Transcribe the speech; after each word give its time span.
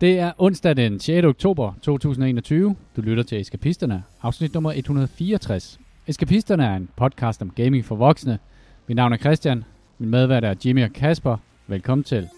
Det 0.00 0.18
er 0.18 0.32
onsdag 0.38 0.76
den 0.76 1.00
6. 1.00 1.24
oktober 1.24 1.72
2021. 1.82 2.76
Du 2.96 3.00
lytter 3.00 3.22
til 3.22 3.40
Eskapisterne, 3.40 4.02
afsnit 4.22 4.54
nummer 4.54 4.72
164. 4.72 5.80
Eskapisterne 6.06 6.64
er 6.64 6.76
en 6.76 6.88
podcast 6.96 7.42
om 7.42 7.50
gaming 7.50 7.84
for 7.84 7.96
voksne. 7.96 8.38
Mit 8.86 8.96
navn 8.96 9.12
er 9.12 9.16
Christian. 9.16 9.64
Min 9.98 10.10
medvært 10.10 10.44
er 10.44 10.54
Jimmy 10.64 10.84
og 10.84 10.92
Kasper. 10.92 11.36
Velkommen 11.66 12.04
til. 12.04 12.28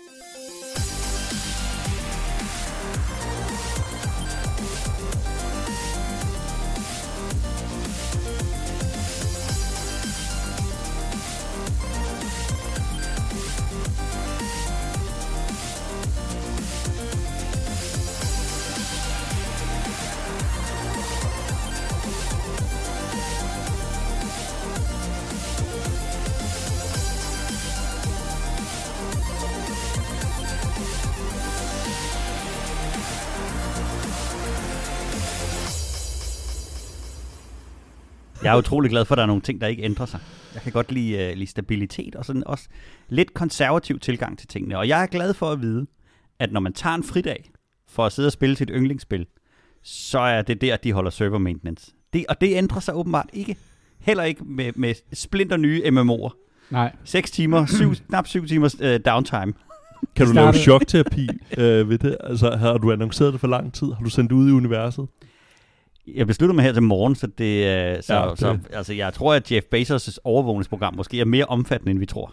Jeg 38.52 38.56
er 38.56 38.62
utrolig 38.62 38.91
glad 38.91 39.05
for, 39.05 39.15
at 39.15 39.16
der 39.16 39.23
er 39.23 39.27
nogle 39.27 39.42
ting, 39.42 39.61
der 39.61 39.66
ikke 39.66 39.83
ændrer 39.83 40.06
sig. 40.06 40.20
Jeg 40.55 40.62
kan 40.62 40.73
godt 40.73 40.93
lide, 40.93 41.30
uh, 41.30 41.38
lide 41.38 41.51
stabilitet 41.51 42.15
og 42.15 42.24
sådan 42.24 42.43
også 42.47 42.69
lidt 43.09 43.34
konservativ 43.34 43.98
tilgang 43.98 44.38
til 44.38 44.48
tingene. 44.48 44.79
Og 44.79 44.88
jeg 44.88 45.02
er 45.02 45.06
glad 45.06 45.34
for 45.34 45.51
at 45.51 45.60
vide, 45.60 45.87
at 46.38 46.52
når 46.52 46.60
man 46.60 46.73
tager 46.73 46.95
en 46.95 47.05
fridag 47.05 47.51
for 47.88 48.07
at 48.07 48.12
sidde 48.12 48.27
og 48.27 48.33
spille 48.33 48.57
sit 48.57 48.70
yndlingsspil, 48.74 49.27
så 49.83 50.19
er 50.19 50.43
det 50.43 50.60
der, 50.60 50.77
de 50.77 50.93
holder 50.93 51.10
server 51.10 51.38
maintenance. 51.38 51.93
Det, 52.12 52.24
og 52.29 52.40
det 52.40 52.57
ændrer 52.57 52.80
sig 52.80 52.95
åbenbart 52.95 53.30
ikke. 53.32 53.57
Heller 54.01 54.24
ikke 54.24 54.45
med, 54.45 54.73
med 54.77 54.95
splinter 55.12 55.57
nye 55.57 55.82
MMO'er. 55.84 56.38
Nej, 56.71 56.93
6 57.05 57.30
timer, 57.30 57.66
syv, 57.66 57.95
knap 58.09 58.27
7 58.27 58.46
timers 58.46 58.80
uh, 58.80 58.95
downtime. 59.07 59.52
Kan 60.16 60.27
du 60.27 60.32
lave 60.32 60.52
chokterapi 60.52 61.29
øh, 61.59 61.88
ved 61.88 61.99
det? 61.99 62.16
Altså, 62.21 62.51
har 62.51 62.79
du 62.79 62.93
annonceret 62.93 63.32
det 63.32 63.40
for 63.40 63.49
lang 63.49 63.73
tid? 63.73 63.87
Har 63.93 64.05
du 64.05 64.10
sendt 64.10 64.30
det 64.30 64.36
ud 64.36 64.48
i 64.48 64.52
universet? 64.52 65.06
Jeg 66.14 66.27
beslutter 66.27 66.55
mig 66.55 66.64
her 66.64 66.72
til 66.72 66.83
morgen, 66.83 67.14
så 67.14 67.27
det, 67.27 67.61
uh, 67.97 68.03
så, 68.03 68.14
Ja, 68.14 68.25
ja, 68.25 68.31
det- 68.31 68.39
så 68.39 68.58
altså, 68.72 68.92
jeg 68.95 69.12
tror, 69.14 69.34
at 69.34 69.53
Jeff 69.53 69.67
Bezos' 69.75 70.17
overvågningsprogram 70.25 70.95
måske 70.95 71.20
er 71.20 71.25
mere 71.25 71.45
omfattende, 71.45 71.91
end 71.91 71.98
vi 71.98 72.06
tror. 72.06 72.33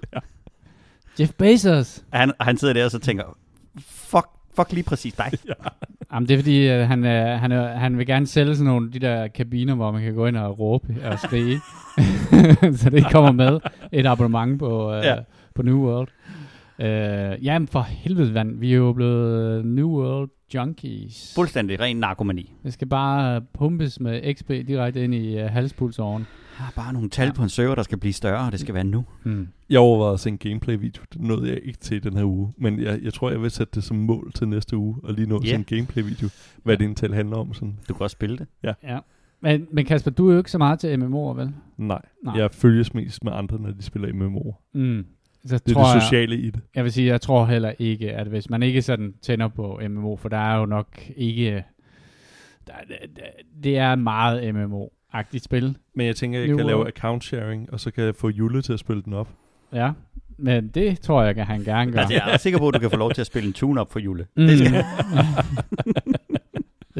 Jeff 1.20 1.32
Bezos. 1.34 2.04
Han, 2.14 2.32
han 2.40 2.58
sidder 2.58 2.74
der 2.74 2.86
og 2.86 2.92
så 2.92 3.00
tænker, 3.00 3.24
fuck, 3.80 4.26
fuck 4.56 4.72
lige 4.72 4.84
præcis 4.84 5.14
dig. 5.14 5.32
Jamen, 6.14 6.28
det 6.30 6.34
er 6.34 6.38
fordi, 6.40 6.68
øh, 6.70 6.88
han, 6.88 7.06
øh, 7.06 7.40
han, 7.40 7.52
øh, 7.52 7.64
han 7.70 7.98
vil 7.98 8.06
gerne 8.08 8.28
sælge 8.28 8.56
sådan 8.56 8.66
nogle 8.66 8.92
de 8.92 9.00
der 9.00 9.28
kabiner, 9.28 9.76
hvor 9.76 9.92
man 9.92 10.02
kan 10.04 10.14
gå 10.16 10.26
ind 10.26 10.38
og 10.38 10.60
råbe 10.60 10.96
og 11.06 11.20
skrige. 11.20 11.60
så 12.82 12.90
det 12.90 13.12
kommer 13.12 13.32
med 13.32 13.60
et 13.92 14.06
abonnement 14.08 14.60
på, 14.60 14.92
øh, 14.94 15.04
Ja. 15.04 15.14
ja. 15.16 15.20
på 15.56 15.62
New 15.62 15.78
World. 15.80 16.08
Øh, 16.80 17.46
jamen 17.46 17.68
for 17.68 17.82
helvede, 17.82 18.34
vand. 18.34 18.60
Vi 18.60 18.72
er 18.72 18.76
jo 18.78 18.94
blevet 18.94 19.66
New 19.66 19.90
World 19.90 20.30
junkies. 20.54 21.32
Fuldstændig 21.36 21.80
ren 21.80 21.98
narkomani. 21.98 22.54
Det 22.64 22.74
skal 22.74 22.88
bare 22.88 23.42
pumpes 23.54 24.00
med 24.00 24.34
XP 24.36 24.50
direkte 24.50 25.04
ind 25.04 25.14
i 25.16 25.36
uh, 25.44 25.50
halspulsåren. 25.50 26.26
Der 26.58 26.64
er 26.66 26.72
bare 26.76 26.94
nogle 26.94 27.10
tal 27.10 27.34
på 27.34 27.44
en 27.44 27.50
server, 27.50 27.76
der 27.76 27.84
skal 27.84 27.98
blive 27.98 28.14
større, 28.14 28.46
og 28.46 28.52
det 28.52 28.60
skal 28.60 28.74
være 28.74 28.84
nu. 28.84 29.06
Hmm. 29.24 29.48
Jeg 29.70 29.80
overvejede 29.80 30.14
at 30.14 30.20
se 30.20 30.30
en 30.30 30.38
gameplay-video. 30.38 31.04
Det 31.14 31.22
nåede 31.22 31.50
jeg 31.50 31.60
ikke 31.64 31.78
til 31.80 32.04
den 32.04 32.14
her 32.18 32.24
uge. 32.24 32.54
Men 32.58 32.80
jeg, 32.80 33.00
jeg 33.04 33.14
tror, 33.14 33.30
jeg 33.30 33.42
vil 33.42 33.52
sætte 33.52 33.72
det 33.76 33.84
som 33.84 33.98
mål 33.98 34.32
til 34.36 34.48
næste 34.48 34.78
uge, 34.78 34.96
og 35.04 35.14
lige 35.14 35.30
nå 35.30 35.38
at 35.38 35.44
Ja. 35.44 35.50
se 35.50 35.56
en 35.56 35.64
gameplay-video. 35.64 36.30
Hvad 36.64 36.78
det 36.78 36.86
Intel 36.86 37.14
handler 37.14 37.38
om. 37.38 37.54
Sådan. 37.54 37.80
Du 37.90 37.94
kan 37.94 38.04
også 38.04 38.14
spille 38.14 38.38
det. 38.38 38.48
Ja. 38.84 39.00
Men, 39.42 39.68
men 39.72 39.86
Kasper, 39.86 40.12
du 40.12 40.28
er 40.30 40.32
jo 40.32 40.38
ikke 40.38 40.52
så 40.52 40.58
meget 40.58 40.80
til 40.80 40.88
MMO'er, 40.98 41.34
vel? 41.38 41.52
Nej. 41.78 42.02
Nej. 42.24 42.36
Jeg 42.38 42.52
følges 42.52 42.94
mest 42.94 43.24
med 43.24 43.32
andre, 43.36 43.60
når 43.60 43.72
de 43.72 43.82
spiller 43.84 44.10
MMO'er. 44.10 44.70
Mm. 44.80 45.06
Så 45.46 45.58
Det 45.58 45.70
er 45.70 45.74
tror 45.74 45.84
det 45.84 45.94
jeg, 45.94 46.02
sociale 46.02 46.38
i 46.38 46.50
det. 46.50 46.62
Jeg 46.76 46.84
vil 46.84 46.92
sige, 46.92 47.08
jeg 47.08 47.22
tror 47.22 47.46
heller 47.46 47.74
ikke, 47.80 48.12
at 48.12 48.28
hvis 48.28 48.50
man 48.50 48.64
ikke 48.64 48.82
sådan 48.82 49.14
tænder 49.22 49.48
på 49.48 49.80
MMO, 49.90 50.16
for 50.16 50.30
der 50.30 50.38
er 50.38 50.60
jo 50.60 50.66
nok 50.66 50.88
ikke... 51.16 51.64
Der, 52.68 52.74
der, 53.16 53.22
det 53.64 53.78
er 53.78 53.96
meget 53.96 54.54
MMO-agtigt 54.56 55.44
spil, 55.44 55.78
Men 55.96 56.08
jeg 56.08 56.16
tænker, 56.16 56.40
jeg 56.40 56.48
New 56.48 56.58
kan 56.58 56.66
lave 56.66 56.88
account 56.88 57.24
sharing, 57.24 57.74
og 57.74 57.80
så 57.80 57.92
kan 57.92 58.04
jeg 58.04 58.16
få 58.16 58.30
Jule 58.30 58.62
til 58.62 58.74
at 58.74 58.80
spille 58.80 59.02
den 59.04 59.14
op. 59.14 59.30
ja. 59.74 59.92
Men 60.42 60.68
det 60.68 61.00
tror 61.00 61.24
jeg, 61.24 61.38
at 61.38 61.46
han 61.46 61.64
gerne 61.64 61.92
gør. 61.92 62.00
Altså, 62.00 62.14
jeg 62.14 62.34
er 62.34 62.38
sikker 62.38 62.60
på, 62.60 62.68
at 62.68 62.74
du 62.74 62.80
kan 62.80 62.90
få 62.90 62.98
lov 62.98 63.12
til 63.12 63.22
at 63.22 63.28
spille 63.28 63.48
en 63.48 63.54
tune-up 63.54 63.92
for 63.92 64.00
Jule. 64.00 64.26
Mm. 64.38 64.48
Det 64.48 64.58
skal, 64.60 64.74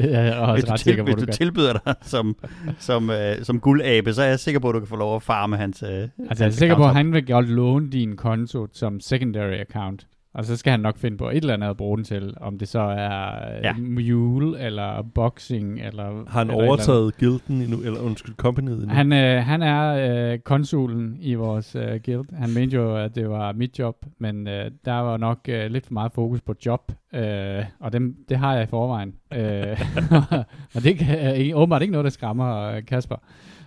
er 0.16 0.22
jeg 0.22 0.52
hvis 0.52 0.64
også 0.64 0.66
du, 0.66 0.72
ret 0.72 0.80
til, 0.80 0.96
på, 0.96 1.04
hvis 1.04 1.14
du 1.14 1.24
du 1.24 1.32
tilbyder 1.32 1.72
dig 1.72 1.94
som, 2.12 2.36
som, 2.78 3.10
øh, 3.10 3.44
som 3.44 3.60
guldabe, 3.60 4.12
så 4.12 4.22
er 4.22 4.26
jeg 4.26 4.40
sikker 4.40 4.60
på, 4.60 4.68
at 4.68 4.74
du 4.74 4.80
kan 4.80 4.88
få 4.88 4.96
lov 4.96 5.16
at 5.16 5.22
farme 5.22 5.56
hans... 5.56 5.82
Øh, 5.82 5.88
Altså, 5.88 6.08
jeg 6.18 6.30
er 6.30 6.44
hans 6.44 6.54
sikker 6.54 6.76
på, 6.76 6.84
at 6.84 6.94
han 6.94 7.12
vil 7.12 7.26
godt 7.26 7.48
låne 7.48 7.90
din 7.90 8.16
konto 8.16 8.66
som 8.72 9.00
secondary 9.00 9.60
account. 9.60 10.06
Og 10.34 10.44
så 10.44 10.56
skal 10.56 10.70
han 10.70 10.80
nok 10.80 10.96
finde 10.98 11.16
på 11.16 11.28
et 11.30 11.36
eller 11.36 11.54
andet 11.54 11.68
at 11.68 11.76
bruge 11.76 11.96
den 11.96 12.04
til. 12.04 12.34
Om 12.40 12.58
det 12.58 12.68
så 12.68 12.78
er 12.80 12.96
Ja. 12.98 13.60
ja. 13.62 13.72
mule, 13.78 14.60
eller 14.60 15.02
boxing, 15.14 15.80
eller... 15.80 16.04
Har 16.04 16.38
han 16.38 16.46
eller 16.50 16.54
et 16.54 16.62
eller 16.62 16.68
overtaget 16.68 17.16
guilden 17.18 17.62
endnu? 17.62 17.80
Eller 17.84 18.00
undskyld, 18.00 18.34
companyet 18.34 18.76
endnu? 18.78 18.94
Han, 18.94 19.12
øh, 19.12 19.42
han 19.44 19.62
er 19.62 20.32
øh, 20.32 20.38
konsulen 20.38 21.16
i 21.20 21.34
vores 21.34 21.76
øh, 21.76 22.00
guild. 22.04 22.36
Han 22.36 22.54
mente 22.54 22.76
jo, 22.76 22.96
at 22.96 23.14
det 23.14 23.30
var 23.30 23.52
mit 23.52 23.78
job, 23.78 23.96
men 24.18 24.48
øh, 24.48 24.70
der 24.84 24.94
var 24.94 25.16
nok 25.16 25.38
øh, 25.48 25.70
lidt 25.70 25.86
for 25.86 25.92
meget 25.92 26.12
fokus 26.12 26.40
på 26.40 26.54
job, 26.66 26.92
øh, 27.14 27.64
og 27.80 27.92
dem, 27.92 28.16
det 28.28 28.36
har 28.36 28.54
jeg 28.54 28.62
i 28.62 28.66
forvejen. 28.66 29.14
øh, 29.34 29.80
og 30.74 30.82
det 30.84 30.98
kan, 30.98 31.18
er 31.18 31.32
ikke- 31.32 31.56
åbenbart 31.56 31.82
ikke 31.82 31.92
noget, 31.92 32.04
der 32.04 32.10
skræmmer 32.10 32.62
øh, 32.62 32.84
Kasper. 32.84 33.16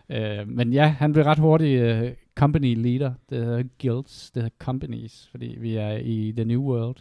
Øh, 0.09 0.47
men 0.47 0.74
ja, 0.74 0.88
han 0.88 1.14
blev 1.14 1.24
ret 1.25 1.40
hurtigt 1.40 1.81
øh, 1.81 2.12
company 2.36 2.75
leader. 2.84 3.14
Det 3.30 3.46
hedder 3.46 3.64
guilds, 3.81 4.31
det 4.31 4.44
hedder 4.44 4.56
companies, 4.59 5.28
fordi 5.31 5.56
vi 5.59 5.75
er 5.75 5.91
i 5.97 6.34
the 6.36 6.46
new 6.46 6.62
world. 6.62 6.96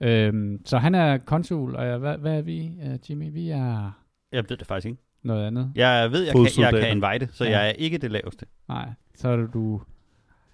Øh, 0.00 0.58
så 0.64 0.78
han 0.78 0.94
er 0.94 1.18
konsul, 1.18 1.76
og 1.76 1.86
jeg, 1.86 1.98
hvad, 1.98 2.18
hvad 2.18 2.38
er 2.38 2.42
vi, 2.42 2.70
øh, 2.82 2.98
Jimmy? 3.10 3.32
Vi 3.32 3.48
er 3.50 3.90
Jeg 4.32 4.44
ved 4.48 4.56
det 4.56 4.66
faktisk 4.66 4.86
ikke. 4.86 5.02
noget 5.22 5.46
andet. 5.46 5.72
Jeg 5.74 6.12
ved, 6.12 6.22
jeg 6.24 6.32
kan, 6.34 6.46
jeg 6.74 6.82
kan 6.82 6.90
invite, 6.96 7.28
så 7.32 7.44
Ja. 7.44 7.50
jeg 7.50 7.68
er 7.68 7.72
ikke 7.72 7.98
det 7.98 8.10
laveste. 8.10 8.46
Nej, 8.68 8.88
så 9.14 9.28
er 9.28 9.36
du... 9.36 9.80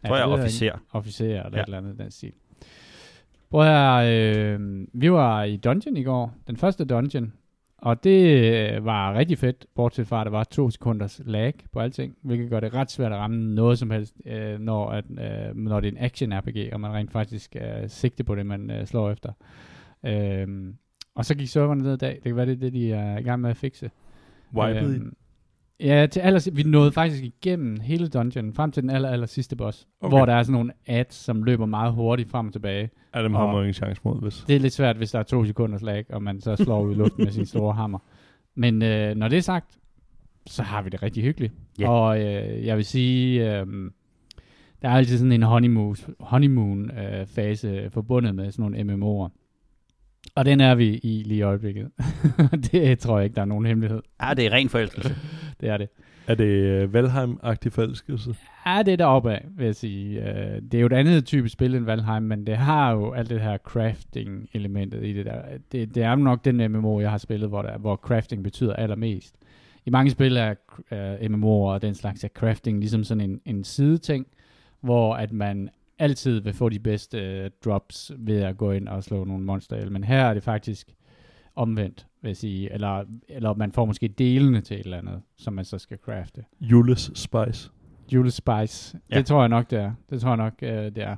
Jeg 0.02 0.08
tror, 0.08 0.16
jeg 0.16 0.24
er 0.24 0.28
officer. 0.28 0.72
Officer 0.92 1.24
eller 1.24 1.50
Ja. 1.52 1.60
et 1.60 1.64
eller 1.66 1.78
andet 1.78 1.98
den 1.98 2.10
stil. 2.10 2.32
Prøv 3.50 3.64
her, 3.64 3.92
øh, 3.94 4.60
vi 4.92 5.12
var 5.12 5.42
i 5.44 5.56
dungeon 5.56 5.96
i 5.96 6.02
går, 6.02 6.34
den 6.46 6.56
første 6.56 6.84
dungeon, 6.84 7.32
og 7.84 8.04
det 8.04 8.44
øh, 8.74 8.84
var 8.84 9.14
rigtig 9.14 9.38
fedt, 9.38 9.66
bortset 9.74 10.06
fra, 10.06 10.20
at 10.20 10.24
der 10.24 10.30
var 10.30 10.44
to 10.44 10.70
sekunders 10.70 11.20
lag 11.24 11.54
på 11.72 11.80
alting, 11.80 12.16
hvilket 12.22 12.50
gør 12.50 12.60
det 12.60 12.74
ret 12.74 12.90
svært 12.90 13.12
at 13.12 13.18
ramme 13.18 13.54
noget 13.54 13.78
som 13.78 13.90
helst, 13.90 14.14
øh, 14.26 14.58
når, 14.58 14.90
at, 14.90 15.04
øh, 15.10 15.56
når 15.56 15.80
det 15.80 15.88
er 15.88 15.92
en 15.92 16.04
action-RPG, 16.04 16.72
og 16.72 16.80
man 16.80 16.92
rent 16.92 17.12
faktisk 17.12 17.56
øh, 17.56 17.88
sigte 17.88 18.24
på 18.24 18.34
det, 18.34 18.46
man 18.46 18.70
øh, 18.70 18.86
slår 18.86 19.10
efter. 19.10 19.32
Øh, 20.06 20.74
og 21.14 21.24
så 21.24 21.34
gik 21.34 21.48
serverne 21.48 21.82
ned 21.82 21.94
i 21.94 21.96
dag. 21.96 22.14
Det 22.14 22.22
kan 22.22 22.36
være, 22.36 22.46
det 22.46 22.52
er 22.52 22.56
det, 22.56 22.72
de 22.72 22.92
er 22.92 23.18
i 23.18 23.22
gang 23.22 23.40
med 23.40 23.50
at 23.50 23.56
fikse. 23.56 23.90
Wiped 24.54 24.94
i? 24.94 24.96
Øhm, 24.96 25.16
Ja, 25.80 26.06
til 26.06 26.20
aller, 26.20 26.50
vi 26.52 26.62
nåede 26.62 26.92
faktisk 26.92 27.24
igennem 27.24 27.80
hele 27.80 28.08
dungeon, 28.08 28.54
frem 28.54 28.72
til 28.72 28.82
den 28.82 28.90
aller, 28.90 29.08
aller 29.08 29.26
sidste 29.26 29.56
boss, 29.56 29.86
Okay. 30.00 30.16
hvor 30.16 30.26
der 30.26 30.32
er 30.34 30.42
sådan 30.42 30.52
nogle 30.52 30.72
ads, 30.86 31.14
som 31.14 31.42
løber 31.42 31.66
meget 31.66 31.92
hurtigt 31.92 32.30
frem 32.30 32.46
og 32.46 32.52
tilbage. 32.52 32.90
Ja, 33.14 33.22
dem 33.22 33.34
har 33.34 33.46
man 33.46 33.56
ingen 33.56 33.74
chance 33.74 34.00
mod, 34.04 34.20
hvis... 34.22 34.44
Det 34.48 34.56
er 34.56 34.60
lidt 34.60 34.72
svært, 34.72 34.96
hvis 34.96 35.10
der 35.10 35.18
er 35.18 35.22
to 35.22 35.44
sekunders 35.44 35.82
lag, 35.82 36.04
og 36.08 36.22
man 36.22 36.40
så 36.40 36.56
slår 36.56 36.82
ud 36.82 36.92
i 36.92 36.94
luften 36.94 37.24
med 37.24 37.32
sin 37.32 37.46
store 37.46 37.72
hammer. 37.74 37.98
Men 38.54 38.82
øh, 38.82 39.14
når 39.16 39.28
det 39.28 39.36
er 39.38 39.42
sagt, 39.42 39.78
så 40.46 40.62
har 40.62 40.82
vi 40.82 40.88
det 40.90 41.02
rigtig 41.02 41.22
hyggeligt. 41.22 41.52
Ja. 41.78 41.88
Og 41.88 42.20
øh, 42.20 42.66
jeg 42.66 42.76
vil 42.76 42.84
sige, 42.84 43.50
øh, 43.60 43.66
der 44.82 44.88
er 44.88 44.92
altid 44.92 45.18
sådan 45.18 45.32
en 45.32 45.42
honeymoon, 45.42 45.96
honeymoon 46.20 46.90
øh, 46.90 47.26
fase 47.26 47.90
forbundet 47.90 48.34
med 48.34 48.52
sådan 48.52 48.70
nogle 48.72 48.94
MMO'er. 48.94 49.40
Og 50.34 50.44
den 50.44 50.60
er 50.60 50.74
vi 50.74 50.94
i 50.94 51.22
lige 51.26 51.38
i 51.38 51.42
øjeblikket. 51.42 51.90
det 52.72 52.98
tror 52.98 53.18
jeg 53.18 53.24
ikke, 53.24 53.34
der 53.34 53.40
er 53.40 53.46
nogen 53.46 53.66
hemmelighed. 53.66 54.02
Ja, 54.22 54.34
det 54.34 54.46
er 54.46 54.50
ren 54.52 54.68
forelskelse. 54.68 55.16
Det 55.64 55.72
er 55.72 55.76
det. 55.76 55.88
Er 56.26 56.34
det 56.34 56.84
uh, 56.84 56.94
Valheim-agtig 56.94 57.72
forelskelse? 57.72 58.34
Ja, 58.66 58.82
det 58.82 58.92
er 58.92 58.96
deroppe 58.96 59.32
af, 59.32 59.44
vil 59.56 59.64
jeg 59.64 59.74
sige. 59.74 60.28
Øh, 60.28 60.62
det 60.62 60.74
er 60.74 60.80
jo 60.80 60.86
et 60.86 60.92
andet 60.92 61.24
type 61.24 61.48
spil 61.48 61.74
end 61.74 61.84
Valheim, 61.84 62.22
men 62.22 62.46
det 62.46 62.56
har 62.56 62.92
jo 62.92 63.12
alt 63.12 63.30
det 63.30 63.40
her 63.40 63.58
crafting-elementet 63.58 65.04
i 65.04 65.12
det 65.12 65.26
der. 65.26 65.42
Det, 65.72 65.94
det 65.94 66.02
er 66.02 66.14
nok 66.14 66.44
den 66.44 66.72
MMO, 66.72 67.00
jeg 67.00 67.10
har 67.10 67.18
spillet, 67.18 67.48
hvor, 67.48 67.62
der, 67.62 67.78
hvor 67.78 67.96
crafting 67.96 68.44
betyder 68.44 68.72
allermest. 68.72 69.34
I 69.86 69.90
mange 69.90 70.10
spil 70.10 70.36
er 70.36 70.54
uh, 70.92 71.34
MMO'er 71.34 71.72
og 71.74 71.82
den 71.82 71.94
slags 71.94 72.24
er 72.24 72.28
crafting 72.28 72.78
ligesom 72.78 73.04
sådan 73.04 73.30
en, 73.30 73.40
en 73.44 73.64
sideting, 73.64 74.26
hvor 74.80 75.14
at 75.14 75.32
man 75.32 75.68
altid 75.98 76.40
vil 76.40 76.52
få 76.52 76.68
de 76.68 76.78
bedste 76.78 77.44
uh, 77.44 77.50
drops 77.64 78.12
ved 78.18 78.42
at 78.42 78.56
gå 78.56 78.70
ind 78.70 78.88
og 78.88 79.04
slå 79.04 79.24
nogle 79.24 79.44
monster 79.44 79.76
ihjel. 79.76 79.92
Men 79.92 80.04
her 80.04 80.24
er 80.24 80.34
det 80.34 80.42
faktisk 80.42 80.94
omvendt, 81.56 82.06
vil 82.24 82.28
jeg 82.28 82.36
sige. 82.36 82.72
Eller, 82.72 83.04
eller 83.28 83.54
man 83.54 83.72
får 83.72 83.84
måske 83.84 84.08
delene 84.08 84.60
til 84.60 84.74
et 84.80 84.84
eller 84.84 84.98
andet, 84.98 85.22
som 85.36 85.52
man 85.52 85.64
så 85.64 85.78
skal 85.78 85.98
crafte. 86.04 86.44
Jules 86.60 87.10
Spice. 87.14 87.70
Julespice. 88.12 88.98
Ja. 89.10 89.14
Ja. 89.14 89.18
Det 89.18 89.26
tror 89.26 89.40
jeg 89.40 89.48
nok, 89.48 89.70
det 89.70 89.78
er. 89.78 89.92
Det 90.10 90.20
tror 90.20 90.28
jeg 90.30 90.36
nok, 90.36 90.54
øh, 90.62 90.70
det 90.70 90.98
er. 90.98 91.16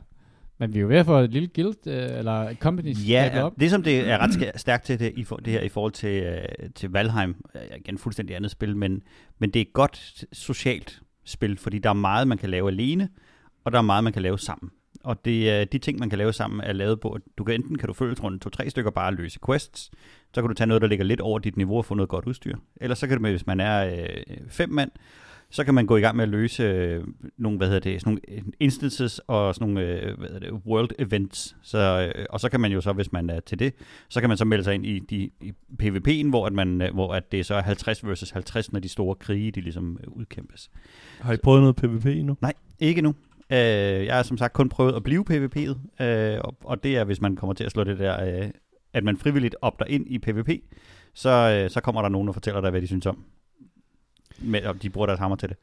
Men 0.59 0.73
vi 0.75 0.79
er 0.79 0.83
jo 0.83 0.89
ved 0.89 0.97
at 0.97 1.07
få 1.07 1.19
et 1.19 1.31
lille 1.33 1.49
guild, 1.49 1.87
øh, 1.87 2.19
eller 2.19 2.55
company 2.55 2.95
Ja, 3.09 3.43
op. 3.45 3.53
det 3.61 3.71
som 3.71 3.83
det 3.83 4.09
er 4.11 4.19
ret 4.19 4.61
stærkt 4.61 4.85
til 4.85 4.99
det, 4.99 5.13
i 5.17 5.25
for, 5.25 5.37
det 5.37 5.53
her 5.53 5.61
i 5.61 5.69
forhold 5.69 5.93
til, 5.93 6.23
øh, 6.23 6.45
til 6.75 6.91
Valheim, 6.91 7.45
er 7.55 7.77
igen 7.77 7.99
fuldstændig 7.99 8.37
andet 8.37 8.51
spil, 8.51 8.77
men, 8.77 9.03
men 9.39 9.51
det 9.51 9.61
er 9.61 9.65
et 9.65 9.73
godt 9.73 10.25
socialt 10.33 11.01
spil, 11.25 11.59
fordi 11.59 11.79
der 11.79 11.89
er 11.91 11.95
meget, 11.95 12.29
man 12.29 12.39
kan 12.39 12.51
lave 12.51 12.69
alene, 12.71 13.09
og 13.65 13.73
der 13.73 13.79
er 13.79 13.83
meget, 13.83 14.05
man 14.05 14.13
kan 14.13 14.23
lave 14.23 14.39
sammen. 14.39 14.71
Og 15.05 15.25
det, 15.25 15.51
er 15.51 15.65
de 15.65 15.79
ting, 15.79 15.99
man 15.99 16.11
kan 16.11 16.19
lave 16.19 16.33
sammen, 16.33 16.61
er 16.61 16.73
lavet 16.73 17.01
på, 17.01 17.11
at 17.11 17.23
du 17.39 17.45
kan 17.45 17.55
enten 17.55 17.79
kan 17.79 17.87
du 17.87 17.93
følge 17.93 18.17
rundt 18.23 18.43
to-tre 18.43 18.71
stykker 18.71 18.91
bare 18.91 19.15
løse 19.15 19.39
quests, 19.47 19.91
så 20.37 20.43
kan 20.43 20.49
du 20.49 20.55
tage 20.55 20.69
noget, 20.69 20.83
der 20.83 20.89
ligger 20.89 21.05
lidt 21.05 21.21
over 21.21 21.39
dit 21.39 21.57
niveau 21.57 21.77
og 21.77 21.85
få 21.85 21.95
noget 21.95 22.09
godt 22.09 22.27
udstyr. 22.27 22.57
Eller 22.77 22.95
så 22.95 23.07
kan 23.07 23.17
du, 23.17 23.29
hvis 23.29 23.47
man 23.47 23.61
er 23.61 23.87
øh, 23.87 24.37
fem 24.49 24.71
mand, 24.71 24.91
så 25.51 25.65
kan 25.65 25.75
man 25.75 25.87
gå 25.87 25.97
i 25.97 26.01
gang 26.01 26.17
med 26.17 26.25
at 26.25 26.29
løse 26.29 26.63
øh, 26.63 27.05
nogle, 27.39 27.59
hvad 27.59 27.69
hedder 27.69 27.91
det, 27.91 28.01
sådan 28.01 28.19
nogle 28.31 28.53
instances 28.61 29.19
og 29.19 29.55
sådan 29.55 29.69
nogle 29.69 29.89
øh, 29.89 30.19
hvad 30.19 30.29
hedder 30.29 30.51
det, 30.51 30.61
world 30.67 30.91
events. 30.99 31.57
Så, 31.63 32.13
øh, 32.17 32.25
og 32.31 32.41
så 32.41 32.49
kan 32.49 32.61
man 32.61 32.73
jo 32.73 32.81
så, 32.81 32.93
hvis 32.93 33.13
man 33.13 33.31
er 33.31 33.41
til 33.41 33.59
det, 33.59 33.75
så 34.09 34.21
kan 34.21 34.31
man 34.31 34.37
så 34.37 34.45
melde 34.45 34.65
sig 34.65 34.75
ind 34.75 34.87
i, 34.87 34.99
de, 34.99 35.31
i 35.41 35.53
PvP'en, 35.83 36.29
hvor, 36.29 36.47
at 36.47 36.53
man, 36.53 36.83
øh, 36.83 36.95
hvor 36.95 37.15
at 37.15 37.33
det 37.33 37.47
så 37.47 37.55
er 37.55 37.63
50 37.63 38.05
versus 38.05 38.31
50, 38.31 38.73
når 38.73 38.81
de 38.81 38.89
store 38.89 39.15
krige, 39.15 39.51
de 39.51 39.61
ligesom 39.61 39.99
øh, 40.05 40.13
udkæmpes. 40.13 40.71
Har 41.21 41.33
I 41.33 41.37
prøvet 41.37 41.61
noget 41.61 41.77
PvP 41.77 42.07
endnu? 42.07 42.37
Nej, 42.41 42.53
ikke 42.79 43.03
nu. 43.03 43.15
Øh, 43.53 43.59
jeg 44.07 44.17
har 44.17 44.23
som 44.23 44.39
sagt 44.39 44.53
kun 44.53 44.69
prøvet 44.69 44.95
at 44.95 45.03
blive 45.03 45.25
PvP'et, 45.31 46.05
øh, 46.05 46.39
og, 46.45 46.57
og 46.65 46.83
det 46.83 46.97
er, 46.97 47.05
hvis 47.05 47.21
man 47.21 47.37
kommer 47.37 47.55
til 47.55 47.65
at 47.65 47.71
slå 47.71 47.85
det 47.85 47.99
der, 47.99 48.43
øh, 48.43 48.51
at 48.97 49.05
man 49.05 49.17
frivilligt 49.17 49.57
opter 49.63 49.85
ind 49.85 50.07
i 50.09 50.19
PvP, 50.19 50.51
så, 51.15 51.31
øh, 51.31 51.71
så 51.71 51.81
kommer 51.81 52.03
der 52.03 52.09
nogen 52.09 52.29
og 52.29 52.35
fortæller 52.35 52.61
dig, 52.61 52.71
hvad 52.71 52.81
de 52.81 52.87
synes 52.87 53.07
om. 53.07 53.25
Med, 54.39 54.65
og 54.65 54.83
de 54.83 54.91
bruger 54.91 55.07
deres 55.07 55.19
hammer 55.19 55.37
til 55.37 55.49
det. 55.49 55.57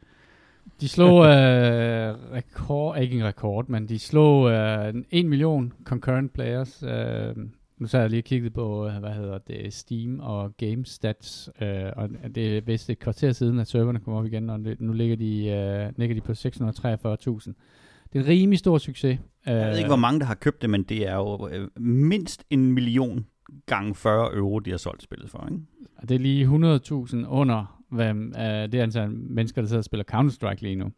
De 0.82 0.88
slog 0.88 1.26
øh, 1.26 2.16
rekord, 2.34 3.00
ikke 3.00 3.18
en 3.18 3.26
rekord, 3.26 3.70
men 3.70 3.90
de 3.90 4.00
slog 4.00 4.52
øh, 4.52 4.94
1 5.12 5.26
million 5.26 5.74
concurrent 5.84 6.34
players. 6.34 6.84
Øh, 6.84 7.36
nu 7.78 7.88
så 7.88 7.98
jeg 7.98 8.10
lige 8.10 8.22
kigget 8.22 8.54
på, 8.54 8.88
øh, 8.88 8.98
hvad 8.98 9.12
hedder 9.12 9.38
det, 9.38 9.74
Steam 9.74 10.20
og 10.20 10.58
GameStats, 10.58 11.50
øh, 11.62 11.92
og 11.96 12.10
det 12.36 12.58
er 12.58 12.62
vist 12.62 12.90
et 12.90 13.00
kvarter 13.00 13.32
siden, 13.32 13.60
at 13.60 13.68
serverne 13.68 14.00
kom 14.00 14.14
op 14.14 14.26
igen, 14.26 14.50
og 14.50 14.60
det, 14.60 14.82
nu 14.82 14.94
ligger 14.94 15.16
de, 15.16 15.46
øh, 15.48 15.94
ligger 15.98 16.16
de 16.16 16.22
på 16.22 16.32
643.000. 16.32 17.54
Det 18.14 18.20
er 18.20 18.24
en 18.24 18.28
rimelig 18.28 18.60
stor 18.60 18.78
succes. 18.78 19.20
Jeg 19.46 19.70
ved 19.70 19.78
ikke, 19.78 19.88
hvor 19.88 19.96
mange 19.96 20.20
der 20.20 20.26
har 20.26 20.36
købt 20.36 20.62
det, 20.62 20.70
men 20.70 20.84
det 20.84 21.08
er 21.08 21.16
jo 21.16 21.48
øh, 21.52 21.68
mindst 21.82 22.44
en 22.50 22.72
million 22.72 23.26
gange 23.66 23.96
40 23.96 24.34
euro, 24.36 24.60
de 24.60 24.70
har 24.70 24.78
solgt 24.78 25.04
spillet 25.04 25.30
for, 25.30 25.48
ikke? 25.52 25.64
Det 26.10 26.12
er 26.16 26.20
lige 26.20 26.46
100.000 26.46 27.28
under 27.28 27.80
hvad, 27.92 28.10
øh, 28.16 28.72
det 28.72 28.76
antal 28.76 29.10
mennesker, 29.10 29.62
der 29.62 29.68
sidder 29.68 29.80
og 29.80 29.84
spiller 29.86 30.04
Counter-Strike 30.14 30.62
lige 30.62 30.76
nu. 30.76 30.92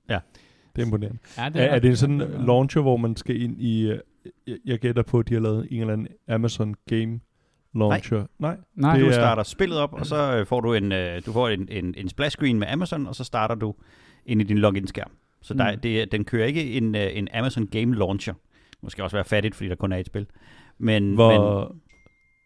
Det 0.75 0.81
er 0.81 0.85
imponerende. 0.85 1.17
Ja, 1.37 1.49
Er, 1.55 1.63
er 1.63 1.79
det 1.79 1.89
en 1.89 1.95
sådan 1.95 2.21
ja. 2.21 2.27
launcher, 2.45 2.81
hvor 2.81 2.97
man 2.97 3.15
skal 3.15 3.41
ind 3.41 3.61
i... 3.61 3.81
øh, 3.91 3.99
Jeg, 4.47 4.57
jeg 4.65 4.79
gætter 4.79 5.03
på, 5.03 5.19
at 5.19 5.29
de 5.29 5.33
har 5.33 5.41
lavet 5.41 5.67
en 5.71 5.79
eller 5.81 5.93
anden 5.93 6.07
Amazon 6.27 6.75
Game 6.89 7.19
Launcher. 7.75 8.17
Nej. 8.17 8.27
Nej. 8.39 8.57
Nej, 8.75 8.93
Det 8.95 9.01
Du 9.01 9.07
er- 9.09 9.11
starter 9.13 9.43
spillet 9.43 9.77
op, 9.77 9.93
og 9.93 10.05
så 10.05 10.35
øh, 10.37 10.45
får 10.45 10.61
du 10.61 10.73
en, 10.73 10.91
øh, 10.91 11.21
du 11.25 11.31
får 11.31 11.49
en, 11.49 11.67
en, 11.71 11.93
en 11.97 12.09
splash 12.09 12.33
screen 12.37 12.59
med 12.59 12.67
Amazon, 12.67 13.07
og 13.07 13.15
så 13.15 13.23
starter 13.23 13.55
du 13.55 13.75
ind 14.25 14.41
i 14.41 14.43
din 14.43 14.57
login-skærm. 14.57 15.11
Så 15.45 15.53
der, 15.53 15.71
Mm. 15.75 15.79
det, 15.79 16.11
den 16.11 16.25
kører 16.25 16.45
ikke 16.45 16.71
en, 16.71 16.95
øh, 16.95 17.07
en 17.13 17.27
Amazon 17.33 17.67
Game 17.67 17.95
Launcher. 17.95 18.33
Måske 18.83 19.03
også 19.03 19.15
være 19.15 19.25
fattigt, 19.25 19.55
fordi 19.55 19.69
der 19.69 19.75
kun 19.75 19.91
er 19.91 19.97
et 19.97 20.05
spil. 20.05 20.25
Men, 20.79 21.13
Hvor, 21.13 21.31
men 21.31 21.71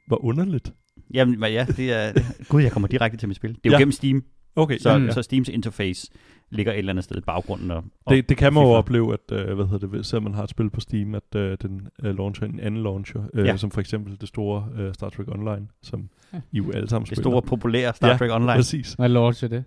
hvor 0.07 0.25
underligt. 0.25 0.73
jamen, 1.13 1.39
ja, 1.43 1.65
det 1.77 1.91
er... 1.93 2.13
Gud, 2.49 2.61
jeg 2.61 2.71
kommer 2.71 2.87
direkte 2.87 3.17
til 3.17 3.27
mit 3.27 3.35
spil. 3.35 3.49
Det 3.49 3.57
er 3.57 3.69
jo 3.69 3.71
Ja. 3.71 3.77
gennem 3.77 3.91
Steam, 3.91 4.23
Okay, 4.55 4.77
så, 4.77 4.89
ja, 4.89 4.97
ja. 4.97 5.11
så 5.11 5.21
Steams 5.21 5.49
interface 5.49 6.11
ligger 6.51 6.71
et 6.71 6.77
eller 6.77 6.91
andet 6.91 7.03
sted 7.03 7.17
i 7.17 7.21
baggrunden. 7.21 7.71
Og, 7.71 7.83
og 8.05 8.15
Det, 8.15 8.29
det 8.29 8.37
kan 8.37 8.53
man 8.53 8.63
jo 8.63 8.69
opleve, 8.69 9.13
at 9.13 9.31
øh, 9.49 9.55
hvad 9.55 9.65
hedder 9.65 9.87
det, 9.87 10.05
selvom 10.05 10.23
man 10.23 10.33
har 10.33 10.43
et 10.43 10.49
spil 10.49 10.69
på 10.69 10.79
Steam, 10.79 11.15
at 11.15 11.35
øh, 11.35 11.57
den 11.61 11.87
øh, 12.03 12.17
launcher 12.17 12.47
en 12.47 12.59
anden 12.59 12.83
launcher, 12.83 13.21
øh, 13.33 13.45
Ja. 13.45 13.57
som 13.57 13.71
for 13.71 13.81
eksempel 13.81 14.17
det 14.21 14.27
store 14.27 14.67
øh, 14.77 14.93
Star 14.93 15.09
Trek 15.09 15.27
Online, 15.27 15.67
som 15.83 16.09
Ja. 16.33 16.37
I 16.51 16.57
jo 16.57 16.71
alle 16.71 16.89
sammen 16.89 17.05
Det 17.05 17.17
spiller. 17.17 17.31
store, 17.31 17.41
populære 17.41 17.93
Star 17.93 18.07
Ja, 18.09 18.17
Trek 18.17 18.31
Online. 18.31 18.53
Præcis. 18.55 18.93
Hvad 18.93 19.09
launcher 19.09 19.47
det? 19.47 19.63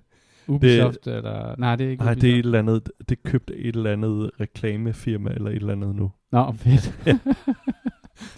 Ubisoft 0.49 1.05
det, 1.05 1.17
eller... 1.17 1.55
Nej, 1.59 1.77
det 1.77 1.87
er 1.87 1.91
ikke 1.91 2.05
Nej, 2.05 2.15
det 2.15 2.25
er 2.25 2.29
et 2.29 2.33
Ubisoft. 2.33 2.47
eller 2.47 2.59
andet, 2.59 2.91
det 3.09 3.23
købte 3.23 3.56
et 3.56 3.77
eller 3.77 3.93
andet 3.93 4.31
reklamefirma 4.41 5.31
eller 5.31 5.50
et 5.50 5.56
eller 5.56 5.73
andet 5.73 5.94
nu. 5.97 6.12
Nå, 6.33 6.53
fedt. 6.53 6.94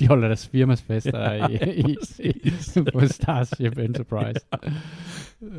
De 0.00 0.06
holder 0.08 0.26
deres 0.26 0.48
firmasfester 0.48 1.48
i, 1.48 1.54
i, 1.80 1.96
i, 2.28 2.52
på 2.92 3.06
Starship 3.06 3.78
Enterprise. 3.78 4.40
Øh, 5.42 5.50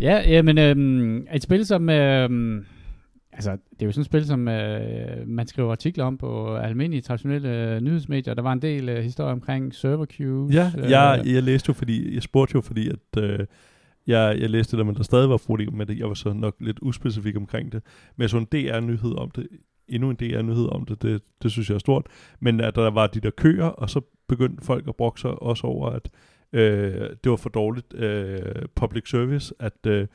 ja, 0.00 0.30
jamen, 0.30 0.58
øhm, 0.58 1.26
et 1.34 1.42
spil 1.42 1.66
som... 1.66 1.90
Øhm, 1.90 2.64
altså, 3.32 3.50
det 3.50 3.82
er 3.82 3.86
jo 3.86 3.92
sådan 3.92 4.00
et 4.00 4.06
spil, 4.06 4.26
som 4.26 4.48
øh, 4.48 5.28
man 5.28 5.46
skriver 5.46 5.70
artikler 5.70 6.04
om 6.04 6.18
på 6.18 6.56
almindelige, 6.56 7.00
traditionelle 7.00 7.74
øh, 7.74 7.80
nyhedsmedier. 7.80 8.34
Der 8.34 8.42
var 8.42 8.52
en 8.52 8.62
del 8.62 8.88
øh, 8.88 9.02
historier 9.02 9.32
omkring 9.32 9.74
server 9.74 10.06
queues. 10.10 10.54
Ja, 10.54 10.72
øh, 10.78 10.90
jeg, 10.90 11.22
jeg 11.26 11.42
læste 11.42 11.68
jo, 11.68 11.74
fordi, 11.74 12.14
jeg 12.14 12.22
spurgte 12.22 12.52
jo, 12.54 12.60
fordi 12.60 12.88
at, 12.88 13.22
øh, 13.22 13.38
jeg, 14.06 14.36
jeg 14.40 14.50
læste 14.50 14.76
det, 14.76 14.86
men 14.86 14.94
der 14.94 15.02
stadig 15.02 15.28
var 15.28 15.36
problemer 15.46 15.76
med 15.76 15.86
det. 15.86 15.98
Jeg 15.98 16.08
var 16.08 16.14
så 16.14 16.32
nok 16.32 16.56
lidt 16.60 16.78
uspecifik 16.82 17.36
omkring 17.36 17.72
det. 17.72 17.82
Men 18.16 18.22
jeg 18.22 18.30
så 18.30 18.36
en 18.38 18.44
DR-nyhed 18.52 19.18
om 19.18 19.30
det. 19.30 19.48
Endnu 19.88 20.10
en 20.10 20.16
DR-nyhed 20.16 20.68
om 20.72 20.84
det, 20.84 21.02
det, 21.02 21.22
det 21.42 21.50
synes 21.50 21.68
jeg 21.68 21.74
er 21.74 21.78
stort. 21.78 22.06
Men 22.40 22.60
at 22.60 22.74
der 22.74 22.90
var 22.90 23.06
de 23.06 23.20
der 23.20 23.30
køer, 23.30 23.64
og 23.64 23.90
så 23.90 24.00
begyndte 24.28 24.64
folk 24.64 24.88
at 24.88 24.96
brokke 24.96 25.20
sig 25.20 25.42
også 25.42 25.66
over, 25.66 25.88
at 25.90 26.08
øh, 26.52 27.10
det 27.24 27.30
var 27.30 27.36
for 27.36 27.48
dårligt 27.48 27.94
øh, 27.94 28.40
public 28.74 29.08
service, 29.10 29.54
at 29.58 29.86
øh, 29.86 30.06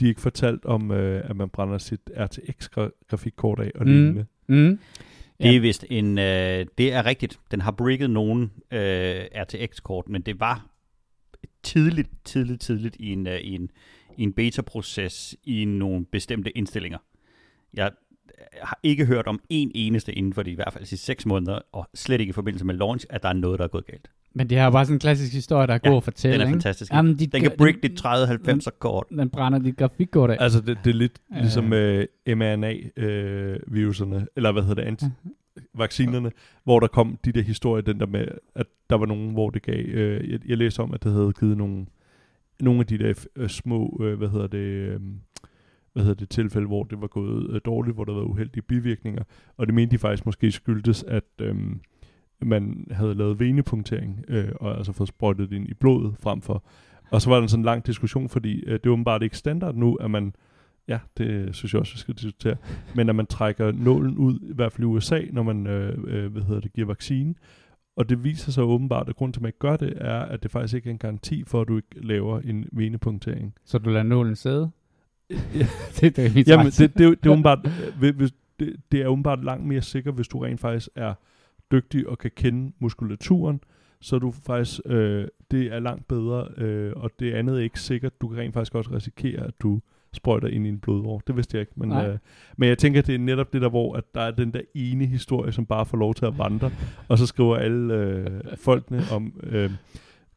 de 0.00 0.08
ikke 0.08 0.20
fortalt 0.20 0.64
om, 0.64 0.90
øh, 0.90 1.30
at 1.30 1.36
man 1.36 1.48
brænder 1.48 1.78
sit 1.78 2.00
RTX-grafikkort 2.16 3.60
af 3.60 3.70
og 3.74 3.86
Mm. 3.86 3.92
lignende. 3.92 4.26
Mm. 4.46 4.78
Det 5.42 5.56
er 5.56 5.60
vist 5.60 5.84
en, 5.90 6.18
øh, 6.18 6.66
det 6.78 6.92
er 6.92 7.06
rigtigt. 7.06 7.38
Den 7.50 7.60
har 7.60 7.70
bricket 7.70 8.10
nogle 8.10 8.42
øh, 8.72 9.24
RTX-kort, 9.34 10.08
men 10.08 10.22
det 10.22 10.40
var 10.40 10.66
tidligt, 11.62 12.08
tidligt, 12.24 12.60
tidligt 12.60 12.96
i 13.00 13.12
en, 13.12 13.26
øh, 13.26 13.40
i 13.40 13.54
en, 13.54 13.70
i 14.16 14.22
en 14.22 14.32
beta-proces 14.32 15.36
i 15.44 15.64
nogle 15.64 16.04
bestemte 16.04 16.58
indstillinger. 16.58 16.98
Jeg 17.74 17.90
har 18.62 18.78
ikke 18.82 19.06
hørt 19.06 19.26
om 19.26 19.40
en 19.48 19.70
eneste 19.74 20.12
inden 20.12 20.32
for 20.32 20.42
de 20.42 20.50
i 20.50 20.54
hvert 20.54 20.72
fald 20.72 20.84
de 20.84 20.88
sidste 20.88 21.06
seks 21.06 21.26
måneder, 21.26 21.58
og 21.72 21.88
slet 21.94 22.20
ikke 22.20 22.30
i 22.30 22.32
forbindelse 22.32 22.64
med 22.66 22.74
launch, 22.74 23.06
at 23.10 23.22
der 23.22 23.28
er 23.28 23.32
noget, 23.32 23.58
der 23.58 23.64
er 23.64 23.68
gået 23.68 23.86
galt. 23.86 24.10
Men 24.34 24.50
det 24.50 24.58
er 24.58 24.70
bare 24.70 24.84
sådan 24.84 24.96
en 24.96 25.00
klassisk 25.00 25.32
historie, 25.32 25.66
der 25.66 25.74
er 25.74 25.78
Ja, 25.84 25.88
god 25.90 25.96
at 25.96 26.04
fortælle. 26.04 26.32
Den 26.32 26.40
er 26.40 26.44
ikke? 26.46 26.54
fantastisk. 26.56 26.92
Jamen, 26.92 27.18
de, 27.18 27.26
Den 27.26 27.42
kan 27.42 27.52
brick 27.58 27.82
dit 27.82 28.00
30-90'er 28.06 28.70
kort. 28.78 29.06
Den 29.10 29.30
brænder 29.30 29.58
dit 29.58 29.76
grafikkort 29.76 30.30
af. 30.30 30.36
Altså, 30.40 30.60
det, 30.60 30.78
det 30.84 30.90
er 30.90 30.94
lidt 30.94 31.18
Øh. 31.32 31.38
ligesom 31.40 31.72
øh, 31.72 32.06
mRNA-viruserne, 32.26 34.26
eller 34.36 34.52
hvad 34.52 34.62
hedder 34.62 34.84
det, 34.84 34.96
anti- 34.96 35.34
vaccinerne, 35.74 36.32
hvor 36.64 36.80
der 36.80 36.86
kom 36.86 37.18
de 37.24 37.32
der 37.32 37.42
historier, 37.42 37.82
den 37.82 38.00
der 38.00 38.06
med, 38.06 38.26
at 38.54 38.66
der 38.90 38.96
var 38.96 39.06
nogen, 39.06 39.32
hvor 39.32 39.50
det 39.50 39.62
gav, 39.62 39.84
øh, 39.84 40.30
jeg, 40.30 40.40
jeg 40.48 40.58
læste 40.58 40.80
om, 40.80 40.94
at 40.94 41.04
det 41.04 41.12
havde 41.12 41.32
givet 41.40 41.56
nogle, 41.56 41.86
nogle 42.60 42.80
af 42.80 42.86
de 42.86 42.98
der 42.98 43.26
øh, 43.36 43.48
små, 43.48 44.00
øh, 44.02 44.18
hvad 44.18 44.28
hedder 44.28 44.46
det, 44.46 44.58
øh, 44.58 45.00
hvad 45.92 46.02
hedder 46.02 46.14
det, 46.14 46.28
tilfælde, 46.28 46.66
hvor 46.66 46.84
det 46.84 47.00
var 47.00 47.06
gået 47.06 47.50
øh, 47.50 47.60
dårligt, 47.64 47.94
hvor 47.94 48.04
der 48.04 48.12
var 48.12 48.22
uheldige 48.22 48.62
bivirkninger, 48.62 49.22
og 49.56 49.66
det 49.66 49.74
mente 49.74 49.92
de 49.92 49.98
faktisk 49.98 50.26
måske 50.26 50.52
skyldtes, 50.52 51.02
at 51.02 51.24
øh, 51.40 51.56
man 52.42 52.86
havde 52.90 53.14
lavet 53.14 53.40
venepunktering, 53.40 54.24
øh, 54.28 54.48
og 54.54 54.76
altså 54.76 54.92
fået 54.92 55.08
sprøjtet 55.08 55.50
det 55.50 55.56
ind 55.56 55.68
i 55.68 55.74
blodet 55.74 56.16
frem 56.20 56.40
for, 56.40 56.64
og 57.10 57.22
så 57.22 57.30
var 57.30 57.36
der 57.36 57.42
en 57.42 57.48
sådan 57.48 57.64
lang 57.64 57.86
diskussion, 57.86 58.28
fordi 58.28 58.64
øh, 58.64 58.72
det 58.72 58.86
er 58.86 58.90
åbenbart 58.90 59.22
ikke 59.22 59.36
standard 59.36 59.74
nu, 59.74 59.94
at 59.94 60.10
man 60.10 60.34
Ja, 60.88 60.98
det 61.18 61.54
synes 61.54 61.72
jeg 61.72 61.80
også, 61.80 61.94
vi 61.94 61.98
skal 61.98 62.14
diskutere. 62.14 62.56
Men 62.94 63.08
at 63.08 63.14
man 63.16 63.26
trækker 63.26 63.72
nålen 63.72 64.16
ud, 64.18 64.38
i 64.42 64.54
hvert 64.54 64.72
fald 64.72 64.82
i 64.82 64.86
USA, 64.86 65.20
når 65.32 65.42
man 65.42 65.66
øh, 65.66 65.98
øh, 66.06 66.32
hvad 66.32 66.42
hedder 66.42 66.60
det, 66.60 66.72
giver 66.72 66.86
vaccine. 66.86 67.34
Og 67.96 68.08
det 68.08 68.24
viser 68.24 68.52
sig 68.52 68.64
åbenbart, 68.64 69.08
at 69.08 69.16
grunden 69.16 69.32
til, 69.32 69.38
at 69.40 69.42
man 69.42 69.48
ikke 69.48 69.58
gør 69.58 69.76
det, 69.76 69.92
er, 69.96 70.20
at 70.20 70.42
det 70.42 70.50
faktisk 70.50 70.74
ikke 70.74 70.86
er 70.88 70.92
en 70.92 70.98
garanti 70.98 71.44
for, 71.46 71.60
at 71.60 71.68
du 71.68 71.76
ikke 71.76 71.88
laver 72.06 72.40
en 72.40 72.66
venepunktering. 72.72 73.54
Så 73.64 73.78
du 73.78 73.90
lader 73.90 74.02
nålen 74.02 74.36
sidde? 74.36 74.70
Ja. 75.30 75.66
det, 76.00 76.00
det 76.16 76.18
er 76.18 76.42
Jamen, 76.46 76.66
det, 76.66 76.78
det, 76.98 77.06
er 77.06 77.10
det, 77.10 77.26
er 77.26 77.30
åbenbart, 77.30 77.58
øh, 78.02 78.16
hvis- 78.16 78.32
det, 78.60 78.76
det 78.92 79.02
er 79.02 79.06
åbenbart 79.06 79.44
langt 79.44 79.66
mere 79.66 79.82
sikkert, 79.82 80.14
hvis 80.14 80.28
du 80.28 80.38
rent 80.38 80.60
faktisk 80.60 80.88
er 80.94 81.14
dygtig 81.72 82.08
og 82.08 82.18
kan 82.18 82.30
kende 82.36 82.72
muskulaturen, 82.78 83.60
så 84.00 84.18
du 84.18 84.30
faktisk, 84.30 84.80
øh, 84.86 85.28
det 85.50 85.66
er 85.72 85.78
langt 85.80 86.08
bedre, 86.08 86.48
øh, 86.56 86.92
og 86.96 87.10
det 87.18 87.32
andet 87.32 87.56
er 87.58 87.62
ikke 87.62 87.80
sikkert. 87.80 88.20
Du 88.20 88.28
kan 88.28 88.38
rent 88.38 88.54
faktisk 88.54 88.74
også 88.74 88.90
risikere, 88.94 89.46
at 89.46 89.54
du 89.62 89.80
sprøjter 90.12 90.48
ind 90.48 90.66
i 90.66 90.68
en 90.68 90.78
blodår. 90.78 91.22
Det 91.26 91.36
vidste 91.36 91.56
jeg 91.56 91.60
ikke. 91.60 91.72
Men, 91.76 91.88
Nej. 91.88 92.08
øh, 92.08 92.18
men 92.56 92.68
jeg 92.68 92.78
tænker, 92.78 93.02
det 93.02 93.14
er 93.14 93.18
netop 93.18 93.52
det 93.52 93.62
der, 93.62 93.68
hvor 93.68 93.94
at 93.94 94.04
der 94.14 94.20
er 94.20 94.30
den 94.30 94.52
der 94.52 94.60
ene 94.74 95.06
historie, 95.06 95.52
som 95.52 95.66
bare 95.66 95.86
får 95.86 95.98
lov 95.98 96.14
til 96.14 96.26
at 96.26 96.38
vandre, 96.38 96.70
og 97.08 97.18
så 97.18 97.26
skriver 97.26 97.56
alle 97.56 97.94
øh, 97.94 98.40
folkene 98.56 99.02
om... 99.12 99.40
Øh, 99.42 99.70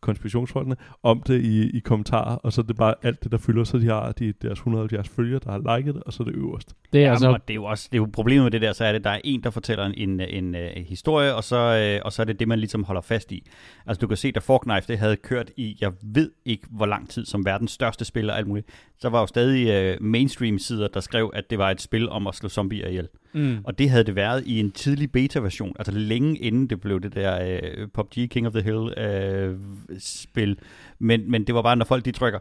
konspirationsfolkene, 0.04 0.76
om 1.04 1.22
det 1.28 1.42
i, 1.42 1.78
i 1.78 1.80
kommentarer, 1.80 2.36
og 2.36 2.54
så 2.54 2.62
er 2.62 2.66
det 2.66 2.76
bare 2.76 2.96
alt 3.04 3.24
det, 3.24 3.32
der 3.32 3.38
fylder, 3.38 3.64
så 3.64 3.78
de 3.78 3.88
har 3.88 4.12
de, 4.12 4.34
deres 4.42 4.60
170 4.60 5.10
følgere, 5.10 5.40
der 5.44 5.52
har 5.52 5.78
liket 5.78 5.96
det, 5.96 6.04
og 6.04 6.14
så 6.14 6.24
er 6.24 6.28
det 6.28 6.36
øverst. 6.36 6.76
det 6.94 7.02
er 7.02 7.06
Ja, 7.06 7.12
altså... 7.12 7.40
det 7.48 7.54
er 7.54 7.56
jo 7.56 7.64
også 7.64 7.88
det 7.92 7.98
er 7.98 8.02
jo 8.02 8.10
problemet 8.14 8.44
med 8.44 8.52
det 8.52 8.62
der, 8.62 8.74
så 8.74 8.86
er 8.86 8.92
det, 8.92 9.04
der 9.04 9.10
er 9.10 9.22
en, 9.24 9.44
der 9.44 9.50
fortæller 9.50 9.86
en, 9.86 9.94
en, 10.10 10.20
en, 10.20 10.56
en 10.56 10.84
historie, 10.84 11.36
og 11.36 11.44
så, 11.44 11.58
øh, 11.58 12.02
og 12.06 12.14
så 12.14 12.22
er 12.22 12.26
det 12.26 12.40
det, 12.40 12.48
man 12.48 12.60
ligesom 12.60 12.84
holder 12.84 13.02
fast 13.02 13.32
i. 13.32 13.48
Altså 13.86 14.02
du 14.02 14.08
kan 14.08 14.18
se, 14.18 14.32
da 14.32 14.40
Forknife 14.40 14.88
det 14.88 15.00
havde 15.00 15.16
kørt 15.16 15.52
i, 15.58 15.78
jeg 15.82 15.92
ved 16.02 16.32
ikke 16.46 16.68
hvor 16.70 16.86
lang 16.86 17.10
tid, 17.10 17.26
som 17.26 17.46
verdens 17.46 17.72
største 17.72 18.06
spil 18.06 18.30
og 18.30 18.38
alt 18.38 18.48
muligt, 18.48 18.68
så 19.00 19.10
var 19.10 19.20
jo 19.20 19.28
stadig 19.28 19.68
øh, 19.68 19.98
mainstream-sider, 20.02 20.88
der 20.88 21.00
skrev, 21.00 21.32
at 21.34 21.50
det 21.50 21.58
var 21.58 21.72
et 21.72 21.82
spil 21.82 22.10
om 22.10 22.28
at 22.28 22.36
slå 22.36 22.50
zombier 22.50 22.88
ihjel. 22.88 23.08
Mm. 23.34 23.58
Og 23.64 23.80
det 23.80 23.90
havde 23.90 24.04
det 24.04 24.16
været 24.16 24.44
i 24.46 24.60
en 24.60 24.72
tidlig 24.72 25.12
beta-version, 25.12 25.76
altså 25.80 25.92
længe 25.92 26.38
inden 26.38 26.68
det 26.68 26.82
blev 26.82 27.02
det 27.02 27.16
der 27.16 27.60
øh, 27.64 27.88
PUBG 27.88 28.30
King 28.30 28.48
of 28.48 28.54
the 28.54 28.62
Hill 28.62 28.94
øh, 28.98 29.60
spil. 30.00 30.60
Men, 31.00 31.32
men 31.32 31.48
det 31.48 31.56
var 31.56 31.62
bare, 31.62 31.76
når 31.76 31.86
folk 31.86 32.06
de 32.06 32.12
trykker 32.12 32.40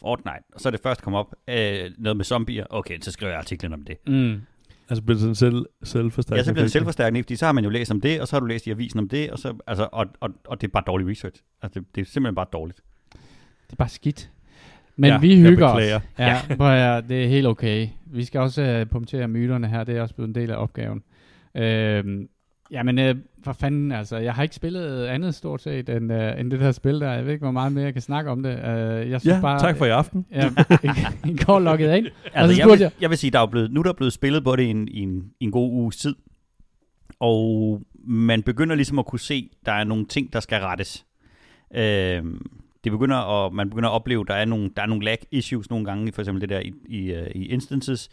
Fortnite, 0.00 0.44
og 0.54 0.60
så 0.60 0.68
er 0.68 0.70
det 0.70 0.80
først 0.80 1.02
kommet 1.02 1.18
op 1.20 1.34
øh, 1.48 1.90
noget 1.98 2.16
med 2.16 2.24
zombier. 2.24 2.66
Okay, 2.70 2.98
så 3.00 3.10
skriver 3.10 3.32
jeg 3.32 3.38
artiklen 3.38 3.72
om 3.72 3.82
det. 3.82 3.96
Mm. 4.06 4.40
Altså 4.88 5.02
bliver 5.02 5.14
det 5.14 5.20
sådan 5.20 5.34
selv, 5.34 5.66
selvforstærkende? 5.82 6.38
Ja, 6.38 6.44
så 6.44 6.52
bliver 6.52 6.64
det 6.64 6.72
selvforstærkende, 6.72 7.22
fordi 7.22 7.36
så 7.36 7.44
har 7.44 7.52
man 7.52 7.64
jo 7.64 7.70
læst 7.70 7.90
om 7.90 8.00
det, 8.00 8.20
og 8.20 8.28
så 8.28 8.36
har 8.36 8.40
du 8.40 8.46
læst 8.46 8.66
i 8.66 8.70
avisen 8.70 8.98
om 8.98 9.08
det, 9.08 9.30
og, 9.30 9.38
så, 9.38 9.54
altså, 9.66 9.88
og, 9.92 10.06
og, 10.20 10.30
og 10.44 10.60
det 10.60 10.66
er 10.66 10.70
bare 10.70 10.82
dårlig 10.86 11.08
research. 11.08 11.42
Altså, 11.62 11.80
det, 11.80 11.88
det 11.94 12.00
er 12.00 12.04
simpelthen 12.04 12.34
bare 12.34 12.46
dårligt. 12.52 12.80
Det 13.66 13.72
er 13.72 13.76
bare 13.76 13.88
skidt. 13.88 14.30
Men 14.96 15.08
Ja, 15.10 15.18
vi 15.18 15.28
jeg 15.34 15.38
hygger 15.50 15.66
os. 15.66 15.82
Ja, 16.18 16.38
ja. 16.58 17.00
det 17.08 17.24
er 17.24 17.28
helt 17.28 17.46
okay. 17.46 17.88
Vi 18.06 18.24
skal 18.24 18.40
også 18.40 18.80
uh, 18.80 18.90
punktere 18.90 19.28
myterne 19.28 19.68
her. 19.68 19.84
Det 19.84 19.96
er 19.96 20.02
også 20.02 20.14
blevet 20.14 20.28
en 20.28 20.34
del 20.34 20.50
af 20.50 20.56
opgaven. 20.56 21.02
Øhm, 21.56 22.28
jamen, 22.70 22.98
uh, 22.98 23.16
for 23.44 23.52
fanden, 23.52 23.92
altså. 23.92 24.16
Jeg 24.16 24.34
har 24.34 24.42
ikke 24.42 24.54
spillet 24.54 25.06
andet 25.06 25.34
stort 25.34 25.62
set, 25.62 25.88
end, 25.88 26.12
uh, 26.12 26.40
end 26.40 26.50
det 26.50 26.60
der 26.60 26.72
spil 26.72 27.00
der. 27.00 27.12
Jeg 27.12 27.24
ved 27.24 27.32
ikke, 27.32 27.44
hvor 27.44 27.50
meget 27.50 27.72
mere 27.72 27.84
jeg 27.84 27.92
kan 27.92 28.02
snakke 28.02 28.30
om 28.30 28.42
det. 28.42 28.54
Uh, 28.58 29.10
jeg 29.10 29.20
synes 29.20 29.26
Ja, 29.36 29.40
bare, 29.40 29.58
tak 29.60 29.76
for 29.76 29.86
i 29.86 29.90
aften. 29.90 30.26
Ja, 30.32 30.50
I, 31.30 31.36
går 31.36 31.58
logget 31.60 31.96
ind. 31.96 32.06
Altså, 32.34 32.54
så 32.56 32.62
jeg, 32.62 32.70
vil, 32.70 32.78
jeg- 32.80 32.90
jeg 33.00 33.10
vil 33.10 33.18
sige, 33.18 33.30
der 33.30 33.40
er 33.40 33.46
blevet, 33.46 33.72
nu 33.72 33.80
er 33.80 33.84
der 33.84 33.92
blevet 33.92 34.12
spillet 34.12 34.44
på 34.44 34.56
det 34.56 34.62
i 34.62 34.66
en, 34.70 34.88
i 34.88 34.98
en, 35.00 35.24
i 35.40 35.44
en 35.44 35.50
god 35.50 35.72
uges 35.72 35.96
tid, 35.96 36.14
og 37.20 37.80
man 38.06 38.42
begynder 38.42 38.74
ligesom 38.76 38.98
at 38.98 39.06
kunne 39.06 39.20
se, 39.20 39.48
der 39.66 39.72
er 39.72 39.84
nogle 39.84 40.06
ting, 40.06 40.32
der 40.32 40.40
skal 40.40 40.60
rettes. 40.60 41.06
Øhm, 41.74 42.46
det 42.84 42.92
begynder 42.92 43.16
at, 43.46 43.52
man 43.52 43.70
begynder 43.70 43.88
at 43.88 43.94
opleve, 43.94 44.24
der 44.28 44.34
er 44.34 44.44
nogle, 44.44 44.70
der 44.76 44.82
er 44.82 44.86
nogle 44.86 45.04
lag 45.04 45.18
issues 45.30 45.70
nogle 45.70 45.84
gange, 45.84 46.12
for 46.12 46.22
eksempel 46.22 46.40
det 46.40 46.48
der 46.48 46.60
i, 46.60 46.72
i, 46.88 47.12
øh, 47.12 47.26
i 47.34 47.46
instances, 47.46 48.08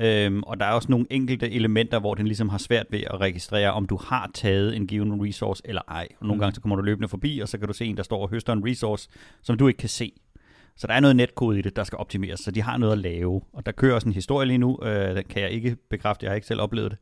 øhm, 0.00 0.42
og 0.42 0.60
der 0.60 0.66
er 0.66 0.72
også 0.72 0.90
nogle 0.90 1.06
enkelte 1.10 1.50
elementer, 1.50 1.98
hvor 2.00 2.14
den 2.14 2.26
ligesom 2.26 2.48
har 2.48 2.58
svært 2.58 2.86
ved 2.90 3.00
at 3.06 3.20
registrere, 3.20 3.72
om 3.72 3.86
du 3.86 3.96
har 3.96 4.30
taget 4.34 4.76
en 4.76 4.86
given 4.86 5.26
resource 5.26 5.62
eller 5.64 5.82
ej. 5.88 6.08
Og 6.20 6.26
nogle 6.26 6.34
Mm. 6.36 6.40
gange 6.40 6.54
så 6.54 6.60
kommer 6.60 6.76
du 6.76 6.82
løbende 6.82 7.08
forbi, 7.08 7.38
og 7.38 7.48
så 7.48 7.58
kan 7.58 7.68
du 7.68 7.74
se 7.74 7.84
en, 7.84 7.96
der 7.96 8.02
står 8.02 8.22
og 8.22 8.30
høster 8.30 8.52
en 8.52 8.66
resource, 8.66 9.08
som 9.42 9.58
du 9.58 9.68
ikke 9.68 9.78
kan 9.78 9.88
se. 9.88 10.12
Så 10.76 10.86
der 10.86 10.94
er 10.94 11.00
noget 11.00 11.16
netkode 11.16 11.58
i 11.58 11.62
det, 11.62 11.76
der 11.76 11.84
skal 11.84 11.98
optimeres, 11.98 12.40
så 12.40 12.50
de 12.50 12.62
har 12.62 12.76
noget 12.76 12.92
at 12.92 12.98
lave. 12.98 13.40
Og 13.52 13.66
der 13.66 13.72
kører 13.72 13.94
også 13.94 14.08
en 14.08 14.14
historie 14.14 14.46
lige 14.46 14.58
nu, 14.58 14.78
øh, 14.82 15.16
den 15.16 15.24
kan 15.30 15.42
jeg 15.42 15.50
ikke 15.50 15.76
bekræfte, 15.90 16.24
jeg 16.24 16.30
har 16.30 16.34
ikke 16.34 16.46
selv 16.46 16.60
oplevet 16.60 16.90
det. 16.90 16.98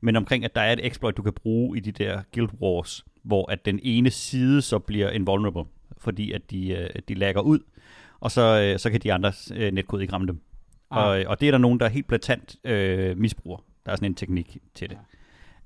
Men 0.00 0.16
omkring, 0.16 0.44
at 0.44 0.54
der 0.54 0.60
er 0.60 0.72
et 0.72 0.86
exploit, 0.86 1.16
du 1.16 1.22
kan 1.22 1.32
bruge 1.32 1.76
i 1.76 1.80
de 1.80 1.92
der 1.92 2.22
Guild 2.34 2.48
Wars, 2.62 3.04
hvor 3.24 3.50
at 3.52 3.64
den 3.64 3.80
ene 3.82 4.10
side 4.10 4.62
så 4.62 4.78
bliver 4.78 5.10
invulnerable, 5.10 5.62
fordi 5.98 6.32
at 6.32 6.50
de, 6.50 6.70
øh, 6.70 6.88
de 7.08 7.14
lagger 7.14 7.40
ud, 7.40 7.58
og 8.20 8.30
så, 8.30 8.60
øh, 8.60 8.78
så 8.78 8.90
kan 8.90 9.00
de 9.00 9.12
andre 9.12 9.32
øh, 9.54 9.72
netkode 9.72 10.02
ikke 10.02 10.12
ramme 10.14 10.26
dem. 10.26 10.40
Ah. 10.90 11.06
Og, 11.06 11.24
og 11.26 11.40
det 11.40 11.46
er 11.46 11.50
der 11.50 11.58
nogen, 11.58 11.80
der 11.80 11.88
helt 11.88 12.06
blatant 12.06 12.56
øh, 12.64 13.18
misbruger. 13.18 13.58
Der 13.86 13.92
er 13.92 13.96
sådan 13.96 14.10
en 14.10 14.14
teknik 14.14 14.56
til 14.74 14.90
det. 14.90 14.98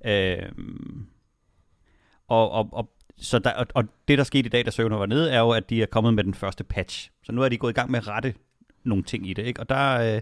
Øh, 0.05 0.53
og, 2.29 2.51
og, 2.51 2.69
og, 2.73 2.91
så 3.17 3.39
der, 3.39 3.53
og, 3.53 3.67
og 3.75 3.85
det, 4.09 4.19
der 4.19 4.25
skete 4.25 4.47
i 4.47 4.49
dag, 4.49 4.65
da 4.65 4.71
serverne 4.71 4.99
var 4.99 5.07
nede, 5.07 5.31
er 5.31 5.41
jo, 5.41 5.51
at 5.51 5.71
de 5.71 5.83
er 5.83 5.87
kommet 5.87 6.15
med 6.15 6.25
den 6.25 6.35
første 6.35 6.65
patch. 6.65 7.11
Så 7.23 7.33
nu 7.33 7.43
er 7.43 7.49
de 7.49 7.59
gået 7.59 7.73
i 7.73 7.75
gang 7.75 7.91
med 7.91 7.99
at 7.99 8.09
rette 8.09 8.35
nogle 8.85 9.05
ting 9.05 9.31
i 9.31 9.35
det. 9.35 9.43
Ikke? 9.43 9.61
Og 9.61 9.69
der... 9.69 10.15
Øh, 10.15 10.21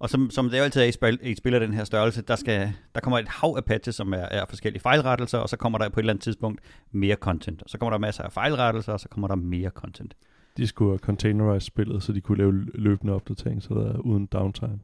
og 0.00 0.10
som, 0.10 0.30
som 0.30 0.50
det 0.50 0.58
jo 0.58 0.62
altid 0.62 0.80
er 0.80 0.84
i 0.84 0.92
spil, 0.92 1.18
i 1.22 1.34
spil 1.34 1.54
af 1.54 1.60
den 1.60 1.74
her 1.74 1.84
størrelse, 1.84 2.22
der, 2.22 2.36
skal, 2.36 2.72
der 2.94 3.00
kommer 3.00 3.18
et 3.18 3.28
hav 3.28 3.54
af 3.56 3.64
patches, 3.64 3.94
som 3.94 4.12
er, 4.12 4.16
er 4.16 4.44
forskellige 4.48 4.82
fejlrettelser, 4.82 5.38
og 5.38 5.48
så 5.48 5.56
kommer 5.56 5.78
der 5.78 5.88
på 5.88 6.00
et 6.00 6.02
eller 6.02 6.12
andet 6.12 6.22
tidspunkt 6.22 6.60
mere 6.92 7.16
content. 7.16 7.62
Og 7.62 7.70
så 7.70 7.78
kommer 7.78 7.90
der 7.90 7.98
masser 7.98 8.22
af 8.22 8.32
fejlrettelser, 8.32 8.92
og 8.92 9.00
så 9.00 9.08
kommer 9.08 9.28
der 9.28 9.34
mere 9.34 9.70
content. 9.70 10.14
De 10.56 10.66
skulle 10.66 10.90
have 10.90 10.98
containerized 10.98 11.60
spillet, 11.60 12.02
så 12.02 12.12
de 12.12 12.20
kunne 12.20 12.38
lave 12.38 12.64
løbende 12.74 13.12
opdateringer, 13.12 13.60
så 13.60 13.74
der 13.74 13.92
er 13.92 13.98
uden 13.98 14.26
downtime. 14.26 14.78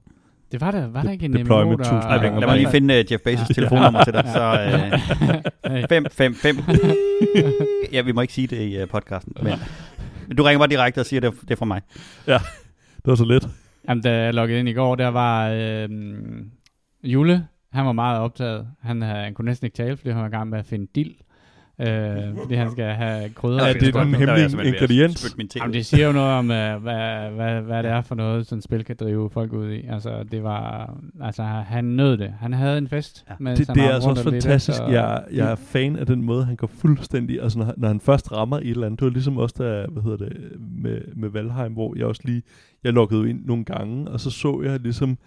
Det 0.53 0.61
var 0.61 0.71
der, 0.71 0.89
var 0.89 1.03
der 1.03 1.11
ikke 1.11 1.25
en 1.25 1.33
Deployment 1.33 1.67
MMO, 1.67 1.77
der... 1.77 1.85
tusind 1.85 2.13
Ej, 2.13 2.39
lad 2.41 2.47
mig 2.47 2.57
lige 2.57 2.71
finde 2.71 2.95
uh, 2.95 3.13
Jeff 3.13 3.27
Bezos' 3.27 3.55
telefonnummer 3.55 4.05
til 4.05 4.13
dig. 4.13 4.25
Så 4.35 4.59
Hey. 5.67 5.83
uh, 5.83 5.89
5, 5.89 6.07
5, 6.11 6.35
5. 6.35 6.57
Ja, 7.93 8.03
vi 8.03 8.13
må 8.13 8.21
ikke 8.21 8.33
sige 8.33 8.47
det 8.47 8.61
i 8.61 8.83
uh, 8.83 8.89
podcasten. 8.89 9.33
Men, 9.43 9.53
men 10.29 10.37
du 10.37 10.43
ringer 10.43 10.59
bare 10.59 10.69
direkte 10.69 10.99
og 10.99 11.07
siger, 11.07 11.21
det 11.21 11.27
er, 11.27 11.33
det 11.41 11.51
er 11.51 11.57
fra 11.57 11.65
mig. 11.65 11.81
Det 12.97 13.11
var 13.11 13.15
så 13.15 13.25
let. 13.25 13.49
Jamen, 13.89 14.03
da 14.03 14.23
jeg 14.25 14.35
loggede 14.35 14.61
ind 14.61 14.69
i 14.69 14.73
går, 14.73 14.95
der 14.95 15.09
var 15.09 15.51
øh, 15.51 15.89
Jule, 17.05 17.47
han 17.73 17.87
var 17.87 17.93
meget 17.93 18.21
optaget. 18.21 18.67
Han, 18.83 19.03
havde, 19.03 19.25
han 19.25 19.35
kunne 19.35 19.45
næsten 19.47 19.67
ikke 19.67 19.77
tale, 19.77 19.97
fordi 19.97 20.11
han 20.11 20.21
var 20.21 20.27
i 20.27 20.31
gang 20.31 20.51
med 20.51 20.59
at 20.59 20.67
finde 20.67 20.87
dild. 20.95 21.15
Øh, 21.81 21.87
fordi 22.43 22.55
han 22.55 22.71
skal 22.71 22.85
have 22.85 23.29
krydder. 23.29 23.61
Er 23.65 23.69
og 23.69 23.75
det 23.75 23.83
sådan 23.83 24.07
den 24.07 24.13
noget. 24.13 24.19
hemmelige 24.19 24.45
er 24.45 24.49
ingrediens? 24.75 25.23
Jamen, 25.63 25.75
det 25.75 25.87
siger 25.87 26.07
jo 26.07 26.13
noget 26.13 26.33
om, 26.33 26.45
uh, 26.45 26.83
hvad, 26.83 27.31
hvad, 27.31 27.61
hvad 27.63 27.83
det 27.83 27.91
er 27.91 28.01
for 28.03 28.15
noget, 28.15 28.47
sådan 28.47 28.63
spil 28.63 28.85
kan 28.85 28.97
drive 29.01 29.31
folk 29.31 29.53
ud 29.53 29.71
i. 29.73 29.87
Altså, 29.91 30.23
det 30.31 30.43
var... 30.43 30.95
Altså, 31.23 31.43
han 31.43 31.85
nød 31.85 32.17
det. 32.17 32.35
Han 32.41 32.53
havde 32.53 32.79
en 32.79 32.89
fest. 32.89 33.25
Ja. 33.31 33.35
mens 33.41 33.59
Det, 33.59 33.69
det 33.75 33.85
er 33.85 33.91
altså 33.91 34.09
også 34.09 34.23
og 34.27 34.33
lidt 34.33 34.45
fantastisk. 34.45 34.79
efter- 34.79 34.89
Jeg, 34.93 35.23
jeg 35.33 35.51
er 35.51 35.55
fan 35.55 35.97
af 35.97 36.07
den 36.07 36.23
måde, 36.23 36.45
han 36.45 36.57
går 36.57 36.67
fuldstændig... 36.67 37.43
Altså, 37.43 37.59
når, 37.59 37.65
han- 37.67 37.75
når 37.77 37.89
han 37.89 38.01
først 38.01 38.33
rammer 38.33 38.57
et 38.59 38.67
eller 38.71 38.87
andet... 38.87 39.01
Det 39.01 39.07
var 39.07 39.13
ligesom 39.13 39.39
også 39.39 39.55
der, 39.59 39.87
hvad 39.91 40.03
hedder 40.03 40.17
det, 40.17 40.37
med, 40.83 41.01
med 41.17 41.29
Valheim, 41.29 41.73
hvor 41.73 41.95
jeg 41.99 42.07
også 42.07 42.23
lige... 42.25 42.43
Jeg 42.87 42.95
loggede 42.95 43.31
ind 43.31 43.45
nogle 43.47 43.65
gange, 43.65 44.11
og 44.11 44.21
så 44.21 44.31
så 44.31 44.63
jeg 44.63 44.81
ligesom... 44.81 45.19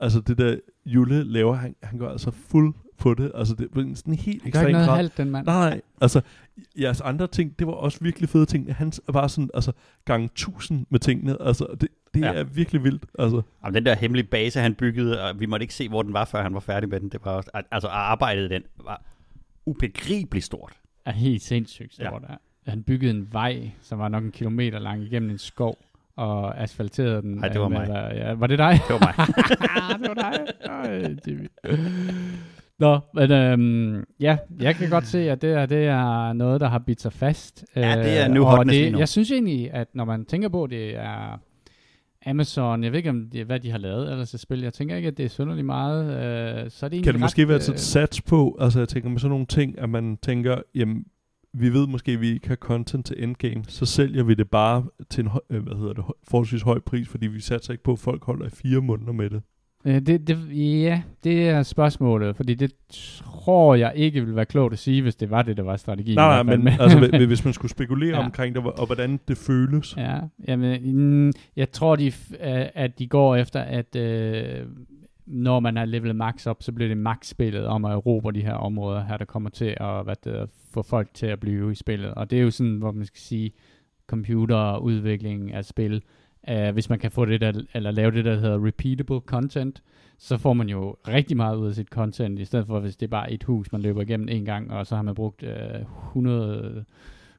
Altså, 0.00 0.20
det 0.20 0.38
der 0.38 0.56
Jule 0.86 1.24
laver, 1.24 1.54
han, 1.54 1.74
han 1.82 1.98
går 1.98 2.08
altså 2.08 2.30
fuld 2.30 2.74
på 2.98 3.14
det. 3.14 3.32
Altså, 3.34 3.54
det 3.54 3.64
er 3.64 3.94
sådan 3.94 4.12
en 4.12 4.18
helt 4.18 4.42
Han 4.42 4.50
gør 4.52 4.58
ekstrem 4.60 4.66
ikke 4.66 4.72
noget 4.72 4.88
grad. 4.88 4.96
halvt, 4.96 5.16
den 5.16 5.30
mand. 5.30 5.46
Nej, 5.46 5.68
nej. 5.70 5.80
Altså, 6.00 6.20
jeres 6.80 7.00
andre 7.00 7.26
ting, 7.26 7.58
det 7.58 7.66
var 7.66 7.72
også 7.72 7.98
virkelig 8.00 8.28
fede 8.28 8.46
ting. 8.46 8.74
Han 8.74 8.92
bare 9.12 9.28
sådan, 9.28 9.50
altså, 9.54 9.72
gang 10.04 10.34
tusind 10.34 10.86
med 10.90 11.00
tingene. 11.00 11.36
Altså, 11.42 11.66
det, 11.80 11.88
det 12.14 12.20
Ja. 12.20 12.32
er 12.32 12.44
virkelig 12.44 12.84
vildt. 12.84 13.06
Altså, 13.18 13.42
Jamen, 13.64 13.74
den 13.74 13.86
der 13.86 13.94
hemmelige 13.94 14.26
base, 14.26 14.60
han 14.60 14.74
byggede, 14.74 15.22
og 15.24 15.40
vi 15.40 15.46
måtte 15.46 15.64
ikke 15.64 15.74
se, 15.74 15.88
hvor 15.88 16.02
den 16.02 16.12
var, 16.12 16.24
før 16.24 16.42
han 16.42 16.54
var 16.54 16.60
færdig 16.60 16.88
med 16.88 17.00
den. 17.00 17.08
Det 17.08 17.20
var 17.24 17.30
også, 17.32 17.50
al- 17.54 17.64
altså, 17.70 17.88
arbejdet 17.88 18.50
den 18.50 18.62
var 18.84 19.02
ubegribeligt 19.66 20.44
stort. 20.44 20.72
er 21.04 21.12
helt 21.12 21.42
sindssygt 21.42 21.94
stort. 21.94 22.22
Ja. 22.28 22.34
Han 22.70 22.82
byggede 22.82 23.10
en 23.10 23.28
vej, 23.32 23.70
som 23.82 23.98
var 23.98 24.08
nok 24.08 24.24
en 24.24 24.32
kilometer 24.32 24.78
lang 24.78 25.02
igennem 25.02 25.30
en 25.30 25.38
skov, 25.38 25.78
og 26.18 26.60
asfalterede 26.62 27.22
den. 27.22 27.38
Ej, 27.44 27.48
det 27.48 27.60
var 27.60 27.68
mig. 27.68 27.88
være- 27.88 28.14
Ja, 28.14 28.32
var 28.34 28.46
det 28.46 28.58
dig? 28.58 28.72
Det 28.88 28.90
var 28.90 28.98
mig. 29.18 29.26
det 30.00 30.08
var 30.08 30.30
dig. 30.30 30.46
Ej, 30.64 31.16
Jimmy. 31.26 31.48
Nå, 32.78 32.98
men 33.14 33.32
øhm, 33.32 34.04
ja, 34.20 34.36
jeg 34.60 34.74
kan 34.74 34.90
godt 34.90 35.06
se, 35.06 35.30
at 35.30 35.42
det, 35.42 35.50
er, 35.52 35.66
det 35.66 35.86
er 35.86 36.32
noget, 36.32 36.60
der 36.60 36.68
har 36.68 36.78
bidt 36.78 37.00
sig 37.00 37.12
fast. 37.12 37.64
Ja, 37.76 37.80
det 38.02 38.18
er 38.18 38.24
Øh, 38.28 38.34
new 38.34 38.44
og 38.44 38.56
hotness 38.56 38.78
det, 38.78 38.92
nu. 38.92 38.98
Jeg 38.98 39.08
synes 39.08 39.30
egentlig, 39.30 39.72
at 39.72 39.88
når 39.94 40.04
man 40.04 40.24
tænker 40.24 40.48
på, 40.48 40.66
det 40.66 40.96
er 40.96 41.40
Amazon, 42.26 42.84
jeg 42.84 42.92
ved 42.92 42.98
ikke, 42.98 43.10
om 43.10 43.30
det, 43.32 43.46
hvad 43.46 43.60
de 43.60 43.70
har 43.70 43.78
lavet 43.78 44.10
ellers 44.10 44.34
et 44.34 44.40
spil. 44.40 44.60
Jeg 44.62 44.72
tænker 44.72 44.96
ikke, 44.96 45.08
at 45.08 45.16
det 45.16 45.24
er 45.24 45.28
synderligt 45.28 45.66
meget. 45.66 46.04
Øh, 46.64 46.70
så 46.70 46.86
er 46.86 46.90
det 46.90 47.04
kan 47.04 47.12
det 47.12 47.20
måske 47.20 47.42
ret, 47.42 47.48
være 47.48 47.56
et 47.56 47.70
øh, 47.70 47.76
sats 47.76 48.22
på, 48.22 48.56
altså 48.60 48.78
jeg 48.78 48.88
tænker 48.88 49.08
med 49.10 49.18
sådan 49.18 49.30
nogle 49.30 49.46
ting, 49.46 49.78
at 49.78 49.88
man 49.90 50.16
tænker, 50.22 50.56
jamen, 50.74 51.04
vi 51.60 51.72
ved 51.72 51.86
måske, 51.86 52.12
at 52.12 52.20
vi 52.20 52.28
ikke 52.34 52.48
har 52.48 52.56
content 52.56 53.06
til 53.06 53.22
endgame, 53.22 53.64
så 53.68 53.86
sælger 53.86 54.24
vi 54.24 54.34
det 54.34 54.50
bare 54.50 54.84
til 55.10 55.24
en 55.24 55.30
øh, 55.50 55.62
hvad 55.62 55.76
hedder 55.76 55.92
det, 55.92 56.04
forholdsvis 56.28 56.62
høj 56.62 56.78
pris, 56.78 57.08
fordi 57.08 57.26
vi 57.26 57.40
satser 57.40 57.72
ikke 57.72 57.84
på, 57.84 57.92
at 57.92 57.98
folk 57.98 58.24
holder 58.24 58.46
i 58.46 58.50
fire 58.50 58.80
måneder 58.80 59.12
med 59.12 59.30
det. 59.30 59.42
Øh, 59.84 59.94
det, 60.00 60.28
det, 60.28 60.38
ja, 60.82 61.02
det 61.24 61.48
er 61.48 61.62
spørgsmålet, 61.62 62.36
fordi 62.36 62.54
det 62.54 62.72
tror 63.32 63.74
jeg 63.74 63.92
ikke 63.96 64.20
ville 64.20 64.36
være 64.36 64.44
klogt 64.44 64.72
at 64.72 64.78
sige, 64.78 65.02
hvis 65.02 65.16
det 65.16 65.30
var 65.30 65.42
det, 65.42 65.56
der 65.56 65.62
var 65.62 65.76
strategien. 65.76 66.14
Nej, 66.14 66.42
nej, 66.42 66.56
men 66.56 66.68
altså, 66.80 66.98
hvi- 66.98 67.24
hvis 67.26 67.44
man 67.44 67.54
skulle 67.54 67.70
spekulere 67.70 68.16
Ja. 68.18 68.24
omkring 68.24 68.54
det, 68.54 68.64
og 68.64 68.86
hvordan 68.86 69.20
det 69.28 69.36
føles. 69.38 69.96
Ja, 69.96 70.18
jamen, 70.48 70.96
mm, 71.26 71.32
jeg 71.56 71.70
tror, 71.72 71.96
de, 71.96 72.06
øh, 72.06 72.12
at 72.74 72.98
de 72.98 73.06
går 73.06 73.36
efter, 73.36 73.60
at 73.60 73.96
øh, 73.96 74.66
når 75.28 75.60
man 75.60 75.76
er 75.76 75.84
levelet 75.84 76.16
max 76.16 76.46
op, 76.46 76.62
så 76.62 76.72
bliver 76.72 76.88
det 76.88 76.96
max-spillet 76.96 77.66
om 77.66 77.84
at 77.84 77.92
erobre 77.92 78.32
de 78.32 78.42
her 78.42 78.54
områder 78.54 79.04
her, 79.04 79.16
der 79.16 79.24
kommer 79.24 79.50
til 79.50 79.76
at 79.80 80.04
hvad 80.04 80.16
det, 80.24 80.50
få 80.74 80.82
folk 80.82 81.14
til 81.14 81.26
at 81.26 81.40
blive 81.40 81.72
i 81.72 81.74
spillet. 81.74 82.14
Og 82.14 82.30
det 82.30 82.38
er 82.38 82.42
jo 82.42 82.50
sådan, 82.50 82.76
hvor 82.76 82.92
man 82.92 83.06
skal 83.06 83.20
sige, 83.20 83.52
computerudvikling 84.06 85.52
af 85.52 85.64
spil. 85.64 86.02
Uh, 86.50 86.68
hvis 86.72 86.90
man 86.90 86.98
kan 86.98 87.10
få 87.10 87.24
det 87.24 87.40
der, 87.40 87.52
eller 87.74 87.90
lave 87.90 88.10
det, 88.10 88.24
der 88.24 88.34
hedder 88.34 88.66
repeatable 88.66 89.20
content, 89.20 89.82
så 90.18 90.36
får 90.36 90.52
man 90.52 90.68
jo 90.68 90.96
rigtig 91.08 91.36
meget 91.36 91.56
ud 91.56 91.68
af 91.68 91.74
sit 91.74 91.88
content, 91.88 92.38
i 92.38 92.44
stedet 92.44 92.66
for 92.66 92.80
hvis 92.80 92.96
det 92.96 93.06
er 93.06 93.10
bare 93.10 93.32
et 93.32 93.44
hus, 93.44 93.72
man 93.72 93.80
løber 93.80 94.02
igennem 94.02 94.28
en 94.28 94.44
gang, 94.44 94.72
og 94.72 94.86
så 94.86 94.96
har 94.96 95.02
man 95.02 95.14
brugt 95.14 95.42
uh, 95.42 96.08
100, 96.08 96.84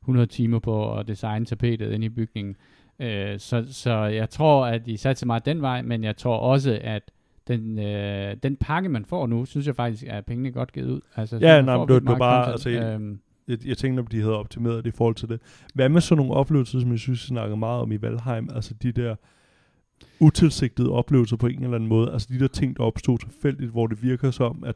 100 0.01 0.27
timer 0.27 0.59
på 0.59 0.97
at 0.97 1.07
designe 1.07 1.45
tapetet 1.45 1.91
inde 1.91 2.05
i 2.05 2.09
bygningen. 2.09 2.55
Uh, 2.99 3.05
så, 3.37 3.65
så 3.67 3.93
jeg 3.93 4.29
tror, 4.29 4.65
at 4.65 4.85
de 4.85 4.97
satser 4.97 5.25
meget 5.25 5.45
den 5.45 5.61
vej, 5.61 5.81
men 5.81 6.03
jeg 6.03 6.17
tror 6.17 6.37
også, 6.37 6.79
at 6.83 7.11
den, 7.49 7.79
øh, 7.79 8.35
den 8.43 8.55
pakke, 8.55 8.89
man 8.89 9.05
får 9.05 9.27
nu, 9.27 9.45
synes 9.45 9.67
jeg 9.67 9.75
faktisk, 9.75 10.03
er 10.07 10.21
pengene 10.21 10.51
godt 10.51 10.71
givet 10.73 10.89
ud. 10.89 11.01
Altså, 11.15 11.39
så 11.39 11.45
Ja, 11.45 11.61
nej, 11.61 11.85
det 11.85 12.05
var- 12.05 12.17
bare, 12.17 12.51
altså, 12.51 12.69
øhm, 12.69 13.19
Jeg, 13.47 13.67
jeg 13.67 13.77
tænkte, 13.77 13.99
om 14.01 14.07
de 14.07 14.21
havde 14.21 14.37
optimeret 14.37 14.83
det 14.83 14.93
i 14.93 14.95
forhold 14.97 15.15
til 15.15 15.29
det. 15.29 15.39
Hvad 15.73 15.89
med 15.89 16.01
sådan 16.01 16.17
nogle 16.17 16.33
oplevelser, 16.33 16.79
som 16.79 16.91
jeg 16.91 16.99
synes, 16.99 17.21
vi 17.23 17.27
snakker 17.27 17.55
meget 17.55 17.81
om 17.81 17.91
i 17.91 18.01
Valheim? 18.01 18.49
Altså 18.55 18.73
de 18.73 18.91
der 18.91 19.15
utilsigtede 20.19 20.89
oplevelser 20.91 21.37
på 21.37 21.47
en 21.47 21.63
eller 21.63 21.75
anden 21.75 21.89
måde. 21.89 22.11
Altså 22.11 22.27
de 22.31 22.39
der 22.39 22.47
ting, 22.47 22.77
der 22.77 22.83
opstod 22.83 23.17
tilfældigt, 23.17 23.71
hvor 23.71 23.87
det 23.87 24.03
virker 24.03 24.31
som, 24.31 24.63
at 24.63 24.75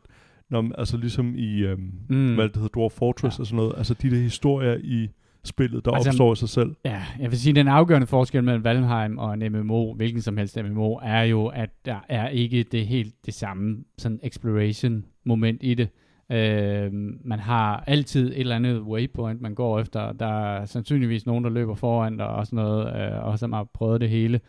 når, 0.49 0.71
altså 0.77 0.97
ligesom 0.97 1.33
i, 1.37 1.59
øhm, 1.59 1.91
Mm. 2.09 2.33
hvad 2.35 2.47
det 2.47 2.55
hedder, 2.55 2.69
Dwarf 2.75 2.91
Fortress 2.91 3.37
ja. 3.37 3.41
og 3.41 3.47
sådan 3.47 3.55
noget, 3.57 3.73
altså 3.77 3.93
de 3.93 4.09
der 4.09 4.17
historier 4.17 4.77
i 4.83 5.09
spillet, 5.45 5.85
der 5.85 5.91
Altså, 5.91 6.09
opstår 6.09 6.31
af 6.31 6.37
sig 6.37 6.49
selv. 6.49 6.75
Ja, 6.85 7.03
jeg 7.19 7.31
vil 7.31 7.39
sige, 7.39 7.53
den 7.53 7.67
afgørende 7.67 8.07
forskel 8.07 8.43
mellem 8.43 8.63
Valheim 8.63 9.17
og 9.17 9.33
en 9.33 9.51
MMO, 9.51 9.93
hvilken 9.93 10.21
som 10.21 10.37
helst 10.37 10.57
MMO, 10.63 10.99
er 11.03 11.21
jo, 11.21 11.45
at 11.45 11.69
der 11.85 12.05
er 12.09 12.27
ikke 12.27 12.63
det 12.63 12.87
helt 12.87 13.13
det 13.25 13.33
samme 13.33 13.77
sådan 13.97 14.19
exploration 14.23 15.05
moment 15.23 15.63
i 15.63 15.73
det. 15.73 15.89
Øh, 16.31 16.89
man 17.25 17.39
har 17.39 17.83
altid 17.87 18.27
et 18.31 18.39
eller 18.39 18.55
andet 18.55 18.81
waypoint, 18.81 19.41
man 19.41 19.55
går 19.55 19.79
efter. 19.79 20.11
Der 20.11 20.25
er 20.25 20.65
sandsynligvis 20.65 21.25
nogen, 21.25 21.43
der 21.43 21.49
løber 21.49 21.75
foran 21.75 22.17
dig 22.17 22.27
og 22.27 22.45
sådan 22.47 22.57
noget, 22.57 22.87
øh, 22.95 23.25
og 23.25 23.39
som 23.39 23.53
har 23.53 23.63
prøvet 23.73 24.01
det 24.01 24.09
hele. 24.09 24.39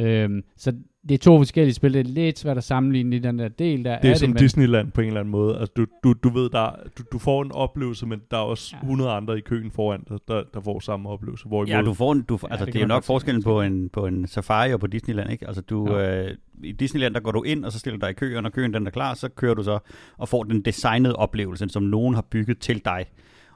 Øh, 0.00 0.30
så 0.56 0.72
det 1.08 1.14
er 1.14 1.18
to 1.18 1.38
forskellige 1.38 1.74
spil. 1.74 1.94
Det 1.94 2.00
er 2.00 2.04
lidt 2.12 2.38
svært 2.38 2.56
at 2.56 2.64
sammenligne 2.64 3.16
i 3.16 3.18
den 3.18 3.38
der 3.38 3.48
del. 3.48 3.84
Der 3.84 3.98
Det 3.98 4.08
er, 4.08 4.12
er 4.14 4.16
som 4.18 4.28
men- 4.28 4.36
Disneyland 4.36 4.92
på 4.92 5.00
en 5.00 5.06
eller 5.06 5.20
anden 5.20 5.30
måde. 5.32 5.58
Altså, 5.58 5.72
du, 5.76 5.86
du, 6.04 6.12
du 6.12 6.28
ved, 6.28 6.50
der, 6.50 6.70
du, 6.98 7.02
du 7.12 7.18
får 7.18 7.42
en 7.42 7.52
oplevelse, 7.52 8.06
men 8.06 8.20
der 8.30 8.36
er 8.36 8.40
også 8.40 8.70
Ja. 8.76 8.80
100 8.86 9.10
andre 9.10 9.38
i 9.38 9.40
køen 9.40 9.70
foran 9.70 10.04
dig, 10.08 10.18
der, 10.28 10.42
der 10.54 10.60
får 10.60 10.80
samme 10.80 11.08
oplevelse. 11.08 11.48
Hvorimod, 11.48 11.66
Ja, 11.68 11.82
du 11.82 11.94
får 11.94 12.12
en, 12.12 12.22
du, 12.22 12.38
Ja, 12.42 12.48
altså 12.50 12.64
det 12.64 12.66
det, 12.66 12.72
kan 12.72 12.80
er 12.80 12.94
jo 12.94 12.96
nok 12.96 13.04
forskellen 13.04 13.42
på 13.42 13.62
en, 13.62 13.88
på 13.88 14.06
en 14.06 14.26
safari 14.26 14.72
og 14.72 14.80
på 14.80 14.86
Disneyland, 14.86 15.30
ikke? 15.32 15.46
Altså 15.46 15.62
du, 15.62 15.86
Jo. 15.90 15.98
øh, 15.98 16.30
i 16.62 16.72
Disneyland, 16.72 17.14
der 17.14 17.20
går 17.20 17.30
du 17.30 17.42
ind, 17.42 17.64
og 17.64 17.72
så 17.72 17.78
stiller 17.78 17.98
du 17.98 18.06
dig 18.06 18.10
i 18.10 18.14
kø, 18.14 18.36
og 18.36 18.42
når 18.42 18.50
køen 18.50 18.74
den 18.74 18.86
er 18.86 18.90
klar, 18.90 19.14
så 19.14 19.28
kører 19.28 19.54
du 19.54 19.62
så 19.62 19.78
og 20.18 20.28
får 20.28 20.42
den 20.42 20.60
designede 20.62 21.16
oplevelse, 21.16 21.68
som 21.68 21.82
nogen 21.82 22.14
har 22.14 22.22
bygget 22.30 22.58
til 22.58 22.84
dig. 22.84 23.04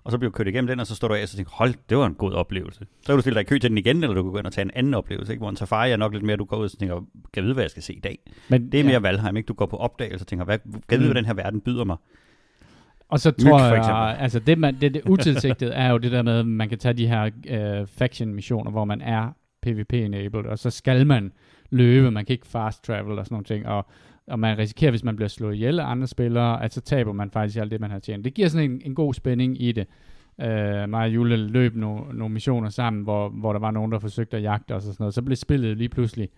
Og 0.05 0.11
så 0.11 0.19
bliver 0.19 0.31
du 0.31 0.37
kørt 0.37 0.47
igennem 0.49 0.67
den, 0.69 0.81
og 0.81 0.87
så 0.87 0.95
står 0.95 1.09
du 1.09 1.15
af 1.15 1.23
og 1.23 1.29
så 1.29 1.37
tænker, 1.37 1.53
hold, 1.55 1.75
det 1.89 1.99
var 1.99 2.07
en 2.07 2.15
god 2.15 2.33
oplevelse. 2.33 2.79
Så 3.03 3.07
kan 3.07 3.15
du 3.15 3.21
stille 3.21 3.35
dig 3.35 3.41
i 3.41 3.45
kø 3.45 3.59
til 3.59 3.71
den 3.71 3.79
igen, 3.79 3.97
eller 4.03 4.15
du 4.15 4.23
kan 4.23 4.33
gå 4.33 4.39
ind 4.39 4.47
og 4.47 4.53
tage 4.53 4.65
en 4.65 4.71
anden 4.75 4.95
oplevelse, 4.95 5.33
ikke? 5.33 5.41
Hvor 5.41 5.51
en 5.51 5.57
safari 5.57 5.91
er 5.91 5.97
nok 5.97 6.13
lidt 6.13 6.25
mere, 6.25 6.37
du 6.37 6.45
går 6.45 6.57
ud 6.57 6.65
og 6.65 6.79
tænker, 6.79 7.01
kan 7.33 7.43
vide, 7.43 7.55
hvad 7.55 7.65
jeg 7.65 7.71
skal 7.71 7.83
se 7.83 7.95
i 7.95 8.01
dag? 8.01 8.19
men, 8.49 8.73
Det 8.73 8.81
er 8.81 8.85
mere 8.85 9.03
Valheim, 9.03 9.37
ikke? 9.37 9.47
Du 9.47 9.55
går 9.55 9.67
på 9.67 9.77
opdagelse 9.77 10.23
og 10.23 10.27
tænker, 10.27 10.45
hvad, 10.45 10.59
kan 10.59 10.73
vide, 10.91 10.99
Mm. 11.01 11.05
hvad 11.07 11.15
den 11.15 11.25
her 11.27 11.35
verden 11.35 11.61
byder 11.61 11.85
mig? 11.85 11.97
Og 13.09 13.21
så 13.21 13.31
tror 13.31 13.59
for 13.59 13.65
jeg, 13.67 13.77
eksempel. 13.79 14.23
altså 14.23 14.39
det, 14.39 14.59
man, 14.59 14.77
det, 14.81 14.95
det 14.95 15.03
utilsigtede 15.09 15.73
er 15.73 15.91
jo 15.91 15.99
det 15.99 16.13
der 16.13 16.23
med, 16.23 16.39
at 16.39 16.47
man 16.47 16.69
kan 16.69 16.79
tage 16.79 16.93
de 16.95 17.07
her 17.07 17.31
øh, 17.49 17.87
faction-missioner, 17.87 18.71
hvor 18.71 18.85
man 18.85 19.01
er 19.01 19.29
PvP-enabled, 19.63 20.47
og 20.47 20.59
så 20.59 20.71
skal 20.71 21.07
man 21.07 21.33
løbe, 21.71 22.11
man 22.11 22.25
kan 22.25 22.33
ikke 22.33 22.47
fast 22.47 22.85
travel 22.85 23.19
og 23.19 23.27
sådan 23.27 23.35
nogle 23.35 23.45
ting, 23.45 23.67
og, 23.67 23.87
og 24.27 24.39
man 24.39 24.59
risikerer, 24.59 24.91
hvis 24.91 25.05
man 25.05 25.17
bliver 25.17 25.29
slået 25.29 25.55
ihjel 25.55 25.81
af 25.81 25.85
andre 25.87 26.07
spillere, 26.07 26.65
at 26.65 26.75
så 26.75 26.81
taber 26.81 27.13
man 27.13 27.31
faktisk 27.31 27.59
alt 27.59 27.71
det, 27.71 27.81
man 27.81 27.91
har 27.91 27.99
tjent. 27.99 28.25
Det 28.25 28.35
giver 28.35 28.49
sådan 28.49 28.71
en, 28.71 28.83
en 28.85 28.95
god 28.95 29.15
spænding 29.15 29.63
i 29.63 29.73
det. 29.73 29.87
Øh, 30.41 30.89
mig 30.89 31.05
og 31.05 31.15
Jule 31.15 31.37
løb 31.37 31.77
nogle, 31.77 32.19
nogle 32.19 32.33
missioner 32.33 32.69
sammen, 32.69 33.03
hvor, 33.03 33.29
hvor 33.29 33.53
der 33.53 33.61
var 33.61 33.71
nogen, 33.71 33.93
der 33.93 33.99
forsøgte 33.99 34.37
at 34.37 34.43
jagte 34.43 34.75
os 34.75 34.87
og 34.87 34.93
sådan 34.93 35.03
noget. 35.03 35.15
Så 35.15 35.23
blev 35.23 35.37
spillet 35.37 35.77
lige 35.77 35.89
pludselig 35.89 36.29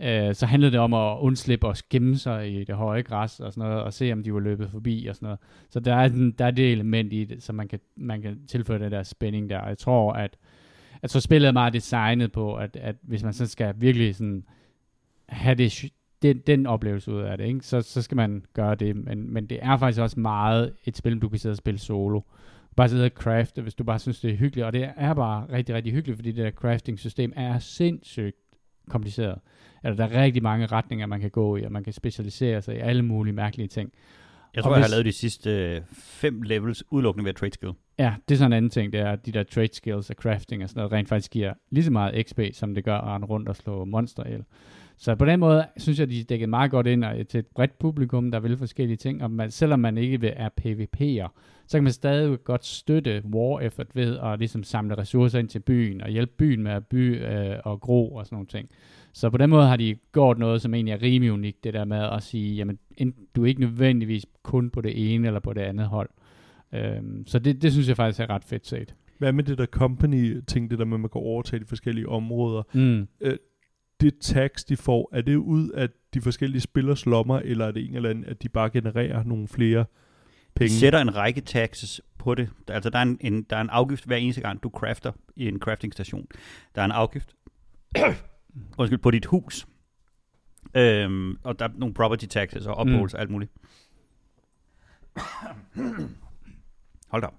øh, 0.00 0.34
så 0.34 0.46
handlede 0.46 0.72
det 0.72 0.80
om 0.80 0.94
at 0.94 1.18
undslippe 1.20 1.66
og 1.66 1.76
gemme 1.90 2.16
sig 2.16 2.60
i 2.60 2.64
det 2.64 2.74
høje 2.74 3.02
græs 3.02 3.40
og 3.40 3.52
sådan 3.52 3.68
noget, 3.68 3.82
og 3.84 3.92
se 3.92 4.12
om 4.12 4.22
de 4.22 4.34
var 4.34 4.40
løbet 4.40 4.70
forbi 4.70 5.06
og 5.06 5.14
sådan 5.14 5.26
noget. 5.26 5.38
Så 5.70 5.80
der 5.80 5.94
er, 5.94 6.08
den, 6.08 6.32
der 6.32 6.44
er 6.44 6.50
det 6.50 6.72
element 6.72 7.12
i 7.12 7.24
det, 7.24 7.42
så 7.42 7.52
man 7.52 7.68
kan, 7.68 7.80
man 7.96 8.22
kan 8.22 8.46
tilføje 8.46 8.78
den 8.78 8.92
der 8.92 9.02
spænding 9.02 9.50
der. 9.50 9.66
Jeg 9.66 9.78
tror, 9.78 10.12
at, 10.12 10.36
at 11.02 11.10
så 11.10 11.20
spillet 11.20 11.48
er 11.48 11.52
meget 11.52 11.72
designet 11.72 12.32
på, 12.32 12.54
at, 12.54 12.76
at 12.76 12.96
hvis 13.02 13.22
man 13.22 13.32
så 13.32 13.46
skal 13.46 13.74
virkelig 13.78 14.14
sådan 14.14 14.44
have 15.28 15.54
det, 15.54 15.84
den, 16.22 16.38
den 16.46 16.66
oplevelse 16.66 17.12
ud 17.12 17.20
af 17.20 17.38
det, 17.38 17.44
ikke? 17.46 17.60
Så, 17.66 17.80
så 17.82 18.02
skal 18.02 18.16
man 18.16 18.44
gøre 18.54 18.74
det. 18.74 18.96
Men, 18.96 19.32
men 19.32 19.46
det 19.46 19.58
er 19.62 19.76
faktisk 19.76 20.00
også 20.00 20.20
meget 20.20 20.72
et 20.84 20.96
spil, 20.96 21.18
du 21.18 21.28
kan 21.28 21.38
sidde 21.38 21.52
og 21.52 21.56
spille 21.56 21.78
solo. 21.80 22.20
Bare 22.76 22.88
sidde 22.88 23.04
og 23.04 23.10
crafte, 23.14 23.62
hvis 23.62 23.74
du 23.74 23.84
bare 23.84 23.98
synes, 23.98 24.20
det 24.20 24.30
er 24.30 24.36
hyggeligt. 24.36 24.66
Og 24.66 24.72
det 24.72 24.88
er 24.96 25.14
bare 25.14 25.46
rigtig, 25.52 25.74
rigtig 25.74 25.92
hyggeligt, 25.92 26.16
fordi 26.18 26.32
det 26.32 26.44
der 26.44 26.50
crafting-system 26.50 27.32
er 27.36 27.58
sindssygt 27.58 28.36
kompliceret. 28.88 29.38
Altså, 29.82 30.02
der 30.02 30.08
er 30.10 30.22
rigtig 30.22 30.42
mange 30.42 30.66
retninger, 30.66 31.06
man 31.06 31.20
kan 31.20 31.30
gå 31.30 31.56
i, 31.56 31.62
og 31.62 31.72
man 31.72 31.84
kan 31.84 31.92
specialisere 31.92 32.62
sig 32.62 32.74
i 32.76 32.78
alle 32.78 33.02
mulige 33.02 33.34
mærkelige 33.34 33.68
ting. 33.68 33.92
Jeg 34.54 34.60
Og 34.60 34.64
tror, 34.64 34.70
jeg 34.70 34.78
har 34.78 34.84
hvis- 34.86 34.90
lavet 34.92 35.04
de 35.04 35.12
sidste 35.12 35.50
øh, 35.50 35.80
fem 35.92 36.42
levels 36.42 36.84
udelukkende 36.92 37.24
ved 37.26 37.34
trade 37.34 37.52
skill. 37.52 37.72
Ja, 37.98 38.14
det 38.28 38.34
er 38.34 38.38
sådan 38.38 38.52
en 38.52 38.56
anden 38.56 38.70
ting, 38.70 38.92
det 38.92 39.00
er 39.00 39.10
at 39.10 39.26
de 39.26 39.32
der 39.32 39.42
trade 39.42 39.68
skills 39.74 40.10
og 40.10 40.16
crafting 40.16 40.62
og 40.62 40.68
sådan 40.68 40.78
noget, 40.80 40.92
rent 40.92 41.08
faktisk 41.08 41.30
giver 41.30 41.52
lige 41.70 41.84
så 41.84 41.90
meget 41.90 42.26
XP, 42.26 42.40
som 42.52 42.74
det 42.74 42.84
gør 42.84 42.98
at 42.98 43.04
rende 43.06 43.26
rundt 43.26 43.48
og 43.48 43.56
slå 43.56 43.84
monster 43.84 44.24
ihjel. 44.24 44.44
Så 45.02 45.14
på 45.14 45.24
den 45.24 45.40
måde 45.40 45.66
synes 45.76 45.98
jeg, 46.00 46.10
de 46.10 46.20
er 46.20 46.24
dækket 46.24 46.48
meget 46.48 46.70
godt 46.70 46.86
ind 46.86 47.04
og 47.04 47.28
til 47.28 47.38
et 47.38 47.46
bredt 47.46 47.78
publikum, 47.78 48.30
der 48.30 48.40
vil 48.40 48.56
forskellige 48.56 48.96
ting, 48.96 49.22
og 49.22 49.30
man, 49.30 49.50
selvom 49.50 49.80
man 49.80 49.98
ikke 49.98 50.20
vil 50.20 50.32
er 50.36 50.48
PvP'er, 50.60 51.28
så 51.66 51.76
kan 51.76 51.82
man 51.84 51.92
stadig 51.92 52.44
godt 52.44 52.64
støtte 52.64 53.22
war 53.34 53.60
effort 53.60 53.86
ved 53.94 54.18
at 54.18 54.38
ligesom 54.38 54.62
samle 54.62 54.98
ressourcer 54.98 55.38
ind 55.38 55.48
til 55.48 55.58
byen, 55.60 56.00
og 56.00 56.08
hjælpe 56.10 56.32
byen 56.36 56.62
med 56.62 56.72
at 56.72 56.86
by 56.86 57.22
øh, 57.24 57.56
og 57.64 57.80
gro 57.80 58.14
og 58.14 58.26
sådan 58.26 58.36
nogle 58.36 58.46
ting. 58.46 58.68
Så 59.12 59.30
på 59.30 59.36
den 59.36 59.50
måde 59.50 59.66
har 59.66 59.76
de 59.76 59.96
gjort 60.12 60.38
noget, 60.38 60.62
som 60.62 60.74
egentlig 60.74 60.92
er 60.92 61.02
rimelig 61.02 61.32
unikt, 61.32 61.64
det 61.64 61.74
der 61.74 61.84
med 61.84 61.98
at 62.12 62.22
sige, 62.22 62.54
jamen, 62.54 62.78
en- 62.96 63.14
du 63.36 63.42
er 63.42 63.46
ikke 63.46 63.60
nødvendigvis 63.60 64.26
kun 64.42 64.70
på 64.70 64.80
det 64.80 65.14
ene 65.14 65.26
eller 65.26 65.40
på 65.40 65.52
det 65.52 65.60
andet 65.60 65.86
hold. 65.86 66.08
Øhm, 66.74 67.26
så 67.26 67.38
det, 67.38 67.62
det 67.62 67.72
synes 67.72 67.88
jeg 67.88 67.96
faktisk 67.96 68.20
er 68.20 68.30
ret 68.30 68.44
fedt 68.44 68.66
set. 68.66 68.94
Hvad 69.18 69.32
med 69.32 69.44
det 69.44 69.58
der 69.58 69.66
company-ting, 69.66 70.70
det 70.70 70.78
der 70.78 70.84
med, 70.84 70.94
at 70.96 71.00
man 71.00 71.10
kan 71.10 71.20
overtage 71.20 71.60
de 71.60 71.66
forskellige 71.66 72.08
områder? 72.08 72.62
Mm. 72.72 73.08
Det 74.00 74.18
tax, 74.18 74.64
de 74.64 74.76
får, 74.76 75.10
er 75.12 75.22
det 75.22 75.36
ud 75.36 75.68
af 75.68 75.88
de 76.14 76.20
forskellige 76.20 76.60
spillers 76.60 77.06
lommer, 77.06 77.38
eller 77.38 77.66
er 77.66 77.70
det 77.72 77.88
en 77.88 77.96
eller 77.96 78.10
anden, 78.10 78.24
at 78.24 78.42
de 78.42 78.48
bare 78.48 78.70
genererer 78.70 79.22
nogle 79.24 79.48
flere 79.48 79.80
De 79.80 79.86
penge? 80.54 80.70
sætter 80.70 80.98
en 80.98 81.16
række 81.16 81.40
taxes 81.40 82.00
på 82.18 82.34
det. 82.34 82.50
Altså, 82.68 82.90
der 82.90 82.98
er 82.98 83.02
en, 83.02 83.18
en, 83.20 83.42
der 83.42 83.56
er 83.56 83.60
en 83.60 83.70
afgift 83.70 84.04
hver 84.04 84.16
eneste 84.16 84.40
gang, 84.40 84.62
du 84.62 84.70
crafter 84.74 85.12
i 85.36 85.48
en 85.48 85.58
crafting 85.58 85.92
station. 85.92 86.26
Der 86.74 86.80
er 86.80 86.84
en 86.84 86.92
afgift 86.92 87.34
undskyld, 88.78 88.98
på 88.98 89.10
dit 89.10 89.26
hus. 89.26 89.66
Øhm, 90.74 91.38
og 91.44 91.58
der 91.58 91.64
er 91.64 91.72
nogle 91.74 91.94
property 91.94 92.24
taxes 92.26 92.66
og 92.66 92.80
upholds 92.80 93.12
mm. 93.12 93.16
og 93.16 93.20
alt 93.20 93.30
muligt. 93.30 93.52
Hold 97.10 97.22
da 97.22 97.26
op. 97.26 97.34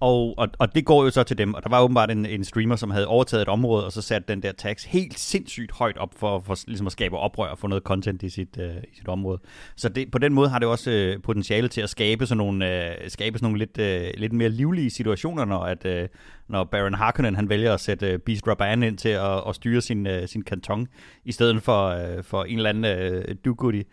Og, 0.00 0.34
og, 0.38 0.48
og 0.58 0.74
det 0.74 0.84
går 0.84 1.04
jo 1.04 1.10
så 1.10 1.22
til 1.22 1.38
dem, 1.38 1.54
og 1.54 1.62
der 1.62 1.68
var 1.68 1.80
åbenbart 1.80 2.10
en, 2.10 2.26
en 2.26 2.44
streamer, 2.44 2.76
som 2.76 2.90
havde 2.90 3.06
overtaget 3.06 3.42
et 3.42 3.48
område, 3.48 3.84
og 3.84 3.92
så 3.92 4.02
satte 4.02 4.32
den 4.32 4.42
der 4.42 4.52
tax 4.52 4.84
helt 4.84 5.18
sindssygt 5.18 5.72
højt 5.72 5.96
op 5.96 6.14
for, 6.16 6.40
for 6.40 6.58
ligesom 6.66 6.86
at 6.86 6.92
skabe 6.92 7.16
oprør 7.16 7.48
og 7.48 7.58
få 7.58 7.66
noget 7.66 7.84
content 7.84 8.22
i 8.22 8.28
sit, 8.28 8.58
øh, 8.60 8.76
i 8.92 8.96
sit 8.96 9.08
område. 9.08 9.38
Så 9.76 9.88
det, 9.88 10.10
på 10.10 10.18
den 10.18 10.34
måde 10.34 10.48
har 10.48 10.58
det 10.58 10.68
også 10.68 10.90
øh, 10.90 11.22
potentiale 11.22 11.68
til 11.68 11.80
at 11.80 11.90
skabe 11.90 12.26
sådan 12.26 12.38
nogle, 12.38 12.90
øh, 12.90 13.10
skabe 13.10 13.38
sådan 13.38 13.46
nogle 13.46 13.58
lidt, 13.58 13.78
øh, 13.78 14.10
lidt 14.16 14.32
mere 14.32 14.48
livlige 14.48 14.90
situationer, 14.90 15.44
når, 15.44 15.60
at, 15.60 15.86
øh, 15.86 16.08
når 16.48 16.64
Baron 16.64 16.94
Harkonnen 16.94 17.36
han 17.36 17.48
vælger 17.48 17.74
at 17.74 17.80
sætte 17.80 18.06
øh, 18.06 18.18
Beast 18.18 18.48
Raban 18.48 18.82
ind 18.82 18.98
til 18.98 19.08
at, 19.08 19.42
at 19.48 19.54
styre 19.54 19.80
sin, 19.80 20.06
øh, 20.06 20.28
sin 20.28 20.42
kanton, 20.42 20.88
i 21.24 21.32
stedet 21.32 21.62
for, 21.62 21.86
øh, 21.88 22.24
for 22.24 22.44
en 22.44 22.56
eller 22.56 22.70
anden 22.70 22.84
øh, 22.84 23.34
do-goodie. 23.44 23.84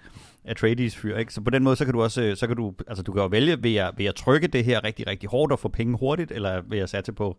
Atreides 0.45 0.95
fyr, 0.95 1.17
ikke? 1.17 1.33
Så 1.33 1.41
på 1.41 1.49
den 1.49 1.63
måde, 1.63 1.75
så 1.75 1.85
kan 1.85 1.93
du 1.93 2.01
også, 2.01 2.21
øh, 2.21 2.35
så 2.35 2.47
kan 2.47 2.55
du, 2.55 2.73
altså 2.87 3.03
du 3.03 3.11
kan 3.11 3.21
jo 3.21 3.27
vælge, 3.27 3.61
vil 3.61 3.71
jeg, 3.71 3.91
vil 3.97 4.03
jeg 4.03 4.15
trykke 4.15 4.47
det 4.47 4.65
her 4.65 4.83
rigtig, 4.83 5.07
rigtig 5.07 5.29
hårdt 5.29 5.51
og 5.51 5.59
få 5.59 5.69
penge 5.69 5.97
hurtigt, 5.97 6.31
eller 6.31 6.61
vil 6.61 6.79
jeg 6.79 6.89
satse 6.89 7.13
på 7.13 7.37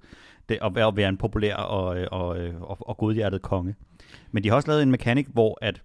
det, 0.48 0.58
at 0.62 0.74
være, 0.74 0.86
at 0.86 0.96
være 0.96 1.08
en 1.08 1.16
populær 1.16 1.56
og, 1.56 1.98
øh, 1.98 2.08
og, 2.10 2.38
øh, 2.38 2.62
og, 2.62 2.88
og 2.88 2.96
godhjertet 2.96 3.42
konge. 3.42 3.74
Men 4.30 4.44
de 4.44 4.48
har 4.48 4.56
også 4.56 4.68
lavet 4.68 4.82
en 4.82 4.90
mekanik, 4.90 5.26
hvor 5.28 5.58
at 5.62 5.82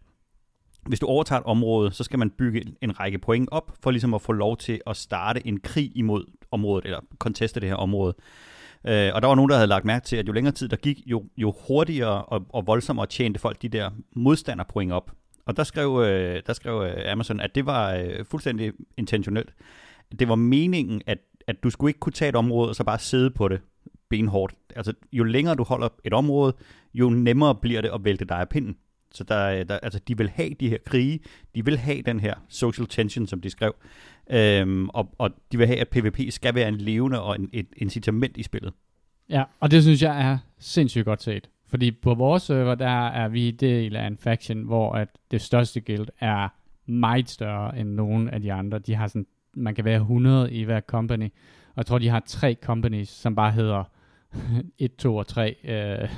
hvis 0.87 0.99
du 0.99 1.05
overtager 1.05 1.39
et 1.39 1.45
område, 1.45 1.91
så 1.91 2.03
skal 2.03 2.19
man 2.19 2.29
bygge 2.29 2.63
en 2.81 2.99
række 2.99 3.17
point 3.17 3.49
op, 3.51 3.71
for 3.83 3.91
ligesom 3.91 4.13
at 4.13 4.21
få 4.21 4.31
lov 4.31 4.57
til 4.57 4.81
at 4.87 4.97
starte 4.97 5.47
en 5.47 5.59
krig 5.59 5.91
imod 5.95 6.25
området, 6.51 6.85
eller 6.85 6.99
conteste 7.19 7.59
det 7.59 7.69
her 7.69 7.75
område. 7.75 8.15
Øh, 8.87 9.11
og 9.13 9.21
der 9.21 9.27
var 9.27 9.35
nogen, 9.35 9.49
der 9.49 9.55
havde 9.55 9.67
lagt 9.67 9.85
mærke 9.85 10.05
til, 10.05 10.15
at 10.15 10.27
jo 10.27 10.33
længere 10.33 10.53
tid 10.53 10.69
der 10.69 10.75
gik, 10.75 10.99
jo, 11.05 11.23
jo 11.37 11.53
hurtigere 11.67 12.25
og, 12.25 12.45
og 12.49 12.67
voldsommere 12.67 13.05
tjente 13.05 13.39
folk 13.39 13.61
de 13.61 13.69
der 13.69 13.89
modstanderpoint 14.15 14.91
op. 14.91 15.11
Og 15.47 15.57
der 15.57 15.63
skrev, 15.63 16.03
øh, 16.05 16.41
der 16.47 16.53
skrev 16.53 16.83
øh, 16.83 17.11
Amazon, 17.11 17.39
at 17.39 17.55
det 17.55 17.65
var 17.65 17.93
øh, 17.93 18.25
fuldstændig 18.25 18.73
intentionelt. 18.97 19.53
Det 20.19 20.29
var 20.29 20.35
meningen, 20.35 21.01
at, 21.05 21.17
at 21.47 21.63
du 21.63 21.69
skulle 21.69 21.89
ikke 21.89 21.99
kunne 21.99 22.13
tage 22.13 22.29
et 22.29 22.35
område 22.35 22.69
og 22.69 22.75
så 22.75 22.83
bare 22.83 22.99
sidde 22.99 23.29
på 23.31 23.47
det 23.47 23.61
benhårdt. 24.09 24.53
Altså, 24.75 24.93
jo 25.13 25.23
længere 25.23 25.55
du 25.55 25.63
holder 25.63 25.89
et 26.03 26.13
område, 26.13 26.53
jo 26.93 27.09
nemmere 27.09 27.55
bliver 27.55 27.81
det 27.81 27.89
at 27.93 28.03
vælte 28.03 28.25
dig 28.25 28.37
af 28.37 28.49
pinden. 28.49 28.77
Så 29.11 29.23
der, 29.23 29.49
øh, 29.49 29.69
der, 29.69 29.79
altså, 29.79 29.99
de 30.07 30.17
vil 30.17 30.29
have 30.29 30.53
de 30.59 30.69
her 30.69 30.77
krige, 30.85 31.19
de 31.55 31.65
vil 31.65 31.77
have 31.77 32.01
den 32.01 32.19
her 32.19 32.33
social 32.49 32.87
tension, 32.87 33.27
som 33.27 33.41
de 33.41 33.49
skrev, 33.49 33.75
øhm, 34.29 34.89
og, 34.89 35.15
og 35.17 35.31
de 35.51 35.57
vil 35.57 35.67
have, 35.67 35.79
at 35.79 35.89
PvP 35.89 36.19
skal 36.29 36.55
være 36.55 36.67
en 36.67 36.75
levende 36.75 37.21
og 37.21 37.35
en, 37.35 37.49
et 37.53 37.67
incitament 37.77 38.37
i 38.37 38.43
spillet. 38.43 38.73
Ja, 39.29 39.43
og 39.59 39.71
det 39.71 39.83
synes 39.83 40.01
jeg 40.01 40.31
er 40.31 40.37
sindssygt 40.59 41.05
godt 41.05 41.23
set. 41.23 41.49
Fordi 41.67 41.91
på 41.91 42.13
vores 42.13 42.43
server, 42.43 42.75
der 42.75 43.07
er 43.07 43.27
vi 43.27 43.51
del 43.51 43.95
af 43.95 44.07
en 44.07 44.17
faction, 44.17 44.61
hvor 44.63 44.93
at 44.93 45.09
det 45.31 45.41
største 45.41 45.81
guild 45.81 46.07
er 46.19 46.49
meget 46.85 47.29
større 47.29 47.79
end 47.79 47.89
nogen 47.89 48.29
af 48.29 48.41
de 48.41 48.53
andre. 48.53 48.79
De 48.79 48.95
har 48.95 49.07
sådan, 49.07 49.27
man 49.53 49.75
kan 49.75 49.85
være 49.85 49.99
100 49.99 50.51
i 50.51 50.63
hver 50.63 50.81
company, 50.81 51.29
og 51.69 51.77
jeg 51.77 51.85
tror, 51.85 51.97
de 51.97 52.09
har 52.09 52.23
tre 52.25 52.57
companies, 52.61 53.09
som 53.09 53.35
bare 53.35 53.51
hedder 53.51 53.83
1, 54.79 54.95
2 54.95 55.15
og 55.15 55.27
3 55.27 55.55
øh, 55.63 56.09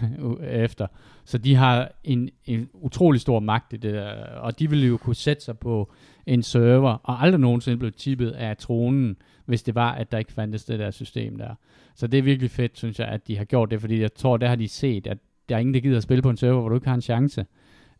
efter. 0.41 0.87
Så 1.25 1.37
de 1.37 1.55
har 1.55 1.91
en, 2.03 2.29
en 2.45 2.69
utrolig 2.73 3.21
stor 3.21 3.39
magt 3.39 3.73
i 3.73 3.77
det 3.77 3.93
der, 3.93 4.25
og 4.25 4.59
de 4.59 4.69
ville 4.69 4.87
jo 4.87 4.97
kunne 4.97 5.15
sætte 5.15 5.43
sig 5.43 5.59
på 5.59 5.91
en 6.25 6.43
server, 6.43 6.97
og 7.03 7.23
aldrig 7.23 7.39
nogensinde 7.39 7.77
blev 7.77 7.91
tippet 7.91 8.31
af 8.31 8.57
tronen, 8.57 9.17
hvis 9.45 9.63
det 9.63 9.75
var, 9.75 9.91
at 9.91 10.11
der 10.11 10.17
ikke 10.17 10.33
fandtes 10.33 10.65
det 10.65 10.79
der 10.79 10.91
system 10.91 11.37
der. 11.37 11.55
Så 11.95 12.07
det 12.07 12.17
er 12.17 12.23
virkelig 12.23 12.51
fedt, 12.51 12.77
synes 12.77 12.99
jeg, 12.99 13.07
at 13.07 13.27
de 13.27 13.37
har 13.37 13.45
gjort 13.45 13.71
det, 13.71 13.81
fordi 13.81 14.01
jeg 14.01 14.13
tror, 14.13 14.37
der 14.37 14.47
har 14.47 14.55
de 14.55 14.67
set, 14.67 15.07
at 15.07 15.17
der 15.49 15.55
er 15.55 15.59
ingen, 15.59 15.73
der 15.73 15.79
gider 15.79 15.97
at 15.97 16.03
spille 16.03 16.21
på 16.21 16.29
en 16.29 16.37
server, 16.37 16.59
hvor 16.59 16.69
du 16.69 16.75
ikke 16.75 16.87
har 16.87 16.95
en 16.95 17.01
chance. 17.01 17.45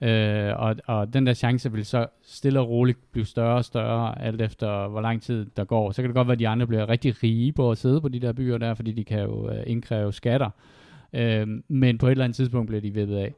Øh, 0.01 0.59
og, 0.59 0.75
og 0.85 1.13
den 1.13 1.25
der 1.25 1.33
chance 1.33 1.71
vil 1.71 1.85
så 1.85 2.07
stille 2.21 2.59
og 2.59 2.69
roligt 2.69 3.11
blive 3.11 3.25
større 3.25 3.55
og 3.55 3.65
større, 3.65 4.21
alt 4.21 4.41
efter 4.41 4.87
hvor 4.87 5.01
lang 5.01 5.21
tid 5.21 5.45
der 5.55 5.63
går. 5.63 5.91
Så 5.91 6.01
kan 6.01 6.09
det 6.09 6.15
godt 6.15 6.27
være, 6.27 6.33
at 6.33 6.39
de 6.39 6.47
andre 6.47 6.67
bliver 6.67 6.89
rigtig 6.89 7.23
rige 7.23 7.51
på 7.51 7.71
at 7.71 7.77
sidde 7.77 8.01
på 8.01 8.07
de 8.07 8.19
der 8.19 8.33
byer 8.33 8.57
der, 8.57 8.73
fordi 8.73 8.91
de 8.91 9.03
kan 9.03 9.19
jo 9.19 9.49
øh, 9.49 9.63
indkræve 9.67 10.13
skatter. 10.13 10.49
Øh, 11.13 11.47
men 11.67 11.97
på 11.97 12.07
et 12.07 12.11
eller 12.11 12.23
andet 12.23 12.35
tidspunkt 12.35 12.67
bliver 12.67 12.81
de 12.81 12.93
vippet 12.93 13.17
af. 13.17 13.33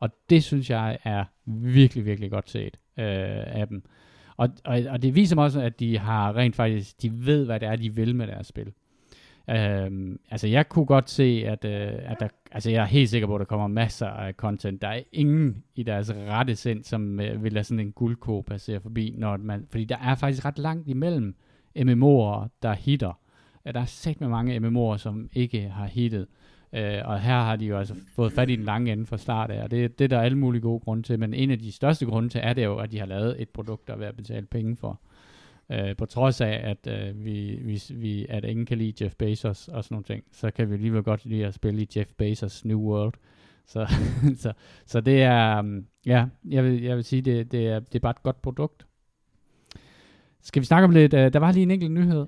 Og 0.00 0.10
det 0.30 0.44
synes 0.44 0.70
jeg 0.70 0.98
er 1.04 1.24
virkelig, 1.46 2.04
virkelig 2.04 2.30
godt 2.30 2.50
set 2.50 2.76
øh, 2.98 3.04
af 3.46 3.68
dem. 3.68 3.82
Og, 4.36 4.48
og, 4.64 4.80
og 4.90 5.02
det 5.02 5.14
viser 5.14 5.36
mig 5.36 5.44
også, 5.44 5.60
at 5.60 5.80
de 5.80 5.98
har 5.98 6.36
rent 6.36 6.56
faktisk, 6.56 7.02
de 7.02 7.26
ved, 7.26 7.44
hvad 7.44 7.60
det 7.60 7.68
er, 7.68 7.76
de 7.76 7.94
vil 7.94 8.16
med 8.16 8.26
deres 8.26 8.46
spil. 8.46 8.72
Øhm, 9.50 10.20
altså 10.30 10.46
jeg 10.46 10.68
kunne 10.68 10.86
godt 10.86 11.10
se, 11.10 11.42
at, 11.46 11.64
øh, 11.64 12.10
at 12.10 12.16
der, 12.20 12.28
altså 12.52 12.70
jeg 12.70 12.82
er 12.82 12.86
helt 12.86 13.10
sikker 13.10 13.26
på, 13.26 13.34
at 13.34 13.38
der 13.38 13.44
kommer 13.44 13.66
masser 13.66 14.06
af 14.06 14.34
content. 14.34 14.82
Der 14.82 14.88
er 14.88 15.00
ingen 15.12 15.64
i 15.74 15.82
deres 15.82 16.12
rette 16.14 16.56
sind, 16.56 16.84
som 16.84 17.20
øh, 17.20 17.44
vil 17.44 17.52
lade 17.52 17.64
sådan 17.64 17.80
en 17.80 17.92
guldko 17.92 18.40
passere 18.40 18.80
forbi, 18.80 19.14
når 19.18 19.36
man, 19.36 19.66
fordi 19.70 19.84
der 19.84 19.96
er 19.96 20.14
faktisk 20.14 20.44
ret 20.44 20.58
langt 20.58 20.88
imellem 20.88 21.34
MMO'er, 21.78 22.48
der 22.62 22.72
hitter. 22.72 23.18
Øh, 23.66 23.74
der 23.74 23.80
er 23.80 23.84
sæt 23.84 24.20
med 24.20 24.28
mange 24.28 24.56
MMO'er, 24.56 24.98
som 24.98 25.28
ikke 25.32 25.68
har 25.68 25.86
hittet. 25.86 26.26
Øh, 26.72 27.00
og 27.04 27.20
her 27.20 27.42
har 27.42 27.56
de 27.56 27.66
jo 27.66 27.78
altså 27.78 27.94
fået 28.14 28.32
fat 28.32 28.50
i 28.50 28.56
den 28.56 28.64
lange 28.64 28.92
ende 28.92 29.06
fra 29.06 29.16
start 29.16 29.50
af, 29.50 29.62
og 29.62 29.70
det, 29.70 29.98
det 29.98 30.04
er 30.04 30.08
der 30.08 30.20
alle 30.20 30.38
mulige 30.38 30.62
gode 30.62 30.80
grunde 30.80 31.02
til, 31.02 31.18
men 31.18 31.34
en 31.34 31.50
af 31.50 31.58
de 31.58 31.72
største 31.72 32.06
grunde 32.06 32.28
til 32.28 32.40
er 32.44 32.52
det 32.52 32.64
jo, 32.64 32.76
at 32.76 32.92
de 32.92 32.98
har 32.98 33.06
lavet 33.06 33.42
et 33.42 33.48
produkt, 33.48 33.88
der 33.88 33.94
er 33.94 33.98
ved 33.98 34.06
at 34.06 34.16
betale 34.16 34.46
penge 34.46 34.76
for. 34.76 35.00
Øh, 35.72 35.96
på 35.96 36.06
trods 36.06 36.40
af, 36.40 36.60
at, 36.64 37.08
øh, 37.08 37.24
vi, 37.24 37.58
vi, 37.62 37.82
vi, 37.90 38.26
at 38.28 38.44
ingen 38.44 38.66
kan 38.66 38.78
lide 38.78 39.04
Jeff 39.04 39.14
Bezos 39.14 39.68
og 39.68 39.84
sådan 39.84 39.94
nogle 39.94 40.04
ting, 40.04 40.24
så 40.32 40.50
kan 40.50 40.68
vi 40.68 40.74
alligevel 40.74 41.02
godt 41.02 41.24
lide 41.24 41.46
at 41.46 41.54
spille 41.54 41.82
i 41.82 41.88
Jeff 41.96 42.10
Bezos 42.18 42.64
New 42.64 42.78
World. 42.80 43.14
Så, 43.68 43.86
så, 44.36 44.52
så 44.86 45.00
det 45.00 45.22
er, 45.22 45.58
um, 45.58 45.86
ja, 46.06 46.26
jeg 46.48 46.64
vil, 46.64 46.82
jeg 46.82 46.96
vil 46.96 47.04
sige, 47.04 47.22
det, 47.22 47.52
det, 47.52 47.66
er, 47.68 47.78
det 47.78 47.94
er 47.94 47.98
bare 47.98 48.10
et 48.10 48.22
godt 48.22 48.42
produkt. 48.42 48.86
Skal 50.42 50.60
vi 50.60 50.66
snakke 50.66 50.84
om 50.84 50.90
lidt, 50.90 51.14
uh, 51.14 51.20
der 51.20 51.38
var 51.38 51.52
lige 51.52 51.62
en 51.62 51.70
enkelt 51.70 51.92
nyhed, 51.92 52.20
uh, 52.20 52.26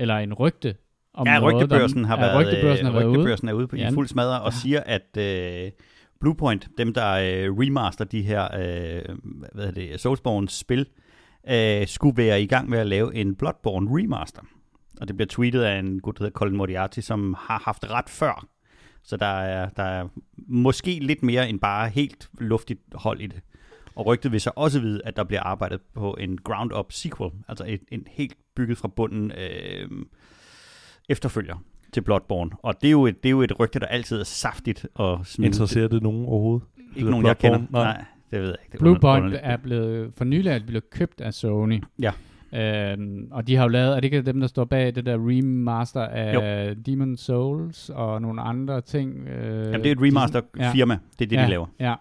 eller 0.00 0.16
en 0.16 0.34
rygte, 0.34 0.74
om 1.14 1.26
ja, 1.26 1.38
noget, 1.38 1.54
rygtebørsen 1.54 2.00
der, 2.00 2.06
har 2.06 2.16
ja, 2.16 2.22
været, 2.22 2.46
rygtebørsen 2.46 2.86
har 2.86 2.92
været 2.92 3.06
rygtebørsen 3.10 3.48
er 3.48 3.52
ude 3.52 3.68
på, 3.68 3.76
i 3.76 3.90
fuld 3.92 4.08
smadre 4.08 4.40
og 4.40 4.52
Ja. 4.52 4.58
siger, 4.58 4.80
at 4.80 5.16
øh, 5.18 5.70
Bluepoint, 6.20 6.68
dem 6.78 6.94
der 6.94 7.12
øh, 7.12 7.58
remaster 7.58 8.04
de 8.04 8.22
her 8.22 8.44
øh, 8.44 9.16
hvad 9.52 9.64
hedder 9.66 9.70
det, 9.70 10.00
Soulsborne 10.00 10.48
spil, 10.48 10.86
øh, 11.48 11.86
skulle 11.86 12.16
være 12.16 12.42
i 12.42 12.46
gang 12.46 12.68
med 12.68 12.78
at 12.78 12.86
lave 12.86 13.14
en 13.14 13.34
Bloodborne 13.34 13.88
remaster. 13.90 14.42
Og 15.00 15.08
det 15.08 15.16
bliver 15.16 15.28
tweetet 15.28 15.62
af 15.62 15.78
en 15.78 16.00
gut, 16.00 16.18
der 16.18 16.24
hedder 16.24 16.38
Colin 16.38 16.56
Moriarty, 16.56 17.00
som 17.00 17.34
har 17.38 17.62
haft 17.64 17.90
ret 17.90 18.08
før. 18.08 18.46
Så 19.02 19.16
der 19.16 19.26
er, 19.26 19.68
der 19.68 19.82
er 19.82 20.08
måske 20.36 20.98
lidt 21.00 21.22
mere 21.22 21.48
end 21.48 21.60
bare 21.60 21.88
helt 21.88 22.30
luftigt 22.38 22.80
hold 22.94 23.20
i 23.20 23.26
det. 23.26 23.40
Og 23.94 24.06
rygtet 24.06 24.32
vil 24.32 24.40
så 24.40 24.50
også 24.56 24.80
vide, 24.80 25.00
at 25.04 25.16
der 25.16 25.24
bliver 25.24 25.42
arbejdet 25.42 25.80
på 25.94 26.16
en 26.20 26.38
ground-up 26.38 26.92
sequel, 26.92 27.30
altså 27.48 27.64
et, 27.68 27.80
en 27.92 28.06
helt 28.10 28.34
bygget 28.56 28.78
fra 28.78 28.88
bunden 28.88 29.32
øh, 29.32 29.88
efterfølger 31.08 31.62
til 31.92 32.00
Bloodborne. 32.00 32.50
Og 32.62 32.74
det 32.80 32.88
er, 32.88 32.92
jo 32.92 33.06
et, 33.06 33.22
det 33.22 33.28
er 33.28 33.30
jo 33.30 33.42
et 33.42 33.60
rygte, 33.60 33.80
der 33.80 33.86
altid 33.86 34.20
er 34.20 34.24
saftigt 34.24 34.86
og. 34.94 35.26
Interesserer 35.38 35.88
det 35.88 36.02
nogen 36.02 36.26
overhovedet? 36.26 36.68
Ikke 36.96 37.10
nogen, 37.10 37.26
jeg 37.26 37.38
kender. 37.38 37.58
Nej. 37.58 37.84
Nej. 37.84 38.04
Det 38.30 38.40
ved 38.40 38.46
jeg 38.48 38.56
ikke. 38.62 38.72
Det 38.72 38.74
er 38.74 38.78
Bluepoint 38.78 39.16
underligt. 39.16 39.40
er 39.44 39.56
blevet, 39.56 40.14
for 40.14 40.24
nylig 40.24 40.50
er 40.50 40.60
blevet 40.66 40.90
købt 40.90 41.20
af 41.20 41.34
Sony. 41.34 41.82
Ja. 42.02 42.12
Øhm, 42.54 43.28
og 43.30 43.46
de 43.46 43.56
har 43.56 43.62
jo 43.62 43.68
lavet, 43.68 43.90
er 43.90 43.94
det 43.94 44.04
ikke 44.04 44.22
dem, 44.22 44.40
der 44.40 44.46
står 44.46 44.64
bag 44.64 44.94
det 44.94 45.06
der 45.06 45.16
remaster 45.20 46.02
af 46.02 46.76
Demon 46.86 47.16
Souls 47.16 47.90
og 47.90 48.22
nogle 48.22 48.40
andre 48.40 48.80
ting? 48.80 49.28
Øh, 49.28 49.64
Jamen, 49.66 49.80
det 49.80 49.86
er 49.86 49.92
et 49.92 49.98
remaster-firma. 50.02 50.98
Det 51.18 51.24
er 51.24 51.28
det, 51.28 51.36
ja, 51.36 51.44
de 51.44 51.50
laver. 51.50 51.66
Ja. 51.80 51.94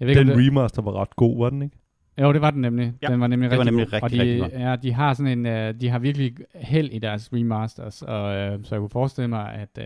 Jeg 0.00 0.06
ved 0.06 0.08
ikke, 0.08 0.20
Den 0.20 0.38
det, 0.38 0.46
remaster 0.46 0.82
var 0.82 1.00
ret 1.00 1.16
god, 1.16 1.38
var 1.38 1.50
den 1.50 1.62
ikke? 1.62 1.76
jo, 2.20 2.32
det 2.32 2.40
var 2.40 2.50
den 2.50 2.60
nemlig. 2.60 2.92
Ja, 3.02 3.06
den 3.06 3.20
var 3.20 3.26
nemlig 3.26 3.50
det 3.50 3.58
var 3.58 3.64
rigtig 3.64 3.72
nemlig 3.78 3.86
god. 3.90 4.02
rigtig, 4.02 4.20
og 4.20 4.26
de, 4.26 4.44
rigtig 4.44 4.60
Ja, 4.60 4.76
de 4.76 4.92
har 4.92 5.14
sådan 5.14 5.46
en, 5.46 5.46
uh, 5.46 5.80
de 5.80 5.88
har 5.88 5.98
virkelig 5.98 6.34
held 6.54 6.90
i 6.90 6.98
deres 6.98 7.30
remasters, 7.32 8.02
og 8.02 8.34
øh, 8.36 8.58
så 8.64 8.74
jeg 8.74 8.80
kunne 8.80 8.90
forestille 8.90 9.28
mig, 9.28 9.52
at 9.54 9.78
øh, 9.78 9.84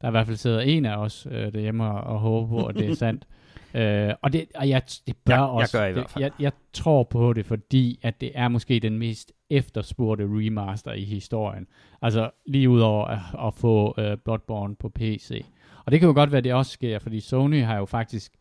der 0.00 0.08
i 0.08 0.10
hvert 0.10 0.26
fald 0.26 0.36
sidder 0.36 0.60
en 0.60 0.84
af 0.86 0.96
os 0.96 1.26
øh, 1.30 1.52
derhjemme 1.52 1.84
og, 1.84 2.14
og 2.14 2.20
håber 2.20 2.48
på, 2.48 2.66
at 2.66 2.74
det 2.74 2.90
er 2.90 2.94
sandt. 3.06 3.24
Øh, 3.74 4.14
og 4.22 4.32
det, 4.32 4.46
og 4.54 4.68
jeg, 4.68 4.82
det 5.06 5.16
bør 5.24 5.32
Jeg- 5.34 5.38
jeg 5.40 5.48
også, 5.48 5.78
gør 5.78 5.84
i 5.84 5.88
det, 5.88 5.94
hvert 5.94 6.10
fald. 6.10 6.22
Jeg, 6.24 6.32
jeg 6.38 6.52
tror 6.72 7.02
på 7.02 7.32
det, 7.32 7.46
fordi 7.46 7.98
at 8.02 8.20
det 8.20 8.30
er 8.34 8.48
måske 8.48 8.80
den 8.80 8.98
mest 8.98 9.32
efterspurgte 9.50 10.24
remaster 10.24 10.92
i 10.92 11.04
historien. 11.04 11.66
Altså 12.02 12.30
lige 12.46 12.70
udover 12.70 13.04
at, 13.06 13.18
at 13.46 13.54
få 13.54 13.94
uh, 13.98 14.18
Bloodborne 14.24 14.76
på 14.76 14.88
PC. 14.88 15.44
Og 15.84 15.92
det 15.92 16.00
kan 16.00 16.06
jo 16.08 16.14
godt 16.14 16.32
være, 16.32 16.40
det 16.40 16.54
også 16.54 16.72
sker, 16.72 16.98
fordi 16.98 17.20
Sony 17.20 17.62
har 17.64 17.76
jo 17.78 17.84
faktisk 17.84 18.32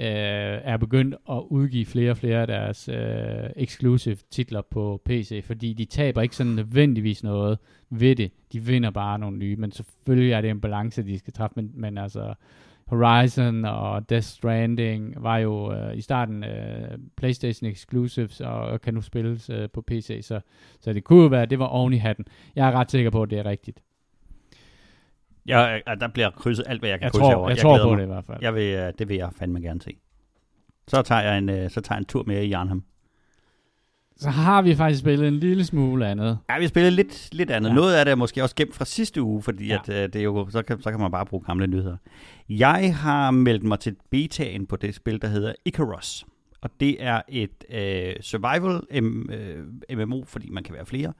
øh, 0.00 0.06
er 0.08 0.76
begyndt 0.76 1.14
at 1.30 1.42
udgive 1.50 1.86
flere 1.86 2.10
og 2.10 2.16
flere 2.16 2.40
af 2.40 2.46
deres 2.46 2.88
øh, 2.88 3.50
exclusive 3.56 4.16
titler 4.30 4.62
på 4.70 5.02
PC, 5.04 5.44
fordi 5.44 5.72
de 5.72 5.84
taber 5.84 6.22
ikke 6.22 6.36
sådan 6.36 6.52
nødvendigvis 6.52 7.22
noget 7.24 7.58
ved 7.90 8.16
det. 8.16 8.32
De 8.52 8.60
vinder 8.60 8.90
bare 8.90 9.18
nogle 9.18 9.38
nye, 9.38 9.56
men 9.56 9.72
selvfølgelig 9.72 10.32
er 10.32 10.40
det 10.40 10.50
en 10.50 10.60
balance, 10.60 11.02
de 11.02 11.18
skal 11.18 11.32
træffe, 11.32 11.52
men, 11.56 11.70
men 11.74 11.98
altså 11.98 12.34
Horizon 12.88 13.64
og 13.64 14.10
Death 14.10 14.26
Stranding 14.26 15.14
var 15.22 15.38
jo 15.38 15.72
øh, 15.72 15.96
i 15.96 16.00
starten 16.00 16.44
øh, 16.44 16.98
PlayStation 17.16 17.70
exclusives 17.70 18.40
og, 18.40 18.60
og 18.60 18.80
kan 18.80 18.94
nu 18.94 19.00
spilles 19.00 19.50
øh, 19.50 19.68
på 19.70 19.80
PC, 19.82 20.18
så, 20.22 20.40
så 20.80 20.92
det 20.92 21.04
kunne 21.04 21.22
jo 21.22 21.28
være, 21.28 21.42
at 21.42 21.50
det 21.50 21.58
var 21.58 21.66
oven 21.66 21.92
i 21.92 21.96
hatten. 21.96 22.24
Jeg 22.56 22.68
er 22.68 22.72
ret 22.72 22.90
sikker 22.90 23.10
på, 23.10 23.22
at 23.22 23.30
det 23.30 23.38
er 23.38 23.44
rigtigt. 23.46 23.80
Jeg, 25.46 25.82
jeg, 25.86 26.00
der 26.00 26.08
bliver 26.08 26.30
krydset 26.30 26.64
alt, 26.68 26.80
hvad 26.80 26.90
jeg 26.90 26.98
kan 26.98 27.04
Jeg 27.04 27.12
krydse 27.12 27.22
tror, 27.22 27.34
over. 27.34 27.48
jeg, 27.48 27.58
tror 27.58 27.74
glæder 27.74 27.84
på 27.84 27.90
mig. 27.90 27.98
det 27.98 28.04
i 28.04 28.06
hvert 28.06 28.24
fald. 28.24 28.38
Jeg 28.40 28.54
vil, 28.54 28.74
øh, 28.74 28.92
det 28.98 29.08
vil 29.08 29.16
jeg 29.16 29.30
fandme 29.38 29.60
gerne 29.60 29.82
se. 29.82 29.96
Så 30.88 31.02
tager 31.02 31.22
jeg 31.22 31.38
en, 31.38 31.48
øh, 31.48 31.70
så 31.70 31.80
tager 31.80 31.96
jeg 31.96 32.00
en 32.00 32.04
tur 32.06 32.24
mere 32.26 32.44
i 32.44 32.48
Jarnham. 32.48 32.84
Så 34.18 34.30
har 34.30 34.62
vi 34.62 34.74
faktisk 34.74 35.00
spillet 35.00 35.28
en 35.28 35.34
lille 35.34 35.64
smule 35.64 36.06
andet. 36.08 36.38
Ja, 36.50 36.58
vi 36.58 36.66
spillede 36.66 36.94
lidt, 36.96 37.28
lidt 37.34 37.50
andet. 37.50 37.68
Ja. 37.68 37.74
Ja. 37.74 37.80
Noget 37.80 37.94
af 37.94 38.04
det 38.04 38.12
er 38.12 38.16
måske 38.16 38.42
også 38.42 38.54
gemt 38.54 38.74
fra 38.74 38.84
sidste 38.84 39.22
uge, 39.22 39.42
fordi 39.42 39.66
Ja. 39.66 39.78
ja. 39.88 39.92
at, 39.94 40.04
øh, 40.04 40.12
det 40.12 40.16
er 40.16 40.22
jo, 40.24 40.46
så, 40.50 40.62
kan, 40.62 40.82
så 40.82 40.90
kan 40.90 41.00
man 41.00 41.10
bare 41.10 41.26
bruge 41.26 41.42
gamle 41.46 41.66
nyheder. 41.66 41.96
Jeg 42.48 42.96
har 42.96 43.30
meldt 43.30 43.62
mig 43.62 43.80
til 43.80 43.96
betaen 44.10 44.66
på 44.66 44.76
det 44.76 44.94
spil, 44.94 45.22
der 45.22 45.28
hedder 45.28 45.52
Icarus. 45.64 46.24
Og 46.62 46.70
det 46.80 46.96
er 47.04 47.20
et 47.28 47.64
øh, 47.70 48.14
survival 48.20 49.02
M, 49.02 49.30
øh, 49.30 49.98
MMO, 49.98 50.24
fordi 50.26 50.50
man 50.50 50.62
kan 50.62 50.74
være 50.74 50.86
flere. 50.86 51.12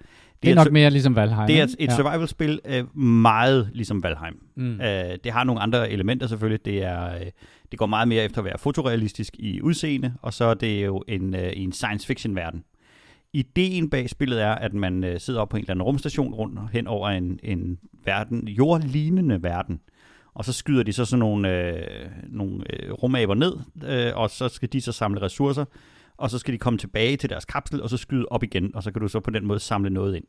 Det 0.42 0.48
er 0.48 0.52
et 0.52 0.56
nok 0.56 0.72
mere 0.72 0.90
ligesom 0.90 1.16
Valheim. 1.16 1.46
det 1.46 1.58
er 1.60 1.64
et, 1.64 1.76
et 1.78 1.92
survival-spil 1.92 2.60
øh, 2.64 2.96
meget 2.98 3.70
ligesom 3.74 4.02
Valheim. 4.02 4.34
Mm. 4.56 4.80
Øh, 4.80 5.18
det 5.24 5.32
har 5.32 5.44
nogle 5.44 5.60
andre 5.60 5.90
elementer 5.90 6.26
selvfølgelig. 6.26 6.64
Det, 6.64 6.82
er, 6.84 7.14
øh, 7.14 7.26
det 7.70 7.78
går 7.78 7.86
meget 7.86 8.08
mere 8.08 8.24
efter 8.24 8.38
at 8.38 8.44
være 8.44 8.58
fotorealistisk 8.58 9.36
i 9.38 9.60
udseende, 9.62 10.14
og 10.22 10.34
så 10.34 10.44
er 10.44 10.54
det 10.54 10.86
jo 10.86 11.02
en, 11.08 11.34
øh, 11.34 11.52
en 11.56 11.72
science 11.72 12.06
fiction 12.06 12.36
verden. 12.36 12.64
Ideen 13.38 13.90
bag 13.90 14.10
spillet 14.10 14.42
er, 14.42 14.54
at 14.54 14.74
man 14.74 15.04
øh, 15.04 15.20
sidder 15.20 15.40
op 15.40 15.48
på 15.48 15.56
en 15.56 15.60
eller 15.60 15.70
anden 15.70 15.82
rumstation 15.82 16.34
rundt 16.34 16.60
hen 16.72 16.86
over 16.86 17.08
en, 17.08 17.40
en 17.42 17.78
verden, 18.04 18.48
jordlignende 18.48 19.42
verden. 19.42 19.80
Og 20.34 20.44
så 20.44 20.52
skyder 20.52 20.82
de 20.82 20.92
så 20.92 21.04
sådan 21.04 21.18
nogle, 21.18 21.56
øh, 21.56 22.06
nogle 22.28 22.64
øh, 22.72 22.92
rumaber 22.92 23.34
ned, 23.34 23.56
øh, 23.84 24.16
og 24.16 24.30
så 24.30 24.48
skal 24.48 24.72
de 24.72 24.80
så 24.80 24.92
samle 24.92 25.22
ressourcer, 25.22 25.64
og 26.16 26.30
så 26.30 26.38
skal 26.38 26.54
de 26.54 26.58
komme 26.58 26.78
tilbage 26.78 27.16
til 27.16 27.30
deres 27.30 27.44
kapsel, 27.44 27.82
og 27.82 27.90
så 27.90 27.96
skyde 27.96 28.26
op 28.30 28.42
igen, 28.42 28.74
og 28.74 28.82
så 28.82 28.92
kan 28.92 29.02
du 29.02 29.08
så 29.08 29.20
på 29.20 29.30
den 29.30 29.46
måde 29.46 29.60
samle 29.60 29.90
noget 29.90 30.16
ind. 30.16 30.24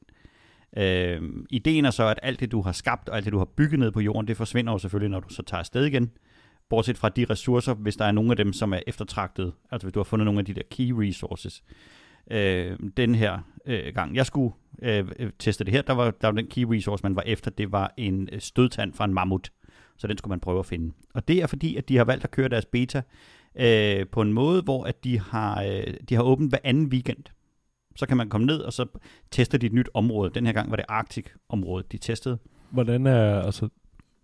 Øh, 0.78 1.22
ideen 1.50 1.86
er 1.86 1.92
så, 1.92 2.08
at 2.08 2.20
alt 2.24 2.40
det, 2.40 2.52
du 2.52 2.62
har 2.62 2.72
skabt, 2.72 3.10
og 3.10 3.16
alt 3.16 3.26
det, 3.26 3.34
du 3.34 3.38
har 3.38 3.50
bygget 3.58 3.80
ned 3.80 3.92
på 3.92 4.00
jorden, 4.00 4.28
det 4.28 4.38
forsvinder 4.38 4.72
jo 4.72 4.78
selvfølgelig, 4.78 5.12
når 5.12 5.20
du 5.20 5.30
så 5.30 5.44
tager 5.44 5.60
afsted 5.60 5.86
igen. 5.86 6.12
Bortset 6.70 6.98
fra 6.98 7.10
de 7.10 7.26
ressourcer, 7.30 7.74
hvis 7.74 7.96
der 7.96 8.06
er 8.06 8.12
nogle 8.12 8.32
af 8.32 8.38
dem, 8.38 8.54
som 8.54 8.74
er 8.74 8.80
eftertragtet, 8.88 9.54
altså 9.72 9.86
hvis 9.86 9.94
du 9.94 10.00
har 10.00 10.04
fundet 10.04 10.26
nogle 10.26 10.40
af 10.40 10.46
de 10.46 10.54
der 10.54 10.62
key 10.72 10.92
resources. 10.92 11.64
Øh, 12.32 12.78
den 12.98 13.16
her 13.16 13.40
øh, 13.66 13.94
gang, 13.94 14.16
jeg 14.16 14.26
skulle 14.26 14.54
øh, 14.82 15.08
øh, 15.20 15.32
teste 15.40 15.64
det 15.64 15.74
her, 15.74 15.82
der 15.82 15.94
var, 15.94 16.12
der 16.12 16.28
var 16.28 16.32
den 16.32 16.48
key 16.48 16.66
resource, 16.70 17.04
man 17.04 17.16
var 17.16 17.24
efter, 17.26 17.52
det 17.52 17.72
var 17.72 17.94
en 17.98 18.30
øh, 18.32 18.40
stødtand 18.40 18.94
fra 18.94 19.06
en 19.06 19.14
mammut. 19.14 19.52
Så 19.98 20.08
den 20.08 20.18
skulle 20.18 20.30
man 20.30 20.40
prøve 20.40 20.60
at 20.60 20.66
finde. 20.66 20.94
Og 21.14 21.28
det 21.28 21.42
er 21.42 21.48
fordi, 21.48 21.76
at 21.76 21.90
de 21.90 21.98
har 21.98 22.04
valgt 22.04 22.24
at 22.24 22.32
køre 22.32 22.50
deres 22.50 22.66
beta 22.66 23.02
øh, 23.60 24.08
på 24.12 24.22
en 24.22 24.34
måde, 24.34 24.62
hvor 24.62 24.84
at 24.84 25.04
de 25.04 25.20
har, 25.20 25.64
øh, 25.64 25.94
de 26.10 26.16
har 26.16 26.22
åbent 26.22 26.52
hver 26.52 26.60
anden 26.64 26.86
weekend. 26.86 27.24
Så 27.96 28.06
kan 28.06 28.18
man 28.18 28.30
komme 28.30 28.48
ned, 28.48 28.60
og 28.60 28.74
så 28.74 28.86
tester 29.32 29.58
de 29.58 29.66
et 29.66 29.74
nyt 29.74 29.90
område. 29.94 30.32
Den 30.36 30.46
her 30.46 30.54
gang 30.54 30.70
var 30.70 30.76
det 30.76 30.86
Arctic-området, 30.90 31.92
de 31.92 31.98
testede. 31.98 32.38
Hvordan 32.70 33.08
er, 33.08 33.42
altså, 33.42 33.70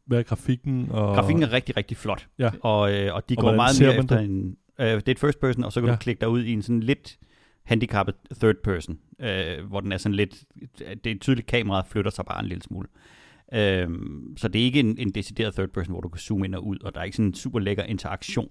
hvad 0.06 0.20
er 0.20 0.24
grafikken? 0.24 0.88
Og, 0.92 1.16
Grafikken 1.16 1.44
er 1.44 1.52
rigtig, 1.54 1.78
rigtig 1.78 1.98
flot. 1.98 2.28
Ja. 2.40 2.50
Og, 2.62 2.94
øh, 2.94 3.16
og 3.16 3.30
de 3.30 3.36
Og 3.38 3.42
går 3.42 3.56
meget 3.56 3.82
mere 3.82 3.96
efter 3.98 4.18
det? 4.18 4.26
en... 4.26 4.58
Øh, 4.80 4.88
det 4.88 5.08
er 5.08 5.12
et 5.12 5.20
first 5.20 5.40
person, 5.40 5.64
og 5.64 5.72
så 5.74 5.80
kan. 5.82 5.88
Ja. 5.90 5.96
du 5.96 6.00
klikke 6.00 6.20
dig 6.20 6.30
ud 6.30 6.44
i 6.44 6.52
en 6.54 6.62
sådan 6.62 6.80
lidt 6.80 7.18
handicappet 7.66 8.16
third 8.40 8.56
person, 8.64 9.00
øh, 9.20 9.66
hvor 9.66 9.80
den 9.80 9.92
er 9.92 9.98
sådan 9.98 10.16
lidt... 10.16 10.44
Det 11.04 11.12
er 11.12 11.20
tydeligt, 11.22 11.48
kameraet 11.48 11.86
flytter 11.88 12.12
sig 12.12 12.26
bare 12.26 12.40
en 12.40 12.46
lille 12.46 12.64
smule. 12.64 12.88
Øh, 13.54 13.90
så 14.38 14.48
det 14.48 14.62
er 14.62 14.66
ikke 14.66 14.80
en, 14.80 14.98
en 14.98 15.12
decideret 15.12 15.54
third 15.54 15.70
person, 15.70 15.94
hvor 15.94 16.02
du 16.02 16.10
kan 16.10 16.20
zoome 16.20 16.46
ind 16.46 16.56
og 16.56 16.68
ud, 16.68 16.78
og 16.80 16.94
der 16.94 17.00
er 17.00 17.04
ikke 17.04 17.18
sådan 17.18 17.28
en 17.28 17.34
super 17.34 17.60
lækker 17.60 17.84
interaktion. 17.84 18.50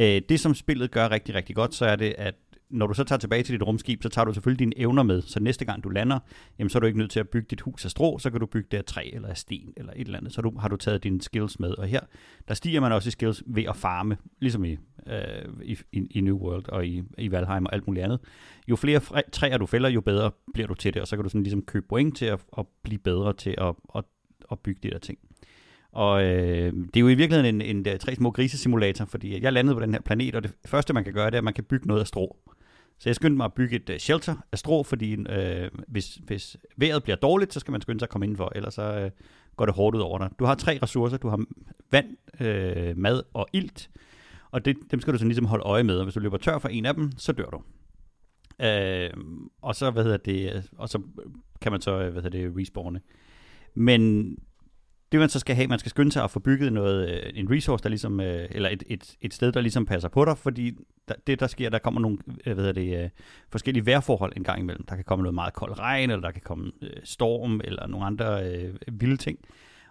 Øh, 0.00 0.22
det, 0.28 0.40
som 0.40 0.54
spillet 0.54 0.90
gør 0.90 1.10
rigtig, 1.10 1.34
rigtig 1.34 1.56
godt, 1.56 1.74
så 1.74 1.84
er 1.84 1.96
det, 1.96 2.14
at 2.18 2.34
når 2.70 2.86
du 2.86 2.94
så 2.94 3.04
tager 3.04 3.18
tilbage 3.18 3.42
til 3.42 3.52
dit 3.52 3.66
rumskib, 3.66 4.02
så 4.02 4.08
tager 4.08 4.24
du 4.24 4.32
selvfølgelig 4.32 4.58
dine 4.58 4.78
evner 4.78 5.02
med. 5.02 5.22
Så 5.22 5.40
næste 5.40 5.64
gang 5.64 5.84
du 5.84 5.88
lander, 5.88 6.18
jamen, 6.58 6.70
så 6.70 6.78
er 6.78 6.80
du 6.80 6.86
ikke 6.86 6.98
nødt 6.98 7.10
til 7.10 7.20
at 7.20 7.28
bygge 7.28 7.46
dit 7.50 7.60
hus 7.60 7.84
af 7.84 7.90
strå, 7.90 8.18
så 8.18 8.30
kan 8.30 8.40
du 8.40 8.46
bygge 8.46 8.68
det 8.70 8.78
af 8.78 8.84
træ 8.84 9.10
eller 9.12 9.28
af 9.28 9.36
sten 9.36 9.72
eller 9.76 9.92
et 9.96 10.00
eller 10.00 10.18
andet. 10.18 10.32
Så 10.32 10.40
du, 10.40 10.58
har 10.58 10.68
du 10.68 10.76
taget 10.76 11.04
dine 11.04 11.22
skills 11.22 11.60
med. 11.60 11.70
Og 11.70 11.86
her, 11.86 12.00
der 12.48 12.54
stiger 12.54 12.80
man 12.80 12.92
også 12.92 13.08
i 13.08 13.10
skills 13.10 13.42
ved 13.46 13.64
at 13.64 13.76
farme, 13.76 14.16
ligesom 14.40 14.64
i, 14.64 14.76
øh, 15.06 15.18
i, 15.62 15.78
i, 15.92 16.06
i 16.10 16.20
New 16.20 16.36
World 16.36 16.68
og 16.68 16.86
i, 16.86 17.02
i 17.18 17.30
Valheim 17.30 17.66
og 17.66 17.74
alt 17.74 17.86
muligt 17.86 18.04
andet. 18.04 18.20
Jo 18.68 18.76
flere 18.76 19.00
træer 19.32 19.58
du 19.58 19.66
fælder, 19.66 19.88
jo 19.88 20.00
bedre 20.00 20.30
bliver 20.54 20.66
du 20.66 20.74
til 20.74 20.94
det, 20.94 21.02
og 21.02 21.08
så 21.08 21.16
kan 21.16 21.22
du 21.22 21.28
sådan 21.28 21.42
ligesom 21.42 21.62
købe 21.62 21.86
point 21.88 22.16
til 22.16 22.24
at, 22.24 22.40
at 22.58 22.66
blive 22.82 22.98
bedre 22.98 23.32
til 23.32 23.54
at, 23.58 23.74
at, 23.94 24.04
at 24.50 24.58
bygge 24.58 24.80
de 24.82 24.90
der 24.90 24.98
ting. 24.98 25.18
Og 25.92 26.24
øh, 26.24 26.72
det 26.72 26.96
er 26.96 27.00
jo 27.00 27.08
i 27.08 27.14
virkeligheden 27.14 27.54
en, 27.54 27.76
en, 27.76 27.86
en 27.86 27.98
tre 27.98 28.14
små 28.14 28.30
grisesimulator, 28.30 29.04
fordi 29.04 29.42
jeg 29.42 29.52
landede 29.52 29.76
på 29.76 29.80
den 29.80 29.94
her 29.94 30.00
planet, 30.00 30.34
og 30.34 30.42
det 30.42 30.52
første, 30.66 30.92
man 30.92 31.04
kan 31.04 31.12
gøre, 31.12 31.26
det 31.26 31.34
er, 31.34 31.38
at 31.38 31.44
man 31.44 31.54
kan 31.54 31.64
bygge 31.64 31.88
noget 31.88 32.00
af 32.00 32.06
strå. 32.06 32.36
Så 33.00 33.08
jeg 33.08 33.16
skyndte 33.16 33.36
mig 33.36 33.44
at 33.44 33.54
bygge 33.54 33.76
et 33.76 33.90
uh, 33.90 33.96
shelter 33.96 34.34
af 34.52 34.58
strå, 34.58 34.82
fordi 34.82 35.16
øh, 35.28 35.70
hvis, 35.88 36.14
hvis 36.14 36.56
vejret 36.76 37.02
bliver 37.02 37.16
dårligt, 37.16 37.54
så 37.54 37.60
skal 37.60 37.72
man 37.72 37.80
skynde 37.80 38.00
sig 38.00 38.06
at 38.06 38.10
komme 38.10 38.24
indenfor, 38.24 38.52
ellers 38.54 38.74
så 38.74 38.82
øh, 38.82 39.10
går 39.56 39.66
det 39.66 39.74
hårdt 39.74 39.96
ud 39.96 40.00
over 40.00 40.18
dig. 40.18 40.30
Du 40.38 40.44
har 40.44 40.54
tre 40.54 40.78
ressourcer. 40.82 41.16
Du 41.16 41.28
har 41.28 41.44
vand, 41.90 42.16
øh, 42.40 42.96
mad 42.96 43.22
og 43.34 43.46
ilt, 43.52 43.90
og 44.50 44.64
det, 44.64 44.76
dem 44.90 45.00
skal 45.00 45.12
du 45.12 45.18
så 45.18 45.24
ligesom 45.24 45.46
holde 45.46 45.64
øje 45.64 45.82
med, 45.82 45.96
og 45.96 46.04
hvis 46.04 46.14
du 46.14 46.20
løber 46.20 46.36
tør 46.36 46.58
for 46.58 46.68
en 46.68 46.86
af 46.86 46.94
dem, 46.94 47.10
så 47.16 47.32
dør 47.32 47.50
du. 47.50 47.62
Øh, 48.64 49.10
og 49.62 49.74
så, 49.74 49.90
hvad 49.90 50.02
hedder 50.02 50.16
det, 50.16 50.54
øh, 50.54 50.62
og 50.76 50.88
så 50.88 51.02
kan 51.60 51.72
man 51.72 51.80
så, 51.80 52.00
øh, 52.00 52.12
hvad 52.12 52.22
hedder 52.22 52.38
det, 52.38 52.56
respawne. 52.56 53.00
Men 53.74 54.36
det 55.12 55.20
man 55.20 55.28
så 55.28 55.38
skal 55.38 55.56
have, 55.56 55.68
man 55.68 55.78
skal 55.78 55.90
skynde 55.90 56.12
sig 56.12 56.24
at 56.24 56.30
få 56.30 56.38
bygget 56.38 56.72
noget, 56.72 57.10
øh, 57.10 57.32
en 57.34 57.50
resource, 57.50 57.82
der 57.82 57.88
ligesom, 57.88 58.20
øh, 58.20 58.48
eller 58.50 58.68
et, 58.68 58.82
et, 58.86 59.16
et 59.20 59.34
sted, 59.34 59.52
der 59.52 59.60
ligesom 59.60 59.86
passer 59.86 60.08
på 60.08 60.24
dig, 60.24 60.38
fordi 60.38 60.76
der, 61.08 61.14
det 61.26 61.40
der 61.40 61.46
sker, 61.46 61.70
der 61.70 61.78
kommer 61.78 62.00
nogle 62.00 62.18
øh, 62.46 62.54
hvad 62.54 62.74
det, 62.74 63.10
forskellige 63.50 63.86
vejrforhold 63.86 64.32
en 64.36 64.44
gang 64.44 64.60
imellem. 64.60 64.86
Der 64.86 64.94
kan 64.94 65.04
komme 65.04 65.22
noget 65.22 65.34
meget 65.34 65.54
kold 65.54 65.78
regn, 65.78 66.10
eller 66.10 66.22
der 66.22 66.30
kan 66.30 66.42
komme 66.44 66.72
storm, 67.04 67.60
eller 67.64 67.86
nogle 67.86 68.06
andre 68.06 68.50
øh, 68.50 68.74
vilde 69.00 69.16
ting. 69.16 69.38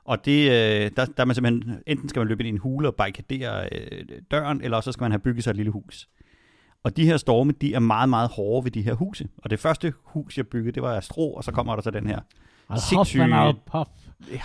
Og 0.05 0.25
det, 0.25 0.43
øh, 0.45 0.91
der, 0.95 1.05
der 1.05 1.25
man 1.25 1.36
simpelthen, 1.36 1.79
enten 1.88 2.10
skal 2.10 2.19
man 2.19 2.27
løbe 2.27 2.43
ind 2.43 2.47
i 2.47 2.51
en 2.51 2.58
hule 2.58 2.88
og 2.88 2.95
barrikadere 2.95 3.69
øh, 3.71 4.05
døren, 4.32 4.62
eller 4.62 4.82
så 4.82 4.91
skal 4.91 5.03
man 5.03 5.12
have 5.12 5.19
bygget 5.19 5.43
sig 5.43 5.51
et 5.51 5.55
lille 5.55 5.71
hus. 5.71 6.10
Og 6.84 6.97
de 6.97 7.05
her 7.05 7.17
storme, 7.17 7.51
de 7.51 7.73
er 7.73 7.79
meget, 7.79 8.10
meget 8.10 8.29
hårde 8.29 8.65
ved 8.65 8.71
de 8.71 8.82
her 8.82 8.93
huse. 8.93 9.27
Og 9.38 9.49
det 9.49 9.60
første 9.60 9.93
hus, 10.03 10.38
jeg 10.38 10.47
byggede, 10.47 10.71
det 10.71 10.84
var 10.84 10.95
af 10.95 11.03
strå, 11.03 11.32
og 11.32 11.43
så 11.43 11.51
kommer 11.51 11.75
der 11.75 11.82
så 11.82 11.91
den 11.91 12.08
her 12.08 12.19
sindssyge... 12.77 13.53
Puff. 13.71 13.89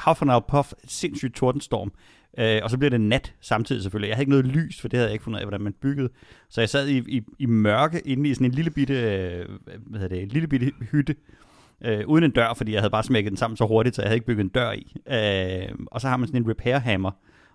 Hoffenau 0.04 0.40
Puff, 0.40 0.72
sindssygt 0.84 1.34
tordenstorm. 1.34 1.92
Øh, 2.38 2.60
og 2.62 2.70
så 2.70 2.78
bliver 2.78 2.90
det 2.90 3.00
nat 3.00 3.34
samtidig 3.40 3.82
selvfølgelig. 3.82 4.08
Jeg 4.08 4.16
havde 4.16 4.22
ikke 4.22 4.30
noget 4.30 4.46
lys, 4.46 4.80
for 4.80 4.88
det 4.88 4.96
havde 4.96 5.08
jeg 5.08 5.12
ikke 5.12 5.24
fundet 5.24 5.38
af, 5.38 5.44
hvordan 5.44 5.60
man 5.60 5.72
byggede. 5.72 6.08
Så 6.48 6.60
jeg 6.60 6.68
sad 6.68 6.88
i, 6.88 6.98
i, 6.98 7.22
i 7.38 7.46
mørke 7.46 8.00
inde 8.00 8.30
i 8.30 8.34
sådan 8.34 8.46
en 8.46 8.52
lille 8.52 8.70
bitte, 8.70 8.94
øh, 8.94 9.48
hvad 9.86 10.00
hedder 10.00 10.16
det, 10.16 10.32
lille 10.32 10.48
bitte 10.48 10.72
hytte, 10.92 11.16
øh, 11.84 12.06
uden 12.06 12.24
en 12.24 12.30
dør, 12.30 12.54
fordi 12.54 12.72
jeg 12.72 12.80
havde 12.80 12.90
bare 12.90 13.02
smækket 13.02 13.30
den 13.30 13.36
sammen 13.36 13.56
så 13.56 13.66
hurtigt, 13.66 13.96
så 13.96 14.02
jeg 14.02 14.08
havde 14.08 14.16
ikke 14.16 14.26
bygget 14.26 14.44
en 14.44 14.48
dør 14.48 14.72
i. 14.72 14.96
Øh, 15.10 15.74
og 15.86 16.00
så 16.00 16.08
har 16.08 16.16
man 16.16 16.26
sådan 16.28 16.42
en 16.42 16.50
repair 16.50 16.78
hammer, 16.78 17.10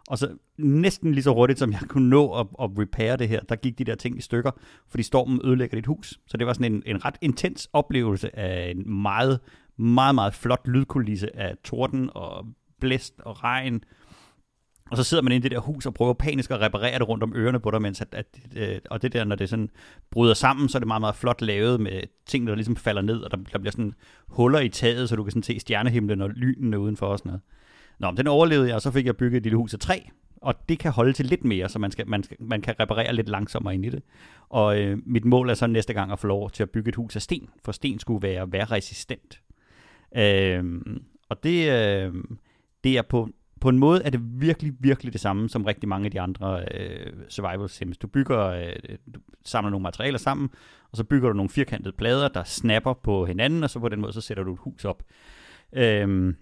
og 0.08 0.17
så 0.17 0.29
næsten 0.58 1.12
lige 1.12 1.23
så 1.23 1.34
hurtigt, 1.34 1.60
som 1.60 1.71
jeg 1.71 1.79
kunne 1.88 2.10
nå 2.10 2.32
at, 2.39 2.47
at 2.62 2.69
repair 2.79 3.15
det 3.15 3.29
her, 3.29 3.39
der 3.39 3.55
gik 3.55 3.77
de 3.77 3.84
der 3.84 3.95
ting 3.95 4.17
i 4.17 4.21
stykker, 4.21 4.51
fordi 4.89 5.03
stormen 5.03 5.41
ødelægger 5.43 5.77
dit 5.77 5.86
hus. 5.86 6.19
Så 6.27 6.38
det 6.38 6.47
var 6.47 6.53
sådan 6.53 6.73
en, 6.73 6.84
en 6.86 7.05
ret 7.05 7.15
intens 7.21 7.69
oplevelse 7.73 8.39
af 8.39 8.71
en 8.71 8.93
meget, 9.01 9.39
meget, 9.80 10.15
meget 10.15 10.34
flot 10.34 10.68
lydkulisse 10.68 11.36
af 11.36 11.56
torden 11.63 12.10
og 12.15 12.46
blæst 12.80 13.13
og 13.20 13.44
regn. 13.44 13.84
Og 14.92 14.98
så 14.98 15.04
sidder 15.04 15.24
man 15.24 15.32
inde 15.32 15.46
i 15.46 15.50
det 15.50 15.52
der 15.52 15.60
hus 15.60 15.86
og 15.86 15.94
prøver 15.94 16.13
panisk 16.13 16.52
at 16.52 16.62
reparere 16.62 17.00
det 17.00 17.10
rundt 17.10 17.24
om 17.24 17.34
ørerne 17.36 17.60
på 17.60 17.72
dig, 17.72 17.82
mens 17.82 18.02
at, 18.02 18.08
at, 18.12 18.26
at, 18.56 18.70
øh, 18.76 18.80
og 18.89 19.02
det 19.02 19.13
der, 19.13 19.24
når 19.24 19.36
det 19.36 19.50
sådan 19.50 19.70
bryder 20.12 20.34
sammen, 20.34 20.70
så 20.70 20.78
er 20.78 20.80
det 20.80 20.88
meget, 20.88 21.02
meget 21.02 21.15
flot 21.15 21.42
lavet 21.42 21.80
med 21.80 22.02
ting, 22.26 22.48
der 22.48 22.56
ligesom 22.56 22.76
falder 22.76 23.02
ned, 23.02 23.22
og 23.22 23.32
der, 23.32 23.38
der 23.38 23.60
bliver 23.60 23.72
sådan 23.72 23.94
huller 24.28 24.60
i 24.60 24.70
taget, 24.70 25.10
så 25.10 25.15
du 25.15 25.24
kan 25.24 25.32
sådan 25.32 25.44
se 25.44 25.60
stjernehimlen 25.60 26.22
og 26.22 26.30
lynene 26.30 26.80
udenfor 26.80 27.06
og 27.06 27.20
sådan 27.20 27.30
noget. 27.30 27.42
Nå, 28.00 28.12
men 28.12 28.18
den 28.18 28.28
overlevede 28.28 28.68
jeg, 28.68 28.76
og 28.76 28.82
så 28.82 28.92
fik 28.92 29.06
jeg 29.06 29.18
bygget 29.18 29.38
et 29.38 29.44
lille 29.44 29.58
hus 29.58 29.74
af 29.74 29.80
træ, 29.80 30.00
og 30.42 30.70
det 30.70 30.80
kan 30.80 30.92
holde 30.92 31.13
til 31.13 31.26
lidt 31.26 31.46
mere, 31.46 31.70
så 31.70 31.80
man, 31.80 31.92
skal, 31.92 32.08
man, 32.08 32.24
skal, 32.24 32.38
man 32.39 32.62
kan 32.62 32.80
reparere 32.80 33.13
lidt 33.13 33.30
langsommere 33.30 33.74
ind 33.74 33.86
i 33.86 33.89
det. 33.89 34.04
Og 34.50 34.82
øh, 34.82 34.98
mit 35.06 35.26
mål 35.26 35.50
er 35.50 35.54
så 35.54 35.68
næste 35.68 35.94
gang 35.94 36.12
at 36.12 36.20
få 36.20 36.28
lov 36.28 36.52
til 36.52 36.63
at 36.63 36.70
bygge 36.70 36.89
et 36.89 36.96
hus 36.96 37.15
af 37.15 37.22
sten, 37.22 37.50
for 37.65 37.72
sten 37.72 38.00
skulle 38.00 38.28
være 38.28 38.52
vejrresistent. 38.52 39.42
Øh, 40.15 40.82
og 41.30 41.43
det, 41.43 41.72
øh, 41.72 42.13
det 42.84 42.98
er 42.98 43.02
på, 43.02 43.30
på 43.62 43.69
en 43.69 43.80
måde 43.80 44.04
er 44.04 44.10
det 44.10 44.41
virkelig, 44.41 44.74
virkelig 44.80 45.13
det 45.13 45.22
samme 45.22 45.50
som 45.50 45.65
rigtig 45.65 45.89
mange 45.89 46.06
af 46.06 46.12
de 46.12 46.22
andre 46.22 46.65
øh, 46.74 47.13
survival 47.30 47.69
sims. 47.69 47.98
Du 47.98 48.08
bygger, 48.08 48.39
øh, 48.39 48.74
du 49.13 49.19
samler 49.45 49.69
nogle 49.69 49.84
materialer 49.84 50.17
sammen, 50.17 50.50
og 50.91 50.98
så 50.98 51.04
bygger 51.04 51.30
du 51.30 51.34
nogle 51.34 51.50
firkantede 51.50 51.95
plader, 51.98 52.28
der 52.28 52.43
snapper 52.43 52.93
på 52.93 53.26
hinanden, 53.26 53.63
og 53.63 53.69
så 53.69 53.80
på 53.80 53.89
den 53.89 54.02
måde, 54.02 54.13
så 54.13 54.22
sætter 54.22 54.43
du 54.43 54.54
et 54.54 54.60
hus 54.60 54.86
op. 54.86 55.04
Øh, 55.74 56.34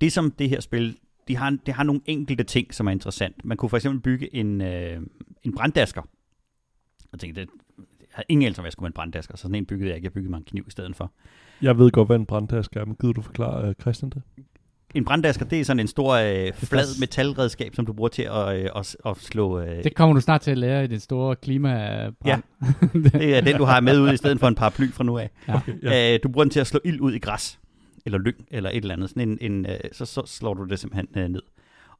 det 0.00 0.12
som 0.12 0.30
det 0.30 0.48
her 0.48 0.60
spil, 0.60 0.98
de 1.28 1.36
har, 1.36 1.58
det 1.66 1.74
har 1.74 1.82
nogle 1.82 2.00
enkelte 2.06 2.44
ting, 2.44 2.74
som 2.74 2.86
er 2.86 2.90
interessant. 2.90 3.44
Man 3.44 3.56
kunne 3.56 3.70
for 3.70 3.76
eksempel 3.76 4.00
bygge 4.00 4.34
en, 4.34 4.60
øh, 4.60 5.00
en 5.42 5.54
branddasker. 5.54 6.02
Jeg 7.12 7.20
tænkte, 7.20 7.40
det, 7.40 7.50
jeg 8.16 8.22
havde 8.22 8.26
ingen 8.28 8.46
anelse 8.46 8.60
om, 8.60 8.62
hvad 8.62 8.68
jeg 8.68 8.72
skulle 8.72 8.84
med 8.84 8.90
en 8.90 8.94
branddasker, 8.94 9.36
så 9.36 9.42
sådan 9.42 9.54
en 9.54 9.66
byggede 9.66 9.88
jeg 9.88 9.96
ikke. 9.96 10.06
Jeg 10.06 10.12
byggede 10.12 10.30
mig 10.30 10.38
en 10.38 10.44
kniv 10.44 10.64
i 10.68 10.70
stedet 10.70 10.96
for. 10.96 11.12
Jeg 11.62 11.78
ved 11.78 11.90
godt, 11.90 12.08
hvad 12.08 12.16
en 12.16 12.26
branddasker 12.26 12.80
er, 12.80 12.84
men 12.84 12.96
gider 13.00 13.12
du 13.12 13.22
forklare 13.22 13.68
uh, 13.68 13.74
Christian 13.80 14.10
det? 14.10 14.22
En 14.94 15.04
branddasker, 15.04 15.44
det 15.44 15.60
er 15.60 15.64
sådan 15.64 15.80
en 15.80 15.88
stor 15.88 16.14
øh, 16.14 16.52
flad 16.52 17.00
metalredskab, 17.00 17.74
som 17.74 17.86
du 17.86 17.92
bruger 17.92 18.08
til 18.08 18.22
at, 18.22 18.56
øh, 18.56 18.70
at, 18.76 18.96
at 19.06 19.16
slå... 19.16 19.60
Øh... 19.60 19.84
Det 19.84 19.94
kommer 19.94 20.14
du 20.14 20.20
snart 20.20 20.40
til 20.40 20.50
at 20.50 20.58
lære 20.58 20.84
i 20.84 20.86
det 20.86 21.02
store 21.02 21.36
klimabrand. 21.36 22.14
Ja, 22.24 22.38
det 23.18 23.36
er 23.36 23.40
den, 23.40 23.56
du 23.56 23.64
har 23.64 23.80
med 23.80 24.00
ud 24.00 24.12
i 24.12 24.16
stedet 24.16 24.40
for 24.40 24.48
en 24.48 24.54
paraply 24.54 24.90
fra 24.90 25.04
nu 25.04 25.18
af. 25.18 25.30
Ja. 25.48 25.54
Okay, 25.54 25.82
ja. 25.82 26.14
Øh, 26.14 26.20
du 26.22 26.28
bruger 26.28 26.44
den 26.44 26.50
til 26.50 26.60
at 26.60 26.66
slå 26.66 26.80
ild 26.84 27.00
ud 27.00 27.12
i 27.12 27.18
græs 27.18 27.58
eller 28.06 28.18
lyng, 28.18 28.36
eller 28.50 28.70
et 28.70 28.76
eller 28.76 28.94
andet. 28.94 29.08
Sådan 29.08 29.28
en, 29.28 29.38
en, 29.52 29.66
øh, 29.66 29.78
så, 29.92 30.04
så 30.04 30.22
slår 30.26 30.54
du 30.54 30.64
det 30.64 30.78
simpelthen 30.78 31.08
øh, 31.16 31.28
ned. 31.28 31.42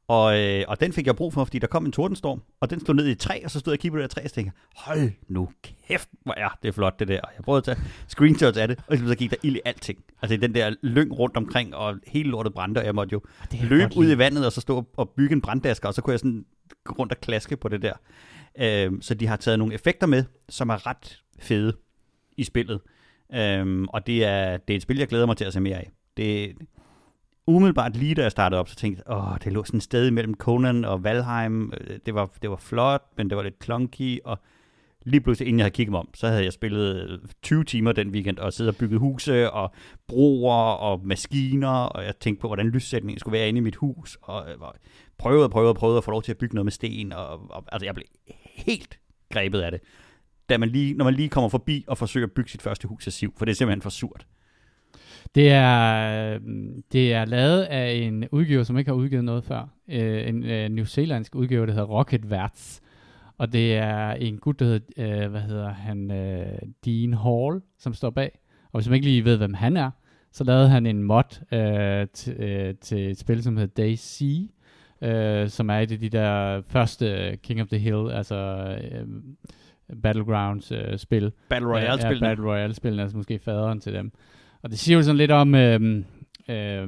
Og, 0.07 0.39
øh, 0.39 0.63
og 0.67 0.79
den 0.79 0.93
fik 0.93 1.07
jeg 1.07 1.15
brug 1.15 1.33
for, 1.33 1.43
fordi 1.43 1.59
der 1.59 1.67
kom 1.67 1.85
en 1.85 1.91
tordenstorm, 1.91 2.41
og 2.59 2.69
den 2.69 2.79
stod 2.79 2.95
ned 2.95 3.07
i 3.07 3.11
et 3.11 3.19
træ, 3.19 3.41
og 3.43 3.51
så 3.51 3.59
stod 3.59 3.71
jeg 3.73 3.77
og 3.77 3.81
kiggede 3.81 3.99
på 3.99 4.01
det 4.01 4.11
træ, 4.11 4.21
og 4.25 4.31
tænkte, 4.31 4.53
hold 4.75 5.11
nu 5.27 5.49
kæft, 5.87 6.09
hvor 6.23 6.33
er 6.37 6.57
det 6.63 6.75
flot 6.75 6.99
det 6.99 7.07
der. 7.07 7.21
Og 7.21 7.29
jeg 7.35 7.43
prøvede 7.43 7.57
at 7.57 7.63
tage 7.63 7.87
screenshots 8.07 8.57
af 8.57 8.67
det, 8.67 8.79
og 8.87 8.97
så 8.97 9.15
gik 9.15 9.31
der 9.31 9.37
ild 9.43 9.55
i 9.55 9.59
alting. 9.65 10.03
Altså 10.21 10.37
den 10.37 10.55
der 10.55 10.75
lyng 10.81 11.19
rundt 11.19 11.37
omkring, 11.37 11.75
og 11.75 11.99
hele 12.07 12.29
lortet 12.29 12.53
brændte, 12.53 12.79
og 12.79 12.85
jeg 12.85 12.95
måtte 12.95 13.13
jo 13.13 13.21
løbe 13.63 13.97
ud 13.97 14.11
i 14.11 14.17
vandet, 14.17 14.45
og 14.45 14.51
så 14.51 14.61
stå 14.61 14.85
og 14.97 15.09
bygge 15.09 15.33
en 15.33 15.41
branddasker, 15.41 15.87
og 15.87 15.93
så 15.93 16.01
kunne 16.01 16.11
jeg 16.11 16.19
sådan 16.19 16.45
gå 16.83 16.93
rundt 16.99 17.11
og 17.11 17.21
klaske 17.21 17.57
på 17.57 17.67
det 17.67 17.81
der. 17.81 17.93
Øh, 18.59 18.91
så 19.01 19.13
de 19.13 19.27
har 19.27 19.35
taget 19.35 19.59
nogle 19.59 19.73
effekter 19.73 20.07
med, 20.07 20.23
som 20.49 20.69
er 20.69 20.87
ret 20.87 21.23
fede 21.39 21.77
i 22.37 22.43
spillet. 22.43 22.79
Øhm, 23.33 23.87
og 23.87 24.07
det 24.07 24.25
er, 24.25 24.57
det 24.57 24.73
er 24.73 24.77
et 24.77 24.81
spil, 24.81 24.97
jeg 24.97 25.07
glæder 25.07 25.25
mig 25.25 25.37
til 25.37 25.45
at 25.45 25.53
se 25.53 25.59
mere 25.59 25.77
af. 25.77 25.91
Det, 26.17 26.55
umiddelbart 27.47 27.95
lige 27.95 28.15
da 28.15 28.21
jeg 28.21 28.31
startede 28.31 28.59
op, 28.59 28.69
så 28.69 28.75
tænkte 28.75 29.03
jeg, 29.07 29.17
åh, 29.17 29.37
det 29.43 29.53
lå 29.53 29.63
sådan 29.63 29.77
et 29.77 29.83
sted 29.83 30.11
mellem 30.11 30.33
Conan 30.33 30.85
og 30.85 31.03
Valheim. 31.03 31.73
Øh, 31.81 31.99
det 32.05 32.15
var, 32.15 32.29
det 32.41 32.49
var 32.49 32.55
flot, 32.55 33.03
men 33.17 33.29
det 33.29 33.37
var 33.37 33.43
lidt 33.43 33.63
clunky, 33.63 34.19
og 34.25 34.39
lige 35.05 35.21
pludselig, 35.21 35.47
inden 35.47 35.59
jeg 35.59 35.63
havde 35.63 35.73
kigget 35.73 35.91
mig 35.91 35.99
om, 35.99 36.09
så 36.13 36.27
havde 36.27 36.43
jeg 36.43 36.53
spillet 36.53 37.19
20 37.43 37.63
timer 37.63 37.91
den 37.91 38.09
weekend, 38.09 38.37
og 38.37 38.53
siddet 38.53 38.73
og 38.73 38.77
bygget 38.77 38.99
huse, 38.99 39.51
og 39.51 39.71
broer, 40.07 40.71
og 40.73 41.01
maskiner, 41.05 41.69
og 41.69 42.03
jeg 42.03 42.15
tænkte 42.19 42.41
på, 42.41 42.47
hvordan 42.47 42.69
lyssætningen 42.69 43.19
skulle 43.19 43.39
være 43.39 43.49
inde 43.49 43.57
i 43.57 43.61
mit 43.61 43.75
hus, 43.75 44.17
og 44.21 44.49
øh, 44.49 44.55
prøvede 45.17 45.43
og 45.45 45.51
prøvede 45.51 45.69
og 45.71 45.75
prøvede 45.75 45.97
at 45.97 46.03
få 46.03 46.11
lov 46.11 46.23
til 46.23 46.31
at 46.31 46.37
bygge 46.37 46.55
noget 46.55 46.65
med 46.65 46.71
sten, 46.71 47.13
og, 47.13 47.51
og 47.51 47.63
altså 47.71 47.85
jeg 47.85 47.95
blev 47.95 48.05
helt 48.55 48.99
grebet 49.33 49.61
af 49.61 49.71
det, 49.71 49.81
da 50.49 50.57
man 50.57 50.69
lige, 50.69 50.93
når 50.93 51.05
man 51.05 51.13
lige 51.13 51.29
kommer 51.29 51.49
forbi 51.49 51.85
og 51.87 51.97
forsøger 51.97 52.27
at 52.27 52.31
bygge 52.31 52.49
sit 52.49 52.61
første 52.61 52.87
hus 52.87 53.07
af 53.07 53.13
siv, 53.13 53.33
for 53.37 53.45
det 53.45 53.51
er 53.51 53.55
simpelthen 53.55 53.81
for 53.81 53.89
surt. 53.89 54.25
Det 55.37 55.51
er, 55.51 56.39
det 56.91 57.13
er 57.13 57.25
lavet 57.25 57.61
af 57.61 57.91
en 57.91 58.27
udgiver, 58.31 58.63
som 58.63 58.77
ikke 58.77 58.91
har 58.91 58.95
udgivet 58.95 59.23
noget 59.23 59.43
før. 59.43 59.69
Øh, 59.89 60.29
en 60.29 60.43
øh, 60.43 60.69
New 60.69 60.85
Zealandsk 60.85 61.35
udgiver, 61.35 61.65
der 61.65 61.73
hedder 61.73 61.87
Rocket 61.87 62.29
Verts. 62.29 62.81
Og 63.37 63.53
det 63.53 63.75
er 63.75 64.11
en 64.11 64.37
gut, 64.37 64.59
der 64.59 64.65
hedder, 64.65 65.23
øh, 65.23 65.31
hvad 65.31 65.41
hedder 65.41 65.69
han, 65.69 66.11
øh, 66.11 66.59
Dean 66.85 67.13
Hall, 67.13 67.61
som 67.79 67.93
står 67.93 68.09
bag. 68.09 68.39
Og 68.71 68.79
hvis 68.79 68.89
man 68.89 68.95
ikke 68.95 69.07
lige 69.07 69.25
ved, 69.25 69.37
hvem 69.37 69.53
han 69.53 69.77
er, 69.77 69.91
så 70.31 70.43
lavede 70.43 70.69
han 70.69 70.85
en 70.85 71.03
mod 71.03 71.43
øh, 71.53 72.07
til, 72.13 72.33
øh, 72.33 72.75
til 72.81 73.11
et 73.11 73.19
spil, 73.19 73.43
som 73.43 73.57
hedder 73.57 73.83
DayZ, 73.83 74.21
øh, 75.01 75.49
som 75.49 75.69
er 75.69 75.79
et 75.79 75.91
af 75.91 75.99
de 75.99 76.09
der 76.09 76.61
første 76.67 77.37
King 77.43 77.61
of 77.61 77.67
the 77.67 77.77
Hill, 77.77 78.11
altså 78.11 78.35
øh, 78.91 79.07
Battlegrounds-spil. 80.01 81.23
Øh, 81.23 81.31
Battle 81.49 81.69
Royale-spil. 81.69 82.17
Ja, 82.21 82.27
Battle 82.27 82.45
Royale-spil, 82.45 82.99
altså 82.99 83.17
måske 83.17 83.39
faderen 83.39 83.79
til 83.79 83.93
dem. 83.93 84.11
Og 84.61 84.71
det 84.71 84.79
siger 84.79 84.97
jo 84.97 85.03
sådan 85.03 85.17
lidt 85.17 85.31
om, 85.31 85.55
øh, 85.55 86.03
øh, 86.49 86.87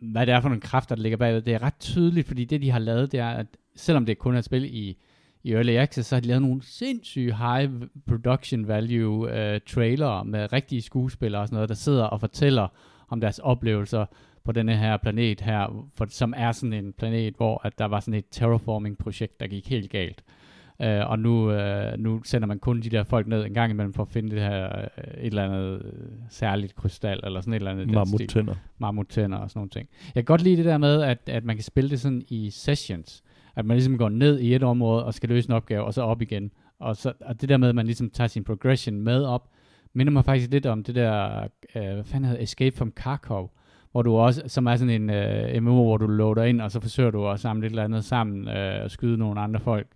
hvad 0.00 0.26
det 0.26 0.34
er 0.34 0.40
for 0.40 0.48
nogle 0.48 0.60
kræfter, 0.60 0.94
der 0.94 1.02
ligger 1.02 1.18
bagved. 1.18 1.42
Det 1.42 1.54
er 1.54 1.62
ret 1.62 1.78
tydeligt, 1.80 2.26
fordi 2.26 2.44
det, 2.44 2.62
de 2.62 2.70
har 2.70 2.78
lavet, 2.78 3.12
det 3.12 3.20
er, 3.20 3.28
at 3.30 3.46
selvom 3.76 4.06
det 4.06 4.18
kun 4.18 4.34
er 4.34 4.38
et 4.38 4.44
spil 4.44 4.64
i, 4.64 4.96
i 5.42 5.52
Early 5.52 5.76
Access, 5.76 6.08
så 6.08 6.16
har 6.16 6.20
de 6.20 6.26
lavet 6.26 6.42
nogle 6.42 6.62
sindssyge 6.62 7.36
high 7.36 7.70
production 8.06 8.68
value 8.68 9.38
øh, 9.38 9.60
trailer 9.66 10.22
med 10.22 10.52
rigtige 10.52 10.82
skuespillere 10.82 11.42
og 11.42 11.48
sådan 11.48 11.56
noget, 11.56 11.68
der 11.68 11.74
sidder 11.74 12.04
og 12.04 12.20
fortæller 12.20 12.68
om 13.08 13.20
deres 13.20 13.38
oplevelser 13.38 14.06
på 14.44 14.52
denne 14.52 14.76
her 14.76 14.96
planet 14.96 15.40
her, 15.40 15.88
for, 15.94 16.06
som 16.08 16.34
er 16.36 16.52
sådan 16.52 16.72
en 16.72 16.92
planet, 16.92 17.34
hvor 17.36 17.60
at 17.64 17.78
der 17.78 17.84
var 17.84 18.00
sådan 18.00 18.14
et 18.14 18.24
terraforming 18.30 18.98
projekt, 18.98 19.40
der 19.40 19.46
gik 19.46 19.68
helt 19.68 19.90
galt. 19.90 20.22
Øh, 20.26 20.47
og 20.80 21.18
nu, 21.18 21.50
øh, 21.50 21.98
nu 21.98 22.22
sender 22.24 22.48
man 22.48 22.58
kun 22.58 22.80
de 22.80 22.90
der 22.90 23.04
folk 23.04 23.26
ned 23.26 23.44
en 23.44 23.54
gang 23.54 23.70
imellem 23.70 23.92
for 23.92 24.02
at 24.02 24.08
finde 24.08 24.30
det 24.30 24.40
her 24.40 24.66
øh, 24.78 25.04
et 25.04 25.26
eller 25.26 25.44
andet 25.44 25.82
øh, 25.84 25.92
særligt 26.30 26.74
krystal, 26.74 27.20
eller 27.24 27.40
sådan 27.40 27.52
et 27.52 27.56
eller 27.56 27.70
andet. 27.70 27.90
Mammuttænder. 27.90 28.54
Mammuttænder 28.78 29.38
og 29.38 29.50
sådan 29.50 29.58
nogle 29.58 29.70
ting. 29.70 29.88
Jeg 30.04 30.14
kan 30.14 30.24
godt 30.24 30.42
lide 30.42 30.56
det 30.56 30.64
der 30.64 30.78
med, 30.78 31.02
at, 31.02 31.18
at 31.26 31.44
man 31.44 31.56
kan 31.56 31.64
spille 31.64 31.90
det 31.90 32.00
sådan 32.00 32.22
i 32.28 32.50
sessions. 32.50 33.22
At 33.56 33.64
man 33.64 33.76
ligesom 33.76 33.98
går 33.98 34.08
ned 34.08 34.38
i 34.38 34.54
et 34.54 34.62
område 34.62 35.04
og 35.04 35.14
skal 35.14 35.28
løse 35.28 35.48
en 35.48 35.54
opgave, 35.54 35.84
og 35.84 35.94
så 35.94 36.02
op 36.02 36.22
igen. 36.22 36.50
Og, 36.78 36.96
så, 36.96 37.12
og 37.20 37.40
det 37.40 37.48
der 37.48 37.56
med, 37.56 37.68
at 37.68 37.74
man 37.74 37.86
ligesom 37.86 38.10
tager 38.10 38.28
sin 38.28 38.44
progression 38.44 39.00
med 39.00 39.24
op, 39.24 39.48
minder 39.92 40.12
mig 40.12 40.24
faktisk 40.24 40.50
lidt 40.50 40.66
om 40.66 40.84
det 40.84 40.94
der, 40.94 41.40
øh, 41.74 41.82
hvad 41.82 42.04
fanden 42.04 42.30
hedder 42.30 42.42
Escape 42.42 42.76
from 42.76 42.92
Kharkov, 42.96 43.52
hvor 43.92 44.02
du 44.02 44.16
også, 44.16 44.42
som 44.46 44.66
er 44.66 44.76
sådan 44.76 45.02
en 45.02 45.10
øh, 45.10 45.62
MMO, 45.62 45.84
hvor 45.84 45.96
du 45.96 46.06
loader 46.06 46.44
ind, 46.44 46.60
og 46.60 46.70
så 46.70 46.80
forsøger 46.80 47.10
du 47.10 47.28
at 47.28 47.40
samle 47.40 47.66
et 47.66 47.70
eller 47.70 47.84
andet 47.84 48.04
sammen 48.04 48.48
øh, 48.48 48.84
og 48.84 48.90
skyde 48.90 49.18
nogle 49.18 49.40
andre 49.40 49.60
folk. 49.60 49.86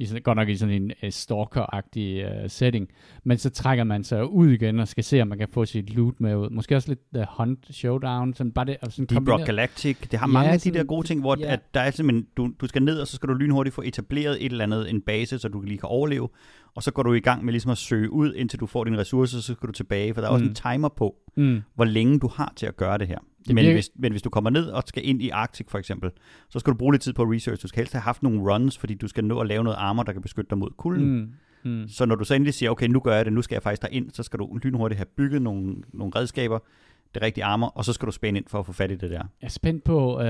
I 0.00 0.06
sådan, 0.06 0.22
godt 0.22 0.36
nok 0.36 0.48
i 0.48 0.56
sådan 0.56 0.82
en 0.82 0.92
uh, 1.02 1.08
stalker-agtig 1.10 2.24
uh, 2.44 2.50
setting. 2.50 2.88
Men 3.24 3.38
så 3.38 3.50
trækker 3.50 3.84
man 3.84 4.04
sig 4.04 4.26
ud 4.30 4.48
igen 4.48 4.80
og 4.80 4.88
skal 4.88 5.04
se, 5.04 5.22
om 5.22 5.28
man 5.28 5.38
kan 5.38 5.48
få 5.48 5.64
sit 5.64 5.94
loot 5.94 6.20
med 6.20 6.36
ud. 6.36 6.50
Måske 6.50 6.76
også 6.76 6.88
lidt 6.88 7.00
The 7.14 7.26
Hunt 7.30 7.74
Showdown. 7.74 8.34
Sådan 8.34 8.52
bare 8.52 8.64
det, 8.64 8.76
og 8.82 8.92
sådan 8.92 9.06
Deep 9.06 9.18
Rock 9.18 9.26
kombineret- 9.26 9.46
Galactic, 9.46 9.96
det 10.10 10.18
har 10.18 10.26
Ja, 10.28 10.32
mange 10.32 10.50
af 10.50 10.60
de 10.60 10.70
der 10.70 10.84
gode 10.84 11.06
ting, 11.06 11.20
hvor 11.20 11.36
ja. 11.40 11.52
at 11.52 11.74
der 11.74 11.80
er 11.80 11.90
simpelthen, 11.90 12.26
du, 12.36 12.52
du 12.60 12.66
skal 12.66 12.82
ned, 12.82 12.98
og 13.00 13.06
så 13.06 13.16
skal 13.16 13.28
du 13.28 13.34
lynhurtigt 13.34 13.74
få 13.74 13.82
etableret 13.82 14.44
et 14.46 14.52
eller 14.52 14.64
andet, 14.64 14.90
en 14.90 15.00
base, 15.00 15.38
så 15.38 15.48
du 15.48 15.60
lige 15.60 15.78
kan 15.78 15.88
overleve, 15.88 16.28
og 16.74 16.82
så 16.82 16.90
går 16.92 17.02
du 17.02 17.12
i 17.12 17.20
gang 17.20 17.44
med 17.44 17.52
ligesom 17.52 17.70
at 17.70 17.78
søge 17.78 18.12
ud, 18.12 18.34
indtil 18.34 18.60
du 18.60 18.66
får 18.66 18.84
dine 18.84 18.98
ressourcer, 18.98 19.38
så 19.40 19.52
skal 19.54 19.66
du 19.66 19.72
tilbage, 19.72 20.14
for 20.14 20.20
der 20.20 20.28
er 20.28 20.32
også 20.32 20.44
Mm. 20.44 20.48
en 20.50 20.54
timer 20.54 20.88
på, 20.88 21.14
Mm. 21.36 21.60
hvor 21.74 21.84
længe 21.84 22.18
du 22.20 22.28
har 22.28 22.52
til 22.56 22.66
at 22.66 22.76
gøre 22.76 22.98
det 22.98 23.08
her. 23.08 23.18
Det 23.46 23.54
men, 23.54 23.56
virker- 23.56 23.74
hvis, 23.76 23.90
men 23.94 24.12
hvis 24.12 24.22
du 24.22 24.30
kommer 24.30 24.50
ned 24.50 24.66
og 24.66 24.82
skal 24.86 25.08
ind 25.08 25.22
i 25.22 25.28
Arctic 25.28 25.66
for 25.70 25.78
eksempel, 25.78 26.10
så 26.48 26.58
skal 26.58 26.72
du 26.72 26.78
bruge 26.78 26.92
lidt 26.92 27.02
tid 27.02 27.12
på 27.12 27.22
research. 27.24 27.62
Du 27.62 27.68
skal 27.68 27.80
helst 27.80 27.92
have 27.92 28.02
haft 28.02 28.22
nogle 28.22 28.54
runs, 28.54 28.78
fordi 28.78 28.94
du 28.94 29.08
skal 29.08 29.24
nå 29.24 29.38
at 29.40 29.46
lave 29.46 29.64
noget 29.64 29.76
armor, 29.76 30.02
der 30.02 30.12
kan 30.12 30.22
beskytte 30.22 30.50
dig 30.50 30.58
mod 30.58 30.70
kulden. 30.76 31.20
Mm. 31.20 31.28
Mm. 31.70 31.88
Så 31.88 32.06
når 32.06 32.14
du 32.14 32.24
så 32.24 32.34
endelig 32.34 32.54
siger, 32.54 32.70
okay, 32.70 32.86
nu 32.88 33.00
gør 33.00 33.16
jeg 33.16 33.24
det, 33.24 33.32
nu 33.32 33.42
skal 33.42 33.54
jeg 33.54 33.62
faktisk 33.62 33.82
derind, 33.82 34.10
så 34.12 34.22
skal 34.22 34.38
du 34.38 34.58
lynhurtigt 34.62 34.98
have 34.98 35.06
bygget 35.16 35.42
nogle, 35.42 35.76
nogle 35.92 36.12
redskaber, 36.16 36.58
det 37.14 37.22
rigtige 37.22 37.44
armor, 37.44 37.66
og 37.66 37.84
så 37.84 37.92
skal 37.92 38.06
du 38.06 38.12
spænde 38.12 38.38
ind 38.38 38.46
for 38.48 38.58
at 38.58 38.66
få 38.66 38.72
fat 38.72 38.90
i 38.90 38.94
det 38.94 39.10
der. 39.10 39.16
Jeg 39.16 39.22
er 39.46 39.48
spændt 39.48 39.84
på 39.84 40.16
uh, 40.18 40.24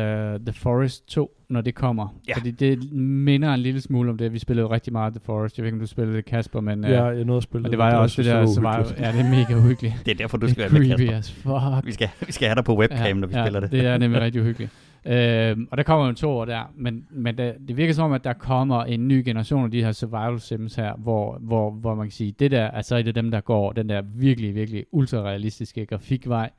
The 0.47 0.53
Forest 0.53 1.09
2, 1.09 1.37
når 1.49 1.61
det 1.61 1.75
kommer. 1.75 2.09
Ja. 2.29 2.35
Fordi 2.37 2.51
det 2.51 2.93
minder 2.93 3.55
en 3.55 3.61
lille 3.61 3.81
smule 3.81 4.11
om 4.11 4.19
det. 4.19 4.33
Vi 4.33 4.39
spillede 4.39 4.67
jo 4.67 4.73
rigtig 4.73 4.93
meget 4.93 5.13
The 5.13 5.21
Forest. 5.25 5.59
Jeg 5.59 5.63
ved 5.63 5.69
ikke, 5.69 5.77
om 5.77 5.81
du 5.81 5.87
spillede 5.87 6.17
det, 6.17 6.25
Kasper, 6.25 6.61
men... 6.61 6.85
Uh, 6.85 6.91
Ja, 6.91 7.05
jeg 7.05 7.25
nåede 7.25 7.37
at 7.37 7.43
spille 7.43 7.67
og 7.67 7.71
det 7.71 7.79
var 7.79 7.95
jo 7.95 8.03
også 8.03 8.23
det 8.23 8.31
der 8.31 8.47
survival. 8.47 8.95
Ja, 8.99 9.13
det 9.13 9.21
er 9.21 9.31
mega 9.31 9.55
uhyggeligt. 9.55 9.95
Det 10.07 10.13
er 10.13 10.17
derfor, 10.17 10.37
du 10.37 10.47
det 10.47 10.55
skal 10.55 10.73
være 10.73 10.81
med, 10.81 10.89
Kasper. 10.89 11.17
as 11.17 11.33
fuck. 11.33 11.87
Vi 11.87 11.93
skal, 11.93 12.09
vi 12.27 12.33
skal 12.33 12.49
have 12.49 12.55
dig 12.55 12.65
på 12.65 12.79
webcam, 12.79 13.17
når 13.17 13.27
vi 13.27 13.35
spiller 13.35 13.61
det. 13.61 13.73
det 13.73 13.87
er 13.87 13.99
nemlig 13.99 14.21
rigtig 14.21 14.41
uhyggeligt. 14.41 14.73
Øh, 15.05 15.57
og 15.71 15.77
der 15.77 15.83
kommer 15.83 16.07
jo 16.07 16.13
to 16.13 16.31
år 16.31 16.45
der, 16.45 16.73
men, 16.77 17.07
men 17.11 17.39
det, 17.39 17.55
det 17.69 17.77
virker 17.77 17.95
som 17.95 18.05
om, 18.05 18.13
at 18.13 18.25
der 18.25 18.33
kommer 18.33 18.85
en 18.85 19.09
ny 19.09 19.23
generation 19.25 19.65
af 19.65 19.71
de 19.71 19.85
her 19.85 19.93
survival 19.93 20.41
sims 20.41 20.75
her, 20.75 20.95
hvor, 20.95 21.39
hvor, 21.41 21.71
hvor 21.71 21.95
man 21.95 22.07
kan 22.07 22.13
sige, 22.13 22.35
det 22.39 22.51
der 22.51 22.71
altså 22.71 22.97
er 22.97 23.03
det 23.03 23.15
dem, 23.15 23.31
der 23.31 23.41
går 23.41 23.73
den 23.73 23.89
der 23.89 24.03
virkelig, 24.03 24.55
virkelig 24.55 24.85
ultra-realistiske 24.93 25.87
grafikvej. 25.87 26.51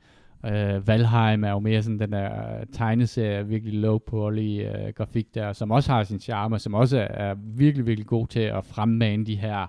Øh, 0.46 0.88
Valheim 0.88 1.44
er 1.44 1.50
jo 1.50 1.58
mere 1.58 1.82
sådan 1.82 1.98
den 1.98 2.12
der 2.12 2.58
øh, 2.60 2.66
tegneserie, 2.72 3.46
virkelig 3.46 3.80
low 3.80 3.98
poly 3.98 4.66
øh, 4.66 4.92
grafik 4.94 5.34
der, 5.34 5.52
som 5.52 5.70
også 5.70 5.92
har 5.92 6.04
sin 6.04 6.20
charme, 6.20 6.58
som 6.58 6.74
også 6.74 6.98
er, 6.98 7.02
er 7.02 7.34
virkelig, 7.38 7.86
virkelig 7.86 8.06
god 8.06 8.26
til 8.26 8.40
at 8.40 8.64
fremmane 8.64 9.26
de 9.26 9.36
her 9.36 9.66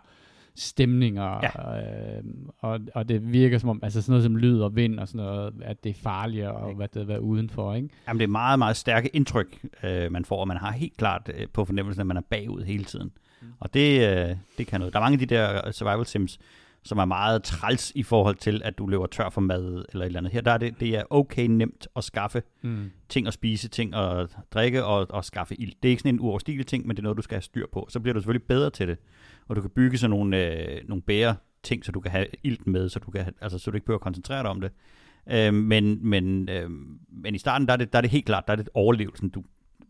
stemninger, 0.55 1.39
ja. 1.43 1.79
øh, 2.17 2.23
og, 2.59 2.79
og 2.95 3.09
det 3.09 3.33
virker 3.33 3.57
som 3.57 3.69
om, 3.69 3.79
altså 3.83 4.01
sådan 4.01 4.11
noget 4.11 4.23
som 4.23 4.37
lyd 4.37 4.59
og 4.59 4.75
vind 4.75 4.99
og 4.99 5.07
sådan 5.07 5.25
noget, 5.25 5.53
at 5.61 5.83
det 5.83 5.89
er 5.89 5.93
farligt 5.93 6.45
at 6.45 6.75
hvad 6.75 6.87
det, 6.87 7.07
være 7.07 7.21
udenfor, 7.21 7.73
ikke? 7.73 7.89
Jamen, 8.07 8.19
det 8.19 8.23
er 8.23 8.31
meget, 8.31 8.59
meget 8.59 8.77
stærke 8.77 9.07
indtryk, 9.07 9.59
øh, 9.83 10.11
man 10.11 10.25
får, 10.25 10.39
og 10.39 10.47
man 10.47 10.57
har 10.57 10.71
helt 10.71 10.97
klart 10.97 11.31
øh, 11.37 11.47
på 11.53 11.65
fornemmelsen, 11.65 12.01
at 12.01 12.07
man 12.07 12.17
er 12.17 12.21
bagud 12.21 12.63
hele 12.63 12.83
tiden. 12.83 13.11
Mm. 13.41 13.47
Og 13.59 13.73
det, 13.73 14.09
øh, 14.09 14.35
det 14.57 14.67
kan 14.67 14.79
noget. 14.79 14.93
Der 14.93 14.99
er 14.99 15.03
mange 15.03 15.21
af 15.21 15.27
de 15.27 15.35
der 15.35 15.71
survival 15.71 16.05
sims, 16.05 16.39
som 16.85 16.97
er 16.97 17.05
meget 17.05 17.43
træls 17.43 17.91
i 17.95 18.03
forhold 18.03 18.35
til, 18.35 18.61
at 18.65 18.77
du 18.77 18.87
løber 18.87 19.05
tør 19.05 19.29
for 19.29 19.41
mad 19.41 19.85
eller 19.91 20.05
et 20.05 20.05
eller 20.05 20.19
andet. 20.19 20.33
Her 20.33 20.41
der 20.41 20.51
er 20.51 20.57
det, 20.57 20.79
det 20.79 20.89
er 20.89 21.03
okay 21.09 21.45
nemt 21.45 21.87
at 21.95 22.03
skaffe 22.03 22.43
Mm. 22.61 22.91
ting 23.09 23.27
at 23.27 23.33
spise, 23.33 23.67
ting 23.67 23.95
at 23.95 24.29
drikke 24.53 24.85
og, 24.85 25.07
og 25.09 25.25
skaffe 25.25 25.55
ild. 25.55 25.73
Det 25.83 25.89
er 25.89 25.91
ikke 25.91 25.99
sådan 25.99 26.15
en 26.15 26.19
uoverstigelig 26.19 26.67
ting, 26.67 26.87
men 26.87 26.95
det 26.95 26.99
er 26.99 27.03
noget, 27.03 27.17
du 27.17 27.21
skal 27.21 27.35
have 27.35 27.41
styr 27.41 27.65
på. 27.73 27.87
Så 27.89 27.99
bliver 27.99 28.13
du 28.13 28.19
selvfølgelig 28.19 28.47
bedre 28.47 28.69
til 28.69 28.87
det. 28.87 28.97
Og 29.47 29.55
du 29.55 29.61
kan 29.61 29.69
bygge 29.69 29.97
sådan 29.97 30.09
nogle, 30.09 30.37
øh, 30.37 30.81
nogle 30.87 31.01
bære 31.01 31.35
ting, 31.63 31.85
så 31.85 31.91
du 31.91 31.99
kan 31.99 32.11
have 32.11 32.25
ilt 32.43 32.67
med, 32.67 32.89
så 32.89 32.99
du, 32.99 33.11
kan 33.11 33.33
altså, 33.41 33.59
så 33.59 33.71
du 33.71 33.77
ikke 33.77 33.85
behøver 33.85 33.99
at 33.99 34.03
koncentrere 34.03 34.43
dig 34.43 34.49
om 34.49 34.61
det. 34.61 34.71
Øh, 35.31 35.53
men, 35.53 36.09
men, 36.09 36.49
øh, 36.49 36.69
men 37.09 37.35
i 37.35 37.37
starten, 37.37 37.67
der 37.67 37.73
er, 37.73 37.77
det, 37.77 37.93
der 37.93 37.99
er 37.99 38.01
det 38.01 38.11
helt 38.11 38.25
klart, 38.25 38.47
der 38.47 38.53
er 38.53 38.57
det 38.57 38.69
overlevelsen, 38.73 39.29
du 39.29 39.43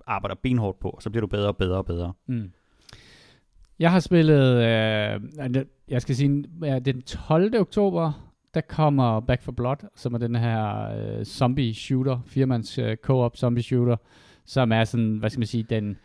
arbejder 0.08 0.36
benhårdt 0.36 0.80
på, 0.80 0.89
og 0.89 1.02
så 1.02 1.10
bliver 1.10 1.22
du 1.22 1.28
bedre 1.28 1.48
og 1.48 1.58
bedre 1.58 1.78
og 1.78 1.86
bedre. 1.86 2.13
Mm. 2.28 2.52
Jeg 3.80 3.92
har 3.92 4.00
spillet, 4.00 4.56
øh, 4.56 5.66
jeg 5.89 6.02
skal 6.02 6.16
sige, 6.16 6.44
ja, 6.62 6.80
den 6.80 7.02
12. 7.02 7.60
oktober, 7.60 8.34
der 8.54 8.62
kommer 8.62 9.20
Back 9.20 9.42
for 9.42 9.52
Blood, 9.52 9.88
som 9.96 10.13
er 10.13 10.18
den 10.18 10.36
her 10.36 10.89
øh, 10.98 11.26
zombie 11.26 11.74
shooter, 11.74 12.20
firmands 12.26 12.78
øh, 12.78 12.98
co-op 12.98 13.38
zombie 13.38 13.63
shooter, 13.63 13.96
som 14.46 14.72
er 14.72 14.84
sådan, 14.84 15.18
hvad 15.18 15.30
skal 15.30 15.39
man 15.39 15.48
sige, 15.48 15.63
den, 15.63 15.98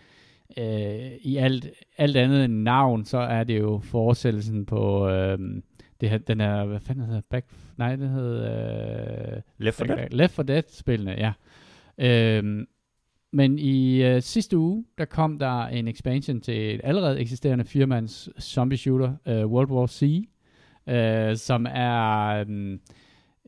øh, 0.56 1.12
i 1.20 1.37
alt, 1.37 1.70
alt 1.98 2.16
andet 2.16 2.44
end 2.44 2.62
navn, 2.62 3.04
så 3.04 3.18
er 3.18 3.44
det 3.44 3.58
jo 3.58 3.80
fortsættelsen 3.84 4.66
på 4.66 5.08
øh, 5.08 5.38
det 6.00 6.11
her, 6.11 6.18
den 6.18 6.40
her, 6.40 6.64
hvad 6.64 6.80
fanden 6.80 7.04
hedder 7.04 7.20
Back, 7.30 7.46
nej, 7.76 7.96
den 7.96 8.08
hedder 8.08 9.37
øh, 9.37 9.42
Left 9.58 9.76
4 9.76 9.96
Dead? 9.96 10.08
Left 10.11 10.34
4 10.34 10.46
Dead-spillene, 10.46 11.11
ja. 11.11 11.32
Øhm, 11.98 12.66
men 13.32 13.58
i 13.58 14.02
øh, 14.02 14.22
sidste 14.22 14.58
uge, 14.58 14.84
der 14.98 15.04
kom 15.04 15.38
der 15.38 15.66
en 15.66 15.88
expansion 15.88 16.40
til 16.40 16.74
et 16.74 16.80
allerede 16.84 17.20
eksisterende 17.20 17.64
firmands 17.64 18.28
zombie 18.42 18.78
shooter, 18.78 19.12
øh, 19.26 19.46
World 19.46 19.70
War 19.70 19.87
C, 19.87 20.28
øh, 20.88 21.37
som 21.37 21.66
er 21.70 22.34
øh, 22.38 22.78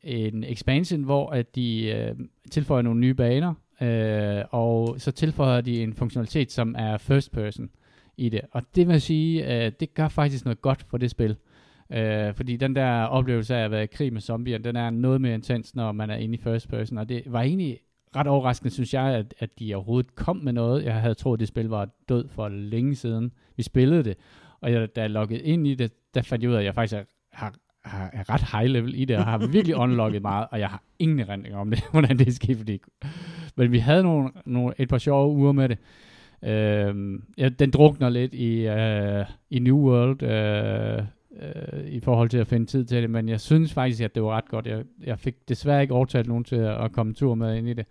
en 0.03 0.45
expansion, 0.45 1.03
hvor 1.03 1.31
at 1.31 1.55
de 1.55 1.87
øh, 1.87 2.15
tilføjer 2.51 2.83
nogle 2.83 3.01
nye 3.01 3.15
baner, 3.15 3.55
øh, 3.83 4.45
og 4.51 5.01
så 5.01 5.11
tilføjer 5.11 5.61
de 5.61 5.83
en 5.83 5.95
funktionalitet, 5.95 6.53
som 6.53 6.75
er 6.79 6.99
first 6.99 7.33
person 7.33 7.71
i 8.17 8.29
det. 8.29 8.41
Og 8.53 8.63
det 8.75 8.89
vil 8.89 9.01
sige, 9.01 9.65
øh, 9.65 9.73
det 9.81 9.95
gør 9.95 10.09
faktisk 10.09 10.45
noget 10.45 10.63
godt 10.63 10.87
for 10.89 10.99
det 10.99 11.11
spil. 11.11 11.37
Øh, 11.93 12.35
fordi 12.35 12.57
den 12.57 12.77
der 12.77 13.03
oplevelse 13.03 13.57
af 13.57 13.65
at 13.65 13.71
være 13.71 13.85
i 13.85 13.87
krig 13.87 14.13
med 14.13 14.21
zombier, 14.21 14.59
den 14.59 14.77
er 14.77 14.91
noget 14.91 15.21
mere 15.21 15.35
intens, 15.35 15.75
når 15.75 15.93
man 15.93 16.11
er 16.11 16.17
inde 16.17 16.35
i 16.35 16.41
first 16.41 16.69
person. 16.69 16.99
Og 16.99 17.09
det 17.09 17.23
var 17.27 17.41
egentlig 17.41 17.79
ret 18.17 18.27
overraskende, 18.27 18.71
synes 18.71 18.95
jeg, 18.95 19.05
at, 19.05 19.35
at 19.39 19.59
de 19.59 19.75
overhovedet 19.75 20.15
kom 20.15 20.37
med 20.37 20.53
noget. 20.53 20.85
Jeg 20.85 20.95
havde 20.95 21.15
troet, 21.15 21.37
at 21.37 21.41
det 21.41 21.49
spil 21.49 21.69
var 21.69 21.89
død 22.09 22.29
for 22.29 22.49
længe 22.49 22.95
siden. 22.95 23.33
Vi 23.57 23.63
spillede 23.63 24.05
det, 24.05 24.17
og 24.61 24.73
jeg, 24.73 24.97
da 24.97 25.01
jeg 25.01 25.11
loggede 25.11 25.43
ind 25.43 25.67
i 25.67 25.75
det, 25.75 25.93
der 26.15 26.23
fandt 26.23 26.43
jeg 26.43 26.51
ud 26.51 26.55
af, 26.55 26.59
at 26.59 26.65
jeg 26.65 26.75
faktisk 26.75 26.95
er, 26.95 27.05
har, 27.33 27.55
har, 27.85 28.11
er 28.13 28.31
ret 28.31 28.45
high 28.53 28.73
level 28.73 29.01
i 29.01 29.05
det, 29.05 29.17
og 29.17 29.25
har 29.25 29.47
virkelig 29.47 29.77
unlocket 29.77 30.23
meget, 30.23 30.47
og 30.51 30.61
jeg 30.61 30.69
har 30.69 30.83
ingen 30.99 31.21
erindring 31.21 31.55
om 31.55 31.71
det, 31.71 31.85
hvordan 31.93 32.19
det 32.19 32.29
er 32.29 32.33
sket, 32.33 32.57
fordi... 32.57 32.81
Men 33.57 33.73
vi 33.73 33.79
havde 33.79 34.03
nogle, 34.03 34.31
nogle, 34.47 34.75
et 34.79 34.89
par 34.89 34.99
sjove 34.99 35.33
uger 35.33 35.53
med 35.53 35.69
det. 35.69 35.79
Øh, 36.43 37.21
ja, 37.39 37.49
den 37.49 37.71
drukner 37.71 38.09
lidt 38.09 38.35
i, 38.35 38.67
øh, 38.67 39.25
i 39.51 39.59
New 39.59 39.77
World, 39.77 40.23
øh, 40.23 41.05
øh, 41.41 41.85
i 41.87 42.01
forhold 42.01 42.29
til 42.29 42.39
at 42.39 42.47
finde 42.47 42.67
tid 42.67 42.85
til 42.85 43.03
det, 43.03 43.11
men 43.11 43.29
jeg 43.29 43.41
synes 43.41 43.73
faktisk, 43.73 44.03
at 44.03 44.15
det 44.15 44.23
var 44.23 44.31
ret 44.31 44.49
godt. 44.49 44.67
Jeg, 44.67 44.85
jeg 45.05 45.19
fik 45.19 45.49
desværre 45.49 45.83
ikke 45.83 45.95
overtalt 45.95 46.29
nogen 46.29 46.45
til 46.45 46.57
at, 46.57 46.85
at 46.85 46.93
komme 46.93 47.15
tur 47.15 47.35
med 47.35 47.57
ind 47.57 47.69
i 47.69 47.73
det. 47.73 47.87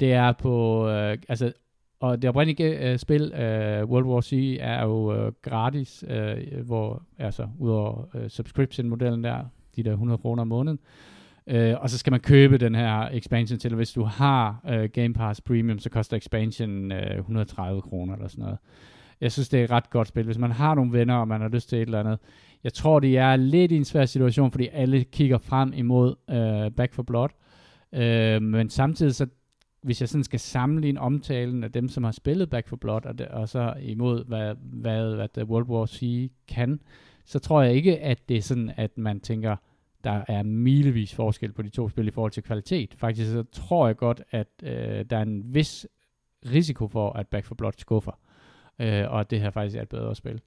Det 0.00 0.12
er 0.12 0.32
på, 0.32 0.88
øh, 0.88 1.18
altså, 1.28 1.52
og 2.00 2.22
det 2.22 2.30
oprindelige 2.30 2.90
øh, 2.90 2.98
spil, 2.98 3.32
øh, 3.32 3.84
World 3.84 4.04
War 4.04 4.20
C, 4.20 4.56
er 4.60 4.84
jo 4.84 5.14
øh, 5.14 5.32
gratis, 5.42 6.04
øh, 6.08 6.66
hvor, 6.66 7.02
altså, 7.18 7.48
udover 7.58 8.04
øh, 8.14 8.28
subscription-modellen 8.28 9.24
der, 9.24 9.44
de 9.76 9.82
der 9.82 9.92
100 9.92 10.18
kroner 10.18 10.40
om 10.40 10.48
måneden, 10.48 10.78
Øh, 10.78 11.15
Øh, 11.46 11.74
og 11.80 11.90
så 11.90 11.98
skal 11.98 12.10
man 12.10 12.20
købe 12.20 12.58
den 12.58 12.74
her 12.74 13.08
expansion 13.12 13.58
til, 13.58 13.72
og 13.72 13.76
hvis 13.76 13.92
du 13.92 14.04
har 14.04 14.60
øh, 14.68 14.88
Game 14.92 15.14
Pass 15.14 15.40
Premium, 15.40 15.78
så 15.78 15.90
koster 15.90 16.16
expansion 16.16 16.92
øh, 16.92 17.18
130 17.18 17.82
kroner 17.82 18.14
eller 18.14 18.28
sådan 18.28 18.42
noget. 18.42 18.58
Jeg 19.20 19.32
synes, 19.32 19.48
det 19.48 19.60
er 19.60 19.64
et 19.64 19.70
ret 19.70 19.90
godt 19.90 20.08
spil. 20.08 20.24
Hvis 20.24 20.38
man 20.38 20.52
har 20.52 20.74
nogle 20.74 20.92
venner, 20.92 21.14
og 21.14 21.28
man 21.28 21.40
har 21.40 21.48
lyst 21.48 21.68
til 21.68 21.78
et 21.78 21.82
eller 21.82 22.00
andet. 22.00 22.18
Jeg 22.64 22.72
tror, 22.72 23.00
det 23.00 23.18
er 23.18 23.36
lidt 23.36 23.72
i 23.72 23.76
en 23.76 23.84
svær 23.84 24.04
situation, 24.04 24.50
fordi 24.50 24.68
alle 24.72 25.04
kigger 25.04 25.38
frem 25.38 25.72
imod 25.72 26.14
øh, 26.30 26.72
Back 26.72 26.94
for 26.94 27.02
Blood. 27.02 27.28
Øh, 27.94 28.42
men 28.42 28.70
samtidig 28.70 29.14
så, 29.14 29.26
hvis 29.82 30.00
jeg 30.00 30.08
sådan 30.08 30.24
skal 30.24 30.40
sammenligne 30.40 31.00
omtalen 31.00 31.64
af 31.64 31.72
dem, 31.72 31.88
som 31.88 32.04
har 32.04 32.10
spillet 32.10 32.50
Back 32.50 32.68
for 32.68 32.76
Blood, 32.76 33.06
og, 33.06 33.18
det, 33.18 33.28
og 33.28 33.48
så 33.48 33.74
imod, 33.80 34.24
hvad, 34.24 34.54
hvad, 34.62 35.14
hvad 35.14 35.28
The 35.34 35.44
World 35.44 35.66
War 35.66 35.86
C 35.86 36.30
kan, 36.48 36.80
så 37.24 37.38
tror 37.38 37.62
jeg 37.62 37.74
ikke, 37.74 37.98
at 37.98 38.28
det 38.28 38.36
er 38.36 38.42
sådan, 38.42 38.72
at 38.76 38.98
man 38.98 39.20
tænker, 39.20 39.56
der 40.06 40.24
er 40.28 40.42
milevis 40.42 41.14
forskel 41.14 41.52
på 41.52 41.62
de 41.62 41.68
to 41.68 41.88
spil 41.88 42.08
i 42.08 42.10
forhold 42.10 42.32
til 42.32 42.42
kvalitet. 42.42 42.94
Faktisk 42.98 43.30
så 43.30 43.44
tror 43.52 43.86
jeg 43.86 43.96
godt, 43.96 44.22
at 44.30 44.48
øh, 44.62 45.04
der 45.10 45.16
er 45.16 45.22
en 45.22 45.54
vis 45.54 45.86
risiko 46.52 46.88
for, 46.88 47.12
at 47.12 47.28
Back 47.28 47.46
for 47.46 47.54
Blood 47.54 47.72
skuffer, 47.78 48.12
øh, 48.78 49.04
og 49.10 49.20
at 49.20 49.30
det 49.30 49.40
her 49.40 49.50
faktisk 49.50 49.76
er 49.76 49.82
et 49.82 49.88
bedre 49.88 50.14
spil. 50.14 50.40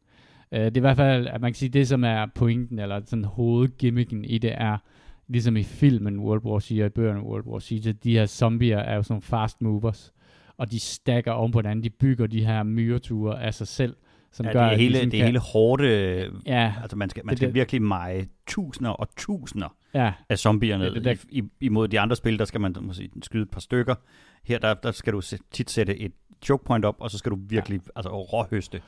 Øh, 0.51 0.59
det 0.59 0.77
er 0.77 0.79
i 0.79 0.79
hvert 0.79 0.97
fald, 0.97 1.27
at 1.27 1.41
man 1.41 1.51
kan 1.51 1.55
sige, 1.55 1.69
det 1.69 1.87
som 1.87 2.03
er 2.03 2.25
pointen, 2.35 2.79
eller 2.79 3.01
sådan 3.05 3.25
hovedgimmicken 3.25 4.25
i 4.25 4.37
det 4.37 4.53
er, 4.53 4.77
ligesom 5.27 5.57
i 5.57 5.63
filmen 5.63 6.19
World 6.19 6.45
War 6.45 6.59
Z 6.59 6.71
og 6.71 6.85
i 6.85 6.89
bøgerne 6.89 7.21
World 7.21 7.45
War 7.45 7.59
Z, 7.59 7.83
så 7.83 7.91
de 7.91 8.13
her 8.13 8.25
zombier 8.25 8.77
er 8.77 8.95
jo 8.95 9.03
sådan 9.03 9.21
fast 9.21 9.61
movers, 9.61 10.13
og 10.57 10.71
de 10.71 10.79
stakker 10.79 11.31
oven 11.31 11.51
på 11.51 11.59
hinanden, 11.59 11.83
de 11.83 11.89
bygger 11.89 12.27
de 12.27 12.45
her 12.45 12.63
myreture 12.63 13.43
af 13.43 13.53
sig 13.53 13.67
selv, 13.67 13.95
som 14.31 14.45
Ja, 14.45 14.51
gør, 14.51 14.59
det 14.59 14.67
er 14.67 14.71
at 14.71 14.77
de 14.79 14.83
hele, 14.83 14.95
sådan 14.95 15.11
det 15.11 15.17
er 15.17 15.21
kan- 15.21 15.27
hele 15.27 15.39
hårde... 15.39 16.31
Ja, 16.45 16.73
Altså, 16.81 16.97
man 16.97 17.09
skal, 17.09 17.25
man 17.25 17.29
Det- 17.29 17.37
skal 17.37 17.47
det- 17.47 17.55
virkelig 17.55 17.81
meje 17.81 18.27
tusinder 18.47 18.91
og 18.91 19.07
tusinder 19.17 19.75
ja, 19.93 20.11
af 20.29 20.37
zombier 20.39 20.77
Det- 20.77 20.93
ned. 20.93 21.01
det 21.03 21.23
I, 21.29 21.43
imod 21.61 21.87
de 21.87 21.99
andre 21.99 22.15
spil, 22.15 22.39
der 22.39 22.45
skal 22.45 22.61
man 22.61 22.75
måske 22.81 23.09
skyde 23.23 23.43
et 23.43 23.49
par 23.49 23.59
stykker. 23.59 23.95
Her, 24.43 24.59
der, 24.59 24.73
der 24.73 24.91
skal 24.91 25.13
du 25.13 25.21
tit 25.51 25.69
sætte 25.71 25.97
et 25.99 26.11
choke 26.43 26.65
point 26.65 26.85
op, 26.85 26.95
og 26.99 27.11
så 27.11 27.17
skal 27.17 27.31
du 27.31 27.37
virkelig 27.49 27.79
altså, 27.95 28.09
råhøste. 28.09 28.81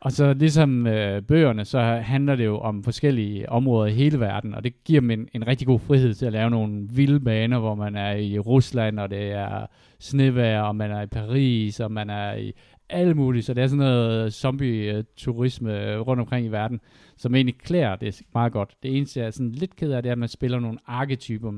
Og 0.00 0.12
så 0.12 0.32
ligesom 0.34 0.86
øh, 0.86 1.22
bøgerne, 1.22 1.64
så 1.64 1.80
handler 1.80 2.36
det 2.36 2.44
jo 2.44 2.58
om 2.58 2.84
forskellige 2.84 3.48
områder 3.48 3.86
i 3.86 3.92
hele 3.94 4.20
verden, 4.20 4.54
og 4.54 4.64
det 4.64 4.84
giver 4.84 5.00
dem 5.00 5.10
en, 5.10 5.28
en 5.34 5.46
rigtig 5.46 5.66
god 5.66 5.80
frihed 5.80 6.14
til 6.14 6.26
at 6.26 6.32
lave 6.32 6.50
nogle 6.50 6.86
vilde 6.90 7.20
baner, 7.20 7.58
hvor 7.58 7.74
man 7.74 7.96
er 7.96 8.12
i 8.12 8.38
Rusland, 8.38 9.00
og 9.00 9.10
det 9.10 9.32
er 9.32 9.66
snevejr, 9.98 10.62
og 10.62 10.76
man 10.76 10.90
er 10.90 11.02
i 11.02 11.06
Paris, 11.06 11.80
og 11.80 11.92
man 11.92 12.10
er 12.10 12.34
i 12.34 12.52
alle 12.90 13.14
mulige, 13.14 13.42
så 13.42 13.54
det 13.54 13.62
er 13.62 13.66
sådan 13.66 13.78
noget 13.78 14.32
zombie-turisme 14.32 15.96
rundt 15.98 16.20
omkring 16.20 16.46
i 16.46 16.48
verden, 16.48 16.80
som 17.16 17.34
egentlig 17.34 17.58
klæder 17.58 17.96
det 17.96 18.22
meget 18.34 18.52
godt. 18.52 18.76
Det 18.82 18.96
eneste, 18.96 19.20
jeg 19.20 19.26
er 19.26 19.30
sådan 19.30 19.52
lidt 19.52 19.76
ked 19.76 19.92
af, 19.92 20.02
det 20.02 20.08
er, 20.08 20.12
at 20.12 20.18
man 20.18 20.28
spiller 20.28 20.60
nogle 20.60 20.78
arketyper. 20.86 21.52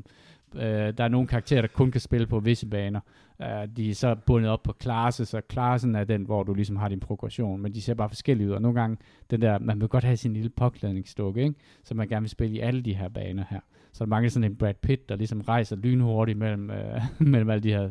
Øh, 0.54 0.62
der 0.98 1.04
er 1.04 1.08
nogle 1.08 1.28
karakterer, 1.28 1.60
der 1.60 1.68
kun 1.68 1.90
kan 1.90 2.00
spille 2.00 2.26
på 2.26 2.40
visse 2.40 2.66
baner. 2.66 3.00
Uh, 3.38 3.76
de 3.76 3.90
er 3.90 3.94
så 3.94 4.16
bundet 4.26 4.50
op 4.50 4.62
på 4.62 4.72
klasse, 4.72 5.24
så 5.24 5.40
klassen 5.40 5.94
er 5.94 6.04
den, 6.04 6.22
hvor 6.22 6.42
du 6.42 6.54
ligesom 6.54 6.76
har 6.76 6.88
din 6.88 7.00
progression, 7.00 7.62
men 7.62 7.74
de 7.74 7.82
ser 7.82 7.94
bare 7.94 8.08
forskellige 8.08 8.48
ud, 8.48 8.52
og 8.52 8.62
nogle 8.62 8.80
gange, 8.80 8.96
den 9.30 9.42
der, 9.42 9.58
man 9.58 9.80
vil 9.80 9.88
godt 9.88 10.04
have 10.04 10.16
sin 10.16 10.32
lille 10.32 10.50
påklædningsdukke, 10.50 11.42
ikke? 11.42 11.54
så 11.84 11.94
man 11.94 12.08
gerne 12.08 12.22
vil 12.22 12.30
spille 12.30 12.56
i 12.56 12.60
alle 12.60 12.82
de 12.82 12.94
her 12.94 13.08
baner 13.08 13.44
her. 13.50 13.60
Så 13.92 14.04
der 14.04 14.08
mangler 14.08 14.30
sådan 14.30 14.50
en 14.50 14.56
Brad 14.56 14.74
Pitt, 14.74 15.08
der 15.08 15.16
ligesom 15.16 15.40
rejser 15.40 15.76
lynhurtigt 15.76 16.38
mellem, 16.38 16.70
øh, 16.70 17.00
mellem 17.32 17.50
alle 17.50 17.62
de 17.62 17.72
her 17.72 17.90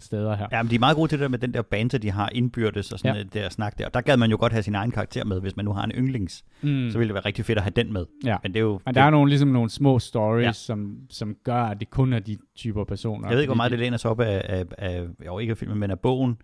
steder 0.00 0.36
her. 0.36 0.46
Ja, 0.52 0.62
men 0.62 0.70
de 0.70 0.74
er 0.74 0.78
meget 0.78 0.96
gode 0.96 1.08
til 1.08 1.18
det 1.18 1.22
der 1.22 1.28
med 1.28 1.38
den 1.38 1.54
der 1.54 1.62
banter, 1.62 1.98
de 1.98 2.10
har 2.10 2.28
indbyrdes 2.32 2.92
og 2.92 2.98
sådan 2.98 3.16
Ja. 3.34 3.40
der 3.40 3.48
snak 3.48 3.78
der. 3.78 3.86
Og 3.86 3.94
der 3.94 4.00
gad 4.00 4.16
man 4.16 4.30
jo 4.30 4.36
godt 4.40 4.52
have 4.52 4.62
sin 4.62 4.74
egen 4.74 4.90
karakter 4.90 5.24
med, 5.24 5.40
hvis 5.40 5.56
man 5.56 5.64
nu 5.64 5.72
har 5.72 5.84
en 5.84 5.90
yndlings. 5.90 6.44
Mm. 6.62 6.90
Så 6.90 6.98
ville 6.98 7.08
det 7.08 7.14
være 7.14 7.24
rigtig 7.24 7.44
fedt 7.44 7.58
at 7.58 7.62
have 7.64 7.72
den 7.76 7.92
med. 7.92 8.06
Ja. 8.24 8.36
Men 8.42 8.52
det 8.52 8.58
er 8.58 8.64
jo... 8.64 8.80
Men 8.86 8.94
der 8.94 9.02
er 9.02 9.10
nogle, 9.10 9.28
ligesom 9.28 9.48
nogle 9.48 9.70
små 9.70 9.98
stories. 9.98 10.44
Ja. 10.46 10.52
som, 10.52 10.96
som 11.10 11.36
gør, 11.44 11.62
at 11.62 11.80
det 11.80 11.90
kun 11.90 12.12
er 12.12 12.18
de 12.18 12.36
typer 12.56 12.84
personer. 12.84 13.28
Jeg 13.28 13.34
ved 13.34 13.42
ikke, 13.42 13.48
hvor 13.48 13.56
meget 13.56 13.70
de- 13.70 13.76
det 13.76 13.84
læner 13.84 13.96
sig 13.96 14.10
op 14.10 14.20
af, 14.20 14.42
af, 14.44 14.64
af 14.78 15.04
jo 15.26 15.38
ikke 15.38 15.50
af 15.50 15.56
filmen, 15.56 15.78
men 15.78 15.90
af 15.90 16.00
bogen, 16.00 16.36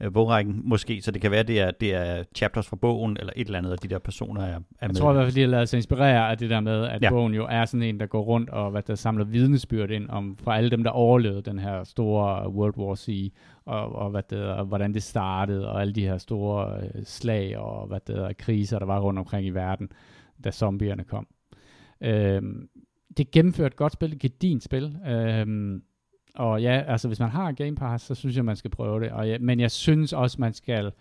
af 0.00 0.12
bogrækken 0.12 0.60
måske, 0.64 1.02
så 1.02 1.10
det 1.10 1.22
kan 1.22 1.30
være, 1.30 1.42
det 1.42 1.60
er, 1.60 1.70
det 1.70 1.94
er 1.94 2.22
chapters 2.36 2.66
fra 2.68 2.76
bogen, 2.76 3.16
eller 3.20 3.32
et 3.36 3.46
eller 3.46 3.58
andet, 3.58 3.72
og 3.72 3.82
de 3.82 3.88
der 3.88 3.98
personer 3.98 4.42
er, 4.42 4.46
er 4.46 4.52
med. 4.58 4.62
Jeg 4.80 4.94
tror 4.96 5.10
i 5.10 5.14
hvert 5.14 5.24
fald, 5.24 5.34
de 5.34 5.40
har 5.40 5.48
lavet 5.48 5.68
sig 5.68 5.76
inspirere 5.78 6.30
af 6.30 6.38
det 6.38 6.50
der 6.50 6.60
med, 6.60 6.84
at. 6.84 7.02
Ja. 7.02 7.10
bogen 7.10 7.34
jo 7.34 7.46
er 7.50 7.64
sådan 7.64 7.82
en, 7.82 8.00
der 8.00 8.06
går 8.06 8.22
rundt 8.22 8.50
og 8.50 8.70
hvad 8.70 8.82
der 8.82 8.94
samler 8.94 9.24
vidnesbyrd 9.24 9.90
ind 9.90 10.08
om 10.08 10.36
fra 10.42 10.56
alle 10.56 10.70
dem, 10.70 10.84
der 10.84 10.90
overlevede 10.90 11.42
den 11.42 11.58
her 11.58 11.84
store 11.84 12.50
World 12.50 12.78
War 12.78 12.94
C, 12.94 13.32
og, 13.64 13.94
og, 13.96 14.10
hvad 14.10 14.22
det, 14.30 14.44
og 14.44 14.64
hvordan 14.64 14.94
det 14.94 15.02
startede, 15.02 15.68
og 15.72 15.80
alle 15.80 15.92
de 15.92 16.02
her 16.02 16.18
store 16.18 16.76
øh, 16.82 17.04
slag 17.04 17.58
og 17.58 17.86
hvad 17.86 18.00
det, 18.06 18.18
og 18.18 18.36
kriser, 18.38 18.78
der 18.78 18.86
var 18.86 19.00
rundt 19.00 19.18
omkring 19.18 19.46
i 19.46 19.50
verden, 19.50 19.88
da 20.44 20.50
zombierne 20.50 21.04
kom. 21.04 21.26
Øhm, 22.00 22.68
det 23.16 23.26
er 23.26 23.30
gennemført 23.32 23.72
et 23.72 23.76
godt 23.76 23.92
spil, 23.92 24.12
et 24.12 24.18
gedint 24.18 24.62
spil. 24.62 24.96
Øhm, 25.08 25.82
og 26.34 26.62
ja, 26.62 26.82
altså 26.86 27.08
hvis 27.08 27.20
man 27.20 27.28
har 27.30 27.52
Game 27.52 27.76
Pass, 27.76 28.04
så 28.04 28.14
synes 28.14 28.36
jeg, 28.36 28.44
man 28.44 28.56
skal 28.56 28.70
prøve 28.70 29.00
det. 29.00 29.12
Og 29.12 29.28
ja, 29.28 29.38
men 29.40 29.60
jeg 29.60 29.70
synes 29.70 30.12
også, 30.12 30.36
man 30.40 30.52
skal 30.52 30.92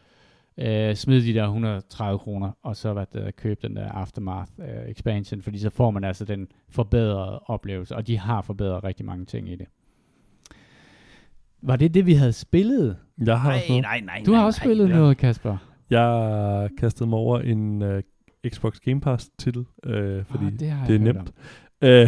øh, 0.57 0.95
smide 0.95 1.21
de 1.21 1.33
der 1.33 1.43
130 1.43 2.19
kroner, 2.19 2.51
og 2.63 2.75
så 2.75 2.93
hvad 2.93 3.05
det, 3.13 3.35
købe 3.35 3.67
den 3.67 3.75
der 3.75 3.91
Aftermath 3.91 4.51
øh, 4.59 4.89
expansion, 4.89 5.41
fordi 5.41 5.57
så 5.57 5.69
får 5.69 5.91
man 5.91 6.03
altså 6.03 6.25
den 6.25 6.47
forbedrede 6.69 7.39
oplevelse, 7.39 7.95
og 7.95 8.07
de 8.07 8.17
har 8.17 8.41
forbedret 8.41 8.83
rigtig 8.83 9.05
mange 9.05 9.25
ting 9.25 9.49
i 9.49 9.55
det. 9.55 9.67
Var 11.61 11.75
det 11.75 11.93
det, 11.93 12.05
vi 12.05 12.13
havde 12.13 12.33
spillet? 12.33 12.97
Jeg 13.17 13.39
har, 13.39 13.53
også 13.53 13.59
Nej, 13.59 13.67
noget. 13.69 13.83
nej, 13.83 13.99
nej. 13.99 14.23
Du 14.25 14.31
har 14.31 14.39
nej, 14.39 14.45
også 14.45 14.59
nej, 14.59 14.67
spillet 14.67 14.89
nej. 14.89 14.97
noget, 14.97 15.17
Kasper. 15.17 15.57
jeg 15.89 16.69
kastede 16.77 17.09
mig 17.09 17.19
over 17.19 17.39
en 17.39 17.81
uh, 17.81 17.99
Xbox 18.49 18.79
Game 18.79 19.01
Pass 19.01 19.29
titel, 19.37 19.65
øh, 19.85 20.25
fordi 20.25 20.45
ah, 20.45 20.51
det, 20.51 20.59
det 20.87 20.95
er 20.95 20.99
nemt. 20.99 21.17
om. 21.17 21.27
Øh, 21.81 22.07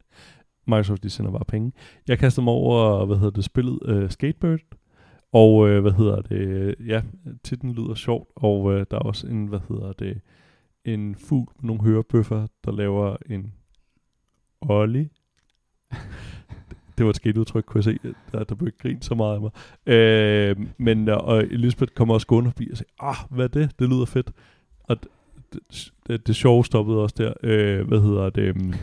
Microsoft, 0.66 1.02
de 1.02 1.10
sender 1.10 1.30
bare 1.30 1.44
penge. 1.48 1.72
Jeg 2.08 2.18
kastede 2.18 2.44
mig 2.44 2.54
over, 2.54 3.06
hvad 3.06 3.16
hedder 3.16 3.30
det, 3.30 3.44
spillet 3.44 3.78
uh, 3.82 4.10
Skatebird. 4.10 4.60
Og 5.32 5.54
uh, 5.54 5.78
hvad 5.78 5.92
hedder 5.92 6.20
det, 6.20 6.74
ja, 6.86 7.02
titlen 7.44 7.72
lyder 7.72 7.94
sjovt, 7.94 8.28
og 8.36 8.60
uh, 8.60 8.74
der 8.74 8.96
er 8.96 8.98
også 8.98 9.26
en, 9.26 9.46
hvad 9.46 9.60
hedder 9.68 9.92
det, 9.92 10.20
en 10.84 11.14
fugl 11.14 11.52
med 11.60 11.66
nogle 11.66 11.82
hørebøffer, 11.82 12.46
der 12.64 12.72
laver 12.72 13.16
en 13.30 13.52
ollie. 14.60 15.08
det 16.98 17.04
var 17.04 17.10
et 17.10 17.16
skateudtryk, 17.16 17.64
kunne 17.64 17.78
jeg 17.78 17.84
se. 17.84 17.98
Der, 18.32 18.44
der 18.44 18.54
blev 18.54 18.68
ikke 18.68 18.78
grint 18.78 19.04
så 19.04 19.14
meget 19.14 19.34
af 19.34 19.40
mig. 19.40 19.50
Øh, 19.86 20.56
men 20.78 21.08
øh, 21.08 21.16
og 21.16 21.38
Elisabeth 21.38 21.92
kommer 21.92 22.14
også 22.14 22.26
gående 22.26 22.50
forbi 22.50 22.68
og 22.70 22.76
siger, 22.76 22.88
ah, 23.00 23.16
hvad 23.30 23.44
er 23.44 23.48
det? 23.48 23.78
Det 23.78 23.88
lyder 23.88 24.04
fedt. 24.04 24.32
Og 24.84 24.96
det, 25.52 25.92
det, 26.06 26.26
det, 26.26 26.36
sjove 26.36 26.64
stoppede 26.64 26.98
også 26.98 27.14
der. 27.18 27.32
Øh, 27.42 27.88
hvad 27.88 28.00
hedder 28.00 28.30
det? 28.30 28.56
um, 28.56 28.74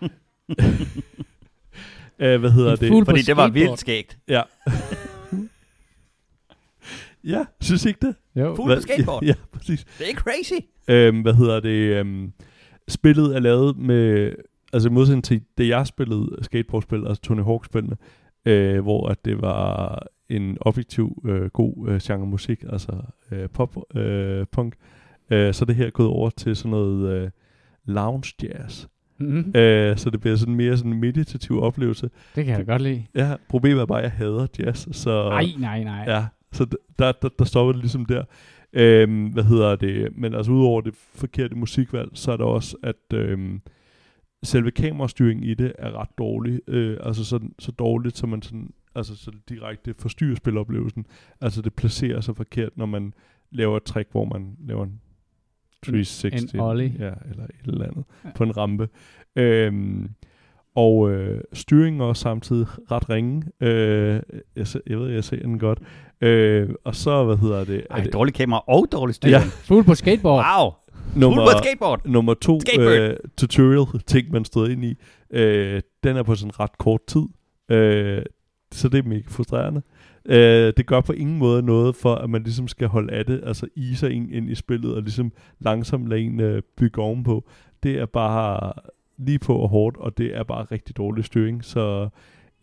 øh, 2.18 2.40
hvad 2.40 2.50
hedder 2.50 2.76
det? 2.76 3.06
Fordi 3.06 3.22
det 3.22 3.36
var 3.36 3.48
vildt 3.48 3.80
skægt. 3.80 4.18
Ja. 4.28 4.42
ja, 7.34 7.44
synes 7.60 7.84
I 7.84 7.88
ikke 7.88 8.06
det? 8.06 8.14
Jo. 8.36 8.54
Fugl 8.54 8.74
på 8.74 8.80
skateboard. 8.80 9.22
Ja, 9.30 9.34
præcis. 9.52 9.84
Det 9.98 10.10
er 10.10 10.14
crazy. 10.14 10.52
Øhm, 10.88 11.22
hvad 11.22 11.34
hedder 11.34 11.60
det? 11.60 11.98
Øhm, 11.98 12.32
spillet 12.88 13.36
er 13.36 13.40
lavet 13.40 13.76
med... 13.76 14.32
Altså 14.72 14.90
modsætning 14.90 15.24
til 15.24 15.42
det, 15.58 15.68
jeg 15.68 15.86
spillede 15.86 16.36
skateboardspil, 16.42 17.06
altså 17.06 17.22
Tony 17.22 17.42
Hawk-spillene, 17.42 17.96
øh, 18.44 18.80
hvor 18.80 19.08
at 19.08 19.24
det 19.24 19.42
var 19.42 20.02
en 20.28 20.58
objektiv 20.60 21.22
øh, 21.26 21.50
god 21.50 21.88
øh, 21.88 22.00
genre 22.00 22.26
musik, 22.26 22.64
altså 22.68 22.92
øh, 23.32 23.48
pop, 23.48 23.96
øh, 23.96 24.46
punk, 24.52 24.74
øh, 24.74 24.78
så 25.54 25.64
er 25.64 25.66
det 25.66 25.76
her 25.76 25.90
gået 25.90 26.08
over 26.08 26.30
til 26.30 26.56
sådan 26.56 26.70
noget 26.70 27.12
øh, 27.12 27.30
lounge 27.84 28.32
jazz. 28.42 28.86
Mm-hmm. 29.18 29.52
Øh, 29.56 29.96
så 29.96 30.10
det 30.10 30.20
bliver 30.20 30.36
sådan 30.36 30.54
mere 30.54 30.76
sådan 30.76 30.92
en 30.92 31.00
meditativ 31.00 31.62
oplevelse. 31.62 32.10
Det 32.34 32.44
kan 32.44 32.58
jeg 32.58 32.66
da 32.66 32.72
godt 32.72 32.82
lide. 32.82 33.06
Ja, 33.14 33.36
problemet 33.48 33.80
er 33.80 33.86
bare, 33.86 33.98
at 33.98 34.04
jeg 34.04 34.12
hader 34.12 34.46
jazz, 34.58 34.88
så... 34.92 35.28
Nej, 35.28 35.46
nej, 35.58 35.84
nej. 35.84 36.04
Ja, 36.06 36.26
så 36.52 36.66
der, 36.98 37.12
der, 37.12 37.28
der 37.38 37.44
stopper 37.44 37.72
det 37.72 37.80
ligesom 37.80 38.04
der. 38.04 38.24
Øhm, 38.72 39.26
hvad 39.26 39.44
hedder 39.44 39.76
det? 39.76 40.08
Men 40.16 40.34
altså 40.34 40.52
udover 40.52 40.80
det 40.80 40.94
forkerte 40.94 41.54
musikvalg, 41.54 42.10
så 42.14 42.32
er 42.32 42.36
der 42.36 42.44
også, 42.44 42.76
at 42.82 43.18
øhm, 43.18 43.60
selve 44.42 44.70
kamerastyringen 44.70 45.44
i 45.44 45.54
det 45.54 45.72
er 45.78 46.00
ret 46.00 46.18
dårlig. 46.18 46.60
Øh, 46.68 46.96
altså 47.00 47.24
så, 47.24 47.40
så 47.58 47.72
dårligt, 47.72 48.16
så 48.16 48.26
man 48.26 48.42
sådan, 48.42 48.70
altså 48.94 49.16
så 49.16 49.30
direkte 49.48 49.94
forstyrrer 49.98 50.34
spiloplevelsen. 50.34 51.06
Altså 51.40 51.62
det 51.62 51.74
placerer 51.74 52.20
sig 52.20 52.36
forkert, 52.36 52.76
når 52.76 52.86
man 52.86 53.14
laver 53.50 53.76
et 53.76 53.82
trick, 53.82 54.08
hvor 54.10 54.24
man 54.24 54.56
laver 54.68 54.84
en 54.84 55.00
360. 55.84 56.52
En 56.54 56.60
ollie. 56.60 56.94
Ja, 56.98 57.10
eller 57.30 57.44
et 57.44 57.50
eller 57.72 57.84
andet 57.86 58.04
Ja. 58.24 58.28
på 58.34 58.44
en 58.44 58.56
rampe. 58.56 58.88
Øhm, 59.36 60.08
og 60.76 61.10
øh, 61.10 61.40
styringen 61.52 62.00
er 62.00 62.04
også 62.04 62.22
samtidig 62.22 62.66
ret 62.90 63.10
ringe. 63.10 63.42
Øh, 63.60 64.20
jeg, 64.56 64.66
se- 64.66 64.80
jeg 64.86 64.98
ved, 64.98 65.10
jeg 65.10 65.24
ser 65.24 65.36
den 65.36 65.58
godt. 65.58 65.78
Øh, 66.20 66.68
og 66.84 66.94
så, 66.94 67.24
hvad 67.24 67.36
hedder 67.36 67.64
det? 67.64 67.86
Ej, 67.90 68.00
det 68.00 68.12
dårlig 68.12 68.34
kamera 68.34 68.64
og 68.68 68.86
dårlig 68.92 69.14
styring. 69.14 69.32
Ja. 69.36 69.42
Fugl 69.50 69.84
på 69.84 69.94
skateboard. 69.94 70.44
Wow. 70.58 70.70
Nummer, 71.16 71.42
på 71.44 71.58
skateboard. 71.64 72.06
nummer 72.06 72.34
to 72.34 72.60
Skateboard. 72.60 72.98
øh, 72.98 73.16
tutorial 73.36 73.86
ting, 74.06 74.30
man 74.30 74.44
stod 74.44 74.68
ind 74.70 74.84
i. 74.84 74.94
Øh, 75.30 75.82
den 76.04 76.16
er 76.16 76.22
på 76.22 76.34
sådan 76.34 76.60
ret 76.60 76.78
kort 76.78 77.00
tid. 77.06 77.22
Øh, 77.70 78.22
så 78.72 78.88
det 78.88 78.98
er 79.04 79.08
mega 79.08 79.22
frustrerende. 79.28 79.82
Øh, 80.28 80.72
det 80.76 80.86
gør 80.86 81.00
på 81.00 81.12
ingen 81.12 81.38
måde 81.38 81.62
noget 81.62 81.96
for, 81.96 82.14
at 82.14 82.30
man 82.30 82.42
ligesom 82.42 82.68
skal 82.68 82.88
holde 82.88 83.12
af 83.12 83.26
det, 83.26 83.40
altså 83.46 83.66
ise 83.76 84.10
en 84.10 84.30
ind 84.30 84.50
i 84.50 84.54
spillet, 84.54 84.94
og 84.94 85.02
ligesom 85.02 85.32
langsomt 85.60 86.08
lade 86.08 86.20
en 86.20 86.40
øh, 86.40 86.62
bygge 86.76 87.02
ovenpå. 87.02 87.44
Det 87.82 87.98
er 87.98 88.06
bare 88.06 88.72
lige 89.18 89.38
på 89.38 89.56
og 89.56 89.68
hårdt, 89.68 89.96
og 89.96 90.18
det 90.18 90.36
er 90.36 90.42
bare 90.42 90.64
rigtig 90.64 90.96
dårlig 90.96 91.24
styring, 91.24 91.64
så 91.64 92.08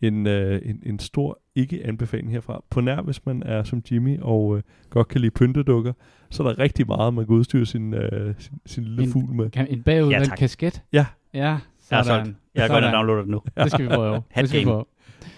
en, 0.02 0.26
øh, 0.26 0.60
en, 0.64 0.82
en 0.86 0.98
stor 0.98 1.38
ikke-anbefaling 1.54 2.32
herfra. 2.32 2.62
På 2.70 2.80
nær, 2.80 3.00
hvis 3.02 3.26
man 3.26 3.42
er 3.46 3.62
som 3.62 3.82
Jimmy 3.90 4.18
og 4.20 4.56
øh, 4.56 4.62
godt 4.90 5.08
kan 5.08 5.20
lide 5.20 5.30
pyntedukker, 5.30 5.92
så 6.30 6.42
er 6.42 6.46
der 6.52 6.58
rigtig 6.58 6.86
meget, 6.86 7.14
man 7.14 7.26
kan 7.26 7.34
udstyre 7.34 7.66
sin, 7.66 7.94
øh, 7.94 8.34
sin, 8.38 8.52
sin 8.66 8.84
lille 8.84 9.02
En- 9.02 9.10
fugl 9.12 9.34
med. 9.34 9.50
Kan, 9.50 9.66
en 9.70 9.82
bagud 9.82 10.10
Ja, 10.10 10.24
kasket? 10.36 10.82
Ja. 10.92 11.06
Ja, 11.34 11.58
sådan. 12.02 12.36
Jeg 12.54 12.68
går 12.68 12.76
ind 12.76 12.84
og 12.84 12.90
Sådan. 12.90 12.94
downloader 12.94 13.20
det 13.22 13.30
nu. 13.30 13.40
Det 13.56 13.70
skal 13.72 13.84
vi 13.84 13.88
prøve. 13.94 14.14
det 14.36 14.48
skal 14.48 14.60
vi 14.60 14.64
Hat 14.64 14.72
prøve. 14.72 14.84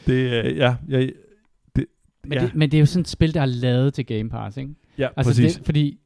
Det, 0.06 0.44
øh, 0.44 0.56
ja, 0.56 0.74
jeg, 0.88 1.10
Men, 2.24 2.38
Ja. 2.38 2.44
det, 2.44 2.54
men 2.54 2.70
det 2.70 2.76
er 2.76 2.80
jo 2.80 2.86
sådan 2.86 3.00
et 3.00 3.08
spil, 3.08 3.34
der 3.34 3.40
er 3.40 3.46
lavet 3.46 3.94
til 3.94 4.06
Game 4.06 4.30
Pass, 4.30 4.56
ikke? 4.56 4.74
ja 4.98 5.08
Altså 5.16 5.30
præcis. 5.30 5.54
det, 5.56 5.64
fordi 5.66 5.98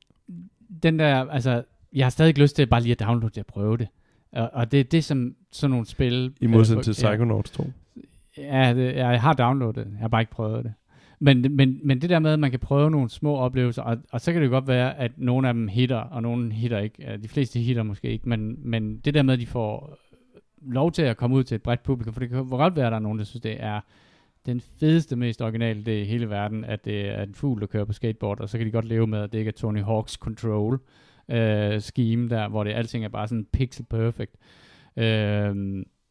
den 0.82 0.98
der, 0.98 1.14
altså, 1.30 1.62
jeg 1.94 2.04
har 2.04 2.10
stadig 2.10 2.38
lyst 2.38 2.56
til 2.56 2.66
bare 2.66 2.80
lige 2.80 2.92
at 2.92 3.00
downloade 3.00 3.34
det 3.34 3.38
og 3.38 3.46
prøve 3.46 3.76
det. 3.76 3.88
Og, 4.32 4.50
og 4.52 4.72
det 4.72 4.80
er 4.80 4.84
det, 4.84 5.04
som 5.04 5.34
sådan 5.52 5.70
nogle 5.70 5.86
spil... 5.86 6.32
I 6.40 6.46
modsætning 6.46 6.78
øh, 6.78 6.84
til 6.84 6.92
Psychonauts 6.92 7.50
2. 7.50 7.70
Ja, 8.38 8.74
det, 8.74 8.96
jeg 8.96 9.20
har 9.20 9.32
downloadet 9.32 9.76
det. 9.76 9.92
Jeg 9.92 10.00
har 10.00 10.08
bare 10.08 10.22
ikke 10.22 10.32
prøvet 10.32 10.64
det. 10.64 10.72
Men, 11.20 11.56
men, 11.56 11.80
men 11.84 12.00
det 12.00 12.10
der 12.10 12.18
med, 12.18 12.32
at 12.32 12.38
man 12.38 12.50
kan 12.50 12.60
prøve 12.60 12.90
nogle 12.90 13.10
små 13.10 13.36
oplevelser, 13.36 13.82
og, 13.82 13.98
og 14.10 14.20
så 14.20 14.32
kan 14.32 14.40
det 14.42 14.46
jo 14.46 14.52
godt 14.52 14.68
være, 14.68 14.98
at 14.98 15.12
nogle 15.16 15.48
af 15.48 15.54
dem 15.54 15.68
hitter, 15.68 15.96
og 15.96 16.22
nogle 16.22 16.52
hitter 16.52 16.78
ikke. 16.78 17.18
De 17.22 17.28
fleste 17.28 17.58
hitter 17.60 17.82
måske 17.82 18.08
ikke, 18.10 18.28
men, 18.28 18.56
men 18.58 18.96
det 18.98 19.14
der 19.14 19.22
med, 19.22 19.34
at 19.34 19.40
de 19.40 19.46
får 19.46 19.98
lov 20.62 20.92
til 20.92 21.02
at 21.02 21.16
komme 21.16 21.36
ud 21.36 21.44
til 21.44 21.54
et 21.54 21.62
bredt 21.62 21.82
publikum, 21.82 22.12
for 22.12 22.20
det 22.20 22.28
kan 22.28 22.46
godt 22.48 22.76
være, 22.76 22.86
at 22.86 22.90
der 22.92 22.96
er 22.98 23.02
nogen, 23.02 23.18
der 23.18 23.24
synes, 23.24 23.42
det 23.42 23.56
er, 23.62 23.80
den 24.52 24.60
fedeste, 24.80 25.16
mest 25.16 25.42
originale 25.42 25.82
idé 25.86 25.90
i 25.90 26.04
hele 26.04 26.30
verden, 26.30 26.64
at 26.64 26.84
det 26.84 27.08
er 27.08 27.22
en 27.22 27.34
fugl, 27.34 27.60
der 27.60 27.66
kører 27.66 27.84
på 27.84 27.92
skateboard, 27.92 28.40
og 28.40 28.48
så 28.48 28.58
kan 28.58 28.66
de 28.66 28.70
godt 28.72 28.84
leve 28.84 29.06
med, 29.06 29.18
at 29.22 29.32
det 29.32 29.38
ikke 29.38 29.48
er 29.48 29.52
Tony 29.52 29.82
Hawk's 29.82 30.14
Control 30.16 30.80
øh, 31.30 31.80
scheme 31.80 32.28
der, 32.28 32.48
hvor 32.48 32.64
det 32.64 32.72
alting 32.72 33.04
er 33.04 33.08
bare 33.08 33.28
sådan 33.28 33.46
pixel 33.52 33.84
perfect. 33.90 34.34
Øh, 34.96 35.04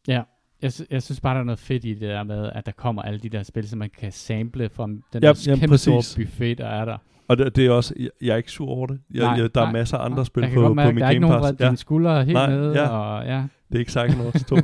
ja, 0.07 0.21
jeg, 0.61 0.71
jeg 0.91 1.03
synes 1.03 1.19
bare, 1.21 1.33
der 1.33 1.39
er 1.39 1.43
noget 1.45 1.59
fedt 1.59 1.85
i 1.85 1.93
det 1.93 2.01
der 2.01 2.23
med, 2.23 2.49
at 2.55 2.65
der 2.65 2.71
kommer 2.71 3.01
alle 3.01 3.19
de 3.19 3.29
der 3.29 3.43
spil, 3.43 3.69
som 3.69 3.79
man 3.79 3.89
kan 3.99 4.11
sample 4.11 4.69
fra 4.69 4.87
den 4.87 5.03
Ja, 5.13 5.19
der 5.19 5.43
jamen, 5.47 5.59
kæmpe 5.59 5.77
store 5.77 6.23
buffet, 6.25 6.57
der 6.57 6.67
er 6.67 6.85
der. 6.85 6.97
Og 7.27 7.37
det, 7.37 7.55
det 7.55 7.65
er 7.65 7.71
også, 7.71 7.93
jeg, 7.99 8.09
jeg 8.21 8.33
er 8.33 8.37
ikke 8.37 8.51
sur 8.51 8.69
over 8.69 8.87
det. 8.87 8.99
Jeg, 9.13 9.21
Nej, 9.21 9.31
jeg, 9.31 9.55
der 9.55 9.61
nej, 9.61 9.69
er 9.69 9.73
masser 9.73 9.97
af 9.97 10.05
andre 10.05 10.15
nej. 10.17 10.23
spil 10.23 10.43
på, 10.53 10.61
godt 10.61 10.67
på 10.67 10.73
min 10.73 10.97
der 10.97 11.05
er 11.05 11.09
ikke 11.09 11.19
Game 11.19 11.19
nogen, 11.19 11.43
Pass. 11.43 11.57
der 11.57 11.65
Ja, 11.65 11.69
dine 11.69 11.77
skuldre 11.77 12.25
helt 12.25 12.33
Nej, 12.33 12.49
nede, 12.49 12.81
ja. 12.81 12.87
og 12.87 13.25
ja. 13.25 13.43
det 13.69 13.75
er 13.75 13.79
ikke 13.79 13.89
Psychonauts 13.89 14.43
2. 14.43 14.55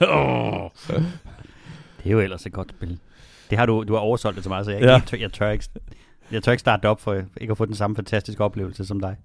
oh. 0.00 0.70
Det 2.06 2.12
er 2.12 2.16
jo 2.16 2.20
ellers 2.20 2.46
et 2.46 2.52
godt 2.52 2.70
spil. 2.70 2.98
Det 3.50 3.58
har 3.58 3.66
du, 3.66 3.84
du 3.88 3.92
har 3.92 4.00
oversolgt 4.00 4.34
det 4.36 4.44
til 4.44 4.48
mig, 4.50 4.64
så 4.64 4.70
jeg, 4.70 4.80
Ja. 4.82 4.92
jeg, 4.92 5.02
tør, 5.06 5.16
jeg, 5.18 5.32
tør 5.32 5.50
ikke, 5.50 5.64
jeg 6.30 6.42
tør 6.42 6.52
ikke 6.52 6.60
starte 6.60 6.88
op 6.88 7.00
for 7.00 7.22
ikke 7.40 7.50
at 7.50 7.56
få 7.58 7.64
den 7.64 7.74
samme 7.74 7.96
fantastiske 7.96 8.44
oplevelse 8.44 8.84
som 8.84 9.00
dig. 9.00 9.16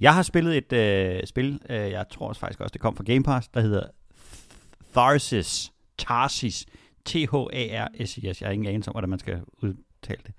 Jeg 0.00 0.14
har 0.14 0.22
spillet 0.22 0.56
et 0.56 0.72
øh, 0.72 1.26
spil, 1.26 1.60
øh, 1.70 1.76
jeg 1.90 2.04
tror 2.10 2.28
også 2.28 2.40
faktisk 2.40 2.60
også, 2.60 2.72
det 2.72 2.80
kom 2.80 2.96
fra 2.96 3.04
Game 3.04 3.22
Pass, 3.22 3.48
der 3.48 3.60
hedder 3.60 3.82
Tharsis. 4.92 5.72
Tarsis. 5.98 6.66
T-H-A-R-S-I-S. 7.04 8.40
Jeg 8.40 8.46
har 8.48 8.52
ingen 8.52 8.68
anelse 8.68 8.90
om, 8.90 8.92
hvordan 8.94 9.10
man 9.10 9.18
skal 9.18 9.40
udtale 9.62 10.20
det. 10.26 10.34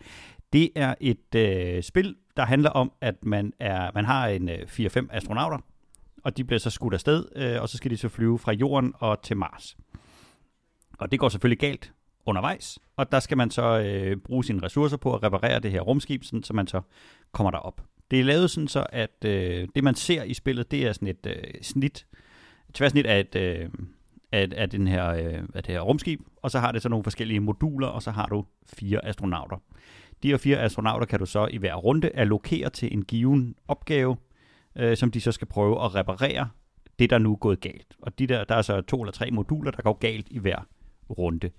Det 0.54 0.70
er 0.76 0.96
et 1.02 1.36
øh, 1.36 1.84
spil, 1.84 2.16
der 2.38 2.46
handler 2.46 2.70
om, 2.70 2.92
at 3.02 3.16
man, 3.24 3.54
er, 3.60 3.92
man 3.96 4.06
har 4.06 4.28
en 4.28 4.50
øh, 4.50 4.58
4-5 4.60 5.08
astronauter, 5.12 5.58
og 6.24 6.38
de 6.38 6.44
bliver 6.44 6.60
så 6.60 6.70
skudt 6.70 6.94
afsted, 6.94 7.26
øh, 7.36 7.62
og 7.62 7.70
så 7.70 7.78
skal 7.78 7.92
de 7.92 7.98
så 7.98 8.10
flyve 8.10 8.40
fra 8.40 8.52
jorden 8.52 8.94
og 9.00 9.22
til 9.24 9.38
Mars. 9.38 9.78
Og 11.00 11.12
det 11.12 11.20
går 11.20 11.30
selvfølgelig 11.30 11.60
galt 11.60 11.94
undervejs, 12.26 12.80
og 12.98 13.12
der 13.12 13.20
skal 13.20 13.38
man 13.38 13.52
så 13.52 13.80
øh, 13.80 14.18
bruge 14.18 14.44
sine 14.44 14.64
ressourcer 14.64 14.98
på 14.98 15.16
at 15.16 15.24
reparere 15.24 15.60
det 15.60 15.72
her 15.72 15.82
rumskib, 15.82 16.24
sådan, 16.24 16.44
så 16.44 16.54
man 16.54 16.68
så 16.68 16.82
kommer 17.32 17.52
derop. 17.52 17.82
Det 18.12 18.20
er 18.20 18.24
lavet 18.24 18.52
sådan 18.52 18.68
så, 18.68 18.86
at 18.90 19.26
øh, 19.26 19.68
det 19.76 19.84
man 19.84 19.96
ser 19.96 20.24
i 20.24 20.34
spillet, 20.34 20.72
det 20.72 20.88
er 20.88 20.94
sådan 20.94 21.08
et 21.08 21.26
øh, 21.26 21.62
snit, 21.62 22.06
tværsnit 22.74 23.06
af, 23.06 23.20
et, 23.20 23.36
øh, 23.36 23.70
af, 24.32 24.48
af, 24.56 24.70
den 24.70 24.88
her, 24.88 25.10
øh, 25.10 25.44
af 25.54 25.64
det 25.64 25.74
her 25.74 25.82
rumskib, 25.82 26.22
og 26.36 26.52
så 26.52 26.60
har 26.60 26.72
det 26.72 26.82
så 26.82 26.90
nogle 26.90 27.04
forskellige 27.04 27.40
moduler, 27.40 27.88
og 27.88 28.02
så 28.02 28.12
har 28.12 28.26
du 28.26 28.46
fire 28.66 29.06
astronauter. 29.06 29.58
De 30.24 30.28
her 30.28 30.38
fire 30.38 30.58
astronauter 30.58 31.06
kan 31.06 31.20
du 31.20 31.26
så 31.26 31.48
i 31.52 31.58
hver 31.58 31.76
runde 31.76 32.10
allokere 32.10 32.70
til 32.70 32.94
en 32.94 33.06
given 33.06 33.56
opgave, 33.68 34.18
øh, 34.76 34.98
som 34.98 35.12
de 35.12 35.22
så 35.22 35.32
skal 35.32 35.48
prøve 35.48 35.84
at 35.84 35.96
reparere 35.96 36.50
det, 37.00 37.10
der 37.10 37.18
nu 37.18 37.32
er 37.32 37.36
gået 37.36 37.60
galt. 37.60 37.96
Og 38.02 38.20
de 38.20 38.28
der, 38.28 38.44
der 38.44 38.56
er 38.56 38.62
så 38.62 38.82
to 38.82 39.02
eller 39.02 39.12
tre 39.12 39.32
moduler, 39.32 39.72
der 39.72 39.82
går 39.82 39.94
galt 39.94 40.28
i 40.30 40.40
hver 40.40 40.68
runde. 41.10 41.50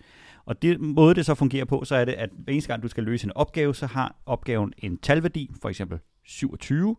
Og 0.45 0.63
det 0.63 0.81
måde, 0.81 1.15
det 1.15 1.27
så 1.27 1.35
fungerer 1.35 1.65
på, 1.65 1.85
så 1.85 1.95
er 1.95 2.05
det, 2.05 2.13
at 2.13 2.31
hver 2.39 2.53
eneste 2.53 2.69
gang, 2.69 2.83
du 2.83 2.89
skal 2.89 3.05
løse 3.05 3.27
en 3.27 3.33
opgave, 3.35 3.75
så 3.75 3.87
har 3.87 4.17
opgaven 4.27 4.73
en 4.79 4.99
talværdi, 4.99 5.51
for 5.63 5.69
eksempel 5.69 5.99
27, 6.25 6.97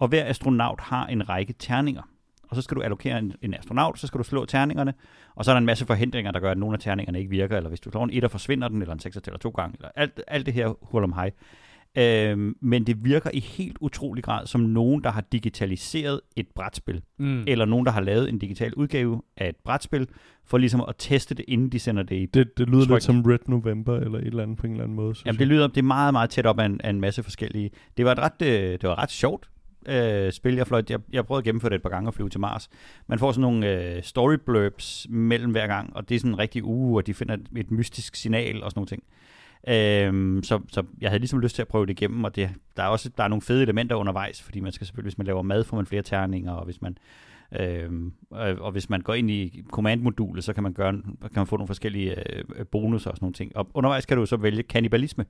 og 0.00 0.08
hver 0.08 0.24
astronaut 0.24 0.80
har 0.80 1.06
en 1.06 1.28
række 1.28 1.52
terninger. 1.52 2.02
Og 2.48 2.56
så 2.56 2.62
skal 2.62 2.76
du 2.76 2.82
allokere 2.82 3.18
en, 3.18 3.32
en 3.42 3.54
astronaut, 3.54 3.98
så 3.98 4.06
skal 4.06 4.18
du 4.18 4.24
slå 4.24 4.44
terningerne, 4.44 4.94
og 5.34 5.44
så 5.44 5.50
er 5.50 5.54
der 5.54 5.58
en 5.58 5.66
masse 5.66 5.86
forhindringer, 5.86 6.32
der 6.32 6.40
gør, 6.40 6.50
at 6.50 6.58
nogle 6.58 6.74
af 6.74 6.80
terningerne 6.80 7.18
ikke 7.18 7.30
virker, 7.30 7.56
eller 7.56 7.68
hvis 7.68 7.80
du 7.80 7.90
slår 7.90 8.04
en 8.04 8.10
etter, 8.12 8.28
forsvinder 8.28 8.68
den, 8.68 8.82
eller 8.82 8.94
en 8.94 9.00
6 9.00 9.18
tæller 9.24 9.38
to 9.38 9.50
gange, 9.50 9.76
eller 9.76 9.88
alt, 9.96 10.22
alt 10.26 10.46
det 10.46 10.54
her 10.54 10.74
hul 10.82 11.04
om 11.04 11.12
hej. 11.12 11.30
Øhm, 11.98 12.56
men 12.60 12.84
det 12.86 13.04
virker 13.04 13.30
i 13.34 13.40
helt 13.40 13.76
utrolig 13.80 14.24
grad 14.24 14.46
som 14.46 14.60
nogen, 14.60 15.04
der 15.04 15.10
har 15.10 15.20
digitaliseret 15.32 16.20
et 16.36 16.46
brætspil 16.54 17.02
Mm. 17.18 17.44
eller 17.46 17.64
nogen, 17.64 17.86
der 17.86 17.92
har 17.92 18.00
lavet 18.00 18.28
en 18.28 18.38
digital 18.38 18.74
udgave 18.74 19.22
af 19.36 19.48
et 19.48 19.56
brætspil, 19.64 20.08
for 20.44 20.58
ligesom 20.58 20.84
at 20.88 20.94
teste 20.98 21.34
det, 21.34 21.44
inden 21.48 21.68
de 21.68 21.78
sender 21.78 22.02
det 22.02 22.16
i... 22.16 22.26
Det, 22.26 22.58
det 22.58 22.68
lyder 22.68 22.84
Tryk. 22.84 22.90
lidt 22.90 23.02
som 23.02 23.22
Red 23.22 23.38
November, 23.46 23.96
eller 23.96 24.18
et 24.18 24.26
eller 24.26 24.42
andet 24.42 24.58
på 24.58 24.66
en 24.66 24.72
eller 24.72 24.84
anden 24.84 24.96
måde. 24.96 25.14
Jamen, 25.24 25.34
jeg. 25.34 25.38
det 25.38 25.48
lyder, 25.48 25.66
det 25.66 25.78
er 25.78 25.82
meget, 25.82 26.14
meget 26.14 26.30
tæt 26.30 26.46
op 26.46 26.58
af 26.58 26.64
en, 26.66 26.80
af 26.84 26.90
en 26.90 27.00
masse 27.00 27.22
forskellige... 27.22 27.70
Det 27.96 28.04
var 28.04 28.12
et 28.12 28.18
ret, 28.18 28.42
øh, 28.42 28.72
det 28.72 28.82
var 28.82 28.92
et 28.92 28.98
ret 28.98 29.10
sjovt 29.10 29.50
øh, 29.88 30.32
spil, 30.32 30.54
jeg 30.54 30.66
fløjt. 30.66 30.90
Jeg, 30.90 31.00
jeg 31.12 31.26
prøvede 31.26 31.40
at 31.40 31.44
gennemføre 31.44 31.70
det 31.70 31.76
et 31.76 31.82
par 31.82 31.90
gange 31.90 32.08
og 32.08 32.14
flyve 32.14 32.28
til 32.28 32.40
Mars. 32.40 32.68
Man 33.06 33.18
får 33.18 33.32
sådan 33.32 33.40
nogle 33.40 33.94
øh, 33.96 34.02
story 34.02 34.34
blurbs 34.46 35.06
mellem 35.10 35.52
hver 35.52 35.66
gang, 35.66 35.96
og 35.96 36.08
det 36.08 36.14
er 36.14 36.18
sådan 36.18 36.32
en 36.32 36.38
rigtig 36.38 36.64
uge, 36.64 36.98
og 37.00 37.06
de 37.06 37.14
finder 37.14 37.34
et, 37.34 37.46
et 37.56 37.70
mystisk 37.70 38.16
signal 38.16 38.62
og 38.62 38.70
sådan 38.70 38.78
nogle 38.78 38.88
ting. 38.88 39.02
Øhm, 39.68 40.42
så, 40.42 40.60
så 40.68 40.84
jeg 41.00 41.10
havde 41.10 41.20
ligesom 41.20 41.40
lyst 41.40 41.54
til 41.54 41.62
at 41.62 41.68
prøve 41.68 41.86
det 41.86 41.92
igennem, 41.92 42.24
og 42.24 42.36
det, 42.36 42.50
der 42.76 42.82
er 42.82 42.86
også 42.86 43.10
der 43.16 43.24
er 43.24 43.28
nogle 43.28 43.42
fede 43.42 43.62
elementer 43.62 43.96
undervejs, 43.96 44.42
fordi 44.42 44.60
man 44.60 44.72
skal 44.72 44.86
selvfølgelig, 44.86 45.10
hvis 45.10 45.18
man 45.18 45.26
laver 45.26 45.42
mad, 45.42 45.64
får 45.64 45.76
man 45.76 45.86
flere 45.86 46.02
terninger, 46.02 46.52
og 46.52 46.64
hvis 46.64 46.82
man 46.82 46.96
Øhm, 47.58 48.12
og, 48.30 48.54
og 48.60 48.72
hvis 48.72 48.90
man 48.90 49.00
går 49.00 49.14
ind 49.14 49.30
i 49.30 49.64
command-modulet, 49.70 50.44
så 50.44 50.52
kan 50.52 50.62
man, 50.62 50.72
gøre, 50.72 50.92
kan 51.20 51.30
man 51.36 51.46
få 51.46 51.56
nogle 51.56 51.66
forskellige 51.66 52.36
øh, 52.36 52.66
bonusser 52.66 53.10
og 53.10 53.16
sådan 53.16 53.24
nogle 53.24 53.34
ting. 53.34 53.56
Og 53.56 53.68
undervejs 53.74 54.06
kan 54.06 54.16
du 54.16 54.26
så 54.26 54.36
vælge 54.36 54.62
kannibalisme, 54.62 55.24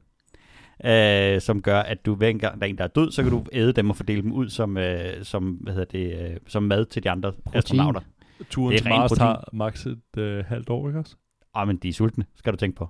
øh, 0.85 1.41
som 1.41 1.62
gør, 1.62 1.81
at 1.81 2.07
du 2.07 2.14
hver 2.14 2.28
en 2.28 2.39
gang 2.39 2.61
der 2.61 2.66
er 2.66 2.70
en, 2.70 2.78
der 2.78 2.85
er 2.85 2.89
død, 2.89 3.11
så 3.11 3.22
kan 3.22 3.33
du 3.33 3.45
æde 3.53 3.72
dem 3.72 3.91
og 3.91 3.97
fordele 3.97 4.22
dem 4.22 4.33
ud 4.33 4.49
som, 4.49 4.76
øh, 4.76 5.24
som, 5.24 5.51
hvad 5.51 5.72
hedder 5.72 5.99
det, 5.99 6.31
øh, 6.31 6.37
som 6.47 6.62
mad 6.62 6.85
til 6.85 7.03
de 7.05 7.11
andre 7.11 7.33
Protein. 7.33 7.59
astronauter. 7.59 8.01
Turen 8.51 8.72
det 8.72 8.78
er 8.78 8.83
til 8.83 8.89
Mars 8.89 9.11
protein. 9.11 9.26
tager 9.26 9.37
max 9.53 9.87
et 9.87 10.18
øh, 10.18 10.45
halvt 10.45 10.70
år, 10.70 10.89
ikke 10.89 10.99
også? 10.99 11.16
Ah, 11.55 11.66
men 11.66 11.76
de 11.76 11.89
er 11.89 11.93
sultne, 11.93 12.24
skal 12.37 12.53
du 12.53 12.57
tænke 12.57 12.76
på. 12.76 12.89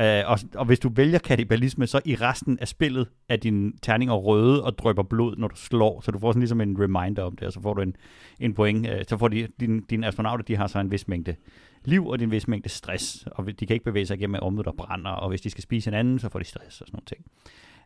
Øh, 0.00 0.22
og, 0.26 0.38
og 0.54 0.64
hvis 0.64 0.78
du 0.78 0.88
vælger 0.88 1.18
kannibalisme, 1.18 1.86
så 1.86 2.00
i 2.04 2.14
resten 2.14 2.58
af 2.58 2.68
spillet 2.68 3.08
er 3.28 3.36
dine 3.36 3.72
terninger 3.82 4.14
røde 4.14 4.64
og 4.64 4.78
drøber 4.78 5.02
blod, 5.02 5.36
når 5.36 5.48
du 5.48 5.56
slår, 5.56 6.00
så 6.00 6.10
du 6.10 6.18
får 6.18 6.32
sådan 6.32 6.40
ligesom 6.40 6.60
en 6.60 6.80
reminder 6.80 7.22
om 7.22 7.36
det, 7.36 7.46
og 7.46 7.52
så 7.52 7.60
får 7.60 7.74
du 7.74 7.82
en, 7.82 7.96
en 8.40 8.54
point. 8.54 8.86
Øh, 8.88 9.04
så 9.08 9.16
får 9.16 9.28
de, 9.28 9.48
dine, 9.60 9.82
dine 9.90 10.06
astronauter, 10.06 10.44
de 10.44 10.56
har 10.56 10.66
så 10.66 10.78
en 10.78 10.90
vis 10.90 11.08
mængde 11.08 11.34
liv 11.84 12.06
og 12.06 12.22
en 12.22 12.30
vis 12.30 12.48
mængde 12.48 12.68
stress, 12.68 13.26
og 13.26 13.46
de 13.60 13.66
kan 13.66 13.74
ikke 13.74 13.84
bevæge 13.84 14.06
sig 14.06 14.16
igennem 14.16 14.38
området, 14.42 14.66
der 14.66 14.72
brænder, 14.72 15.10
og 15.10 15.28
hvis 15.28 15.40
de 15.40 15.50
skal 15.50 15.62
spise 15.62 15.90
hinanden, 15.90 16.18
så 16.18 16.28
får 16.28 16.38
de 16.38 16.44
stress 16.44 16.80
og 16.80 16.86
sådan 16.86 16.96
nogle 16.96 17.06
ting. 17.06 17.24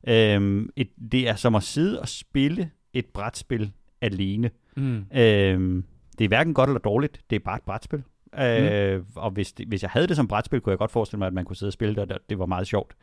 Øhm, 0.09 0.69
et, 0.77 0.89
det 1.13 1.29
er 1.29 1.35
som 1.35 1.55
at 1.55 1.63
sidde 1.63 2.01
og 2.01 2.09
spille 2.09 2.71
et 2.93 3.07
brætspil 3.07 3.73
alene. 4.01 4.51
Mm. 4.77 5.05
Øhm, 5.17 5.85
det 6.19 6.25
er 6.25 6.29
hverken 6.29 6.55
godt 6.55 6.71
eller 6.71 6.81
dårligt, 6.81 7.21
det 7.31 7.37
er 7.37 7.41
bare 7.45 7.57
et 7.57 7.63
brætspil. 7.63 8.03
Mm. 8.37 8.43
Øh, 8.43 9.03
og 9.15 9.31
hvis, 9.31 9.53
det, 9.53 9.67
hvis 9.69 9.83
jeg 9.83 9.91
havde 9.91 10.07
det 10.07 10.17
som 10.17 10.29
brætspil, 10.29 10.61
kunne 10.61 10.71
jeg 10.71 10.79
godt 10.79 10.91
forestille 10.91 11.19
mig, 11.19 11.27
at 11.27 11.33
man 11.33 11.45
kunne 11.45 11.57
sidde 11.57 11.69
og 11.71 11.73
spille 11.73 11.95
det, 11.95 12.13
og 12.13 12.21
det- 12.31 12.39
var 12.39 12.47
meget 12.47 12.67
sjovt. 12.67 12.95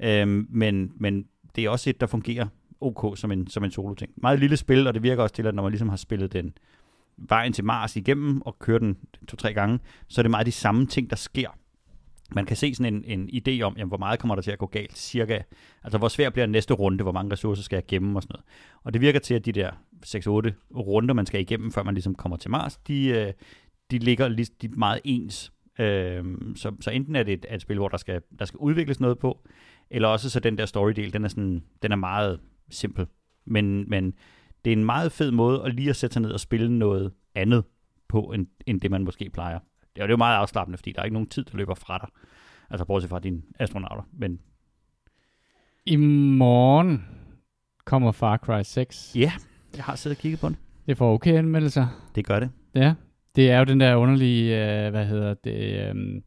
Øh, 0.00 0.28
men, 0.50 0.92
men 0.96 1.26
det 1.56 1.64
er 1.64 1.70
også 1.70 1.90
et, 1.90 2.00
der 2.00 2.06
fungerer 2.06 2.46
ok 2.80 3.18
som 3.18 3.32
en, 3.32 3.46
som 3.46 3.64
en 3.64 3.70
solo-ting. 3.70 4.12
Meget 4.16 4.38
lille 4.38 4.56
spil, 4.56 4.86
og 4.86 4.94
det 4.94 5.02
virker 5.02 5.22
også 5.22 5.34
til, 5.34 5.46
at 5.46 5.54
når 5.54 5.62
man 5.62 5.72
ligesom 5.72 5.88
har 5.88 5.96
spillet 5.96 6.32
den 6.32 6.52
vejen 7.16 7.52
til 7.52 7.64
Mars 7.64 7.96
igennem, 7.96 8.42
og 8.42 8.58
kørt 8.58 8.80
den 8.80 8.96
to-tre 9.28 9.52
gange, 9.52 9.78
så 10.08 10.20
er 10.20 10.22
det 10.22 10.30
meget 10.30 10.46
de 10.46 10.52
samme 10.52 10.86
ting, 10.86 11.10
der 11.10 11.16
sker. 11.16 11.48
Man 12.34 12.46
kan 12.46 12.56
se 12.56 12.74
sådan 12.74 12.94
en, 12.94 13.20
en 13.20 13.28
idé 13.28 13.62
om, 13.62 13.74
jamen, 13.76 13.88
hvor 13.88 13.96
meget 13.96 14.20
kommer 14.20 14.34
der 14.34 14.42
til 14.42 14.50
at 14.50 14.58
gå 14.58 14.66
galt, 14.66 14.98
cirka. 14.98 15.38
Altså, 15.84 15.98
hvor 15.98 16.08
svært 16.08 16.32
bliver 16.32 16.46
næste 16.46 16.74
runde, 16.74 17.02
hvor 17.02 17.12
mange 17.12 17.32
ressourcer 17.32 17.62
skal 17.62 17.76
jeg 17.76 17.86
gemme 17.88 18.18
og 18.18 18.22
sådan 18.22 18.32
noget. 18.34 18.44
Og 18.84 18.92
det 18.92 19.00
virker 19.00 19.18
til, 19.20 19.34
at 19.34 19.44
de 19.46 19.52
der 19.52 19.70
6-8 20.06 20.18
runder, 20.76 21.14
man 21.14 21.26
skal 21.26 21.40
igennem, 21.40 21.72
før 21.72 21.82
man 21.82 21.94
ligesom 21.94 22.14
kommer 22.14 22.36
til 22.36 22.50
Mars, 22.50 22.76
de, 22.76 23.06
øh, 23.06 23.32
de 23.92 23.98
ligger 23.98 24.28
lige, 24.28 24.46
de 24.62 24.68
meget 24.68 25.00
ens. 25.04 25.52
Øhm, 25.78 26.56
så, 26.56 26.72
så 26.80 26.90
enten 26.90 27.16
er 27.16 27.22
det 27.22 27.34
et, 27.34 27.46
et 27.50 27.62
spil, 27.62 27.76
hvor 27.76 27.88
der 27.88 27.96
skal, 27.96 28.22
der 28.38 28.44
skal 28.44 28.58
udvikles 28.58 29.00
noget 29.00 29.18
på, 29.18 29.44
eller 29.90 30.08
også 30.08 30.30
så 30.30 30.40
den 30.40 30.58
der 30.58 30.66
story-del, 30.66 31.12
den 31.12 31.24
er, 31.24 31.28
sådan, 31.28 31.62
den 31.82 31.92
er 31.92 31.96
meget 31.96 32.40
simpel. 32.70 33.06
Men, 33.44 33.90
men 33.90 34.14
det 34.64 34.72
er 34.72 34.76
en 34.76 34.84
meget 34.84 35.12
fed 35.12 35.30
måde 35.30 35.62
at 35.64 35.74
lige 35.74 35.90
at 35.90 35.96
sætte 35.96 36.14
sig 36.14 36.22
ned 36.22 36.30
og 36.30 36.40
spille 36.40 36.78
noget 36.78 37.12
andet 37.34 37.64
på, 38.08 38.20
end, 38.20 38.46
end 38.66 38.80
det 38.80 38.90
man 38.90 39.04
måske 39.04 39.30
plejer. 39.30 39.56
Er 39.56 39.60
det 39.94 40.02
er 40.02 40.08
jo 40.08 40.16
meget 40.16 40.36
afslappende, 40.36 40.78
fordi 40.78 40.92
der 40.92 41.00
er 41.00 41.04
ikke 41.04 41.14
nogen 41.14 41.28
tid, 41.28 41.44
der 41.44 41.56
løber 41.56 41.74
fra 41.74 41.98
dig. 41.98 42.08
Altså 42.70 42.84
bortset 42.84 43.10
fra 43.10 43.18
dine 43.18 43.42
astronauter. 43.58 44.02
Men 44.12 44.40
I 45.86 45.96
morgen 45.96 47.04
kommer 47.84 48.12
Far 48.12 48.36
Cry 48.36 48.62
6. 48.62 49.12
ja, 49.14 49.32
jeg 49.76 49.84
har 49.84 49.96
siddet 49.96 50.18
og 50.18 50.22
kigget 50.22 50.40
på 50.40 50.48
den. 50.48 50.56
Det 50.86 50.96
får 50.96 51.14
okay 51.14 51.34
anmeldelser. 51.34 52.10
Det 52.14 52.26
gør 52.26 52.40
det. 52.40 52.50
Ja, 52.74 52.94
det 53.36 53.50
er 53.50 53.58
jo 53.58 53.64
den 53.64 53.80
der 53.80 53.94
underlige, 53.94 54.84
øh, 54.84 54.90
hvad 54.90 55.06
hedder 55.06 55.34
det, 55.34 55.88
øhm, 55.88 56.22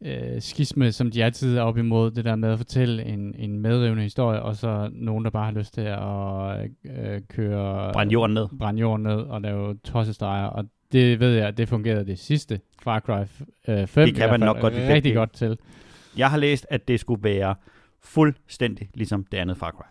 øh, 0.00 0.42
skisme, 0.42 0.92
som 0.92 1.10
de 1.10 1.24
altid 1.24 1.56
er 1.56 1.62
op 1.62 1.78
imod, 1.78 2.10
det 2.10 2.24
der 2.24 2.36
med 2.36 2.48
at 2.48 2.58
fortælle 2.58 3.04
en, 3.04 3.34
en 3.38 3.58
medrivende 3.58 4.02
historie, 4.02 4.42
og 4.42 4.56
så 4.56 4.90
nogen, 4.92 5.24
der 5.24 5.30
bare 5.30 5.44
har 5.44 5.52
lyst 5.52 5.74
til 5.74 5.80
at 5.80 6.70
øh, 6.84 7.20
køre... 7.28 7.92
Brænd 7.92 8.10
jorden 8.10 8.34
ned. 8.34 8.46
Brænde 8.58 8.80
jorden 8.80 9.02
ned 9.02 9.20
og 9.20 9.40
lave 9.40 9.76
tossestreger, 9.84 10.46
og 10.46 10.64
det 10.92 11.20
ved 11.20 11.34
jeg, 11.34 11.56
det 11.56 11.68
fungerede 11.68 12.06
det 12.06 12.18
sidste 12.18 12.60
Far 12.82 13.00
Cry 13.00 13.20
øh, 13.68 13.86
5. 13.86 14.06
Det 14.06 14.14
kan 14.14 14.30
man 14.30 14.40
nok 14.40 14.60
godt 14.60 14.74
Rigtig 14.74 15.04
dele. 15.04 15.14
godt 15.14 15.32
til. 15.32 15.58
Jeg 16.16 16.30
har 16.30 16.38
læst, 16.38 16.66
at 16.70 16.88
det 16.88 17.00
skulle 17.00 17.24
være 17.24 17.54
fuldstændig 18.02 18.90
ligesom 18.94 19.24
det 19.24 19.38
andet 19.38 19.56
Far 19.56 19.70
Cry. 19.70 19.86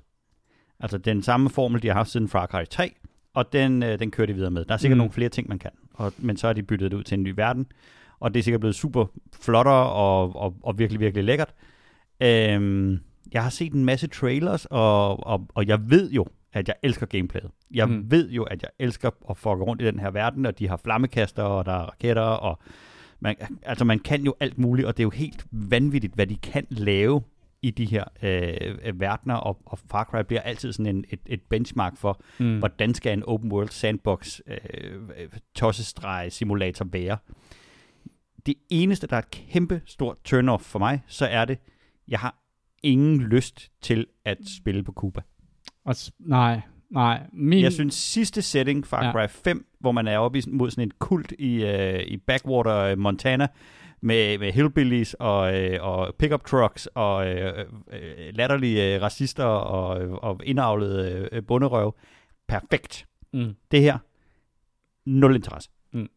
Altså 0.80 0.98
den 0.98 1.22
samme 1.22 1.50
formel, 1.50 1.82
de 1.82 1.88
har 1.88 1.96
haft 1.96 2.10
siden 2.10 2.28
Far 2.28 2.48
Cry 2.48 2.64
3, 2.70 2.96
og 3.34 3.54
den, 3.54 3.84
øh, 3.84 4.00
den 4.00 4.12
kører 4.12 4.28
de 4.28 4.34
videre 4.34 4.52
med. 4.52 4.66
Der 4.66 4.74
er 4.74 4.78
sikkert 4.78 4.98
mm. 4.98 5.00
nogle 5.00 5.12
flere 5.12 5.30
ting, 5.30 5.50
man 5.50 5.60
kan, 5.60 5.72
og, 5.98 6.14
men 6.18 6.38
så 6.38 6.48
har 6.48 6.54
de 6.54 6.64
byttet 6.64 6.91
det 6.91 6.98
ud 6.98 7.04
til 7.04 7.18
en 7.18 7.24
ny 7.24 7.34
verden, 7.36 7.66
og 8.20 8.34
det 8.34 8.39
er 8.39 8.43
sikkert 8.43 8.60
blevet 8.62 8.76
super 8.76 9.06
flottere 9.41 9.89
og, 9.89 10.36
og, 10.36 10.56
og 10.64 10.80
virkelig, 10.80 11.00
virkelig 11.00 11.24
lækkert. 11.24 11.54
Øhm, 12.20 13.00
jeg 13.34 13.43
har 13.43 13.50
set 13.50 13.74
en 13.74 13.86
masse 13.86 14.08
trailers, 14.08 14.66
og, 14.66 15.28
og, 15.28 15.48
og 15.56 15.68
jeg 15.68 15.89
ved 15.89 16.12
jo, 16.12 16.26
at 16.54 16.68
jeg 16.68 16.76
elsker 16.84 17.06
gameplayet. 17.06 17.50
Jeg 17.74 17.89
Mm. 17.89 18.12
ved 18.12 18.30
jo, 18.32 18.43
at 18.43 18.62
jeg 18.62 18.70
elsker 18.80 19.10
at 19.30 19.38
fucke 19.38 19.64
rundt 19.64 19.82
i 19.82 19.86
den 19.86 20.00
her 20.00 20.12
verden, 20.12 20.46
og 20.46 20.60
de 20.60 20.68
har 20.68 20.78
flammekaster, 20.84 21.43
og 21.43 21.66
der 21.66 21.72
er 21.72 21.84
raketter, 21.86 22.22
og 22.22 22.60
Man, 23.20 23.36
altså 23.64 23.86
man 23.86 24.00
kan 24.00 24.24
jo 24.24 24.36
alt 24.39 24.58
muligt, 24.58 24.88
og 24.88 24.98
det 24.98 25.04
er 25.04 25.06
jo 25.06 25.10
helt 25.10 25.46
vanvittigt, 25.52 26.14
hvad 26.16 26.28
de 26.28 26.36
kan 26.36 26.66
lave 26.70 27.22
i 27.66 27.72
de 27.72 27.86
her 27.86 28.03
øh, 28.22 28.99
verdener, 28.99 29.36
og, 29.36 29.61
og 29.66 29.80
Far 29.80 30.03
Cry 30.03 30.24
bliver 30.28 30.41
altid 30.41 30.74
sådan 30.74 30.95
en, 30.95 31.05
et, 31.09 31.20
et 31.26 31.41
benchmark 31.41 31.97
for, 31.97 32.22
mm. 32.39 32.59
hvordan 32.59 32.93
skal 32.93 33.13
en 33.13 33.24
open 33.24 33.51
world 33.51 33.70
sandbox 33.70 34.39
øh, 34.47 35.30
tossestreg 35.55 36.32
simulator 36.32 36.86
være. 36.86 37.18
Det 38.45 38.55
eneste, 38.70 39.07
der 39.07 39.16
er 39.16 39.20
et 39.20 39.32
kæmpe 39.32 39.82
stort 39.86 40.18
turn-off 40.28 40.63
for 40.63 40.80
mig, 40.80 41.01
så 41.07 41.26
er 41.26 41.45
det, 41.45 41.57
jeg 42.07 42.20
har 42.20 42.36
ingen 42.84 43.22
lyst 43.22 43.72
til 43.82 44.05
at 44.26 44.38
spille 44.57 44.84
på 44.84 44.91
Cuba. 44.91 45.22
Og, 45.86 45.95
nej, 46.20 46.61
nej. 46.89 47.24
Min... 47.34 47.63
Jeg 47.63 47.74
synes 47.74 47.93
sidste 47.93 48.41
setting, 48.41 48.88
Far 48.88 49.11
Cry 49.11 49.20
ja. 49.20 49.26
5, 49.26 49.66
hvor 49.80 49.91
man 49.91 50.07
er 50.07 50.18
oppe 50.18 50.41
mod 50.47 50.72
sådan 50.72 50.84
en 50.84 50.91
kult 50.99 51.34
i, 51.39 51.63
øh, 51.63 51.99
i 51.99 52.18
Backwater, 52.18 52.95
Montana, 52.95 53.47
med, 54.06 54.38
med 54.38 54.51
hillbillies 54.51 55.14
og, 55.14 55.62
øh, 55.62 55.78
og 55.82 56.16
pickup 56.20 56.45
trucks 56.45 56.88
og 56.95 57.28
øh, 57.28 57.66
øh, 57.91 58.34
latterlige 58.34 58.95
øh, 58.95 59.01
racister 59.01 59.43
og, 59.43 60.20
og 60.24 60.41
indavlede 60.43 61.30
øh, 61.32 61.43
bunderøv. 61.43 61.95
Perfekt. 62.47 63.06
Mm. 63.34 63.56
Det 63.72 63.82
her, 63.82 63.97
nul 65.06 65.36
interesse. 65.36 65.70
Mm. 65.93 66.10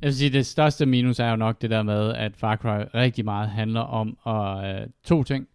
Jeg 0.00 0.06
vil 0.06 0.14
sige, 0.14 0.30
det 0.30 0.46
største 0.46 0.86
minus 0.86 1.18
er 1.18 1.30
jo 1.30 1.36
nok 1.36 1.62
det 1.62 1.70
der 1.70 1.82
med, 1.82 2.14
at 2.14 2.36
Far 2.36 2.56
Cry 2.56 2.84
rigtig 2.94 3.24
meget 3.24 3.48
handler 3.48 3.80
om 3.80 4.18
at, 4.26 4.82
øh, 4.82 4.88
to 5.04 5.22
ting. 5.22 5.48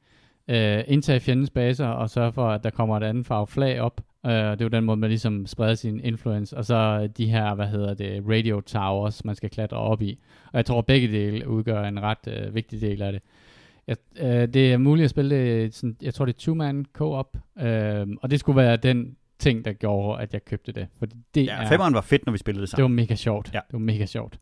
Øh, 0.48 0.84
indtage 0.88 1.20
fjendens 1.20 1.50
baser 1.50 1.88
og 1.88 2.10
sørge 2.10 2.34
for, 2.34 2.50
at 2.50 2.64
der 2.64 2.70
kommer 2.70 2.98
et 2.98 3.04
andet 3.04 3.26
farve 3.26 3.48
flag 3.48 3.82
op. 3.82 4.02
Øh, 4.26 4.32
det 4.32 4.62
er 4.62 4.66
jo 4.66 4.68
den 4.68 4.84
måde, 4.84 4.98
man 4.98 5.10
ligesom 5.10 5.46
spreder 5.46 5.76
sin 5.76 6.00
influence. 6.00 6.58
Og 6.58 6.66
så 6.66 7.08
de 7.08 7.26
her, 7.26 7.56
hvad 7.56 7.68
hedder 7.68 7.94
det, 7.94 8.24
radio 8.30 8.62
towers, 8.62 9.26
man 9.26 9.36
skal 9.36 9.50
klatre 9.50 9.78
op 9.78 10.02
i. 10.02 10.20
Og 10.46 10.58
jeg 10.58 10.66
tror, 10.66 10.80
at 10.80 10.86
begge 10.86 11.08
dele 11.08 11.48
udgør 11.48 11.84
en 11.84 12.02
ret 12.02 12.28
øh, 12.28 12.56
vigtig 12.56 12.82
del 12.82 13.02
af 13.02 13.12
det. 13.12 13.22
Jeg, 13.88 13.98
øh, 14.20 14.48
det 14.54 14.74
er 14.74 14.78
muligt 14.78 15.04
at 15.04 15.10
spille 15.10 15.36
det, 15.36 15.74
sådan, 15.74 15.96
jeg 16.02 16.14
tror 16.14 16.26
det 16.26 16.34
er 16.34 16.40
two-man 16.40 16.86
co-op, 16.94 17.38
øh, 17.62 18.08
og 18.22 18.32
det 18.32 18.40
skulle 18.40 18.58
være 18.58 18.78
den 18.78 19.16
ting, 19.40 19.66
der 19.66 19.74
gjorde, 19.74 20.22
at 20.22 20.34
jeg 20.34 20.46
købte 20.46 20.72
det. 20.72 20.88
Fordi 21.00 21.16
det 21.36 21.46
ja, 21.46 21.70
femmeren 21.70 21.94
var 21.94 22.02
fedt, 22.02 22.26
når 22.26 22.32
vi 22.32 22.38
spillede 22.38 22.62
det 22.62 22.70
sammen. 22.70 22.92
Det 22.92 22.98
var 22.98 23.04
mega 23.04 23.16
sjovt. 23.16 23.52
Ja. 23.54 23.60
Det 23.68 23.74
var 23.74 23.80
mega 23.80 24.06
sjovt. 24.06 24.40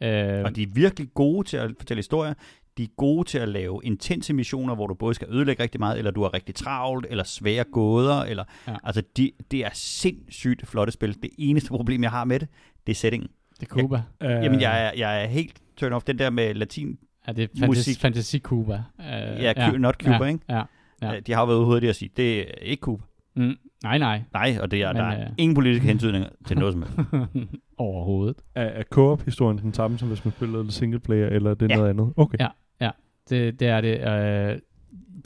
Øh, 0.00 0.44
og 0.44 0.56
de 0.56 0.62
er 0.62 0.66
virkelig 0.74 1.08
gode 1.14 1.48
til 1.48 1.56
at 1.56 1.70
fortælle 1.78 1.98
historier. 1.98 2.34
De 2.78 2.82
er 2.82 2.88
gode 2.96 3.28
til 3.28 3.38
at 3.38 3.48
lave 3.48 3.80
intense 3.84 4.32
missioner, 4.32 4.74
hvor 4.74 4.86
du 4.86 4.94
både 4.94 5.14
skal 5.14 5.28
ødelægge 5.30 5.62
rigtig 5.62 5.80
meget, 5.80 5.98
eller 5.98 6.10
du 6.10 6.22
har 6.22 6.34
rigtig 6.34 6.54
travlt, 6.54 7.06
eller 7.10 7.24
svære 7.24 7.64
gåder. 7.64 8.22
Eller, 8.22 8.44
ja. 8.68 8.76
Altså, 8.84 9.02
de, 9.16 9.32
det 9.50 9.64
er 9.64 9.70
sindssygt 9.72 10.66
flotte 10.66 10.92
spil. 10.92 11.22
Det 11.22 11.30
eneste 11.38 11.68
problem, 11.68 12.02
jeg 12.02 12.10
har 12.10 12.24
med 12.24 12.40
det, 12.40 12.48
det 12.86 12.92
er 12.92 12.96
settingen. 12.96 13.30
Det 13.60 13.62
er 13.62 13.66
Cuba. 13.66 14.02
Jeg, 14.20 14.30
øh. 14.30 14.44
Jamen, 14.44 14.60
jeg 14.60 14.86
er, 14.86 14.92
jeg 14.96 15.22
er 15.22 15.26
helt 15.26 15.62
turn 15.76 15.92
off. 15.92 16.04
Den 16.04 16.18
der 16.18 16.30
med 16.30 16.54
latin 16.54 16.98
Ja, 17.26 17.32
det 17.32 17.44
er 17.44 17.48
fantasy, 17.48 17.88
musik. 17.88 18.00
fantasy 18.00 18.36
Cuba. 18.36 18.82
Uh, 18.98 19.04
ja, 19.04 19.52
ja, 19.56 19.70
not 19.70 19.94
Cuba, 19.94 20.24
ja, 20.24 20.24
ikke? 20.24 20.40
Ja, 20.48 20.62
ja. 21.02 21.20
De 21.20 21.32
har 21.32 21.40
jo 21.40 21.46
været 21.46 21.80
ude 21.82 21.88
at 21.88 21.96
sige, 21.96 22.10
det 22.16 22.40
er 22.40 22.54
ikke 22.62 22.80
Cuba. 22.80 23.02
Mm, 23.36 23.54
nej, 23.82 23.98
nej. 23.98 24.22
Nej, 24.32 24.58
og 24.60 24.70
det 24.70 24.82
er, 24.82 24.92
Men, 24.92 24.96
der 24.96 25.08
er 25.08 25.28
uh... 25.28 25.34
ingen 25.38 25.54
politiske 25.54 25.86
hentydninger 25.86 26.28
til 26.46 26.58
noget 26.58 26.72
som 26.72 26.82
helst. 26.82 27.50
Overhovedet. 27.78 28.36
Er, 28.54 28.64
er 28.64 28.82
co-op-historien 28.82 29.58
den 29.58 29.74
samme, 29.74 29.98
som 29.98 30.08
hvis 30.08 30.24
man 30.24 30.32
spiller 30.32 30.70
single 30.70 31.00
player, 31.00 31.26
eller 31.26 31.50
er 31.50 31.54
det 31.54 31.70
ja. 31.70 31.76
noget 31.76 31.90
andet? 31.90 32.12
Okay. 32.16 32.38
Ja, 32.40 32.48
ja. 32.80 32.90
Det, 33.30 33.60
det 33.60 33.68
er 33.68 33.80
det. 33.80 34.54
Uh, 34.54 34.60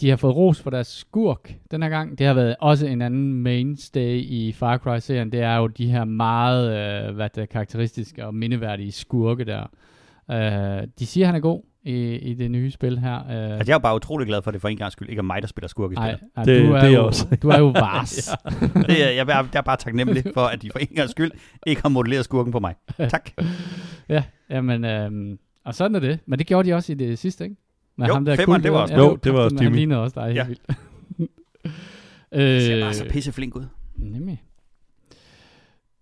de 0.00 0.08
har 0.08 0.16
fået 0.16 0.36
ros 0.36 0.62
for 0.62 0.70
deres 0.70 0.86
skurk 0.86 1.54
den 1.70 1.82
her 1.82 1.88
gang. 1.88 2.18
Det 2.18 2.26
har 2.26 2.34
været 2.34 2.56
også 2.60 2.86
en 2.86 3.02
anden 3.02 3.34
mainstay 3.34 4.16
i 4.16 4.52
Far 4.52 4.78
Cry-serien. 4.78 5.32
Det 5.32 5.40
er 5.40 5.56
jo 5.56 5.66
de 5.66 5.86
her 5.86 6.04
meget 6.04 6.64
uh, 7.08 7.14
hvad 7.14 7.28
det 7.34 7.42
er, 7.42 7.46
karakteristiske 7.46 8.26
og 8.26 8.34
mindeværdige 8.34 8.92
skurke 8.92 9.44
der. 9.44 9.66
Uh, 10.28 10.88
de 10.98 11.06
siger, 11.06 11.26
han 11.26 11.34
er 11.34 11.40
god 11.40 11.62
i, 11.86 12.16
i 12.16 12.34
det 12.34 12.50
nye 12.50 12.70
spil 12.70 12.98
her. 12.98 13.20
Uh, 13.20 13.30
altså, 13.30 13.64
jeg 13.66 13.74
er 13.74 13.78
bare 13.78 13.96
utrolig 13.96 14.26
glad 14.26 14.42
for, 14.42 14.50
at 14.50 14.52
det 14.52 14.60
for 14.60 14.68
en 14.68 14.76
gang 14.76 14.92
skyld 14.92 15.08
ikke 15.08 15.20
er 15.20 15.22
mig, 15.22 15.42
der 15.42 15.48
spiller 15.48 15.68
skurk 15.68 15.92
i 15.92 15.94
spillet. 15.94 16.20
Nej, 16.36 16.44
det, 16.44 16.62
du 16.62 16.72
er 16.72 16.80
det 16.80 16.88
er 16.88 16.94
jo, 16.94 17.06
også. 17.06 17.36
du 17.42 17.48
er 17.48 17.58
jo 17.58 17.66
vars. 17.66 18.28
ja, 18.74 18.80
det 18.82 19.04
er, 19.04 19.10
jeg, 19.10 19.28
er, 19.28 19.46
jeg 19.52 19.58
er 19.58 19.60
bare 19.60 19.76
taknemmelig 19.76 20.24
for, 20.34 20.40
at 20.40 20.62
de 20.62 20.70
for 20.70 20.78
en 20.78 20.86
gang 20.86 21.10
skyld 21.10 21.30
ikke 21.66 21.82
har 21.82 21.88
modelleret 21.88 22.24
skurken 22.24 22.52
på 22.52 22.60
mig. 22.60 22.74
Tak. 23.08 23.30
ja, 24.08 24.22
jamen, 24.50 24.84
øhm, 24.84 25.38
og 25.64 25.74
sådan 25.74 25.94
er 25.94 26.00
det. 26.00 26.18
Men 26.26 26.38
det 26.38 26.46
gjorde 26.46 26.68
de 26.68 26.74
også 26.74 26.92
i 26.92 26.94
det 26.94 27.18
sidste, 27.18 27.44
ikke? 27.44 27.56
Men 27.96 28.08
jo, 28.08 28.14
ham 28.14 28.24
der 28.24 28.36
femmeren, 28.36 28.62
det 28.62 28.72
var 28.72 28.78
også. 28.78 28.94
Ja, 28.94 29.00
jo, 29.00 29.16
det 29.16 29.32
var 29.32 29.40
også 29.40 29.56
Jimmy. 29.56 29.64
Han 29.64 29.76
lignede 29.76 30.00
også 30.00 30.20
dig 30.20 30.34
ja. 30.34 30.44
helt 30.44 30.60
vildt. 31.18 31.32
det 32.32 32.62
ser 32.62 32.80
bare 32.80 32.94
så 32.94 33.04
øh, 33.04 33.10
pisse 33.10 33.32
flink 33.32 33.56
ud. 33.56 33.64
Nemlig. 33.96 34.42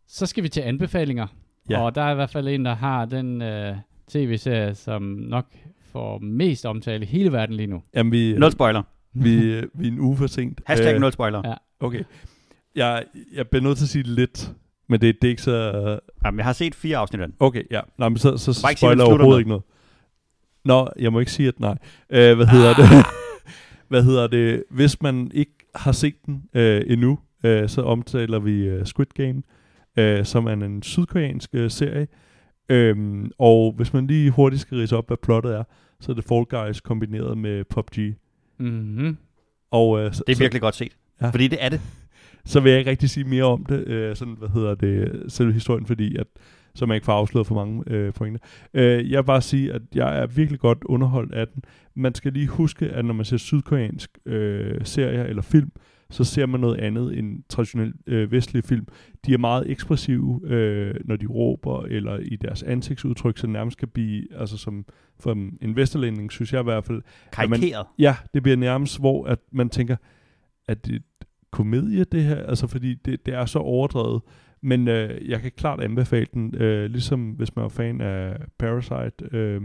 Så 0.06 0.26
skal 0.26 0.42
vi 0.42 0.48
til 0.48 0.60
anbefalinger. 0.60 1.26
Ja. 1.70 1.80
Og 1.80 1.94
der 1.94 2.02
er 2.02 2.12
i 2.12 2.14
hvert 2.14 2.30
fald 2.30 2.48
en, 2.48 2.64
der 2.64 2.74
har 2.74 3.04
den 3.04 3.42
øh, 3.42 3.76
tv-serie, 4.08 4.74
som 4.74 5.02
nok 5.02 5.46
får 5.94 6.18
mest 6.18 6.66
omtale 6.66 7.04
i 7.04 7.06
hele 7.06 7.32
verden 7.32 7.56
lige 7.56 7.66
nu. 7.66 7.82
Jamen, 7.94 8.12
vi, 8.12 8.34
nul 8.38 8.52
spoiler. 8.52 8.82
Vi, 9.12 9.54
vi 9.74 9.88
er 9.88 9.92
en 9.92 10.00
uge 10.00 10.16
for 10.16 10.26
sent. 10.26 10.60
Hashtag 10.66 10.94
uh, 10.94 11.00
nul 11.00 11.12
spoiler. 11.12 11.42
Ja. 11.44 11.54
Okay. 11.80 12.02
Jeg, 12.74 13.04
jeg 13.34 13.48
bliver 13.48 13.62
nødt 13.62 13.78
til 13.78 13.84
at 13.84 13.88
sige 13.88 14.02
lidt, 14.02 14.52
men 14.88 15.00
det, 15.00 15.16
det 15.22 15.28
er 15.28 15.30
ikke 15.30 15.42
så... 15.42 15.98
Jamen, 16.24 16.38
jeg 16.38 16.44
har 16.44 16.52
set 16.52 16.74
fire 16.74 16.96
afsnit 16.96 17.20
af 17.20 17.26
den. 17.26 17.36
Okay, 17.40 17.62
ja. 17.70 17.80
Nå, 17.98 18.08
men 18.08 18.18
så, 18.18 18.36
så 18.36 18.52
spoiler 18.52 19.04
overhovedet 19.04 19.40
ikke 19.40 19.48
noget. 19.48 19.64
Nå, 20.64 20.88
jeg 20.98 21.12
må 21.12 21.20
ikke 21.20 21.32
sige, 21.32 21.48
at 21.48 21.60
nej. 21.60 21.78
Uh, 22.10 22.36
hvad 22.36 22.46
hedder 22.46 22.70
ah. 22.70 22.76
det? 22.76 23.06
hvad 23.90 24.02
hedder 24.02 24.26
det? 24.26 24.64
Hvis 24.70 25.02
man 25.02 25.30
ikke 25.34 25.52
har 25.74 25.92
set 25.92 26.26
den 26.26 26.34
uh, 26.54 26.92
endnu, 26.92 27.18
uh, 27.44 27.50
så 27.66 27.82
omtaler 27.82 28.38
vi 28.38 28.76
uh, 28.76 28.84
Squid 28.84 29.06
Game, 29.14 29.42
uh, 30.00 30.24
som 30.24 30.46
er 30.46 30.52
en 30.52 30.82
sydkoreansk 30.82 31.50
uh, 31.54 31.70
serie. 31.70 32.06
Um, 32.72 33.32
og 33.38 33.72
hvis 33.76 33.92
man 33.92 34.06
lige 34.06 34.30
hurtigt 34.30 34.62
skal 34.62 34.78
rise 34.78 34.96
op, 34.96 35.06
hvad 35.06 35.16
plottet 35.16 35.54
er, 35.54 35.64
så 36.00 36.12
er 36.12 36.16
det 36.16 36.24
Fall 36.24 36.44
Guys 36.44 36.80
kombineret 36.80 37.38
med 37.38 37.64
PUBG. 37.64 38.16
Mm-hmm. 38.58 39.16
Og, 39.70 39.90
uh, 39.90 40.12
så, 40.12 40.24
det 40.26 40.32
er 40.32 40.38
virkelig 40.38 40.60
så, 40.60 40.60
godt 40.60 40.74
set. 40.74 40.96
Ja. 41.20 41.30
Fordi 41.30 41.48
det 41.48 41.64
er 41.64 41.68
det. 41.68 41.80
Så 42.46 42.60
vil 42.60 42.70
jeg 42.70 42.78
ikke 42.78 42.90
rigtig 42.90 43.10
sige 43.10 43.24
mere 43.24 43.44
om 43.44 43.64
det, 43.64 44.10
uh, 44.10 44.16
sådan, 44.16 44.34
hvad 44.38 44.48
hedder 44.48 44.74
det, 44.74 45.22
selve 45.32 45.52
historien, 45.52 45.86
fordi 45.86 46.16
at 46.16 46.26
så 46.74 46.86
man 46.86 46.94
ikke 46.94 47.04
får 47.04 47.12
afsløret 47.12 47.46
for 47.46 47.54
mange 47.54 47.82
øh, 47.86 48.12
pointer. 48.12 48.40
Øh, 48.74 49.10
jeg 49.10 49.18
vil 49.18 49.24
bare 49.26 49.42
sige, 49.42 49.72
at 49.72 49.82
jeg 49.94 50.18
er 50.18 50.26
virkelig 50.26 50.60
godt 50.60 50.78
underholdt 50.84 51.34
af 51.34 51.48
den. 51.48 51.62
Man 51.94 52.14
skal 52.14 52.32
lige 52.32 52.46
huske, 52.46 52.86
at 52.86 53.04
når 53.04 53.14
man 53.14 53.24
ser 53.24 53.36
sydkoreansk 53.36 54.10
øh, 54.26 54.80
serier 54.84 55.24
eller 55.24 55.42
film, 55.42 55.70
så 56.14 56.24
ser 56.24 56.46
man 56.46 56.60
noget 56.60 56.78
andet 56.78 57.18
end 57.18 57.42
traditionel 57.48 57.92
øh, 58.06 58.32
vestlig 58.32 58.64
film. 58.64 58.86
De 59.26 59.34
er 59.34 59.38
meget 59.38 59.70
ekspressive, 59.70 60.40
øh, 60.44 60.94
når 61.04 61.16
de 61.16 61.26
råber, 61.26 61.82
eller 61.82 62.18
i 62.18 62.36
deres 62.36 62.62
ansigtsudtryk, 62.62 63.38
så 63.38 63.46
nærmest 63.46 63.78
kan 63.78 63.88
blive, 63.88 64.26
altså 64.38 64.56
som 64.56 64.84
for 65.20 65.32
en 65.62 65.76
vesterlænding, 65.76 66.32
synes 66.32 66.52
jeg 66.52 66.60
i 66.60 66.64
hvert 66.64 66.84
fald. 66.84 67.02
Karikeret. 67.32 67.86
Ja, 67.98 68.16
det 68.34 68.42
bliver 68.42 68.56
nærmest, 68.56 69.00
hvor 69.00 69.26
at 69.26 69.38
man 69.52 69.68
tænker, 69.68 69.96
at 70.68 70.86
det 70.86 71.02
komedie, 71.50 72.04
det 72.04 72.22
her, 72.22 72.36
altså 72.36 72.66
fordi 72.66 72.94
det, 72.94 73.26
det 73.26 73.34
er 73.34 73.46
så 73.46 73.58
overdrevet. 73.58 74.22
Men 74.60 74.88
øh, 74.88 75.28
jeg 75.28 75.40
kan 75.40 75.50
klart 75.56 75.80
anbefale 75.80 76.26
den, 76.34 76.54
øh, 76.54 76.90
ligesom 76.90 77.30
hvis 77.30 77.56
man 77.56 77.64
er 77.64 77.68
fan 77.68 78.00
af 78.00 78.36
Parasite, 78.58 79.36
øh, 79.36 79.60